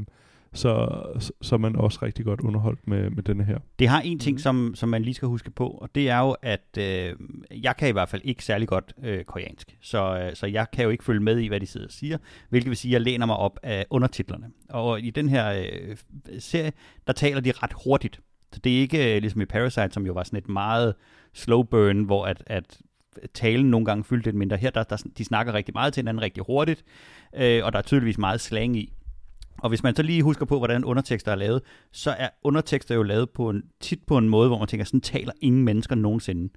så, 0.54 1.04
så 1.42 1.56
er 1.56 1.60
man 1.60 1.76
også 1.76 2.00
rigtig 2.02 2.26
godt 2.26 2.42
underholdt 2.42 2.88
med, 2.88 3.10
med 3.10 3.24
denne 3.24 3.44
her. 3.44 3.58
Det 3.80 3.88
har 3.88 4.02
en 4.02 4.20
ting, 4.20 4.36
mm. 4.36 4.40
som, 4.40 4.72
som 4.76 4.90
man 4.90 5.02
lige 5.02 5.14
skal 5.14 5.28
huske 5.28 5.52
på, 5.52 5.68
og 5.68 5.90
det 5.96 6.10
er 6.10 6.20
jo, 6.20 6.36
at 6.42 6.78
øh, 6.78 7.16
jeg 7.64 7.78
kan 7.78 7.90
i 7.90 7.92
hvert 7.92 8.10
fald 8.10 8.22
ikke 8.26 8.44
særlig 8.44 8.68
godt 8.68 8.94
øh, 9.04 9.24
koreansk, 9.24 9.78
så, 9.82 10.20
øh, 10.20 10.36
så 10.36 10.48
jeg 10.48 10.66
kan 10.74 10.84
jo 10.84 10.90
ikke 10.90 11.04
følge 11.04 11.20
med 11.20 11.40
i, 11.40 11.48
hvad 11.48 11.60
de 11.60 11.66
sidder 11.66 11.88
og 11.88 11.92
siger, 11.92 12.18
hvilket 12.50 12.70
vil 12.70 12.78
sige, 12.78 12.90
at 12.90 12.94
jeg 12.94 13.02
læner 13.02 13.26
mig 13.26 13.36
op 13.36 13.60
af 13.64 13.86
undertitlerne. 13.90 14.46
Og 14.70 15.02
i 15.02 15.10
den 15.10 15.30
her 15.30 15.52
øh, 15.52 15.98
serie, 16.40 16.72
der 17.08 17.14
taler 17.14 17.42
de 17.42 17.52
ret 17.52 17.74
hurtigt. 17.86 18.22
Så 18.54 18.60
det 18.64 18.76
er 18.76 18.80
ikke 18.80 19.16
øh, 19.16 19.22
ligesom 19.22 19.42
i 19.42 19.46
Parasite, 19.46 19.92
som 19.92 20.06
jo 20.06 20.14
var 20.14 20.24
sådan 20.24 20.40
et 20.40 20.50
meget 20.50 20.96
slow 21.34 21.64
burn, 21.64 22.04
hvor 22.04 22.26
at, 22.26 22.44
at 22.48 22.82
talen 23.34 23.72
nogle 23.72 23.86
gange 23.86 24.04
fyldte 24.04 24.28
lidt 24.28 24.36
mindre. 24.36 24.58
Her, 24.58 24.70
der, 24.70 24.84
der, 24.84 25.04
de 25.18 25.26
snakker 25.26 25.54
rigtig 25.54 25.74
meget 25.74 25.94
til 25.94 26.02
hinanden 26.02 26.22
rigtig 26.22 26.44
hurtigt, 26.48 26.84
øh, 27.36 27.66
og 27.66 27.74
der 27.74 27.80
er 27.80 27.84
tydeligvis 27.84 28.18
meget 28.18 28.42
slang 28.42 28.78
i. 28.78 28.94
Og 29.62 29.70
hvis 29.70 29.84
man 29.84 29.96
så 29.96 30.04
lige 30.04 30.24
husker 30.24 30.46
på, 30.46 30.58
hvordan 30.58 30.86
undertekster 30.86 31.32
er 31.32 31.36
lavet, 31.36 31.62
så 31.92 32.12
er 32.12 32.30
undertekster 32.44 32.96
jo 32.96 33.04
lavet 33.04 33.30
på 33.30 33.50
en, 33.50 33.64
tit 33.80 34.00
på 34.08 34.18
en 34.18 34.30
måde, 34.30 34.48
hvor 34.48 34.58
man 34.58 34.68
tænker, 34.68 34.86
sådan 34.86 35.02
taler 35.02 35.32
ingen 35.42 35.64
mennesker 35.64 35.96
nogensinde. 35.96 36.54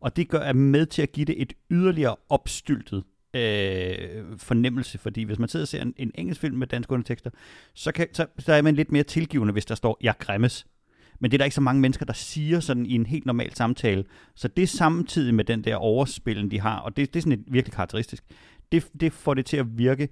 Og 0.00 0.16
det 0.16 0.28
gør 0.28 0.38
er 0.38 0.52
med 0.52 0.86
til 0.86 1.02
at 1.02 1.12
give 1.12 1.24
det 1.24 1.42
et 1.42 1.52
yderligere 1.70 2.16
opstyltet 2.28 3.04
øh, 3.34 4.24
fornemmelse, 4.36 4.98
fordi 4.98 5.22
hvis 5.22 5.38
man 5.38 5.48
sidder 5.48 5.64
og 5.64 5.68
ser 5.68 5.82
en, 5.82 5.94
en 5.96 6.10
engelsk 6.14 6.40
film 6.40 6.56
med 6.56 6.66
danske 6.66 6.92
undertekster, 6.92 7.30
så, 7.74 7.92
kan, 7.92 8.08
så, 8.12 8.26
så 8.38 8.52
er 8.52 8.62
man 8.62 8.74
lidt 8.74 8.92
mere 8.92 9.02
tilgivende, 9.02 9.52
hvis 9.52 9.66
der 9.66 9.74
står, 9.74 9.98
jeg 10.00 10.14
græmmes. 10.18 10.66
Men 11.20 11.30
det 11.30 11.36
er 11.36 11.38
der 11.38 11.44
ikke 11.44 11.54
så 11.54 11.60
mange 11.60 11.80
mennesker, 11.80 12.06
der 12.06 12.12
siger 12.12 12.60
sådan 12.60 12.86
i 12.86 12.94
en 12.94 13.06
helt 13.06 13.26
normal 13.26 13.54
samtale. 13.54 14.04
Så 14.34 14.48
det 14.48 14.68
samtidig 14.68 15.34
med 15.34 15.44
den 15.44 15.64
der 15.64 15.76
overspillen, 15.76 16.50
de 16.50 16.60
har, 16.60 16.78
og 16.78 16.96
det, 16.96 17.14
det 17.14 17.20
er 17.20 17.22
sådan 17.22 17.38
et 17.38 17.44
virkelig 17.46 17.72
karakteristisk. 17.72 18.24
Det, 18.72 18.86
det 19.00 19.12
får 19.12 19.34
det 19.34 19.46
til 19.46 19.56
at 19.56 19.78
virke 19.78 20.08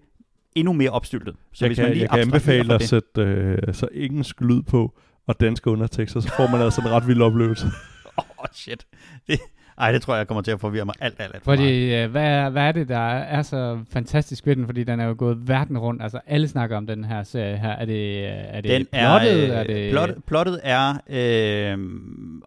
endnu 0.54 0.72
mere 0.72 0.90
opstyltet. 0.90 1.34
Så 1.52 1.64
jeg 1.64 1.68
hvis 1.68 1.76
kan, 1.76 1.84
man 1.84 1.92
lige 1.92 2.02
jeg 2.02 2.10
kan 2.10 2.20
anbefale 2.20 2.74
at 2.74 2.82
sætte 2.82 3.20
øh, 3.22 3.74
så 3.74 3.88
engelsk 3.92 4.40
lyd 4.40 4.62
på 4.62 4.98
og 5.26 5.40
danske 5.40 5.70
undertekster, 5.70 6.20
så 6.20 6.32
får 6.36 6.46
man 6.46 6.60
altså 6.60 6.80
en 6.80 6.90
ret 6.90 7.06
vild 7.06 7.22
oplevelse. 7.22 7.66
Åh, 8.18 8.24
oh, 8.38 8.46
shit. 8.52 8.86
Det, 9.28 9.40
Ej, 9.78 9.92
det 9.92 10.02
tror 10.02 10.16
jeg 10.16 10.26
kommer 10.26 10.42
til 10.42 10.50
at 10.50 10.60
forvirre 10.60 10.84
mig 10.84 10.94
alt, 11.00 11.14
alt, 11.18 11.34
alt 11.34 11.44
for 11.44 11.50
meget. 11.50 11.58
Fordi, 11.60 11.94
øh, 11.94 12.10
hvad, 12.10 12.50
hvad 12.50 12.62
er 12.62 12.72
det, 12.72 12.88
der 12.88 12.98
er 13.18 13.42
så 13.42 13.78
fantastisk 13.90 14.46
ved 14.46 14.56
den? 14.56 14.66
Fordi 14.66 14.84
den 14.84 15.00
er 15.00 15.04
jo 15.04 15.14
gået 15.18 15.48
verden 15.48 15.78
rundt. 15.78 16.02
Altså, 16.02 16.20
alle 16.26 16.48
snakker 16.48 16.76
om 16.76 16.86
den 16.86 17.04
her 17.04 17.22
serie 17.22 17.56
her. 17.58 17.70
Er 17.70 17.84
det, 17.84 18.16
øh, 18.18 18.24
er 18.24 18.60
det 18.60 18.70
Den 18.70 18.86
plottet? 18.92 19.48
er, 19.50 19.58
Er, 19.58 19.64
det... 19.64 19.90
plottet, 19.90 20.24
plottet 20.24 20.60
er 20.62 20.94
øh, 21.10 21.78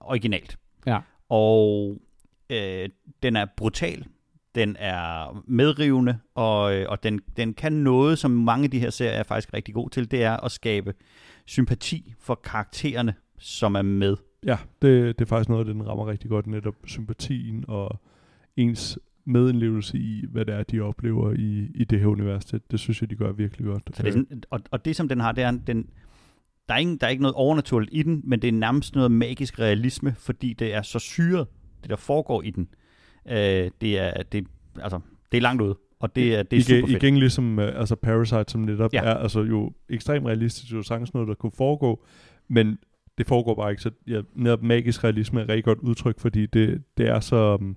originalt. 0.01 0.57
Ja. 0.87 0.97
Og 1.29 1.97
øh, 2.49 2.89
den 3.23 3.35
er 3.35 3.45
brutal. 3.57 4.05
Den 4.55 4.75
er 4.79 5.43
medrivende, 5.47 6.17
og, 6.35 6.75
øh, 6.75 6.85
og 6.89 7.03
den, 7.03 7.21
den 7.37 7.53
kan 7.53 7.73
noget, 7.73 8.19
som 8.19 8.31
mange 8.31 8.63
af 8.63 8.71
de 8.71 8.79
her 8.79 8.89
serier 8.89 9.13
er 9.13 9.23
faktisk 9.23 9.53
rigtig 9.53 9.73
god 9.73 9.89
til, 9.89 10.11
det 10.11 10.23
er 10.23 10.37
at 10.37 10.51
skabe 10.51 10.93
sympati 11.45 12.13
for 12.19 12.35
karaktererne, 12.35 13.13
som 13.39 13.75
er 13.75 13.81
med. 13.81 14.17
Ja, 14.45 14.57
det, 14.81 15.19
det 15.19 15.25
er 15.25 15.29
faktisk 15.29 15.49
noget 15.49 15.67
den 15.67 15.87
rammer 15.87 16.07
rigtig 16.07 16.29
godt, 16.29 16.47
netop 16.47 16.75
sympatien 16.85 17.65
og 17.67 17.99
ens 18.57 18.99
medindlevelse 19.25 19.97
i, 19.97 20.25
hvad 20.31 20.45
det 20.45 20.55
er, 20.55 20.63
de 20.63 20.81
oplever 20.81 21.31
i, 21.31 21.71
i 21.75 21.83
det 21.83 21.99
her 21.99 22.07
univers. 22.07 22.45
Det, 22.45 22.71
det 22.71 22.79
synes 22.79 23.01
jeg, 23.01 23.09
de 23.09 23.15
gør 23.15 23.31
virkelig 23.31 23.67
godt. 23.67 23.83
Så 23.93 24.03
det 24.03 24.09
er 24.09 24.11
sådan, 24.11 24.43
og, 24.49 24.59
og 24.71 24.85
det, 24.85 24.95
som 24.95 25.07
den 25.07 25.19
har, 25.19 25.31
det 25.31 25.43
er, 25.43 25.51
den, 25.51 25.89
der, 26.67 26.73
er 26.73 26.77
ingen, 26.77 26.97
der 26.97 27.07
er 27.07 27.11
ikke 27.11 27.23
noget 27.23 27.35
overnaturligt 27.35 27.93
i 27.93 28.03
den, 28.03 28.21
men 28.23 28.41
det 28.41 28.47
er 28.47 28.51
nærmest 28.51 28.95
noget 28.95 29.11
magisk 29.11 29.59
realisme, 29.59 30.15
fordi 30.17 30.53
det 30.53 30.73
er 30.73 30.81
så 30.81 30.99
syret, 30.99 31.47
det 31.81 31.89
der 31.89 31.95
foregår 31.95 32.41
i 32.41 32.49
den. 32.49 32.67
Øh, 33.29 33.71
det, 33.81 33.99
er, 33.99 34.23
det, 34.23 34.47
altså, 34.81 34.99
det 35.31 35.37
er 35.37 35.41
langt 35.41 35.61
ude, 35.61 35.77
og 35.99 36.15
det 36.15 36.35
er, 36.35 36.43
det 36.43 36.57
er 36.57 36.61
igen, 36.71 36.81
super 36.81 36.87
fedt. 36.93 37.03
igen 37.03 37.17
ligesom 37.17 37.57
uh, 37.57 37.63
altså 37.65 37.95
Parasite, 37.95 38.45
som 38.47 38.61
netop 38.61 38.93
Ja. 38.93 39.03
ja. 39.03 39.09
er 39.09 39.13
altså 39.15 39.41
jo 39.41 39.71
ekstremt 39.89 40.25
realistisk, 40.25 40.73
jo 40.73 40.81
sagtens 40.83 41.13
noget, 41.13 41.27
der 41.27 41.33
kunne 41.33 41.51
foregå, 41.57 42.03
men 42.47 42.77
det 43.17 43.27
foregår 43.27 43.55
bare 43.55 43.71
ikke, 43.71 43.81
så 43.81 43.91
ja, 44.07 44.21
netop 44.35 44.63
magisk 44.63 45.03
realisme 45.03 45.39
er 45.39 45.43
et 45.43 45.49
rigtig 45.49 45.63
godt 45.63 45.79
udtryk, 45.79 46.19
fordi 46.19 46.45
det, 46.45 46.83
det 46.97 47.07
er 47.07 47.19
så... 47.19 47.57
Um, 47.61 47.75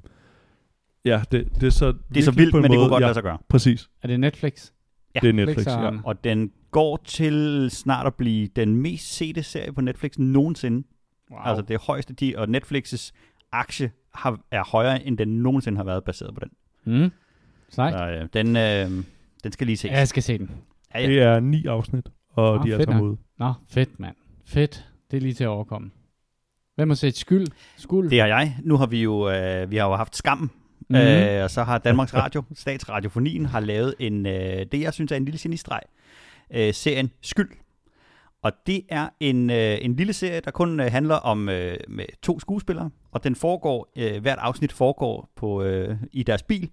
ja, 1.04 1.22
det, 1.32 1.48
det 1.54 1.62
er 1.62 1.70
så 1.70 1.92
Det 2.08 2.16
er 2.16 2.22
så 2.22 2.30
vildt, 2.30 2.50
på 2.52 2.56
en 2.56 2.62
men 2.62 2.70
det 2.70 2.76
kunne 2.76 2.82
måde- 2.82 2.90
godt 2.90 3.00
ja, 3.00 3.06
lade 3.06 3.14
sig 3.14 3.22
gøre. 3.22 3.38
Præcis, 3.48 3.90
Er 4.02 4.08
det 4.08 4.20
Netflix? 4.20 4.70
Ja, 5.14 5.20
det 5.20 5.28
er 5.28 5.32
Netflix, 5.32 5.56
Netflix 5.56 5.72
ja. 5.74 5.86
og- 5.88 6.00
Og 6.04 6.24
den 6.24 6.52
går 6.70 6.96
til 7.04 7.68
snart 7.70 8.06
at 8.06 8.14
blive 8.14 8.48
den 8.56 8.76
mest 8.76 9.14
sete 9.16 9.42
serie 9.42 9.72
på 9.72 9.80
Netflix 9.80 10.18
nogensinde. 10.18 10.86
Wow. 11.30 11.40
Altså 11.44 11.62
det 11.62 11.80
højeste, 11.80 12.14
de, 12.14 12.34
og 12.36 12.48
Netflix's 12.56 13.10
aktie 13.52 13.90
har, 14.18 14.40
er 14.50 14.64
højere, 14.64 15.04
end 15.06 15.18
den 15.18 15.28
nogensinde 15.28 15.76
har 15.76 15.84
været 15.84 16.04
baseret 16.04 16.34
på 16.34 16.40
den. 16.40 16.50
Mm. 17.02 17.10
Sejt. 17.68 17.92
Så 17.94 18.08
øh, 18.08 18.28
den, 18.32 18.56
øh, 18.56 19.04
den 19.44 19.52
skal 19.52 19.66
lige 19.66 19.76
ses. 19.76 19.90
Ja, 19.90 19.98
jeg 19.98 20.08
skal 20.08 20.22
se 20.22 20.38
den. 20.38 20.50
Ja, 20.94 21.00
ja. 21.00 21.06
Det 21.06 21.22
er 21.22 21.40
ni 21.40 21.66
afsnit, 21.66 22.08
og 22.32 22.54
Ah, 22.54 22.66
de 22.66 22.72
er 22.72 22.76
fedt 22.76 22.88
sammen 22.88 23.04
nok. 23.04 23.10
ude. 23.12 23.18
Nå, 23.38 23.52
fedt, 23.68 24.00
mand. 24.00 24.16
Fedt. 24.46 24.88
Det 25.10 25.16
er 25.16 25.20
lige 25.20 25.34
til 25.34 25.44
at 25.44 25.48
overkomme. 25.48 25.90
Hvem 26.74 26.90
har 26.90 26.94
set 26.94 27.16
skyld? 27.16 27.46
Skuld? 27.76 28.10
Det 28.10 28.20
har 28.20 28.26
jeg. 28.26 28.56
Nu 28.64 28.76
har 28.76 28.86
vi 28.86 29.02
jo, 29.02 29.30
øh, 29.30 29.70
vi 29.70 29.76
har 29.76 29.88
jo 29.88 29.94
haft 29.96 30.16
skam, 30.16 30.38
mm-hmm. 30.38 30.96
øh, 30.96 31.44
og 31.44 31.50
så 31.50 31.62
har 31.62 31.78
Danmarks 31.78 32.14
Radio, 32.14 32.42
Statsradiofonien, 32.54 33.46
har 33.46 33.60
lavet 33.60 33.94
en, 33.98 34.26
øh, 34.26 34.66
det 34.72 34.80
jeg 34.80 34.92
synes 34.94 35.12
er 35.12 35.16
en 35.16 35.24
lille 35.24 35.38
genistreg, 35.42 35.80
øh, 36.50 36.74
serien 36.74 37.10
Skyld. 37.22 37.48
Og 38.42 38.52
det 38.66 38.82
er 38.88 39.08
en, 39.20 39.50
øh, 39.50 39.78
en 39.80 39.96
lille 39.96 40.12
serie, 40.12 40.40
der 40.40 40.50
kun 40.50 40.80
øh, 40.80 40.92
handler 40.92 41.14
om 41.14 41.48
øh, 41.48 41.76
med 41.88 42.04
to 42.22 42.40
skuespillere, 42.40 42.90
og 43.10 43.24
den 43.24 43.34
foregår, 43.34 43.92
øh, 43.96 44.22
hvert 44.22 44.38
afsnit 44.38 44.72
foregår 44.72 45.30
på, 45.36 45.62
øh, 45.62 45.96
i 46.12 46.22
deres 46.22 46.42
bil, 46.42 46.70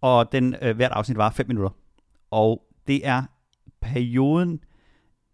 og 0.00 0.32
den, 0.32 0.56
øh, 0.62 0.76
hvert 0.76 0.92
afsnit 0.92 1.18
var 1.18 1.30
5 1.30 1.48
minutter. 1.48 1.70
Og 2.30 2.66
det 2.86 3.06
er 3.06 3.22
perioden 3.80 4.60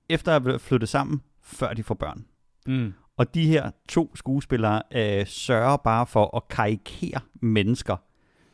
efter 0.09 0.37
at 0.37 0.43
have 0.43 0.59
flyttet 0.59 0.89
sammen, 0.89 1.23
før 1.43 1.73
de 1.73 1.83
får 1.83 1.95
børn. 1.95 2.25
Mm. 2.67 2.95
Og 3.17 3.35
de 3.35 3.47
her 3.47 3.71
to 3.89 4.17
skuespillere 4.17 4.83
øh, 4.93 5.27
sørger 5.27 5.77
bare 5.77 6.07
for 6.07 6.37
at 6.37 6.49
karikere 6.49 7.21
mennesker 7.35 7.97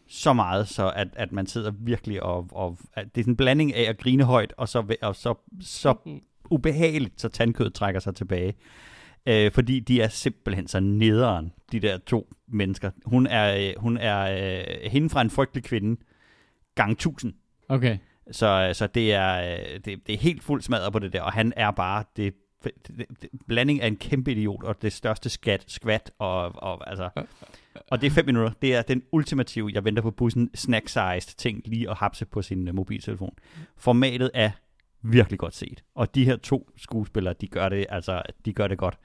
så 0.09 0.33
meget, 0.33 0.69
så 0.69 0.93
at, 0.97 1.09
at 1.13 1.33
man 1.33 1.47
sidder 1.47 1.71
virkelig 1.71 2.23
og, 2.23 2.47
og 2.53 2.79
at 2.93 3.15
det 3.15 3.21
er 3.21 3.25
sådan 3.25 3.33
en 3.33 3.37
blanding 3.37 3.75
af 3.75 3.83
at 3.83 3.99
grine 3.99 4.25
højt, 4.25 4.55
og 4.57 4.69
så, 4.69 4.97
og 5.03 5.17
så, 5.17 5.35
så 5.61 5.95
ubehageligt, 6.51 7.21
så 7.21 7.29
tandkødet 7.29 7.75
trækker 7.75 8.01
sig 8.01 8.15
tilbage. 8.15 8.55
Øh, 9.27 9.53
fordi 9.53 9.81
de 9.81 10.01
er 10.01 10.09
simpelthen 10.09 10.69
så 10.69 10.81
nederen, 10.81 11.53
de 11.73 11.81
der 11.81 11.99
to 11.99 12.35
mennesker. 12.49 12.91
Hun 13.05 13.27
er, 13.27 13.69
øh, 13.69 13.75
hun 13.77 13.97
er 13.97 14.21
øh, 14.59 14.91
hende 14.91 15.11
fra 15.11 15.21
en 15.21 15.31
frygtelig 15.31 15.65
kvinde, 15.65 16.01
gang 16.75 16.99
tusind. 16.99 17.35
Okay. 17.69 17.99
Så, 18.31 18.71
så 18.73 18.87
det, 18.87 19.15
er, 19.15 19.53
øh, 19.53 19.75
det, 19.85 20.07
det 20.07 20.15
er 20.15 20.19
helt 20.19 20.43
fuldt 20.43 20.65
smadret 20.65 20.93
på 20.93 20.99
det 20.99 21.13
der, 21.13 21.23
og 21.23 21.33
han 21.33 21.53
er 21.57 21.71
bare 21.71 22.05
det, 22.17 22.35
det, 22.65 22.73
det, 22.99 23.07
det 23.23 23.31
blanding 23.49 23.83
af 23.83 23.87
en 23.87 23.97
kæmpe 23.97 24.33
idiot 24.33 24.65
og 24.65 24.83
det 24.83 24.93
største 24.93 25.29
skat, 25.29 25.65
skvat, 25.67 26.11
og, 26.19 26.53
og, 26.55 26.91
altså, 26.91 27.11
og 27.91 28.01
det 28.01 28.07
er 28.07 28.11
fem 28.11 28.27
minutter. 28.27 28.53
Det 28.63 28.75
er 28.75 28.83
den 28.83 29.03
ultimative, 29.13 29.71
jeg 29.75 29.85
venter 29.85 30.03
på 30.03 30.11
bussen, 30.11 30.51
snack-sized 30.55 31.35
ting 31.37 31.63
lige 31.65 31.91
at 31.91 31.97
hapse 31.97 32.27
på 32.27 32.43
sin 32.43 32.69
uh, 32.69 32.75
mobiltelefon. 32.75 33.35
Formatet 33.77 34.31
er 34.35 34.51
virkelig 35.13 35.39
godt 35.39 35.55
set, 35.55 35.85
og 35.95 36.15
de 36.15 36.25
her 36.25 36.37
to 36.37 36.71
skuespillere, 36.77 37.35
de 37.41 37.47
gør 37.47 37.69
det, 37.69 37.87
altså, 37.89 38.23
de 38.45 38.53
gør 38.53 38.67
det 38.67 38.79
godt. 38.79 38.99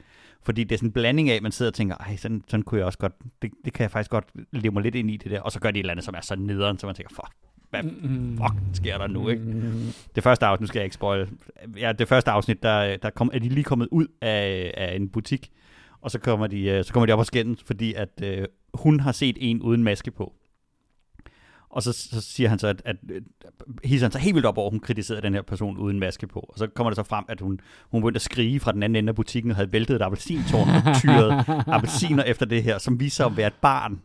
Fordi 0.44 0.64
det 0.64 0.76
er 0.76 0.78
sådan 0.78 0.90
en 0.90 0.94
blanding 0.94 1.30
af, 1.30 1.36
at 1.36 1.42
man 1.42 1.52
sidder 1.52 1.70
og 1.70 1.76
tænker, 1.76 1.96
ej, 1.96 2.16
sådan, 2.16 2.44
sådan 2.48 2.64
kunne 2.64 2.78
jeg 2.78 2.86
også 2.86 3.00
godt, 3.00 3.14
det, 3.42 3.52
det 3.66 3.74
kan 3.74 3.84
jeg 3.84 3.92
faktisk 3.92 4.12
godt 4.12 4.26
leve 4.52 4.74
mig 4.74 4.84
lidt 4.84 4.96
ind 4.96 5.12
i 5.12 5.18
det 5.18 5.32
der, 5.32 5.42
og 5.42 5.52
så 5.52 5.60
gør 5.60 5.72
de 5.72 5.80
et 5.80 5.84
eller 5.84 5.92
andet, 5.92 6.06
som 6.06 6.16
er 6.18 6.22
så 6.22 6.36
nederen, 6.36 6.78
så 6.78 6.86
man 6.86 6.96
tænker, 6.96 7.16
fuck, 7.16 7.34
hvad 7.70 7.84
fuck 8.38 8.76
sker 8.76 8.98
der 8.98 9.08
nu, 9.08 9.30
ikke? 9.30 9.44
Det 10.16 10.24
første 10.24 10.46
afsnit, 10.46 10.62
nu 10.62 10.68
skal 10.68 10.80
jeg 10.80 10.84
ikke 10.84 10.94
spoil. 10.94 11.30
Ja, 11.78 11.92
det 11.92 12.08
første 12.08 12.32
afsnit, 12.32 12.64
der, 12.64 12.98
der 12.98 13.10
kom, 13.10 13.30
er 13.34 13.40
de 13.40 13.50
lige 13.50 13.64
kommet 13.64 13.88
ud 13.92 14.08
af, 14.22 14.74
af 14.78 14.96
en 14.96 15.10
butik, 15.10 15.52
og 16.02 16.12
så 16.12 16.20
kommer 16.20 16.48
de, 16.48 16.64
øh, 16.64 16.84
så 16.84 16.94
kommer 16.94 17.06
de 17.06 17.14
op 17.14 17.20
og 17.20 17.26
skændes, 17.26 17.64
fordi 17.64 17.94
at 17.94 18.10
øh, 18.24 18.46
hun 18.74 19.00
har 19.00 19.12
set 19.12 19.38
en 19.40 19.62
uden 19.62 19.84
maske 19.84 20.12
på. 20.12 20.34
Og 21.72 21.84
så, 21.84 21.94
så 21.94 22.22
siger 22.22 22.50
han 22.50 22.60
så, 22.60 22.68
at, 22.68 22.82
at 22.86 22.96
øh, 23.12 23.22
hisser 23.84 24.06
han 24.06 24.12
sig 24.12 24.22
helt 24.22 24.36
vildt 24.36 24.46
op 24.46 24.58
over, 24.58 24.68
at 24.68 24.74
hun 24.74 24.80
kritiserede 24.80 25.22
den 25.22 25.34
her 25.34 25.42
person 25.42 25.78
uden 25.78 26.00
maske 26.00 26.28
på. 26.28 26.40
Og 26.40 26.54
så 26.58 26.68
kommer 26.68 26.90
det 26.90 26.96
så 26.96 27.04
frem, 27.04 27.26
at 27.30 27.42
hun, 27.42 27.60
hun 27.92 28.02
begyndte 28.02 28.18
at 28.18 28.22
skrige 28.22 28.60
fra 28.60 28.72
den 28.72 28.84
anden 28.84 28.96
ende 28.96 29.10
af 29.10 29.16
butikken 29.16 29.52
og 29.52 29.58
havde 29.58 29.72
væltet 29.72 29.96
et 29.96 30.02
appelsintårn 30.02 30.70
og 30.70 30.96
tyret 30.96 31.46
appelsiner 31.76 32.24
efter 32.24 32.46
det 32.46 32.64
her, 32.64 32.78
som 32.78 33.00
viser 33.00 33.26
at 33.26 33.38
være 33.38 33.48
et 33.48 33.54
barn. 33.62 34.02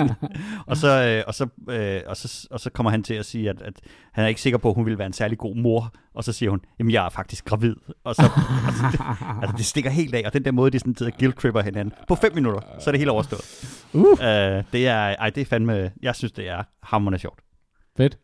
og, 0.70 0.76
så, 0.76 1.04
øh, 1.04 1.24
og, 1.26 1.34
så, 1.34 1.46
øh, 1.70 2.00
og, 2.06 2.16
så, 2.16 2.48
og 2.50 2.60
så 2.60 2.70
kommer 2.70 2.90
han 2.90 3.02
til 3.02 3.14
at 3.14 3.26
sige, 3.26 3.50
at, 3.50 3.62
at 3.62 3.74
han 4.12 4.24
er 4.24 4.28
ikke 4.28 4.40
sikker 4.40 4.58
på, 4.58 4.68
at 4.68 4.74
hun 4.74 4.86
vil 4.86 4.98
være 4.98 5.06
en 5.06 5.12
særlig 5.12 5.38
god 5.38 5.56
mor. 5.56 5.94
Og 6.14 6.24
så 6.24 6.32
siger 6.32 6.50
hun, 6.50 6.60
jamen 6.78 6.92
jeg 6.92 7.04
er 7.06 7.10
faktisk 7.10 7.44
gravid. 7.44 7.76
Og 8.04 8.14
så, 8.14 8.22
altså, 8.66 8.84
det, 8.92 9.00
altså, 9.42 9.56
det 9.56 9.66
stikker 9.66 9.90
helt 9.90 10.14
af. 10.14 10.22
Og 10.26 10.32
den 10.32 10.44
der 10.44 10.52
måde, 10.52 10.70
de 10.70 10.78
sådan 10.78 10.96
sidder 10.96 11.12
guilt 11.18 11.38
tripper 11.38 11.62
hinanden. 11.62 11.94
På 12.08 12.14
fem 12.14 12.34
minutter, 12.34 12.60
så 12.80 12.90
er 12.90 12.92
det 12.92 12.98
helt 12.98 13.10
overstået. 13.10 13.44
Uh. 13.94 14.04
Øh, 14.04 14.64
det 14.72 14.88
er, 14.88 14.96
ej, 14.96 15.30
det 15.30 15.40
er 15.40 15.44
fandme, 15.44 15.90
jeg 16.02 16.14
synes, 16.14 16.32
det 16.32 16.48
er 16.48 16.62
hammerende 16.82 17.18
sjovt. 17.18 17.40
Fedt. 17.96 18.18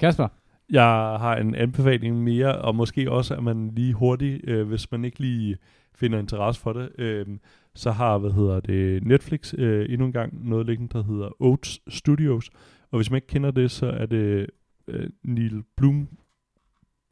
Kasper? 0.00 0.28
Jeg 0.70 0.82
har 1.20 1.36
en 1.36 1.54
anbefaling 1.54 2.22
mere, 2.22 2.58
og 2.58 2.74
måske 2.74 3.10
også, 3.10 3.34
at 3.34 3.42
man 3.42 3.70
lige 3.74 3.92
hurtigt, 3.92 4.48
øh, 4.48 4.68
hvis 4.68 4.92
man 4.92 5.04
ikke 5.04 5.20
lige 5.20 5.56
finder 5.94 6.18
interesse 6.18 6.60
for 6.60 6.72
det, 6.72 6.88
øh, 6.98 7.26
så 7.74 7.90
har, 7.90 8.18
hvad 8.18 8.30
hedder 8.30 8.60
det, 8.60 9.04
Netflix 9.04 9.54
øh, 9.58 9.92
endnu 9.92 10.06
en 10.06 10.12
gang 10.12 10.48
noget 10.48 10.66
liggende, 10.66 10.92
der 10.92 11.02
hedder 11.04 11.42
Oats 11.42 11.80
Studios. 11.88 12.50
Og 12.90 12.98
hvis 12.98 13.10
man 13.10 13.16
ikke 13.16 13.26
kender 13.26 13.50
det, 13.50 13.70
så 13.70 13.86
er 13.86 14.06
det 14.06 14.46
øh, 14.88 15.10
Neil 15.24 15.62
Blum... 15.76 16.08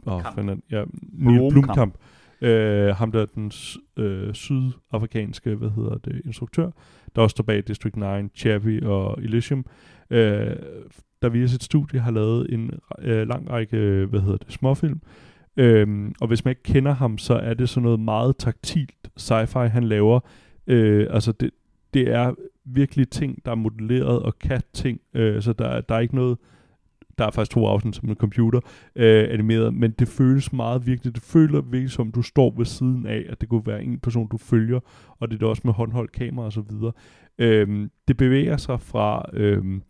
Åh, 0.07 0.23
fanden, 0.35 0.63
ja, 0.71 0.85
Neil 1.03 1.39
Blomkamp. 1.39 1.53
Blumkamp. 1.53 1.99
Øh, 2.41 2.89
ham 2.89 3.13
der 3.13 3.21
er 3.21 3.27
den 3.27 3.53
øh, 3.97 4.35
sydafrikanske, 4.35 5.55
hvad 5.55 5.71
hedder 5.71 5.99
det, 5.99 6.23
instruktør, 6.25 6.71
der 7.17 7.23
også 7.23 7.35
står 7.35 7.45
bag 7.45 7.69
District 7.69 7.97
9, 7.97 8.29
Chappie 8.37 8.89
og 8.89 9.23
Elysium. 9.23 9.67
Øh, 10.11 10.57
der 11.23 11.29
via 11.29 11.47
sit 11.47 11.63
studie 11.63 12.01
har 12.01 12.11
lavet 12.11 12.53
en 12.55 12.71
øh, 12.99 13.29
lang 13.29 13.51
række, 13.51 14.07
hvad 14.11 14.21
hedder 14.21 14.37
det, 14.37 14.53
småfilm. 14.53 15.01
Øhm, 15.57 16.15
og 16.21 16.29
hvis 16.29 16.45
man 16.45 16.53
ikke 16.53 16.63
kender 16.63 16.93
ham, 16.93 17.19
så 17.19 17.35
er 17.35 17.55
det 17.55 17.69
sådan 17.69 17.83
noget 17.83 18.01
meget 18.01 18.37
taktilt 18.37 19.09
sci-fi, 19.21 19.59
han 19.59 19.85
laver. 19.85 20.21
Øh, 20.67 21.07
altså 21.11 21.33
det, 21.33 21.51
det 21.95 22.09
er 22.09 22.35
virkelig 22.65 23.09
ting, 23.09 23.45
der 23.45 23.51
er 23.51 23.55
modelleret 23.55 24.23
og 24.23 24.39
kan 24.39 24.63
ting. 24.73 25.01
Øh, 25.15 25.43
så 25.43 25.53
der, 25.53 25.81
der 25.81 25.95
er 25.95 26.01
ikke 26.01 26.15
noget, 26.15 26.39
der 27.19 27.27
er 27.27 27.31
faktisk 27.31 27.51
to 27.51 27.67
afsnit 27.67 27.97
som 27.97 28.09
en 28.09 28.15
computer 28.15 28.61
øh, 28.97 29.29
animeret, 29.31 29.75
men 29.75 29.91
det 29.91 30.09
føles 30.09 30.53
meget 30.53 30.87
virkelig. 30.87 31.15
Det 31.15 31.23
føler 31.23 31.61
virkelig 31.61 31.91
som, 31.91 32.13
du 32.13 32.23
står 32.23 32.55
ved 32.57 32.65
siden 32.65 33.07
af, 33.07 33.25
at 33.29 33.41
det 33.41 33.49
kunne 33.49 33.67
være 33.67 33.85
en 33.85 34.01
person, 34.01 34.29
du 34.29 34.37
følger, 34.37 34.81
og 35.21 35.29
det 35.29 35.35
er 35.35 35.39
det 35.39 35.49
også 35.49 35.63
med 35.65 35.73
håndholdt 35.73 36.13
kamera 36.13 36.47
og 36.47 36.53
så 36.53 36.61
videre. 36.61 36.93
Øhm, 37.39 37.91
det 38.09 38.17
bevæger 38.17 38.57
sig 38.57 38.81
fra 38.81 39.25
øhm, 39.33 39.83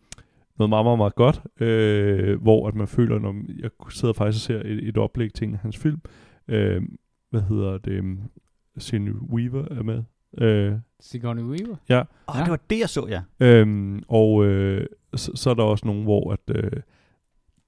noget 0.57 0.69
meget, 0.69 0.85
meget, 0.85 0.97
meget 0.97 1.15
godt, 1.15 1.41
øh, 1.59 2.41
hvor 2.41 2.67
at 2.67 2.75
man 2.75 2.87
føler, 2.87 3.19
når 3.19 3.35
jeg 3.59 3.69
sidder 3.89 4.13
faktisk 4.13 4.49
og 4.49 4.61
ser 4.61 4.69
et, 4.69 4.87
et 4.87 4.97
oplæg 4.97 5.33
til 5.33 5.47
en 5.47 5.53
af 5.53 5.59
hans 5.59 5.77
film, 5.77 6.01
øh, 6.47 6.81
hvad 7.29 7.41
hedder 7.41 7.77
det, 7.77 7.99
um, 7.99 8.19
Sinew 8.77 9.15
Weaver 9.33 9.65
er 9.71 9.83
med, 9.83 10.03
øh, 10.37 10.73
Sigourney 10.99 11.43
Weaver? 11.43 11.75
Ja. 11.89 12.03
oh, 12.27 12.39
det 12.39 12.49
var 12.49 12.59
det, 12.69 12.79
jeg 12.79 12.89
så, 12.89 13.07
ja. 13.09 13.21
Øhm, 13.39 14.03
og 14.07 14.45
øh, 14.45 14.87
så, 15.15 15.31
så 15.35 15.49
er 15.49 15.53
der 15.53 15.63
også 15.63 15.85
nogle, 15.85 16.03
hvor 16.03 16.31
at, 16.31 16.55
øh, 16.55 16.71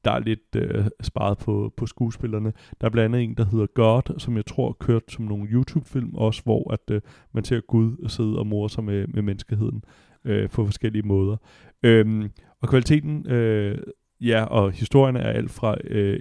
der 0.05 0.11
er 0.11 0.19
lidt 0.19 0.55
øh, 0.55 0.85
sparet 1.01 1.37
på, 1.37 1.73
på 1.77 1.85
skuespillerne. 1.85 2.53
Der 2.81 2.87
er 2.87 2.91
blandt 2.91 3.15
andet 3.15 3.29
en, 3.29 3.35
der 3.37 3.45
hedder 3.45 3.65
God, 3.65 4.19
som 4.19 4.35
jeg 4.35 4.45
tror 4.45 4.77
kørt 4.79 5.03
som 5.07 5.25
nogle 5.25 5.49
YouTube-film 5.49 6.15
også, 6.15 6.43
hvor 6.43 6.73
at, 6.73 6.91
øh, 6.91 7.01
man 7.33 7.43
ser 7.43 7.59
Gud 7.59 8.09
sidde 8.09 8.39
og 8.39 8.47
mor 8.47 8.67
sig 8.67 8.83
med, 8.83 9.07
med 9.07 9.21
menneskeheden. 9.21 9.83
øh, 10.25 10.49
på 10.49 10.65
forskellige 10.65 11.07
måder. 11.07 11.37
Øhm, 11.83 12.31
og 12.61 12.69
kvaliteten, 12.69 13.29
øh, 13.29 13.77
ja, 14.21 14.43
og 14.43 14.71
historien 14.71 15.15
er 15.15 15.29
alt 15.29 15.51
fra 15.51 15.75
øh, 15.83 16.19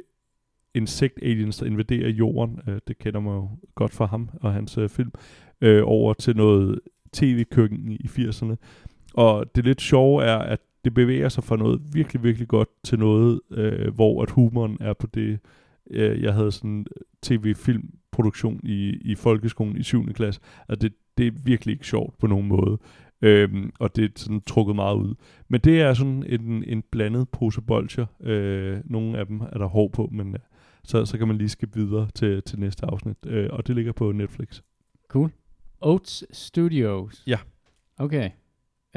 insekt-aliens, 0.74 1.58
der 1.58 1.66
invaderer 1.66 2.08
jorden, 2.08 2.60
øh, 2.68 2.78
det 2.88 2.98
kender 2.98 3.20
man 3.20 3.34
jo 3.34 3.48
godt 3.74 3.94
fra 3.94 4.06
ham 4.06 4.30
og 4.40 4.52
hans 4.52 4.78
øh, 4.78 4.88
film, 4.88 5.12
øh, 5.60 5.82
over 5.84 6.14
til 6.14 6.36
noget 6.36 6.80
tv-køkken 7.12 7.92
i 7.92 8.06
80'erne. 8.06 8.54
Og 9.14 9.56
det 9.56 9.64
lidt 9.64 9.80
sjove 9.80 10.24
er, 10.24 10.38
at 10.38 10.60
det 10.88 10.94
bevæger 10.94 11.28
sig 11.28 11.44
fra 11.44 11.56
noget 11.56 11.80
virkelig, 11.92 12.22
virkelig 12.22 12.48
godt 12.48 12.68
til 12.84 12.98
noget, 12.98 13.40
øh, 13.50 13.94
hvor 13.94 14.22
at 14.22 14.30
humoren 14.30 14.76
er 14.80 14.92
på 14.92 15.06
det, 15.06 15.38
øh, 15.90 16.22
jeg 16.22 16.34
havde 16.34 16.52
sådan 16.52 16.86
tv-filmproduktion 17.22 18.60
i, 18.62 18.98
i 19.00 19.14
folkeskolen 19.14 19.76
i 19.76 19.82
7. 19.82 20.12
klasse, 20.12 20.40
at 20.68 20.82
det, 20.82 20.92
det 21.18 21.26
er 21.26 21.30
virkelig 21.44 21.72
ikke 21.72 21.86
sjovt 21.86 22.18
på 22.18 22.26
nogen 22.26 22.48
måde. 22.48 22.78
Øhm, 23.22 23.70
og 23.80 23.96
det 23.96 24.04
er 24.04 24.08
sådan 24.16 24.40
trukket 24.40 24.76
meget 24.76 24.96
ud. 24.96 25.14
Men 25.48 25.60
det 25.60 25.80
er 25.80 25.94
sådan 25.94 26.24
en, 26.26 26.64
en 26.64 26.82
blandet 26.90 27.28
pose 27.28 27.60
bolcher. 27.62 28.06
Øh, 28.20 28.78
nogle 28.84 29.18
af 29.18 29.26
dem 29.26 29.40
er 29.40 29.58
der 29.58 29.66
hår 29.66 29.88
på, 29.88 30.08
men 30.12 30.34
øh, 30.34 30.40
så, 30.84 31.04
så 31.04 31.18
kan 31.18 31.28
man 31.28 31.38
lige 31.38 31.48
skifte 31.48 31.78
videre 31.78 32.08
til, 32.14 32.42
til 32.42 32.60
næste 32.60 32.86
afsnit. 32.86 33.16
Øh, 33.26 33.48
og 33.52 33.66
det 33.66 33.74
ligger 33.74 33.92
på 33.92 34.12
Netflix. 34.12 34.60
Cool. 35.08 35.30
Oats 35.80 36.24
Studios. 36.36 37.22
Ja. 37.26 37.38
Okay. 37.98 38.30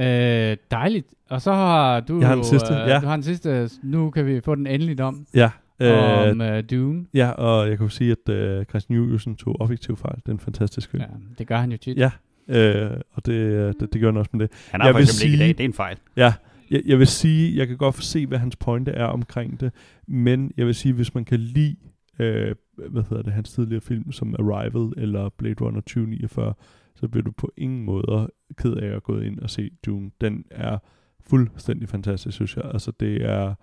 Øh, 0.01 0.57
dejligt. 0.71 1.07
Og 1.29 1.41
så 1.41 1.53
har 1.53 1.99
du 1.99 2.19
Jeg 2.19 2.27
har 2.27 2.35
den 2.35 2.43
sidste, 2.43 2.73
øh, 2.73 2.79
ja. 2.79 2.99
Du 2.99 3.05
har 3.05 3.15
den 3.15 3.23
sidste. 3.23 3.69
Nu 3.83 4.09
kan 4.09 4.25
vi 4.25 4.41
få 4.41 4.55
den 4.55 4.67
endeligt 4.67 4.99
om. 5.01 5.25
Ja, 5.33 5.49
øh, 5.81 6.29
om 6.31 6.41
øh, 6.41 6.63
Dune. 6.71 7.05
ja 7.13 7.29
og 7.29 7.69
jeg 7.69 7.77
kan 7.77 7.85
jo 7.85 7.89
sige, 7.89 8.15
at 8.27 8.33
øh, 8.33 8.65
Christian 8.65 8.97
Juliusen 8.97 9.35
tog 9.35 9.55
objektiv 9.61 9.97
fejl. 9.97 10.15
Det 10.15 10.27
er 10.27 10.31
en 10.31 10.39
fantastisk 10.39 10.91
film. 10.91 11.03
Ja, 11.03 11.07
det 11.37 11.47
gør 11.47 11.57
han 11.57 11.71
jo 11.71 11.77
tit. 11.77 11.97
Ja, 11.97 12.11
øh, 12.47 12.91
og 13.13 13.25
det, 13.25 13.33
øh, 13.33 13.73
det, 13.79 13.93
det 13.93 14.01
gør 14.01 14.07
han 14.07 14.17
også 14.17 14.29
med 14.33 14.39
det. 14.47 14.51
Han 14.71 14.81
har 14.81 14.87
Jeg 14.87 14.93
for 14.93 14.97
vil 14.97 15.03
eksempel 15.03 15.33
ikke 15.33 15.43
i 15.43 15.47
dag. 15.47 15.57
Det 15.57 15.59
er 15.59 15.65
en 15.67 15.73
fejl. 15.73 15.97
Ja, 16.17 16.33
jeg, 16.71 16.81
jeg 16.85 16.99
vil 16.99 17.07
sige, 17.07 17.57
jeg 17.57 17.67
kan 17.67 17.77
godt 17.77 18.03
se, 18.03 18.27
hvad 18.27 18.37
hans 18.37 18.55
pointe 18.55 18.91
er 18.91 19.05
omkring 19.05 19.59
det, 19.59 19.71
men 20.07 20.51
jeg 20.57 20.65
vil 20.65 20.75
sige, 20.75 20.93
hvis 20.93 21.13
man 21.15 21.25
kan 21.25 21.39
lide, 21.39 21.75
øh, 22.19 22.55
hvad 22.89 23.03
hedder 23.09 23.23
det, 23.23 23.33
hans 23.33 23.51
tidligere 23.51 23.81
film, 23.81 24.11
som 24.11 24.35
Arrival 24.39 25.03
eller 25.03 25.29
Blade 25.37 25.55
Runner 25.61 25.81
2049, 25.81 26.53
så 27.01 27.07
bliver 27.07 27.23
du 27.23 27.31
på 27.31 27.51
ingen 27.57 27.83
måde 27.85 28.29
ked 28.57 28.73
af 28.73 28.95
at 28.95 29.03
gå 29.03 29.19
ind 29.19 29.39
og 29.39 29.49
se 29.49 29.69
Dune. 29.85 30.11
Den 30.21 30.45
er 30.51 30.77
fuldstændig 31.19 31.89
fantastisk, 31.89 32.35
synes 32.35 32.57
jeg. 32.57 32.65
Altså, 32.73 32.91
det 32.99 33.25
er, 33.25 33.53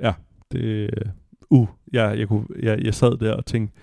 ja, 0.00 0.14
det, 0.52 0.90
uh, 1.50 1.68
jeg, 1.92 2.18
jeg, 2.18 2.28
kunne, 2.28 2.46
jeg, 2.62 2.84
jeg 2.84 2.94
sad 2.94 3.16
der 3.16 3.32
og 3.34 3.46
tænkte, 3.46 3.74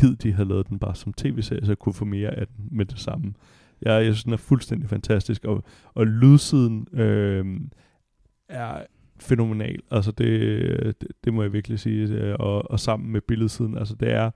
gid 0.00 0.16
de 0.16 0.32
havde 0.32 0.48
lavet 0.48 0.68
den 0.68 0.78
bare 0.78 0.94
som 0.94 1.12
tv-serie, 1.12 1.64
så 1.64 1.70
jeg 1.70 1.78
kunne 1.78 1.92
få 1.92 2.04
mere 2.04 2.30
af 2.30 2.46
den 2.46 2.68
med 2.70 2.84
det 2.86 2.98
samme. 2.98 3.34
Jeg, 3.82 4.04
jeg 4.04 4.14
synes, 4.14 4.24
den 4.24 4.32
er 4.32 4.36
fuldstændig 4.36 4.88
fantastisk, 4.88 5.44
og, 5.44 5.64
og 5.94 6.06
lydsiden 6.06 6.88
øh, 6.92 7.60
er 8.48 8.84
fænomenal. 9.20 9.80
Altså 9.90 10.12
det, 10.12 11.00
det, 11.00 11.08
det 11.24 11.34
må 11.34 11.42
jeg 11.42 11.52
virkelig 11.52 11.78
sige. 11.78 12.08
Øh, 12.08 12.36
og, 12.38 12.70
og 12.70 12.80
sammen 12.80 13.12
med 13.12 13.20
billedsiden, 13.20 13.78
altså 13.78 13.94
det 13.94 14.12
er 14.12 14.30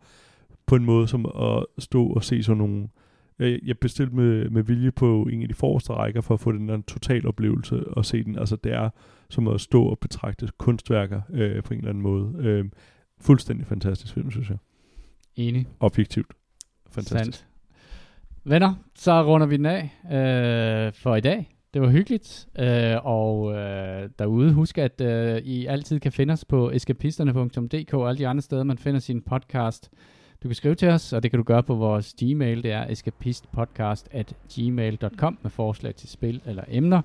på 0.66 0.76
en 0.76 0.84
måde 0.84 1.08
som 1.08 1.26
at 1.26 1.66
stå 1.78 2.06
og 2.06 2.24
se 2.24 2.42
sådan 2.42 2.58
nogle... 2.58 2.82
øh, 2.82 2.88
jeg 3.38 3.78
bestilte 3.78 4.16
med, 4.16 4.50
med 4.50 4.62
vilje 4.62 4.90
på 4.90 5.22
en 5.32 5.42
af 5.42 5.48
de 5.48 5.54
forreste 5.54 5.92
rækker 5.92 6.20
for 6.20 6.34
at 6.34 6.40
få 6.40 6.52
den 6.52 6.68
der 6.68 6.80
total 6.88 7.26
oplevelse 7.26 7.88
og 7.88 8.04
se 8.04 8.24
den. 8.24 8.38
Altså 8.38 8.56
det 8.56 8.72
er 8.72 8.90
som 9.30 9.48
at 9.48 9.60
stå 9.60 9.84
og 9.84 9.98
betragte 9.98 10.48
kunstværker 10.58 11.20
øh, 11.32 11.62
på 11.62 11.74
en 11.74 11.78
eller 11.78 11.90
anden 11.90 12.02
måde. 12.02 12.34
Øh, 12.38 12.64
fuldstændig 13.20 13.66
fantastisk 13.66 14.14
film, 14.14 14.30
synes 14.30 14.50
jeg. 14.50 14.58
Enig. 15.36 15.66
Objektivt. 15.80 16.32
Fantastisk. 16.90 17.38
Sandt. 17.38 17.46
Venner, 18.44 18.74
så 18.94 19.22
runder 19.22 19.46
vi 19.46 19.56
den 19.56 19.66
af 19.66 19.82
øh, 20.04 20.92
for 20.92 21.16
i 21.16 21.20
dag. 21.20 21.56
Det 21.74 21.82
var 21.82 21.88
hyggeligt, 21.88 22.48
øh, 22.58 23.06
og 23.06 23.54
øh, 23.54 24.08
derude 24.18 24.52
husk, 24.52 24.78
at 24.78 25.00
øh, 25.00 25.38
I 25.38 25.66
altid 25.66 26.00
kan 26.00 26.12
finde 26.12 26.32
os 26.32 26.44
på 26.44 26.70
eskapisterne.dk 26.70 27.94
og 27.94 28.08
alle 28.08 28.18
de 28.18 28.28
andre 28.28 28.42
steder, 28.42 28.64
man 28.64 28.78
finder 28.78 29.00
sin 29.00 29.22
podcast. 29.22 29.90
Du 30.42 30.48
kan 30.48 30.54
skrive 30.54 30.74
til 30.74 30.88
os, 30.88 31.12
og 31.12 31.22
det 31.22 31.30
kan 31.30 31.38
du 31.38 31.44
gøre 31.44 31.62
på 31.62 31.74
vores 31.74 32.14
Gmail, 32.22 32.62
det 32.62 32.72
er 32.72 32.86
escapistpodcast 32.90 34.08
at 34.10 34.34
gmail.com 34.54 35.38
med 35.42 35.50
forslag 35.50 35.94
til 35.94 36.08
spil 36.08 36.40
eller 36.46 36.64
emner. 36.68 37.02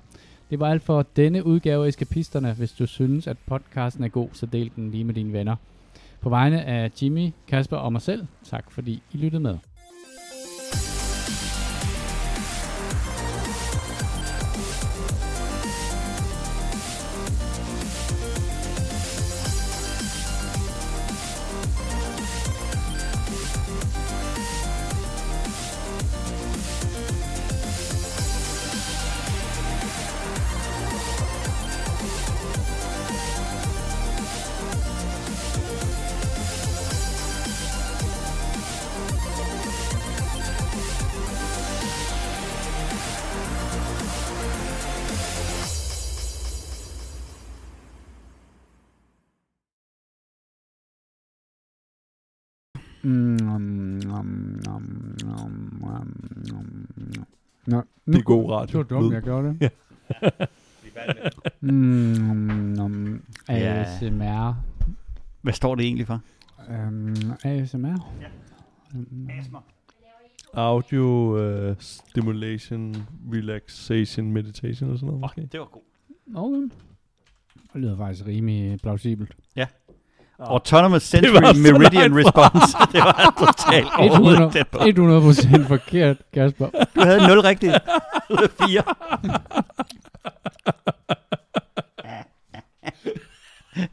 Det 0.50 0.60
var 0.60 0.70
alt 0.70 0.82
for 0.82 1.06
denne 1.16 1.46
udgave 1.46 1.84
af 1.84 1.88
Eskapisterne. 1.88 2.52
Hvis 2.52 2.72
du 2.72 2.86
synes, 2.86 3.26
at 3.26 3.36
podcasten 3.46 4.04
er 4.04 4.08
god, 4.08 4.28
så 4.32 4.46
del 4.46 4.70
den 4.76 4.90
lige 4.90 5.04
med 5.04 5.14
dine 5.14 5.32
venner. 5.32 5.56
På 6.20 6.28
vegne 6.28 6.64
af 6.64 6.90
Jimmy, 7.02 7.30
Kasper 7.48 7.76
og 7.76 7.92
mig 7.92 8.02
selv, 8.02 8.26
tak 8.44 8.70
fordi 8.70 9.02
I 9.12 9.16
lyttede 9.16 9.42
med. 9.42 9.58
Radio. 58.52 58.82
Det 58.82 58.90
var 58.90 59.00
dumt, 59.00 59.14
jeg 59.14 59.22
gjorde 59.22 59.56
det. 59.60 59.70
mm, 61.60 62.80
um, 62.80 63.22
Ja. 63.48 63.82
ASMR. 63.82 64.54
Hvad 65.42 65.52
står 65.52 65.74
det 65.74 65.84
egentlig 65.84 66.06
for? 66.06 66.20
Um, 66.68 67.14
ASMR? 67.44 67.86
Ja. 68.20 68.28
Um, 68.94 69.28
Audio 70.54 71.36
uh, 71.70 71.76
stimulation, 71.78 72.94
relaxation, 73.32 74.32
meditation 74.32 74.90
og 74.90 74.98
sådan 74.98 75.06
noget. 75.06 75.20
måske. 75.20 75.48
det 75.52 75.60
var 75.60 75.66
godt. 75.66 75.84
okay. 76.34 76.68
Det 77.72 77.80
lyder 77.80 77.96
faktisk 77.96 78.26
rimelig 78.26 78.80
plausibelt. 78.80 79.36
Autonomous 80.46 81.10
Det 81.10 81.24
Sensory 81.24 81.56
Meridian. 81.72 82.16
Response. 82.16 82.76
det 82.92 83.00
var 83.00 83.34
totalt 83.46 83.88
overhovedet 83.98 84.52
tæt 84.52 84.68
på. 84.68 84.78
100, 84.86 85.20
100% 85.32 85.68
forkert, 85.68 86.16
Kasper. 86.34 86.68
Du 86.94 87.00
havde 87.00 87.26
0 87.28 87.40
rigtigt. 87.40 87.74
Ud 88.30 88.36
af 88.42 88.50
4. 88.68 88.82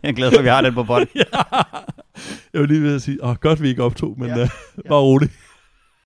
Jeg 0.04 0.10
er 0.10 0.14
glad 0.14 0.32
for, 0.32 0.38
at 0.38 0.44
vi 0.44 0.50
har 0.50 0.62
den 0.62 0.74
på 0.74 0.84
bånd. 0.84 1.08
Jeg 2.54 2.62
var 2.62 2.66
lige 2.66 2.84
ved 2.84 2.96
at 2.96 3.02
sige, 3.02 3.24
åh, 3.24 3.36
godt 3.36 3.62
vi 3.62 3.70
ikke 3.70 3.84
optog, 3.84 4.16
men 4.18 4.30
Ja. 4.30 4.36
ja. 4.38 4.44
uh, 4.44 4.50
bare 4.90 5.00
roligt. 5.00 5.32